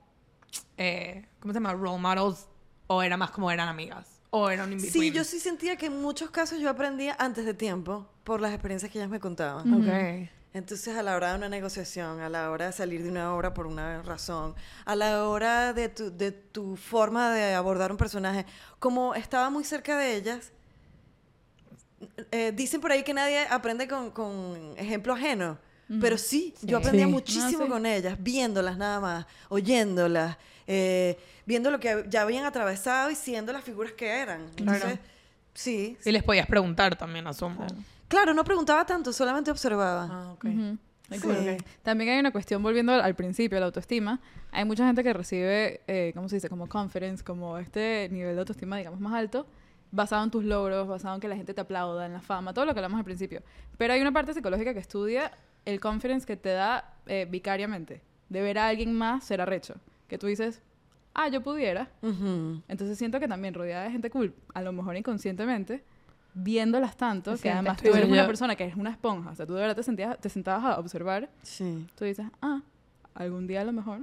eh, 0.76 1.26
¿cómo 1.40 1.52
se 1.52 1.58
llama? 1.60 1.72
Role 1.72 1.98
models, 1.98 2.48
o 2.86 3.02
era 3.02 3.16
más 3.16 3.30
como 3.30 3.50
eran 3.50 3.68
amigas, 3.68 4.20
o 4.30 4.50
eran 4.50 4.72
in 4.72 4.80
Sí, 4.80 5.10
yo 5.10 5.24
sí 5.24 5.38
sentía 5.40 5.76
que 5.76 5.86
en 5.86 6.00
muchos 6.00 6.30
casos 6.30 6.58
yo 6.60 6.68
aprendía 6.70 7.16
antes 7.18 7.44
de 7.44 7.54
tiempo 7.54 8.08
por 8.24 8.40
las 8.40 8.52
experiencias 8.52 8.90
que 8.92 8.98
ellas 8.98 9.10
me 9.10 9.20
contaban. 9.20 9.72
Ok. 9.74 10.28
Entonces, 10.54 10.96
a 10.96 11.02
la 11.02 11.16
hora 11.16 11.30
de 11.32 11.36
una 11.36 11.48
negociación, 11.50 12.20
a 12.20 12.28
la 12.30 12.50
hora 12.50 12.66
de 12.66 12.72
salir 12.72 13.02
de 13.02 13.10
una 13.10 13.34
obra 13.34 13.52
por 13.52 13.66
una 13.66 14.00
razón, 14.02 14.54
a 14.86 14.96
la 14.96 15.24
hora 15.28 15.74
de 15.74 15.90
tu, 15.90 16.10
de 16.16 16.32
tu 16.32 16.76
forma 16.76 17.30
de 17.34 17.52
abordar 17.54 17.90
un 17.92 17.98
personaje, 17.98 18.46
como 18.78 19.14
estaba 19.14 19.50
muy 19.50 19.64
cerca 19.64 19.98
de 19.98 20.16
ellas, 20.16 20.52
eh, 22.30 22.52
dicen 22.54 22.80
por 22.80 22.92
ahí 22.92 23.02
que 23.02 23.14
nadie 23.14 23.46
aprende 23.48 23.88
con, 23.88 24.10
con 24.10 24.74
ejemplo 24.76 25.12
ajeno. 25.14 25.58
Pero 26.00 26.18
sí, 26.18 26.52
yo 26.62 26.78
aprendía 26.78 27.06
Sí. 27.06 27.12
muchísimo 27.12 27.58
No, 27.60 27.64
sí. 27.66 27.70
con 27.70 27.86
ellas, 27.86 28.16
viéndolas 28.18 28.76
nada 28.76 28.98
más, 28.98 29.26
oyéndolas, 29.50 30.36
eh, 30.66 31.16
viendo 31.44 31.70
lo 31.70 31.78
que 31.78 32.04
ya 32.08 32.22
habían 32.22 32.44
atravesado 32.44 33.08
y 33.08 33.14
siendo 33.14 33.52
las 33.52 33.62
figuras 33.62 33.92
que 33.92 34.08
eran. 34.08 34.46
Entonces, 34.56 34.98
Sí. 35.54 35.96
Y 36.04 36.10
les 36.12 36.22
podías 36.24 36.46
preguntar 36.48 36.96
también, 36.96 37.26
asumo. 37.28 37.56
Claro, 37.56 37.76
no 38.34 38.44
preguntaba 38.44 38.84
tanto, 38.84 39.12
solamente 39.12 39.50
observaba. 39.50 40.08
Ah, 40.10 40.32
ok. 40.32 40.46
Sí. 41.10 41.56
También 41.82 42.10
hay 42.10 42.18
una 42.18 42.32
cuestión, 42.32 42.62
volviendo 42.62 42.92
al, 42.92 43.00
al 43.00 43.14
principio, 43.14 43.60
la 43.60 43.66
autoestima. 43.66 44.20
Hay 44.50 44.64
mucha 44.64 44.84
gente 44.86 45.04
que 45.04 45.12
recibe, 45.12 45.80
eh, 45.86 46.10
¿cómo 46.14 46.28
se 46.28 46.36
dice? 46.36 46.48
Como 46.48 46.68
confidence, 46.68 47.22
como 47.22 47.58
este 47.58 48.08
nivel 48.10 48.34
de 48.34 48.40
autoestima, 48.40 48.76
digamos, 48.76 48.98
más 48.98 49.14
alto, 49.14 49.46
basado 49.92 50.24
en 50.24 50.30
tus 50.30 50.44
logros, 50.44 50.88
basado 50.88 51.14
en 51.14 51.20
que 51.20 51.28
la 51.28 51.36
gente 51.36 51.54
te 51.54 51.60
aplauda, 51.60 52.06
en 52.06 52.12
la 52.12 52.20
fama, 52.20 52.52
todo 52.52 52.64
lo 52.64 52.74
que 52.74 52.80
hablamos 52.80 52.98
al 52.98 53.04
principio. 53.04 53.42
Pero 53.78 53.92
hay 53.92 54.00
una 54.00 54.12
parte 54.12 54.34
psicológica 54.34 54.74
que 54.74 54.80
estudia 54.80 55.30
el 55.64 55.78
confidence 55.80 56.26
que 56.26 56.36
te 56.36 56.50
da 56.50 56.94
eh, 57.06 57.26
vicariamente, 57.30 58.02
de 58.28 58.42
ver 58.42 58.58
a 58.58 58.66
alguien 58.66 58.92
más 58.92 59.24
ser 59.24 59.40
arrecho. 59.40 59.74
Que 60.08 60.18
tú 60.18 60.26
dices, 60.26 60.60
ah, 61.14 61.28
yo 61.28 61.40
pudiera. 61.40 61.90
Ujú. 62.02 62.62
Entonces 62.66 62.98
siento 62.98 63.20
que 63.20 63.28
también 63.28 63.54
rodeada 63.54 63.84
de 63.84 63.92
gente 63.92 64.10
cool, 64.10 64.34
a 64.54 64.62
lo 64.62 64.72
mejor 64.72 64.96
inconscientemente, 64.96 65.84
viéndolas 66.38 66.96
tanto, 66.98 67.34
Te 67.36 67.42
que 67.42 67.50
además 67.50 67.78
tú 67.80 67.88
eres 67.88 68.04
una 68.08 68.22
Yo- 68.22 68.26
persona 68.26 68.54
que 68.56 68.64
es 68.66 68.76
una 68.76 68.90
esponja, 68.90 69.30
o 69.30 69.34
sea, 69.34 69.46
tú 69.46 69.54
de 69.54 69.62
verdad 69.62 69.74
te, 69.74 69.82
sentías, 69.82 70.18
te 70.20 70.28
sentabas 70.28 70.64
a 70.76 70.78
observar, 70.78 71.30
Sí. 71.42 71.86
tú 71.96 72.04
dices, 72.04 72.26
ah, 72.42 72.60
algún 73.14 73.46
día 73.46 73.62
a 73.62 73.64
lo 73.64 73.72
mejor. 73.72 74.00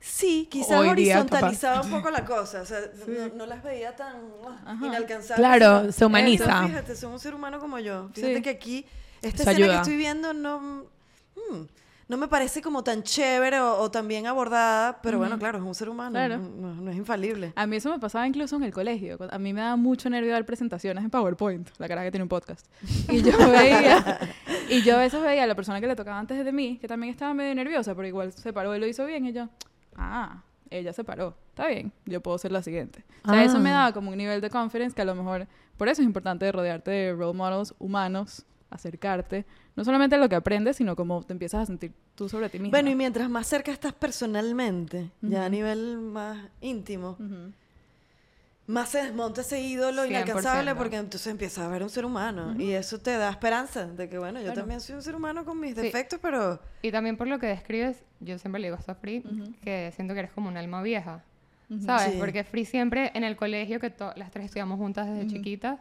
Sí, 0.00 0.46
quizás 0.50 0.78
Hoy 0.80 0.94
día, 0.94 1.20
horizontalizaba 1.20 1.82
un 1.82 1.90
poco 1.90 2.10
la 2.10 2.24
cosa. 2.24 2.60
O 2.62 2.64
sea, 2.66 2.78
no, 3.06 3.34
no 3.34 3.46
las 3.46 3.62
veía 3.62 3.96
tan 3.96 4.16
Ajá. 4.64 4.86
inalcanzables. 4.86 5.36
Claro, 5.36 5.90
se 5.92 6.04
humaniza. 6.04 6.44
"Esto, 6.44 6.66
fíjate, 6.68 6.96
soy 6.96 7.12
un 7.12 7.18
ser 7.18 7.34
humano 7.34 7.58
como 7.58 7.78
yo. 7.78 8.08
Fíjate 8.14 8.36
Sí. 8.36 8.42
que 8.42 8.50
aquí, 8.50 8.86
esta 9.20 9.28
Eso 9.28 9.36
escena 9.50 9.50
ayuda. 9.50 9.68
que 9.68 9.76
estoy 9.82 9.96
viendo 9.96 10.32
no, 10.32 10.60
mm, 10.60 11.62
no 12.08 12.16
me 12.16 12.28
parece 12.28 12.62
como 12.62 12.84
tan 12.84 13.02
chévere 13.02 13.58
o, 13.60 13.78
o 13.80 13.90
tan 13.90 14.06
bien 14.06 14.26
abordada, 14.26 15.00
pero 15.02 15.18
bueno, 15.18 15.38
claro, 15.38 15.58
es 15.58 15.64
un 15.64 15.74
ser 15.74 15.88
humano. 15.88 16.12
Claro. 16.12 16.38
No, 16.38 16.74
no 16.74 16.90
es 16.90 16.96
infalible. 16.96 17.52
A 17.56 17.66
mí 17.66 17.76
eso 17.76 17.90
me 17.90 17.98
pasaba 17.98 18.26
incluso 18.28 18.54
en 18.56 18.62
el 18.62 18.72
colegio. 18.72 19.18
A 19.30 19.38
mí 19.38 19.52
me 19.52 19.60
daba 19.60 19.76
mucho 19.76 20.08
nervio 20.08 20.32
dar 20.32 20.46
presentaciones 20.46 21.02
en 21.02 21.10
PowerPoint, 21.10 21.68
la 21.78 21.88
cara 21.88 22.02
que 22.04 22.10
tiene 22.12 22.22
un 22.22 22.28
podcast. 22.28 22.66
Y 23.10 23.22
yo 23.22 23.32
veía, 23.50 24.18
y 24.68 24.82
yo 24.82 24.94
a 24.96 24.98
veces 25.00 25.20
veía 25.20 25.44
a 25.44 25.46
la 25.46 25.54
persona 25.56 25.80
que 25.80 25.86
le 25.88 25.96
tocaba 25.96 26.18
antes 26.18 26.44
de 26.44 26.52
mí, 26.52 26.78
que 26.78 26.86
también 26.88 27.10
estaba 27.12 27.34
medio 27.34 27.54
nerviosa, 27.54 27.94
pero 27.94 28.06
igual 28.06 28.32
se 28.32 28.52
paró 28.52 28.74
y 28.76 28.78
lo 28.78 28.86
hizo 28.86 29.04
bien. 29.04 29.26
Y 29.26 29.32
yo, 29.32 29.48
ah, 29.96 30.42
ella 30.70 30.92
se 30.92 31.02
paró. 31.02 31.34
Está 31.48 31.66
bien, 31.68 31.90
yo 32.04 32.20
puedo 32.20 32.38
ser 32.38 32.52
la 32.52 32.62
siguiente. 32.62 33.04
O 33.24 33.30
sea, 33.30 33.42
eso 33.42 33.58
me 33.58 33.70
Ah. 33.70 33.74
daba 33.74 33.92
como 33.92 34.10
un 34.10 34.16
nivel 34.18 34.40
de 34.40 34.50
confidence 34.50 34.94
que 34.94 35.02
a 35.02 35.06
lo 35.06 35.14
mejor, 35.14 35.48
por 35.76 35.88
eso 35.88 36.02
es 36.02 36.06
importante 36.06 36.50
rodearte 36.52 36.90
de 36.90 37.12
role 37.14 37.32
models 37.36 37.74
humanos, 37.78 38.44
acercarte, 38.70 39.46
no 39.76 39.84
solamente 39.84 40.16
a 40.16 40.18
lo 40.18 40.28
que 40.28 40.34
aprendes, 40.34 40.76
sino 40.76 40.96
como 40.96 41.22
te 41.22 41.32
empiezas 41.32 41.62
a 41.62 41.66
sentir 41.66 41.92
tú 42.14 42.28
sobre 42.28 42.48
ti 42.48 42.58
mismo. 42.58 42.70
Bueno, 42.72 42.90
y 42.90 42.94
mientras 42.94 43.28
más 43.30 43.46
cerca 43.46 43.70
estás 43.72 43.92
personalmente, 43.92 45.10
ya 45.22 45.44
a 45.44 45.48
nivel 45.48 45.98
más 45.98 46.48
íntimo, 46.60 47.16
más 48.66 48.88
se 48.88 48.98
desmonta 49.04 49.42
ese 49.42 49.60
ídolo 49.60 50.02
100%. 50.02 50.08
inalcanzable 50.08 50.74
porque 50.74 50.96
entonces 50.96 51.28
empiezas 51.28 51.64
a 51.64 51.68
ver 51.68 51.84
un 51.84 51.90
ser 51.90 52.04
humano. 52.04 52.56
Y 52.58 52.72
eso 52.72 52.98
te 52.98 53.12
da 53.16 53.30
esperanza 53.30 53.86
de 53.86 54.08
que, 54.08 54.18
bueno, 54.18 54.40
yo 54.42 54.52
también 54.52 54.80
soy 54.80 54.96
un 54.96 55.02
ser 55.02 55.14
humano 55.14 55.44
con 55.44 55.60
mis 55.60 55.74
Sí. 55.76 55.82
defectos, 55.82 56.18
pero... 56.20 56.60
Y 56.82 56.90
también 56.90 57.16
por 57.16 57.28
lo 57.28 57.38
que 57.38 57.46
describes, 57.46 58.02
yo 58.18 58.36
siempre 58.38 58.60
le 58.60 58.66
digo 58.68 58.76
esto 58.76 58.90
a 58.90 58.96
Free, 58.96 59.22
que 59.62 59.92
siento 59.94 60.14
que 60.14 60.20
eres 60.20 60.32
como 60.32 60.48
un 60.48 60.56
alma 60.56 60.82
vieja. 60.82 61.22
¿Sabes? 61.84 62.12
Sí. 62.12 62.16
Porque 62.18 62.42
Free 62.44 62.64
siempre 62.64 63.10
en 63.14 63.22
el 63.24 63.36
colegio, 63.36 63.78
que 63.80 63.92
las 64.16 64.30
tres 64.32 64.46
estudiamos 64.46 64.78
juntas 64.78 65.06
desde 65.08 65.28
chiquitas, 65.28 65.78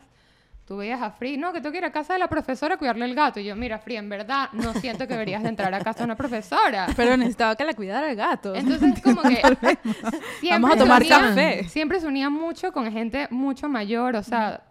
tú 0.66 0.78
veías 0.78 1.02
a 1.02 1.12
Free, 1.12 1.38
no, 1.38 1.54
que 1.54 1.62
tengo 1.62 1.72
que 1.72 1.78
ir 1.78 1.86
a 1.86 1.92
casa 1.92 2.14
de 2.14 2.20
la 2.20 2.28
profesora 2.28 2.76
a 2.76 2.78
cuidarle 2.78 3.06
el 3.06 3.16
gato. 3.16 3.40
Y 3.40 3.46
yo, 3.46 3.56
mira, 3.56 3.78
Free, 3.78 3.98
en 3.98 4.10
verdad 4.10 4.50
no 4.54 4.74
siento 4.74 5.08
que 5.08 5.14
deberías 5.14 5.44
de 5.44 5.50
entrar 5.50 5.74
a 5.74 5.80
casa 5.80 6.00
de 6.00 6.06
una 6.06 6.16
profesora. 6.16 6.88
Pero 6.96 7.16
necesitaba 7.18 7.56
que 7.56 7.64
la 7.64 7.74
cuidara 7.74 8.10
el 8.10 8.16
gato. 8.16 8.56
Entonces, 8.56 9.00
como 9.04 9.22
que 9.22 9.42
siempre 10.40 10.50
Vamos 10.50 10.72
a 10.72 10.78
tomar 10.78 11.08
café. 11.08 11.64
Siempre 11.70 12.00
se 12.00 12.08
unía 12.08 12.30
mucho 12.30 12.72
con 12.72 12.92
gente 12.92 13.28
mucho 13.30 13.70
mayor, 13.70 14.16
o 14.16 14.24
sea, 14.24 14.62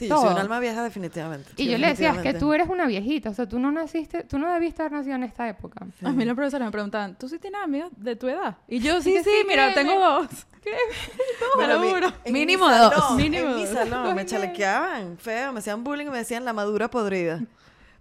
Sí, 0.00 0.08
yo 0.08 0.14
soy 0.16 0.24
un 0.28 0.30
Todo. 0.32 0.40
alma 0.40 0.60
vieja 0.60 0.82
definitivamente. 0.82 1.50
y 1.58 1.64
sí, 1.64 1.70
yo 1.70 1.76
le 1.76 1.88
decía, 1.88 2.12
es 2.14 2.22
que 2.22 2.32
tú 2.32 2.54
eres 2.54 2.68
una 2.70 2.86
viejita, 2.86 3.28
o 3.28 3.34
sea, 3.34 3.46
tú 3.46 3.58
no 3.58 3.70
naciste, 3.70 4.24
tú 4.24 4.38
no 4.38 4.50
debiste 4.50 4.80
haber 4.80 4.92
nacido 4.92 5.14
en 5.16 5.24
esta 5.24 5.46
época. 5.46 5.86
A 6.02 6.10
mí 6.10 6.24
los 6.24 6.34
profesores 6.34 6.64
me 6.64 6.70
preguntaban, 6.72 7.18
¿tú 7.18 7.28
sí 7.28 7.38
tienes 7.38 7.60
amigos 7.62 7.90
de 7.98 8.16
tu 8.16 8.26
edad? 8.26 8.56
Y 8.66 8.78
yo, 8.80 9.02
sí, 9.02 9.18
sí, 9.18 9.24
sí, 9.24 9.30
mira, 9.46 9.74
tengo 9.74 10.00
dos. 10.00 10.26
¿Qué? 10.64 10.70
Dos, 10.70 11.50
Bueno, 11.56 11.80
mi- 12.24 12.32
Mínimo 12.32 12.66
mi 12.68 12.74
dos. 12.78 12.94
salón, 12.94 13.16
Mínimo 13.18 13.48
En 13.50 13.56
mi 13.56 13.64
dos. 13.66 13.74
salón 13.74 14.14
me 14.14 14.24
chalequeaban 14.24 15.18
feo, 15.18 15.52
me 15.52 15.58
hacían 15.58 15.84
bullying 15.84 16.06
y 16.06 16.10
me 16.10 16.18
decían 16.18 16.46
la 16.46 16.54
madura 16.54 16.88
podrida. 16.90 17.40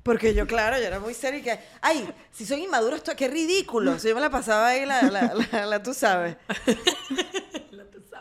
Porque 0.01 0.33
yo, 0.33 0.47
claro, 0.47 0.77
yo 0.77 0.85
era 0.85 0.99
muy 1.01 1.13
seria 1.13 1.39
y 1.39 1.43
que, 1.43 1.59
ay, 1.81 2.09
si 2.31 2.45
soy 2.45 2.63
inmaduro, 2.63 2.95
esto 2.95 3.11
qué 3.17 3.27
ridículo. 3.27 3.91
O 3.91 3.99
sea, 3.99 4.07
yo 4.09 4.15
me 4.15 4.21
la 4.21 4.29
pasaba 4.29 4.67
ahí, 4.69 4.85
la, 4.85 5.03
la, 5.11 5.33
la, 5.51 5.65
la 5.65 5.83
tú 5.83 5.93
sabes. 5.93 6.37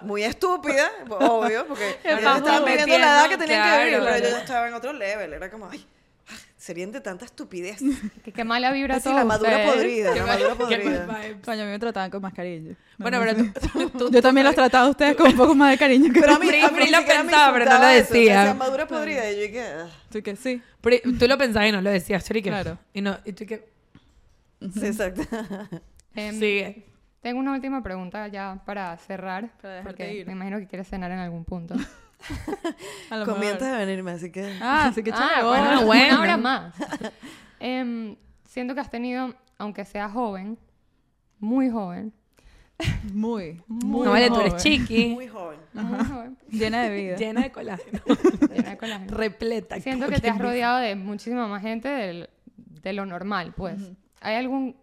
Muy 0.03 0.22
estúpida, 0.24 0.90
obvio, 1.11 1.66
porque 1.66 1.96
estaban 2.05 2.42
joven, 2.42 2.64
viviendo 2.64 2.99
la 2.99 3.05
edad 3.07 3.28
que 3.28 3.36
tenían 3.38 3.62
que 3.62 3.68
claro, 3.68 3.84
vivir, 3.84 3.99
pero 3.99 4.05
yo 4.14 4.20
claro. 4.20 4.36
ya 4.36 4.40
estaba 4.42 4.68
en 4.68 4.74
otro 4.74 4.92
level. 4.92 5.32
Era 5.32 5.51
como, 5.51 5.68
ay, 5.68 5.86
ah, 6.28 6.34
serían 6.57 6.92
de 6.92 7.01
tanta 7.01 7.24
estupidez. 7.24 7.78
Que 8.24 8.32
qué 8.32 8.44
mala 8.44 8.70
vibra 8.72 8.96
Así, 8.96 9.05
todo. 9.05 9.14
la 9.14 9.24
madura 9.24 9.51
ustedes. 9.51 9.72
podrida, 9.74 10.14
la 10.14 10.26
madura 10.26 10.55
podrida. 10.55 11.07
Coño, 11.44 11.62
a 11.62 11.64
mí 11.64 11.70
me 11.72 11.78
trataban 11.78 12.11
con 12.11 12.20
más 12.22 12.34
cariño. 12.34 12.70
No, 12.70 12.76
Bueno, 13.05 13.24
no 13.24 13.32
pero 13.32 13.90
tú, 13.90 13.90
tú- 13.99 14.11
Yo 14.11 14.20
también 14.22 14.44
los 14.46 14.55
trataba 14.55 14.86
a 14.86 14.90
ustedes 14.90 15.16
con 15.16 15.28
un 15.28 15.36
poco 15.36 15.55
más 15.55 15.70
de 15.70 15.78
cariño 15.78 16.12
que 16.12 16.20
Pero 16.20 16.32
a 16.34 16.36
tú. 16.38 16.42
mí, 16.44 16.61
a 16.61 16.68
mí 16.70 16.90
lo 16.90 17.05
pensaba, 17.05 17.53
pero 17.53 17.64
no 17.66 17.78
lo 17.78 17.88
eso, 17.88 18.12
decía. 18.12 18.38
decían 18.40 18.59
madura 18.59 18.86
podrida. 18.88 19.30
Y 19.30 19.36
yo 19.36 19.42
dije, 19.42 19.62
ah, 19.66 19.86
Tú 20.11 20.22
que 20.22 20.36
sí. 20.36 20.61
Tú 21.18 21.26
lo 21.28 21.38
pensabas 21.38 21.68
y 21.68 21.72
no 21.72 21.80
lo 21.80 21.90
decías, 21.90 22.24
Chori, 22.26 22.42
que- 22.42 22.51
Claro. 22.51 22.78
Y, 22.92 23.01
no, 23.03 23.16
y 23.24 23.32
tú 23.32 23.46
que... 23.46 23.68
sí, 24.74 24.86
exacto. 24.86 25.22
Sigue. 26.14 26.84
Tengo 27.21 27.41
una 27.41 27.53
última 27.53 27.83
pregunta 27.83 28.29
ya 28.29 28.61
para 28.64 28.97
cerrar. 28.97 29.49
Para 29.61 29.75
dejarte 29.75 29.83
porque 29.97 30.14
ir. 30.14 30.27
Me 30.27 30.33
imagino 30.33 30.59
que 30.59 30.66
quieres 30.66 30.89
cenar 30.89 31.11
en 31.11 31.19
algún 31.19 31.45
punto. 31.45 31.75
A 33.11 33.16
lo 33.16 33.25
Con 33.25 33.35
mejor. 33.35 33.39
mientes 33.41 33.71
de 33.71 33.77
venirme, 33.77 34.11
así 34.12 34.31
que... 34.31 34.57
Ah, 34.61 34.91
sí 34.95 35.03
que 35.03 35.12
ah, 35.14 35.41
bueno, 35.45 35.87
bueno. 35.87 36.14
una 36.14 36.21
hora 36.23 36.37
más. 36.37 36.75
Em, 37.61 38.14
siento 38.45 38.75
que 38.75 38.81
has 38.81 38.91
tenido, 38.91 39.35
aunque 39.59 39.85
sea 39.85 40.09
joven, 40.09 40.57
muy 41.41 41.69
joven, 41.71 42.12
Muy, 43.12 43.61
muy 43.66 44.05
no 44.07 44.12
vale, 44.12 44.29
tú 44.29 44.39
eres 44.41 44.53
joven. 44.53 44.62
chiqui, 44.62 45.09
Muy 45.09 45.27
joven. 45.27 45.59
muy 45.73 46.05
joven, 46.05 46.39
Llena 46.51 46.83
de 46.85 46.91
vida. 46.95 47.16
llena 47.16 47.41
de 47.43 47.51
colágeno, 47.51 48.01
llena 48.55 48.71
de 48.71 48.77
colágeno. 48.79 49.16
repleta. 49.16 49.81
Siento 49.81 50.07
que 50.09 50.21
te 50.21 50.31
has 50.31 50.39
rodeado 50.39 50.79
de 50.79 50.95
muchísima 50.95 51.49
más 51.49 51.62
gente 51.62 51.89
del- 51.89 52.31
de 52.57 52.93
lo 52.93 53.05
normal, 53.07 53.53
pues. 53.57 53.77
¿Hay 54.21 54.37
algún 54.37 54.77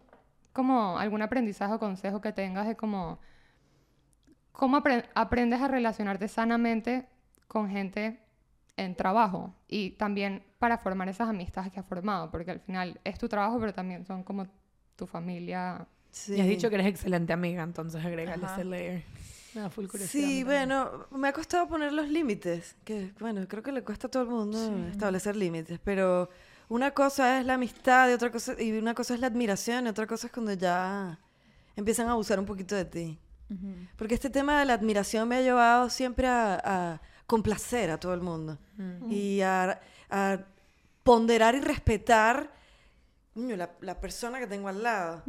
como 0.56 0.98
algún 0.98 1.20
aprendizaje 1.20 1.74
o 1.74 1.78
consejo 1.78 2.20
que 2.24 2.32
tengas 2.32 2.66
de 2.66 2.74
cómo 2.76 3.20
cómo 4.52 4.78
apre- 4.78 5.04
aprendes 5.14 5.60
a 5.60 5.68
relacionarte 5.68 6.28
sanamente 6.28 7.06
con 7.46 7.68
gente 7.68 8.18
en 8.78 8.94
trabajo 8.96 9.54
y 9.68 9.90
también 9.92 10.42
para 10.58 10.78
formar 10.78 11.08
esas 11.10 11.28
amistades 11.28 11.70
que 11.72 11.78
has 11.80 11.86
formado, 11.86 12.30
porque 12.30 12.50
al 12.52 12.60
final 12.60 12.98
es 13.04 13.18
tu 13.18 13.28
trabajo, 13.28 13.60
pero 13.60 13.72
también 13.74 14.04
son 14.06 14.22
como 14.24 14.46
tu 14.96 15.06
familia. 15.06 15.86
Sí. 16.10 16.34
Y 16.36 16.40
has 16.40 16.46
dicho 16.46 16.68
que 16.70 16.76
eres 16.76 16.86
excelente 16.86 17.32
amiga, 17.34 17.62
entonces 17.62 18.02
agrégale 18.04 18.42
Ajá. 18.46 18.54
ese 18.54 18.64
layer. 18.64 19.02
Me 19.54 19.60
da 19.62 19.68
full 19.70 19.86
curiosidad. 19.86 20.26
Sí, 20.26 20.44
bueno, 20.44 21.06
me 21.10 21.28
ha 21.28 21.32
costado 21.34 21.68
poner 21.68 21.92
los 21.92 22.08
límites, 22.08 22.76
que 22.84 23.12
bueno, 23.20 23.46
creo 23.48 23.62
que 23.62 23.72
le 23.72 23.82
cuesta 23.82 24.06
a 24.06 24.10
todo 24.10 24.22
el 24.22 24.28
mundo 24.30 24.58
establecer 24.88 25.36
límites, 25.36 25.78
pero 25.84 26.28
una 26.68 26.90
cosa 26.92 27.38
es 27.40 27.46
la 27.46 27.54
amistad 27.54 28.08
y 28.10 28.12
otra 28.12 28.30
cosa 28.30 28.60
y 28.60 28.72
una 28.72 28.94
cosa 28.94 29.14
es 29.14 29.20
la 29.20 29.26
admiración 29.28 29.86
y 29.86 29.88
otra 29.88 30.06
cosa 30.06 30.26
es 30.26 30.32
cuando 30.32 30.52
ya 30.52 31.18
empiezan 31.76 32.08
a 32.08 32.12
abusar 32.12 32.38
un 32.38 32.46
poquito 32.46 32.74
de 32.74 32.84
ti. 32.84 33.18
Porque 33.96 34.14
este 34.14 34.28
tema 34.30 34.58
de 34.58 34.64
la 34.64 34.74
admiración 34.74 35.28
me 35.28 35.36
ha 35.36 35.40
llevado 35.40 35.88
siempre 35.88 36.26
a, 36.26 36.60
a 36.64 37.00
complacer 37.26 37.90
a 37.90 37.98
todo 37.98 38.12
el 38.14 38.20
mundo 38.20 38.58
y 39.08 39.40
a, 39.40 39.80
a 40.10 40.38
ponderar 41.04 41.54
y 41.54 41.60
respetar 41.60 42.52
la, 43.36 43.70
la 43.80 44.00
persona 44.00 44.40
que 44.40 44.46
tengo 44.48 44.66
al 44.68 44.82
lado. 44.82 45.22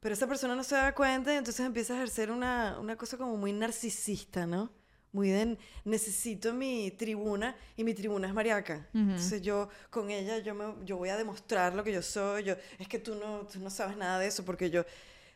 Pero 0.00 0.12
esa 0.14 0.26
persona 0.28 0.54
no 0.54 0.62
se 0.62 0.76
da 0.76 0.94
cuenta 0.94 1.32
y 1.34 1.36
entonces 1.38 1.66
empieza 1.66 1.94
a 1.94 1.96
ejercer 1.96 2.30
una, 2.30 2.78
una 2.78 2.96
cosa 2.96 3.16
como 3.16 3.36
muy 3.36 3.52
narcisista, 3.52 4.46
¿no? 4.46 4.70
Muy 5.16 5.30
de 5.30 5.56
necesito 5.84 6.52
mi 6.52 6.90
tribuna 6.90 7.56
y 7.76 7.84
mi 7.84 7.94
tribuna 7.94 8.28
es 8.28 8.34
mariaca. 8.34 8.86
Entonces 8.92 9.40
yo 9.40 9.68
con 9.88 10.10
ella 10.10 10.38
yo, 10.38 10.54
me, 10.54 10.64
yo 10.84 10.98
voy 10.98 11.08
a 11.08 11.16
demostrar 11.16 11.74
lo 11.74 11.82
que 11.82 11.90
yo 11.92 12.02
soy. 12.02 12.44
Yo, 12.44 12.54
es 12.78 12.86
que 12.86 12.98
tú 12.98 13.14
no, 13.14 13.46
tú 13.50 13.58
no 13.60 13.70
sabes 13.70 13.96
nada 13.96 14.18
de 14.18 14.26
eso 14.26 14.44
porque 14.44 14.68
yo... 14.68 14.84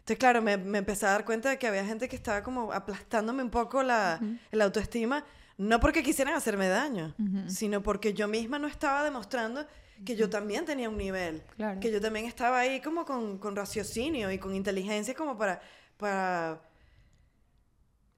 Entonces, 0.01 0.19
claro, 0.19 0.43
me, 0.43 0.57
me 0.57 0.79
empecé 0.79 1.07
a 1.07 1.11
dar 1.13 1.25
cuenta 1.25 1.49
de 1.51 1.59
que 1.59 1.67
había 1.67 1.85
gente 1.85 2.09
que 2.09 2.17
estaba 2.17 2.43
como 2.43 2.73
aplastándome 2.73 3.43
un 3.43 3.51
poco 3.51 3.83
la, 3.83 4.21
la 4.51 4.65
autoestima, 4.65 5.25
no 5.57 5.79
porque 5.81 6.03
quisieran 6.03 6.35
hacerme 6.35 6.69
daño, 6.69 7.15
sino 7.49 7.83
porque 7.83 8.13
yo 8.13 8.29
misma 8.29 8.59
no 8.59 8.67
estaba 8.67 9.03
demostrando 9.05 9.67
que 10.05 10.17
yo 10.17 10.29
también 10.31 10.65
tenía 10.65 10.89
un 10.89 10.97
nivel 10.97 11.43
Claro. 11.57 11.79
que 11.81 11.91
yo 11.93 12.01
también 12.01 12.25
estaba 12.27 12.59
ahí 12.61 12.81
como 12.81 13.05
con, 13.05 13.39
con 13.39 13.55
raciocinio 13.57 14.31
y 14.33 14.39
con 14.39 14.55
inteligencia 14.55 15.15
como 15.15 15.37
para, 15.37 15.61
para 15.99 16.61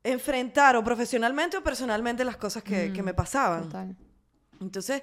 enfrentar 0.04 0.74
o 0.76 0.82
profesionalmente 0.84 1.56
o 1.56 1.62
personalmente 1.62 2.24
las 2.24 2.36
cosas 2.36 2.62
que, 2.62 2.92
que 2.92 3.02
me 3.02 3.14
pasaban. 3.14 3.64
Total. 3.64 3.96
Entonces, 4.60 5.02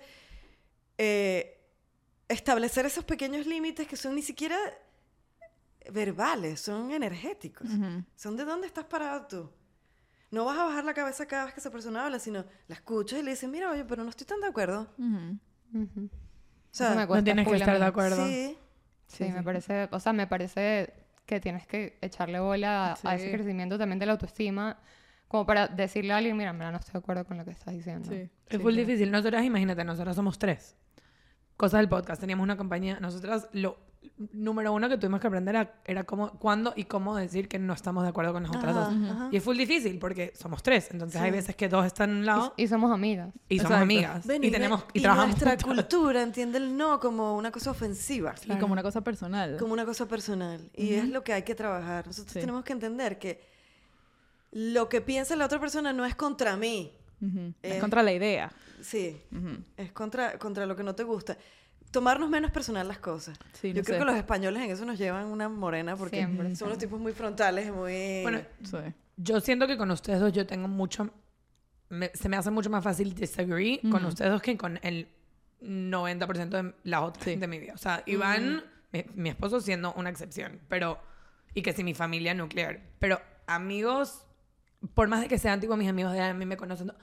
eh, 0.97 1.57
establecer 2.27 2.85
esos 2.85 3.03
pequeños 3.05 3.45
límites 3.47 3.87
que 3.87 3.95
son 3.95 4.15
ni 4.15 4.21
siquiera 4.21 4.57
verbales, 5.91 6.59
son 6.61 6.91
energéticos. 6.91 7.67
Son 8.15 8.35
de 8.35 8.45
dónde 8.45 8.67
estás 8.67 8.85
parado 8.85 9.25
tú. 9.27 9.49
no 10.31 10.45
vas 10.45 10.57
a 10.59 10.65
bajar 10.65 10.83
la 10.85 10.93
cabeza 10.93 11.25
cada 11.25 11.45
vez 11.45 11.53
que 11.53 11.59
esa 11.59 11.71
persona 11.71 12.05
habla, 12.05 12.19
sino 12.19 12.45
la 12.67 12.75
escuchas 12.75 13.19
y 13.19 13.23
le 13.23 13.31
dices, 13.31 13.49
mira, 13.49 13.71
oye, 13.71 13.83
pero 13.85 14.03
no 14.03 14.09
estoy 14.11 14.27
tan 14.27 14.39
de 14.41 14.47
acuerdo. 14.47 14.87
O 15.73 16.09
sea, 16.71 17.05
No 17.05 17.23
tienes 17.23 17.47
que 17.47 17.55
estar 17.55 17.79
de 17.79 17.85
acuerdo. 17.85 18.25
sí. 18.25 18.57
Sí, 19.07 19.23
me 19.23 19.41
parece, 19.41 19.89
o 19.91 19.99
sea, 19.99 20.13
me 20.13 20.27
parece 20.27 20.93
que 21.29 21.39
tienes 21.39 21.67
que 21.67 21.99
echarle 22.01 22.39
bola 22.39 22.93
a, 22.93 23.09
a 23.11 23.15
ese 23.15 23.31
crecimiento 23.31 23.77
también 23.77 23.99
de 23.99 24.07
la 24.07 24.13
autoestima, 24.13 24.79
como 25.27 25.45
para 25.45 25.67
decirle 25.67 26.11
a 26.13 26.17
alguien, 26.17 26.35
mira, 26.35 26.53
mira, 26.53 26.71
no 26.71 26.79
estoy 26.79 26.93
de 26.93 26.97
acuerdo 26.97 27.23
con 27.23 27.37
lo 27.37 27.45
que 27.45 27.51
estás 27.51 27.71
diciendo. 27.71 28.09
Sí. 28.09 28.27
Es 28.47 28.59
sí. 28.59 28.71
difícil. 28.71 29.11
Nosotras, 29.11 29.45
imagínate, 29.45 29.83
nosotras 29.83 30.15
somos 30.15 30.39
tres. 30.39 30.75
Cosas 31.55 31.81
del 31.81 31.87
podcast. 31.87 32.19
Teníamos 32.19 32.43
una 32.43 32.57
compañía. 32.57 32.99
Nosotras, 32.99 33.47
lo 33.51 33.77
número 34.33 34.73
uno 34.73 34.89
que 34.89 34.97
tuvimos 34.97 35.21
que 35.21 35.27
aprender 35.27 35.55
era, 35.55 35.81
era 35.85 36.03
cómo, 36.03 36.31
cuándo 36.39 36.73
y 36.75 36.83
cómo 36.85 37.15
decir 37.15 37.47
que 37.47 37.57
no 37.57 37.73
estamos 37.73 38.03
de 38.03 38.09
acuerdo 38.09 38.33
con 38.33 38.43
las 38.43 38.55
otras 38.55 38.75
Ajá, 38.75 38.89
dos. 38.91 39.09
ajá. 39.11 39.29
Y 39.31 39.37
es 39.37 39.43
full 39.43 39.55
difícil 39.57 39.97
porque 39.97 40.33
somos 40.35 40.61
tres. 40.61 40.89
Entonces 40.91 41.21
hay 41.21 41.31
veces 41.31 41.55
que 41.55 41.69
dos 41.69 41.85
están 41.85 42.09
a 42.09 42.13
un 42.13 42.25
lado 42.25 42.53
Y, 42.57 42.63
y 42.63 42.67
somos 42.67 42.91
amigas. 42.91 43.33
y, 43.47 43.57
somos 43.59 43.71
Exacto. 43.71 43.83
amigas. 43.83 44.27
Ven, 44.27 44.43
y 44.43 44.51
tenemos 44.51 44.83
y, 44.93 44.99
y 44.99 45.01
trabajamos 45.01 45.29
nuestra 45.41 45.51
juntas. 45.51 45.85
cultura 45.85 46.21
entiende 46.21 46.57
el 46.57 46.75
no 46.75 46.99
como 46.99 47.35
una 47.37 47.51
cosa 47.51 47.71
ofensiva, 47.71 48.35
Y 48.45 48.57
como 48.57 48.73
una 48.73 48.83
cosa 48.83 49.01
personal. 49.01 49.57
como 49.57 49.73
una 49.73 49.85
cosa 49.85 50.07
personal. 50.07 50.69
Y 50.75 50.93
es 50.95 51.07
lo 51.07 51.23
que 51.23 51.31
hay 51.33 51.43
que 51.43 51.55
trabajar. 51.55 52.05
Nosotros 52.07 52.33
Sí. 52.33 52.39
tenemos 52.41 52.63
que 52.65 52.73
entender 52.73 53.19
que 53.19 53.41
lo 54.51 54.89
que 54.89 55.01
piensa 55.01 55.35
la 55.35 55.45
otra 55.45 55.59
persona 55.59 55.93
no 55.93 56.05
es 56.05 56.15
contra 56.15 56.57
mí. 56.57 56.91
Ujú. 57.21 57.53
Es 57.61 57.75
Eh, 57.77 57.79
contra 57.79 58.01
la 58.03 58.11
idea. 58.11 58.51
Sí, 58.81 59.21
Ujú. 59.31 59.57
es 59.77 59.91
contra, 59.91 60.37
contra 60.39 60.65
lo 60.65 60.75
que 60.75 60.83
no 60.83 60.95
te 60.95 61.03
gusta. 61.03 61.37
Tomarnos 61.91 62.29
menos 62.29 62.51
personal 62.51 62.87
las 62.87 62.99
cosas. 62.99 63.37
Sí, 63.53 63.69
Yo 63.73 63.81
no 63.81 63.83
creo 63.85 63.95
sé. 63.95 63.99
que 63.99 64.05
los 64.05 64.15
españoles 64.15 64.61
en 64.63 64.69
eso 64.71 64.85
nos 64.85 64.97
llevan 64.99 65.25
una 65.25 65.49
morena 65.49 65.95
porque 65.95 66.17
Siempre. 66.17 66.55
son 66.55 66.67
unos 66.67 66.77
tipos 66.77 66.99
muy 66.99 67.13
frontales 67.13 67.67
y 67.67 67.71
muy... 67.71 68.21
Bueno, 68.21 68.41
Sí. 68.63 68.77
yo 69.17 69.39
siento 69.41 69.65
que 69.67 69.77
con 69.77 69.89
ustedes 69.91 70.19
dos 70.19 70.31
yo 70.31 70.45
tengo 70.45 70.67
mucho... 70.67 71.09
me- 71.89 72.11
se 72.13 72.29
me 72.29 72.37
hace 72.37 72.51
mucho 72.51 72.69
más 72.69 72.83
fácil 72.83 73.15
disagree 73.15 73.79
con 73.81 73.95
Ujú. 73.95 74.07
ustedes 74.09 74.31
dos 74.31 74.41
que 74.41 74.55
con 74.57 74.79
el 74.83 75.07
90% 75.61 76.49
de 76.49 76.73
la 76.83 77.01
otra 77.01 77.23
Sí. 77.23 77.35
de 77.35 77.47
mi 77.47 77.59
vida. 77.59 77.73
O 77.73 77.77
sea, 77.77 78.03
Iván, 78.05 78.63
mi, 78.91 79.05
mi 79.15 79.29
esposo 79.29 79.59
siendo 79.61 79.93
una 79.93 80.09
excepción, 80.09 80.59
pero... 80.67 80.99
Y 81.55 81.63
que 81.63 81.73
si 81.73 81.83
mi 81.83 81.95
familia 81.95 82.35
nuclear. 82.35 82.79
Pero 82.99 83.19
amigos, 83.47 84.23
por 84.93 85.07
más 85.07 85.21
de 85.21 85.27
que 85.27 85.39
sean 85.39 85.59
tipo 85.59 85.75
mis 85.75 85.89
amigos 85.89 86.13
de 86.13 86.21
a 86.21 86.31
mí 86.35 86.45
me 86.45 86.55
conocen, 86.57 86.87
no, 86.87 86.93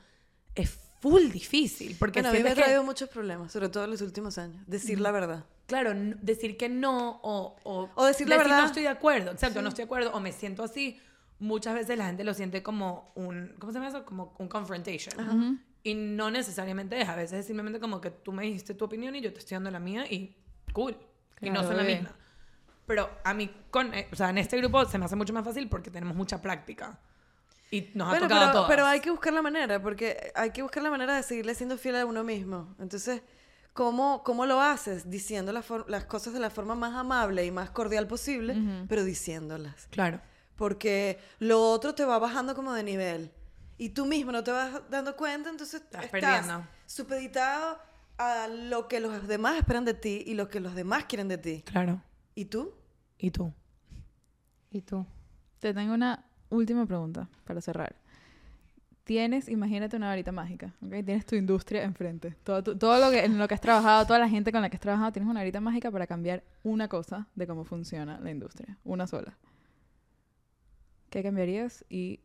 es 0.54 0.85
full 1.08 1.30
difícil. 1.30 1.96
Porque 1.98 2.20
bueno, 2.20 2.30
a 2.30 2.32
mí 2.32 2.38
me 2.38 2.40
ha 2.40 2.44
sientes 2.46 2.54
que- 2.58 2.62
traído 2.70 2.82
muchos 2.84 3.08
problemas, 3.08 3.52
sobre 3.52 3.68
todo 3.68 3.84
en 3.84 3.90
los 3.90 4.00
últimos 4.02 4.38
años. 4.38 4.62
Decir 4.66 5.00
la 5.00 5.10
verdad. 5.12 5.44
Claro, 5.66 5.92
decir 6.22 6.56
que 6.56 6.68
no 6.68 7.20
o, 7.22 7.56
o, 7.64 7.90
O 7.94 8.04
decir 8.06 8.28
la 8.28 8.36
verdad. 8.38 8.60
no 8.60 8.66
estoy 8.66 8.82
de 8.82 8.88
acuerdo, 8.88 9.32
exacto, 9.32 9.62
no 9.62 9.68
estoy 9.68 9.82
de 9.82 9.86
acuerdo 9.86 10.12
o 10.12 10.20
me 10.20 10.32
siento 10.32 10.62
así. 10.62 11.00
Muchas 11.38 11.74
veces 11.74 11.98
la 11.98 12.06
gente 12.06 12.24
lo 12.24 12.32
siente 12.34 12.62
como 12.62 13.12
un, 13.14 13.54
¿cómo 13.58 13.72
se 13.72 13.78
llama 13.78 13.88
eso? 13.88 14.04
Como 14.04 14.34
un 14.38 14.48
confrontation. 14.48 15.60
Y 15.82 15.94
no 15.94 16.30
necesariamente 16.30 17.00
es, 17.00 17.08
a 17.08 17.14
veces 17.14 17.40
es 17.40 17.46
simplemente 17.46 17.78
como 17.78 18.00
que 18.00 18.10
tú 18.10 18.32
me 18.32 18.42
dijiste 18.44 18.74
tu 18.74 18.84
opinión 18.86 19.14
y 19.14 19.20
yo 19.20 19.32
te 19.32 19.38
estoy 19.40 19.56
dando 19.56 19.70
la 19.70 19.78
mía 19.78 20.04
y 20.10 20.34
cool. 20.72 20.96
y 21.40 21.46
no 21.50 21.60
Claro, 21.60 21.68
son 21.68 21.76
la 21.76 21.82
misma. 21.84 22.10
Pero 22.86 23.10
a 23.24 23.34
mí, 23.34 23.50
con, 23.70 23.92
eh, 23.94 24.08
o 24.12 24.16
sea, 24.16 24.30
en 24.30 24.38
este 24.38 24.56
grupo 24.56 24.84
se 24.86 24.98
me 24.98 25.04
hace 25.04 25.16
mucho 25.16 25.32
más 25.32 25.44
fácil 25.44 25.68
porque 25.68 25.90
tenemos 25.90 26.16
mucha 26.16 26.40
práctica. 26.40 26.98
Y 27.70 27.90
nos 27.94 28.14
ha 28.14 28.18
tocado 28.18 28.40
a 28.40 28.40
pero, 28.40 28.52
todas. 28.52 28.68
pero 28.68 28.86
hay 28.86 29.00
que 29.00 29.10
buscar 29.10 29.32
la 29.32 29.42
manera, 29.42 29.82
porque 29.82 30.32
hay 30.34 30.50
que 30.50 30.62
buscar 30.62 30.82
la 30.82 30.90
manera 30.90 31.16
de 31.16 31.22
seguirle 31.22 31.54
siendo 31.54 31.76
fiel 31.76 31.96
a 31.96 32.06
uno 32.06 32.22
mismo. 32.22 32.74
Entonces, 32.78 33.22
¿cómo, 33.72 34.22
cómo 34.24 34.46
lo 34.46 34.60
haces? 34.60 35.10
Diciendo 35.10 35.52
las 35.52 36.04
cosas 36.04 36.32
de 36.32 36.40
la 36.40 36.50
forma 36.50 36.74
más 36.74 36.94
amable 36.94 37.44
y 37.44 37.50
más 37.50 37.70
cordial 37.70 38.06
posible, 38.06 38.56
pero 38.88 39.04
diciéndolas. 39.04 39.88
Claro. 39.88 40.20
Porque 40.54 41.18
lo 41.38 41.60
otro 41.70 41.94
te 41.94 42.04
va 42.04 42.18
bajando 42.18 42.54
como 42.54 42.72
de 42.72 42.82
nivel. 42.82 43.32
Y 43.78 43.90
tú 43.90 44.06
mismo 44.06 44.32
no 44.32 44.42
te 44.42 44.52
vas 44.52 44.80
dando 44.88 45.16
cuenta, 45.16 45.50
entonces 45.50 45.82
Estás 45.82 46.04
estás, 46.04 46.10
perdiendo. 46.10 46.66
supeditado 46.86 47.78
a 48.16 48.48
lo 48.48 48.88
que 48.88 49.00
los 49.00 49.26
demás 49.28 49.58
esperan 49.58 49.84
de 49.84 49.92
ti 49.92 50.22
y 50.26 50.32
lo 50.34 50.48
que 50.48 50.60
los 50.60 50.74
demás 50.74 51.04
quieren 51.04 51.28
de 51.28 51.36
ti. 51.36 51.62
Claro. 51.66 52.00
¿Y 52.34 52.46
tú? 52.46 52.72
¿Y 53.18 53.30
tú? 53.32 53.52
¿Y 54.70 54.80
tú? 54.80 55.04
Te 55.58 55.74
tengo 55.74 55.92
una 55.92 56.25
última 56.50 56.86
pregunta 56.86 57.28
para 57.44 57.60
cerrar. 57.60 57.96
Tienes, 59.04 59.48
imagínate 59.48 59.96
una 59.96 60.08
varita 60.08 60.32
mágica, 60.32 60.74
¿ok? 60.84 60.90
Tienes 61.04 61.24
tu 61.26 61.36
industria 61.36 61.84
enfrente. 61.84 62.34
Todo, 62.42 62.62
tu- 62.64 62.76
todo 62.76 62.98
lo 62.98 63.10
que, 63.12 63.24
en 63.24 63.38
lo 63.38 63.46
que 63.46 63.54
has 63.54 63.60
trabajado, 63.60 64.04
toda 64.04 64.18
la 64.18 64.28
gente 64.28 64.50
con 64.50 64.62
la 64.62 64.68
que 64.68 64.76
has 64.76 64.80
trabajado, 64.80 65.12
tienes 65.12 65.30
una 65.30 65.40
varita 65.40 65.60
mágica 65.60 65.90
para 65.92 66.08
cambiar 66.08 66.42
una 66.64 66.88
cosa 66.88 67.28
de 67.36 67.46
cómo 67.46 67.62
funciona 67.64 68.18
la 68.18 68.30
industria. 68.32 68.76
Una 68.82 69.06
sola. 69.06 69.36
¿Qué 71.10 71.22
cambiarías 71.22 71.84
y 71.88 72.20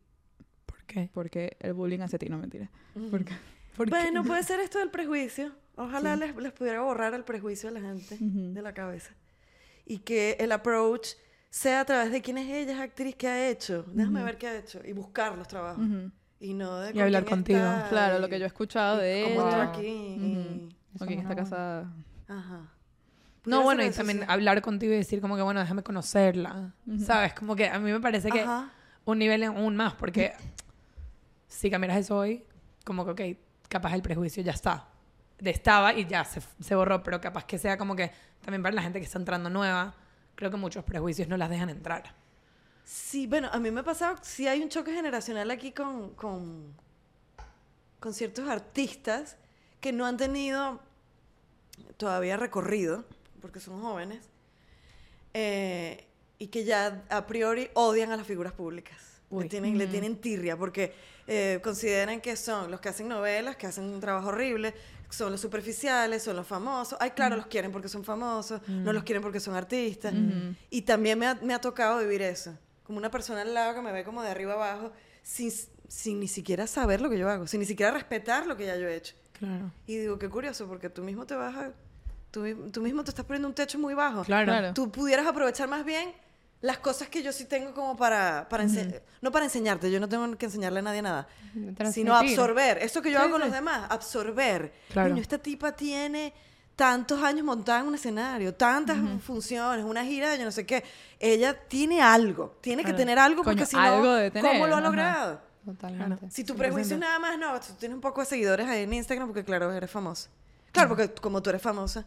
¿Por 0.66 0.82
qué? 0.84 1.08
por 1.12 1.30
qué 1.30 1.56
el 1.60 1.72
bullying 1.72 2.00
hacia 2.00 2.18
ti? 2.18 2.28
No, 2.28 2.38
mentira. 2.38 2.68
¿Por 3.10 3.24
qué? 3.24 3.34
¿Por 3.76 3.86
qué? 3.86 3.90
Bueno, 3.90 4.24
puede 4.24 4.42
ser 4.42 4.60
esto 4.60 4.78
del 4.80 4.90
prejuicio. 4.90 5.52
Ojalá 5.76 6.16
les, 6.16 6.36
les 6.36 6.52
pudiera 6.52 6.82
borrar 6.82 7.14
el 7.14 7.24
prejuicio 7.24 7.68
a 7.68 7.72
la 7.72 7.80
gente 7.80 8.18
de 8.20 8.60
la 8.62 8.74
cabeza. 8.74 9.14
Y 9.86 9.98
que 10.00 10.36
el 10.40 10.52
approach 10.52 11.10
sea 11.54 11.80
a 11.80 11.84
través 11.84 12.10
de 12.10 12.22
quién 12.22 12.38
es 12.38 12.48
ella, 12.48 12.72
es 12.72 12.80
actriz, 12.80 13.14
qué 13.14 13.28
ha 13.28 13.48
hecho. 13.50 13.84
Déjame 13.88 14.22
ver 14.24 14.38
qué 14.38 14.48
ha 14.48 14.56
hecho. 14.56 14.80
Y 14.86 14.92
buscar 14.94 15.36
los 15.36 15.46
trabajos. 15.46 15.84
Ujú. 15.84 16.10
Y 16.40 16.54
no 16.54 16.78
de 16.78 16.90
Y 16.90 16.92
con 16.94 17.02
hablar 17.02 17.24
contigo. 17.26 17.58
está 17.60 17.88
Claro, 17.90 18.16
y- 18.18 18.20
lo 18.22 18.28
que 18.30 18.38
yo 18.38 18.44
he 18.44 18.48
escuchado 18.48 18.96
de 18.96 19.20
ella. 19.26 19.34
está 19.48 19.62
aquí. 19.64 19.86
y- 19.86 20.68
quién 20.98 21.18
es 21.18 21.24
está 21.24 21.36
casada. 21.36 21.92
Ajá. 22.26 22.68
No, 23.44 23.62
bueno, 23.62 23.84
y 23.84 23.90
también 23.90 24.24
hablar 24.28 24.62
contigo 24.62 24.92
y 24.94 24.96
decir 24.96 25.20
como 25.20 25.36
que, 25.36 25.42
bueno, 25.42 25.60
déjame 25.60 25.82
conocerla. 25.82 26.72
¿Sabes? 27.04 27.34
Como 27.34 27.54
que 27.54 27.68
a 27.68 27.78
mí 27.78 27.92
me 27.92 28.00
parece 28.00 28.30
que 28.30 28.40
Ajá. 28.40 28.70
un 29.04 29.18
nivel 29.18 29.42
aún 29.44 29.76
más, 29.76 29.92
porque 29.94 30.32
si 31.48 31.70
cambiaras 31.70 31.98
eso 31.98 32.16
hoy, 32.16 32.44
como 32.84 33.04
que, 33.04 33.32
ok, 33.34 33.38
capaz 33.68 33.94
el 33.94 34.02
prejuicio 34.02 34.42
ya 34.42 34.52
está. 34.52 34.88
Estaba 35.38 35.92
y 35.92 36.06
ya 36.06 36.24
se, 36.24 36.40
se 36.60 36.74
borró, 36.74 37.02
pero 37.02 37.20
capaz 37.20 37.44
que 37.44 37.58
sea 37.58 37.76
como 37.76 37.94
que 37.96 38.10
también 38.42 38.62
para 38.62 38.74
la 38.74 38.82
gente 38.82 39.00
que 39.00 39.06
está 39.06 39.18
entrando 39.18 39.50
nueva, 39.50 39.94
creo 40.34 40.50
que 40.50 40.56
muchos 40.56 40.84
prejuicios 40.84 41.28
no 41.28 41.36
las 41.36 41.50
dejan 41.50 41.70
entrar. 41.70 42.14
Sí, 42.84 43.26
bueno, 43.26 43.48
a 43.52 43.58
mí 43.58 43.70
me 43.70 43.80
ha 43.80 43.84
pasado, 43.84 44.16
sí 44.22 44.48
hay 44.48 44.62
un 44.62 44.68
choque 44.68 44.92
generacional 44.92 45.50
aquí 45.50 45.72
con, 45.72 46.10
con, 46.14 46.74
con 48.00 48.12
ciertos 48.12 48.48
artistas 48.48 49.36
que 49.80 49.92
no 49.92 50.04
han 50.04 50.16
tenido 50.16 50.80
todavía 51.96 52.36
recorrido, 52.36 53.04
porque 53.40 53.60
son 53.60 53.80
jóvenes, 53.80 54.28
eh, 55.34 56.06
y 56.38 56.48
que 56.48 56.64
ya 56.64 57.04
a 57.08 57.26
priori 57.26 57.70
odian 57.74 58.10
a 58.10 58.16
las 58.16 58.26
figuras 58.26 58.52
públicas. 58.52 58.98
Le 59.30 59.48
tienen, 59.48 59.78
le 59.78 59.86
tienen 59.86 60.16
tirria, 60.16 60.58
porque 60.58 60.92
eh, 61.26 61.60
consideran 61.62 62.20
que 62.20 62.36
son 62.36 62.70
los 62.70 62.80
que 62.80 62.90
hacen 62.90 63.08
novelas, 63.08 63.56
que 63.56 63.66
hacen 63.66 63.84
un 63.84 63.98
trabajo 63.98 64.28
horrible, 64.28 64.74
son 65.12 65.30
los 65.30 65.40
superficiales, 65.40 66.22
son 66.22 66.36
los 66.36 66.46
famosos. 66.46 66.98
Ay, 67.00 67.10
claro, 67.10 67.36
los 67.36 67.46
quieren 67.46 67.70
porque 67.70 67.88
son 67.88 68.02
famosos, 68.04 68.60
no 68.66 68.92
los 68.92 69.04
quieren 69.04 69.22
porque 69.22 69.40
son 69.40 69.54
artistas. 69.54 70.14
Y 70.70 70.82
también 70.82 71.18
me 71.18 71.26
ha, 71.26 71.34
me 71.36 71.54
ha 71.54 71.60
tocado 71.60 71.98
vivir 71.98 72.22
eso. 72.22 72.56
Como 72.82 72.98
una 72.98 73.10
persona 73.10 73.42
al 73.42 73.54
lado 73.54 73.74
que 73.74 73.80
me 73.80 73.92
ve 73.92 74.04
como 74.04 74.22
de 74.22 74.30
arriba 74.30 74.54
abajo, 74.54 74.92
sin, 75.22 75.52
sin 75.88 76.18
ni 76.18 76.28
siquiera 76.28 76.66
saber 76.66 77.00
lo 77.00 77.08
que 77.08 77.18
yo 77.18 77.28
hago, 77.28 77.46
sin 77.46 77.60
ni 77.60 77.66
siquiera 77.66 77.92
respetar 77.92 78.46
lo 78.46 78.56
que 78.56 78.66
ya 78.66 78.76
yo 78.76 78.88
he 78.88 78.96
hecho. 78.96 79.14
Claro. 79.38 79.70
Y 79.86 79.98
digo, 79.98 80.18
qué 80.18 80.28
curioso, 80.28 80.66
porque 80.66 80.90
tú 80.90 81.02
mismo 81.02 81.26
te 81.26 81.34
vas 81.34 81.54
a... 81.54 81.72
Tú, 82.30 82.70
tú 82.70 82.80
mismo 82.80 83.04
te 83.04 83.10
estás 83.10 83.24
poniendo 83.26 83.46
un 83.46 83.54
techo 83.54 83.78
muy 83.78 83.94
bajo. 83.94 84.24
Claro. 84.24 84.46
Claro. 84.46 84.74
Tú 84.74 84.90
pudieras 84.90 85.26
aprovechar 85.26 85.68
más 85.68 85.84
bien 85.84 86.12
las 86.62 86.78
cosas 86.78 87.08
que 87.08 87.22
yo 87.22 87.32
sí 87.32 87.44
tengo 87.44 87.74
como 87.74 87.96
para... 87.96 88.48
para 88.48 88.64
No 89.20 89.30
para 89.30 89.44
enseñarte, 89.44 89.90
yo 89.90 90.00
no 90.00 90.08
tengo 90.08 90.36
que 90.38 90.46
enseñarle 90.46 90.78
a 90.78 90.82
nadie 90.82 91.02
nada. 91.02 91.26
Transmitir. 91.52 91.92
Sino 91.92 92.16
absorber. 92.16 92.78
Eso 92.78 93.02
que 93.02 93.10
yo 93.10 93.18
Sí, 93.18 93.22
hago 93.22 93.32
con 93.32 93.42
sí. 93.42 93.48
los 93.48 93.54
demás, 93.54 93.86
absorber. 93.90 94.72
Claro. 94.90 95.08
Niño, 95.10 95.20
esta 95.20 95.38
tipa 95.38 95.72
tiene 95.72 96.32
tantos 96.76 97.22
años 97.22 97.44
montada 97.44 97.80
en 97.80 97.86
un 97.86 97.94
escenario, 97.96 98.54
tantas 98.54 98.96
funciones, 99.24 99.84
una 99.84 100.04
gira 100.04 100.30
de 100.30 100.38
yo 100.38 100.44
no 100.44 100.52
sé 100.52 100.64
qué. 100.64 100.84
Ella 101.18 101.52
tiene 101.68 102.00
algo, 102.00 102.56
tiene 102.60 102.84
que 102.84 102.92
tener 102.92 103.18
algo 103.18 103.42
porque 103.42 103.64
Coño, 103.64 103.66
si 103.66 103.76
no, 103.76 103.82
algo 103.82 104.14
tener, 104.30 104.52
¿cómo 104.52 104.66
lo 104.66 104.74
ha 104.76 104.78
ajá. 104.78 104.86
logrado? 104.86 105.40
Totalmente. 105.64 106.30
Si 106.30 106.44
tu 106.44 106.54
100%. 106.54 106.56
prejuicio 106.56 106.94
es 106.94 107.00
nada 107.00 107.18
más, 107.18 107.38
no, 107.38 107.58
tú 107.60 107.74
tienes 107.78 107.94
un 107.94 108.00
poco 108.00 108.20
de 108.20 108.26
seguidores 108.26 108.66
ahí 108.68 108.82
en 108.82 108.92
Instagram 108.94 109.28
porque, 109.28 109.44
claro, 109.44 109.72
eres 109.72 109.90
famosa. 109.90 110.30
Claro, 110.72 110.88
porque 110.88 111.12
como 111.12 111.42
tú 111.42 111.50
eres 111.50 111.62
famosa. 111.62 112.04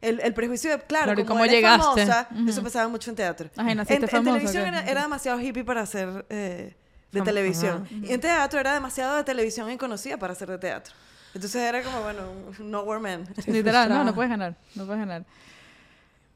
El, 0.00 0.20
el 0.20 0.32
prejuicio 0.32 0.70
de, 0.70 0.78
claro, 0.78 1.06
Claro, 1.06 1.20
¿y 1.20 1.24
como 1.24 1.44
eres 1.44 1.56
llegaste? 1.56 2.06
famosa, 2.06 2.28
eso 2.46 2.62
pasaba 2.62 2.88
mucho 2.88 3.10
en 3.10 3.16
teatro. 3.16 3.50
Ajá, 3.56 3.72
en, 3.72 3.80
en 3.80 3.86
televisión 3.86 4.66
era, 4.66 4.82
era 4.82 5.02
demasiado 5.02 5.40
hippie 5.40 5.64
para 5.64 5.84
ser 5.86 6.24
eh, 6.30 6.76
de 7.10 7.20
Fam- 7.20 7.24
televisión. 7.24 7.82
ajá. 7.84 7.94
Y 8.06 8.12
en 8.12 8.20
teatro 8.20 8.60
era 8.60 8.74
demasiado 8.74 9.16
de 9.16 9.24
televisión 9.24 9.70
y 9.70 9.76
conocida 9.76 10.16
para 10.16 10.34
ser 10.36 10.48
de 10.50 10.58
teatro. 10.58 10.94
Entonces 11.34 11.60
era 11.62 11.82
como, 11.82 12.00
bueno, 12.02 12.20
un 12.60 12.70
nowhere 12.70 13.00
man. 13.00 13.24
Literal, 13.46 13.88
no, 13.88 14.04
no 14.04 14.14
puedes 14.14 14.30
ganar. 14.30 14.54
No 14.76 14.84
puedes 14.86 15.00
ganar. 15.00 15.22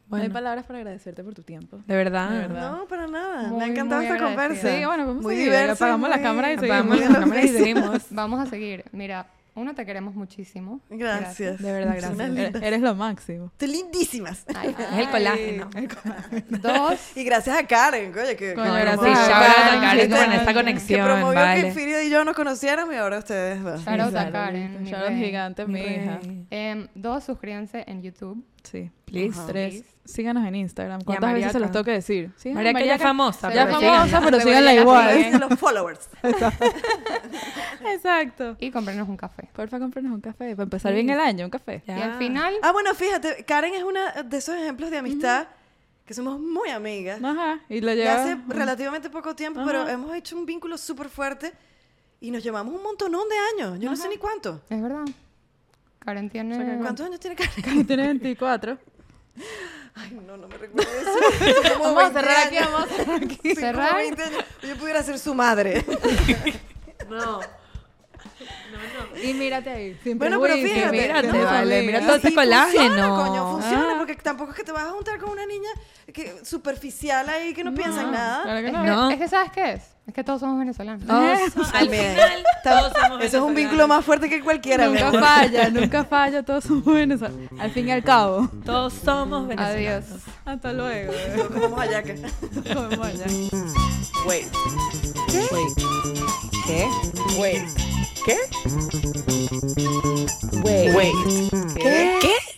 No 0.09 0.17
hay 0.17 0.23
Bueno, 0.25 0.35
palabras 0.35 0.67
para 0.67 0.81
agradecerte 0.81 1.23
por 1.25 1.33
tu 1.33 1.43
tiempo. 1.43 1.79
de 1.87 1.97
verdad. 1.97 2.31
De 2.31 2.39
verdad. 2.41 2.73
No, 2.73 2.87
para 2.87 3.07
nada. 3.07 3.49
Muy, 3.49 3.59
Me 3.59 3.65
ha 3.65 3.69
encantado 3.69 4.03
esta 4.03 4.19
conversa. 4.19 4.69
Sí, 4.77 4.85
bueno, 4.85 5.07
vamos 5.07 5.23
muy 5.23 5.35
a 5.35 5.37
seguir. 5.39 5.53
diversa, 5.53 5.73
Apagamos 5.85 6.11
la 6.11 6.17
muy- 6.17 6.25
cámara 6.25 6.53
y 6.53 6.57
Apagamos 6.57 6.97
seguimos. 6.99 7.15
la 7.15 7.21
cámara 7.21 7.43
y 7.43 7.49
seguimos. 7.49 8.03
Vamos 8.11 8.41
a 8.41 8.47
seguir. 8.51 8.85
Mira, 8.93 9.27
uno, 9.55 9.75
te 9.75 9.85
queremos 9.85 10.15
muchísimo. 10.15 10.81
Gracias. 10.89 11.61
De 11.61 11.73
verdad, 11.73 11.95
gracias. 11.99 12.19
Eres, 12.21 12.63
eres 12.63 12.81
lo 12.81 12.95
máximo. 12.95 13.47
Están 13.47 13.71
lindísimas. 13.73 14.45
Ay, 14.55 14.75
Es 14.79 14.99
el 14.99 15.09
colágeno. 15.11 15.71
Dos, 16.49 17.17
Y 17.17 17.25
gracias 17.25 17.59
a 17.59 17.67
Karen, 17.67 18.13
coño, 18.13 18.25
que, 18.39 18.55
Coño, 18.55 18.75
que 18.75 18.81
gracias 18.81 19.19
a 19.19 19.25
Sí, 19.25 19.31
Karen, 19.31 19.51
shout 19.51 19.69
out 19.69 19.79
a 19.79 19.81
Karen 19.81 20.09
que- 20.11 20.17
con 20.17 20.33
esta 20.33 20.47
que 20.47 20.55
conexión, 20.55 21.05
promovió 21.07 21.41
vale. 21.41 21.63
que 21.63 21.73
Firio 21.73 22.03
y 22.03 22.11
yo 22.11 22.25
nos 22.25 22.35
conociéramos 22.35 22.95
y 22.95 22.99
ahora 22.99 23.19
ustedes 23.19 23.63
dos. 23.63 23.85
shout 23.85 24.01
out 24.01 24.17
a. 24.17 24.33
Karen. 24.33 24.83
mi 24.83 24.91
Shout 24.91 25.03
out 25.09 25.17
gigante, 25.19 25.67
mi 25.67 25.81
hija. 25.81 26.21
Em, 26.51 26.89
dos, 26.95 27.25
suscríbanse 27.25 27.85
en 27.87 28.03
YouTube. 28.03 28.43
Sí. 28.65 28.91
Please. 29.05 29.41
Tres. 29.47 29.85
Síganos 30.05 30.45
en 30.47 30.55
Instagram. 30.57 31.03
¿Cuántas 31.03 31.33
veces 31.33 31.53
se 31.53 31.59
los 31.61 31.69
Mariaca. 31.69 31.73
tengo 31.73 31.85
que 31.85 31.91
decir? 31.93 32.31
Sí, 32.37 32.51
Mariaca 32.53 32.85
ya 32.85 32.95
es 32.97 33.03
famosa, 33.03 33.53
Ya 33.55 33.67
pero 33.67 33.81
famosa, 33.81 34.05
síganla. 34.07 34.25
pero 34.31 34.41
síganla 34.45 34.75
igual. 34.75 35.41
los 35.49 35.59
followers. 35.61 36.09
Exacto. 37.93 38.57
Y 38.59 38.71
cómprenos 38.71 39.09
un 39.09 39.17
café. 39.17 39.49
Porfa, 39.53 39.79
cómprenos 39.79 40.13
un 40.13 40.21
café. 40.21 40.55
Para 40.57 40.65
empezar 40.65 40.93
bien 40.95 41.11
el 41.11 41.21
año, 41.21 41.45
un 41.45 41.51
café. 41.51 41.83
Ya. 41.87 41.99
Y 41.99 42.03
al 42.03 42.15
final, 42.19 42.55
Ah, 42.63 42.73
bueno, 42.73 42.95
fíjate, 42.95 43.45
Karen 43.45 43.75
es 43.75 43.83
una 43.85 44.23
de 44.23 44.37
esos 44.37 44.57
ejemplos 44.57 44.91
de 44.91 44.99
amistad 44.99 45.47
que 46.05 46.15
somos 46.15 46.41
muy 46.41 46.69
amigas. 46.71 47.23
Ajá. 47.23 47.61
Y 47.69 47.81
lo 47.81 47.89
de 47.89 47.97
lleva... 47.97 48.15
hace 48.23 48.37
relativamente 48.49 49.09
poco 49.11 49.35
tiempo, 49.37 49.61
Ajá. 49.61 49.67
pero 49.71 49.89
hemos 49.89 50.15
hecho 50.17 50.37
un 50.37 50.47
vínculo 50.47 50.77
súper 50.79 51.09
fuerte 51.09 51.53
y 52.21 52.31
nos 52.31 52.43
llevamos 52.43 52.75
un 52.75 52.83
montonón 52.83 53.25
de 53.29 53.63
años. 53.65 53.81
Yo 53.81 53.91
no 53.91 53.97
sé 53.97 54.09
ni 54.09 54.17
cuánto. 54.17 54.61
es 54.69 54.83
verdad. 54.83 55.05
Karen 56.05 56.31
tiene... 56.31 56.79
¿Cuántos 56.81 57.07
años 57.07 57.21
tiene 57.21 57.37
Karen? 57.37 57.87
Tiene 57.87 58.07
24. 58.07 58.79
Ay, 59.95 60.19
no, 60.27 60.37
no 60.37 60.49
me 60.49 60.57
recuerdo 60.57 60.91
eso. 60.91 61.63
Son 61.63 61.73
como 61.79 61.95
Vamos 61.95 62.03
a 62.05 62.09
20 62.09 62.21
cerrar 62.21 62.47
aquí, 62.47 62.57
vamos 62.61 62.83
a 62.83 62.87
cerrar 62.95 63.23
aquí. 63.23 63.55
¿Cerrar? 63.55 63.97
20 63.97 64.23
años. 64.23 64.45
Yo 64.63 64.77
pudiera 64.77 65.03
ser 65.03 65.19
su 65.19 65.35
madre. 65.35 65.85
No. 67.09 67.41
Y 69.23 69.35
mírate 69.35 69.71
ahí. 69.71 69.99
Bueno, 70.15 70.41
pero 70.41 70.55
fíjate, 70.55 70.91
mírate, 70.91 71.29
somos 71.31 71.45
vale, 71.45 71.83
mira 71.83 72.01
todo 72.01 72.17
ese 72.17 72.29
Y 72.29 72.33
Funciona, 72.33 72.67
colágeno. 72.67 73.17
coño, 73.17 73.53
funciona, 73.53 73.89
Ah. 73.93 73.95
porque 73.99 74.15
tampoco 74.17 74.51
es 74.53 74.57
que 74.57 74.65
te 74.65 74.73
vas 74.73 74.85
a 74.85 74.91
juntar 74.91 75.19
con 75.19 75.31
una 75.31 75.47
niña 75.47 75.69
que, 76.13 76.45
superficial 76.45 77.29
ahí 77.29 77.53
que 77.55 77.63
no, 77.65 77.75
piensa 77.75 78.01
en 78.01 78.07
No, 78.07 78.13
nada. 78.13 78.43
claro 78.43 78.61
que 78.61 78.67
Es, 78.67 78.73
no. 78.73 78.83
que, 78.83 78.89
No. 78.91 79.11
es 79.11 79.19
que, 79.19 79.29
¿sabes 79.29 79.53
qué 79.53 79.73
es? 79.75 79.83
Es 80.05 80.15
que 80.15 80.25
todos 80.25 80.41
somos 80.41 80.59
venezolanos. 80.59 81.07
Todos, 81.07 81.67
al 81.69 81.73
También. 81.73 82.15
final, 82.15 82.45
Tam- 82.65 82.81
todos 82.81 82.93
somos 83.01 83.25
Eso 83.25 83.37
es 83.37 83.43
un 83.45 83.55
vínculo 83.55 83.87
más 83.87 84.05
fuerte 84.05 84.29
que 84.29 84.41
cualquiera. 84.43 84.87
Nunca 84.87 85.13
falla, 85.13 85.71
nunca 85.71 86.05
falla. 86.05 86.43
Todos 86.43 86.65
somos 86.65 86.85
venezolanos. 86.87 87.49
Al 87.61 87.71
fin 87.71 87.87
y 87.89 87.93
al 87.93 88.03
cabo. 88.03 88.49
Todos 88.65 88.95
somos 88.95 89.47
venezolanos. 89.47 90.05
Adiós. 90.11 90.23
Hasta 90.45 90.73
luego. 90.73 91.13
Comemos 91.53 91.79
hallaca. 91.79 92.15
Comemos 92.75 93.07
allá. 93.07 93.27
Wait. 94.27 94.47
Wait. 95.53 95.92
¿Qué? 96.67 96.89
Wait. 97.39 97.63
¿Qué? 98.25 98.37
Wait. 100.63 100.95
Wait. 100.95 101.15
¿Qué? 101.75 102.19
¿Qué? 102.21 102.52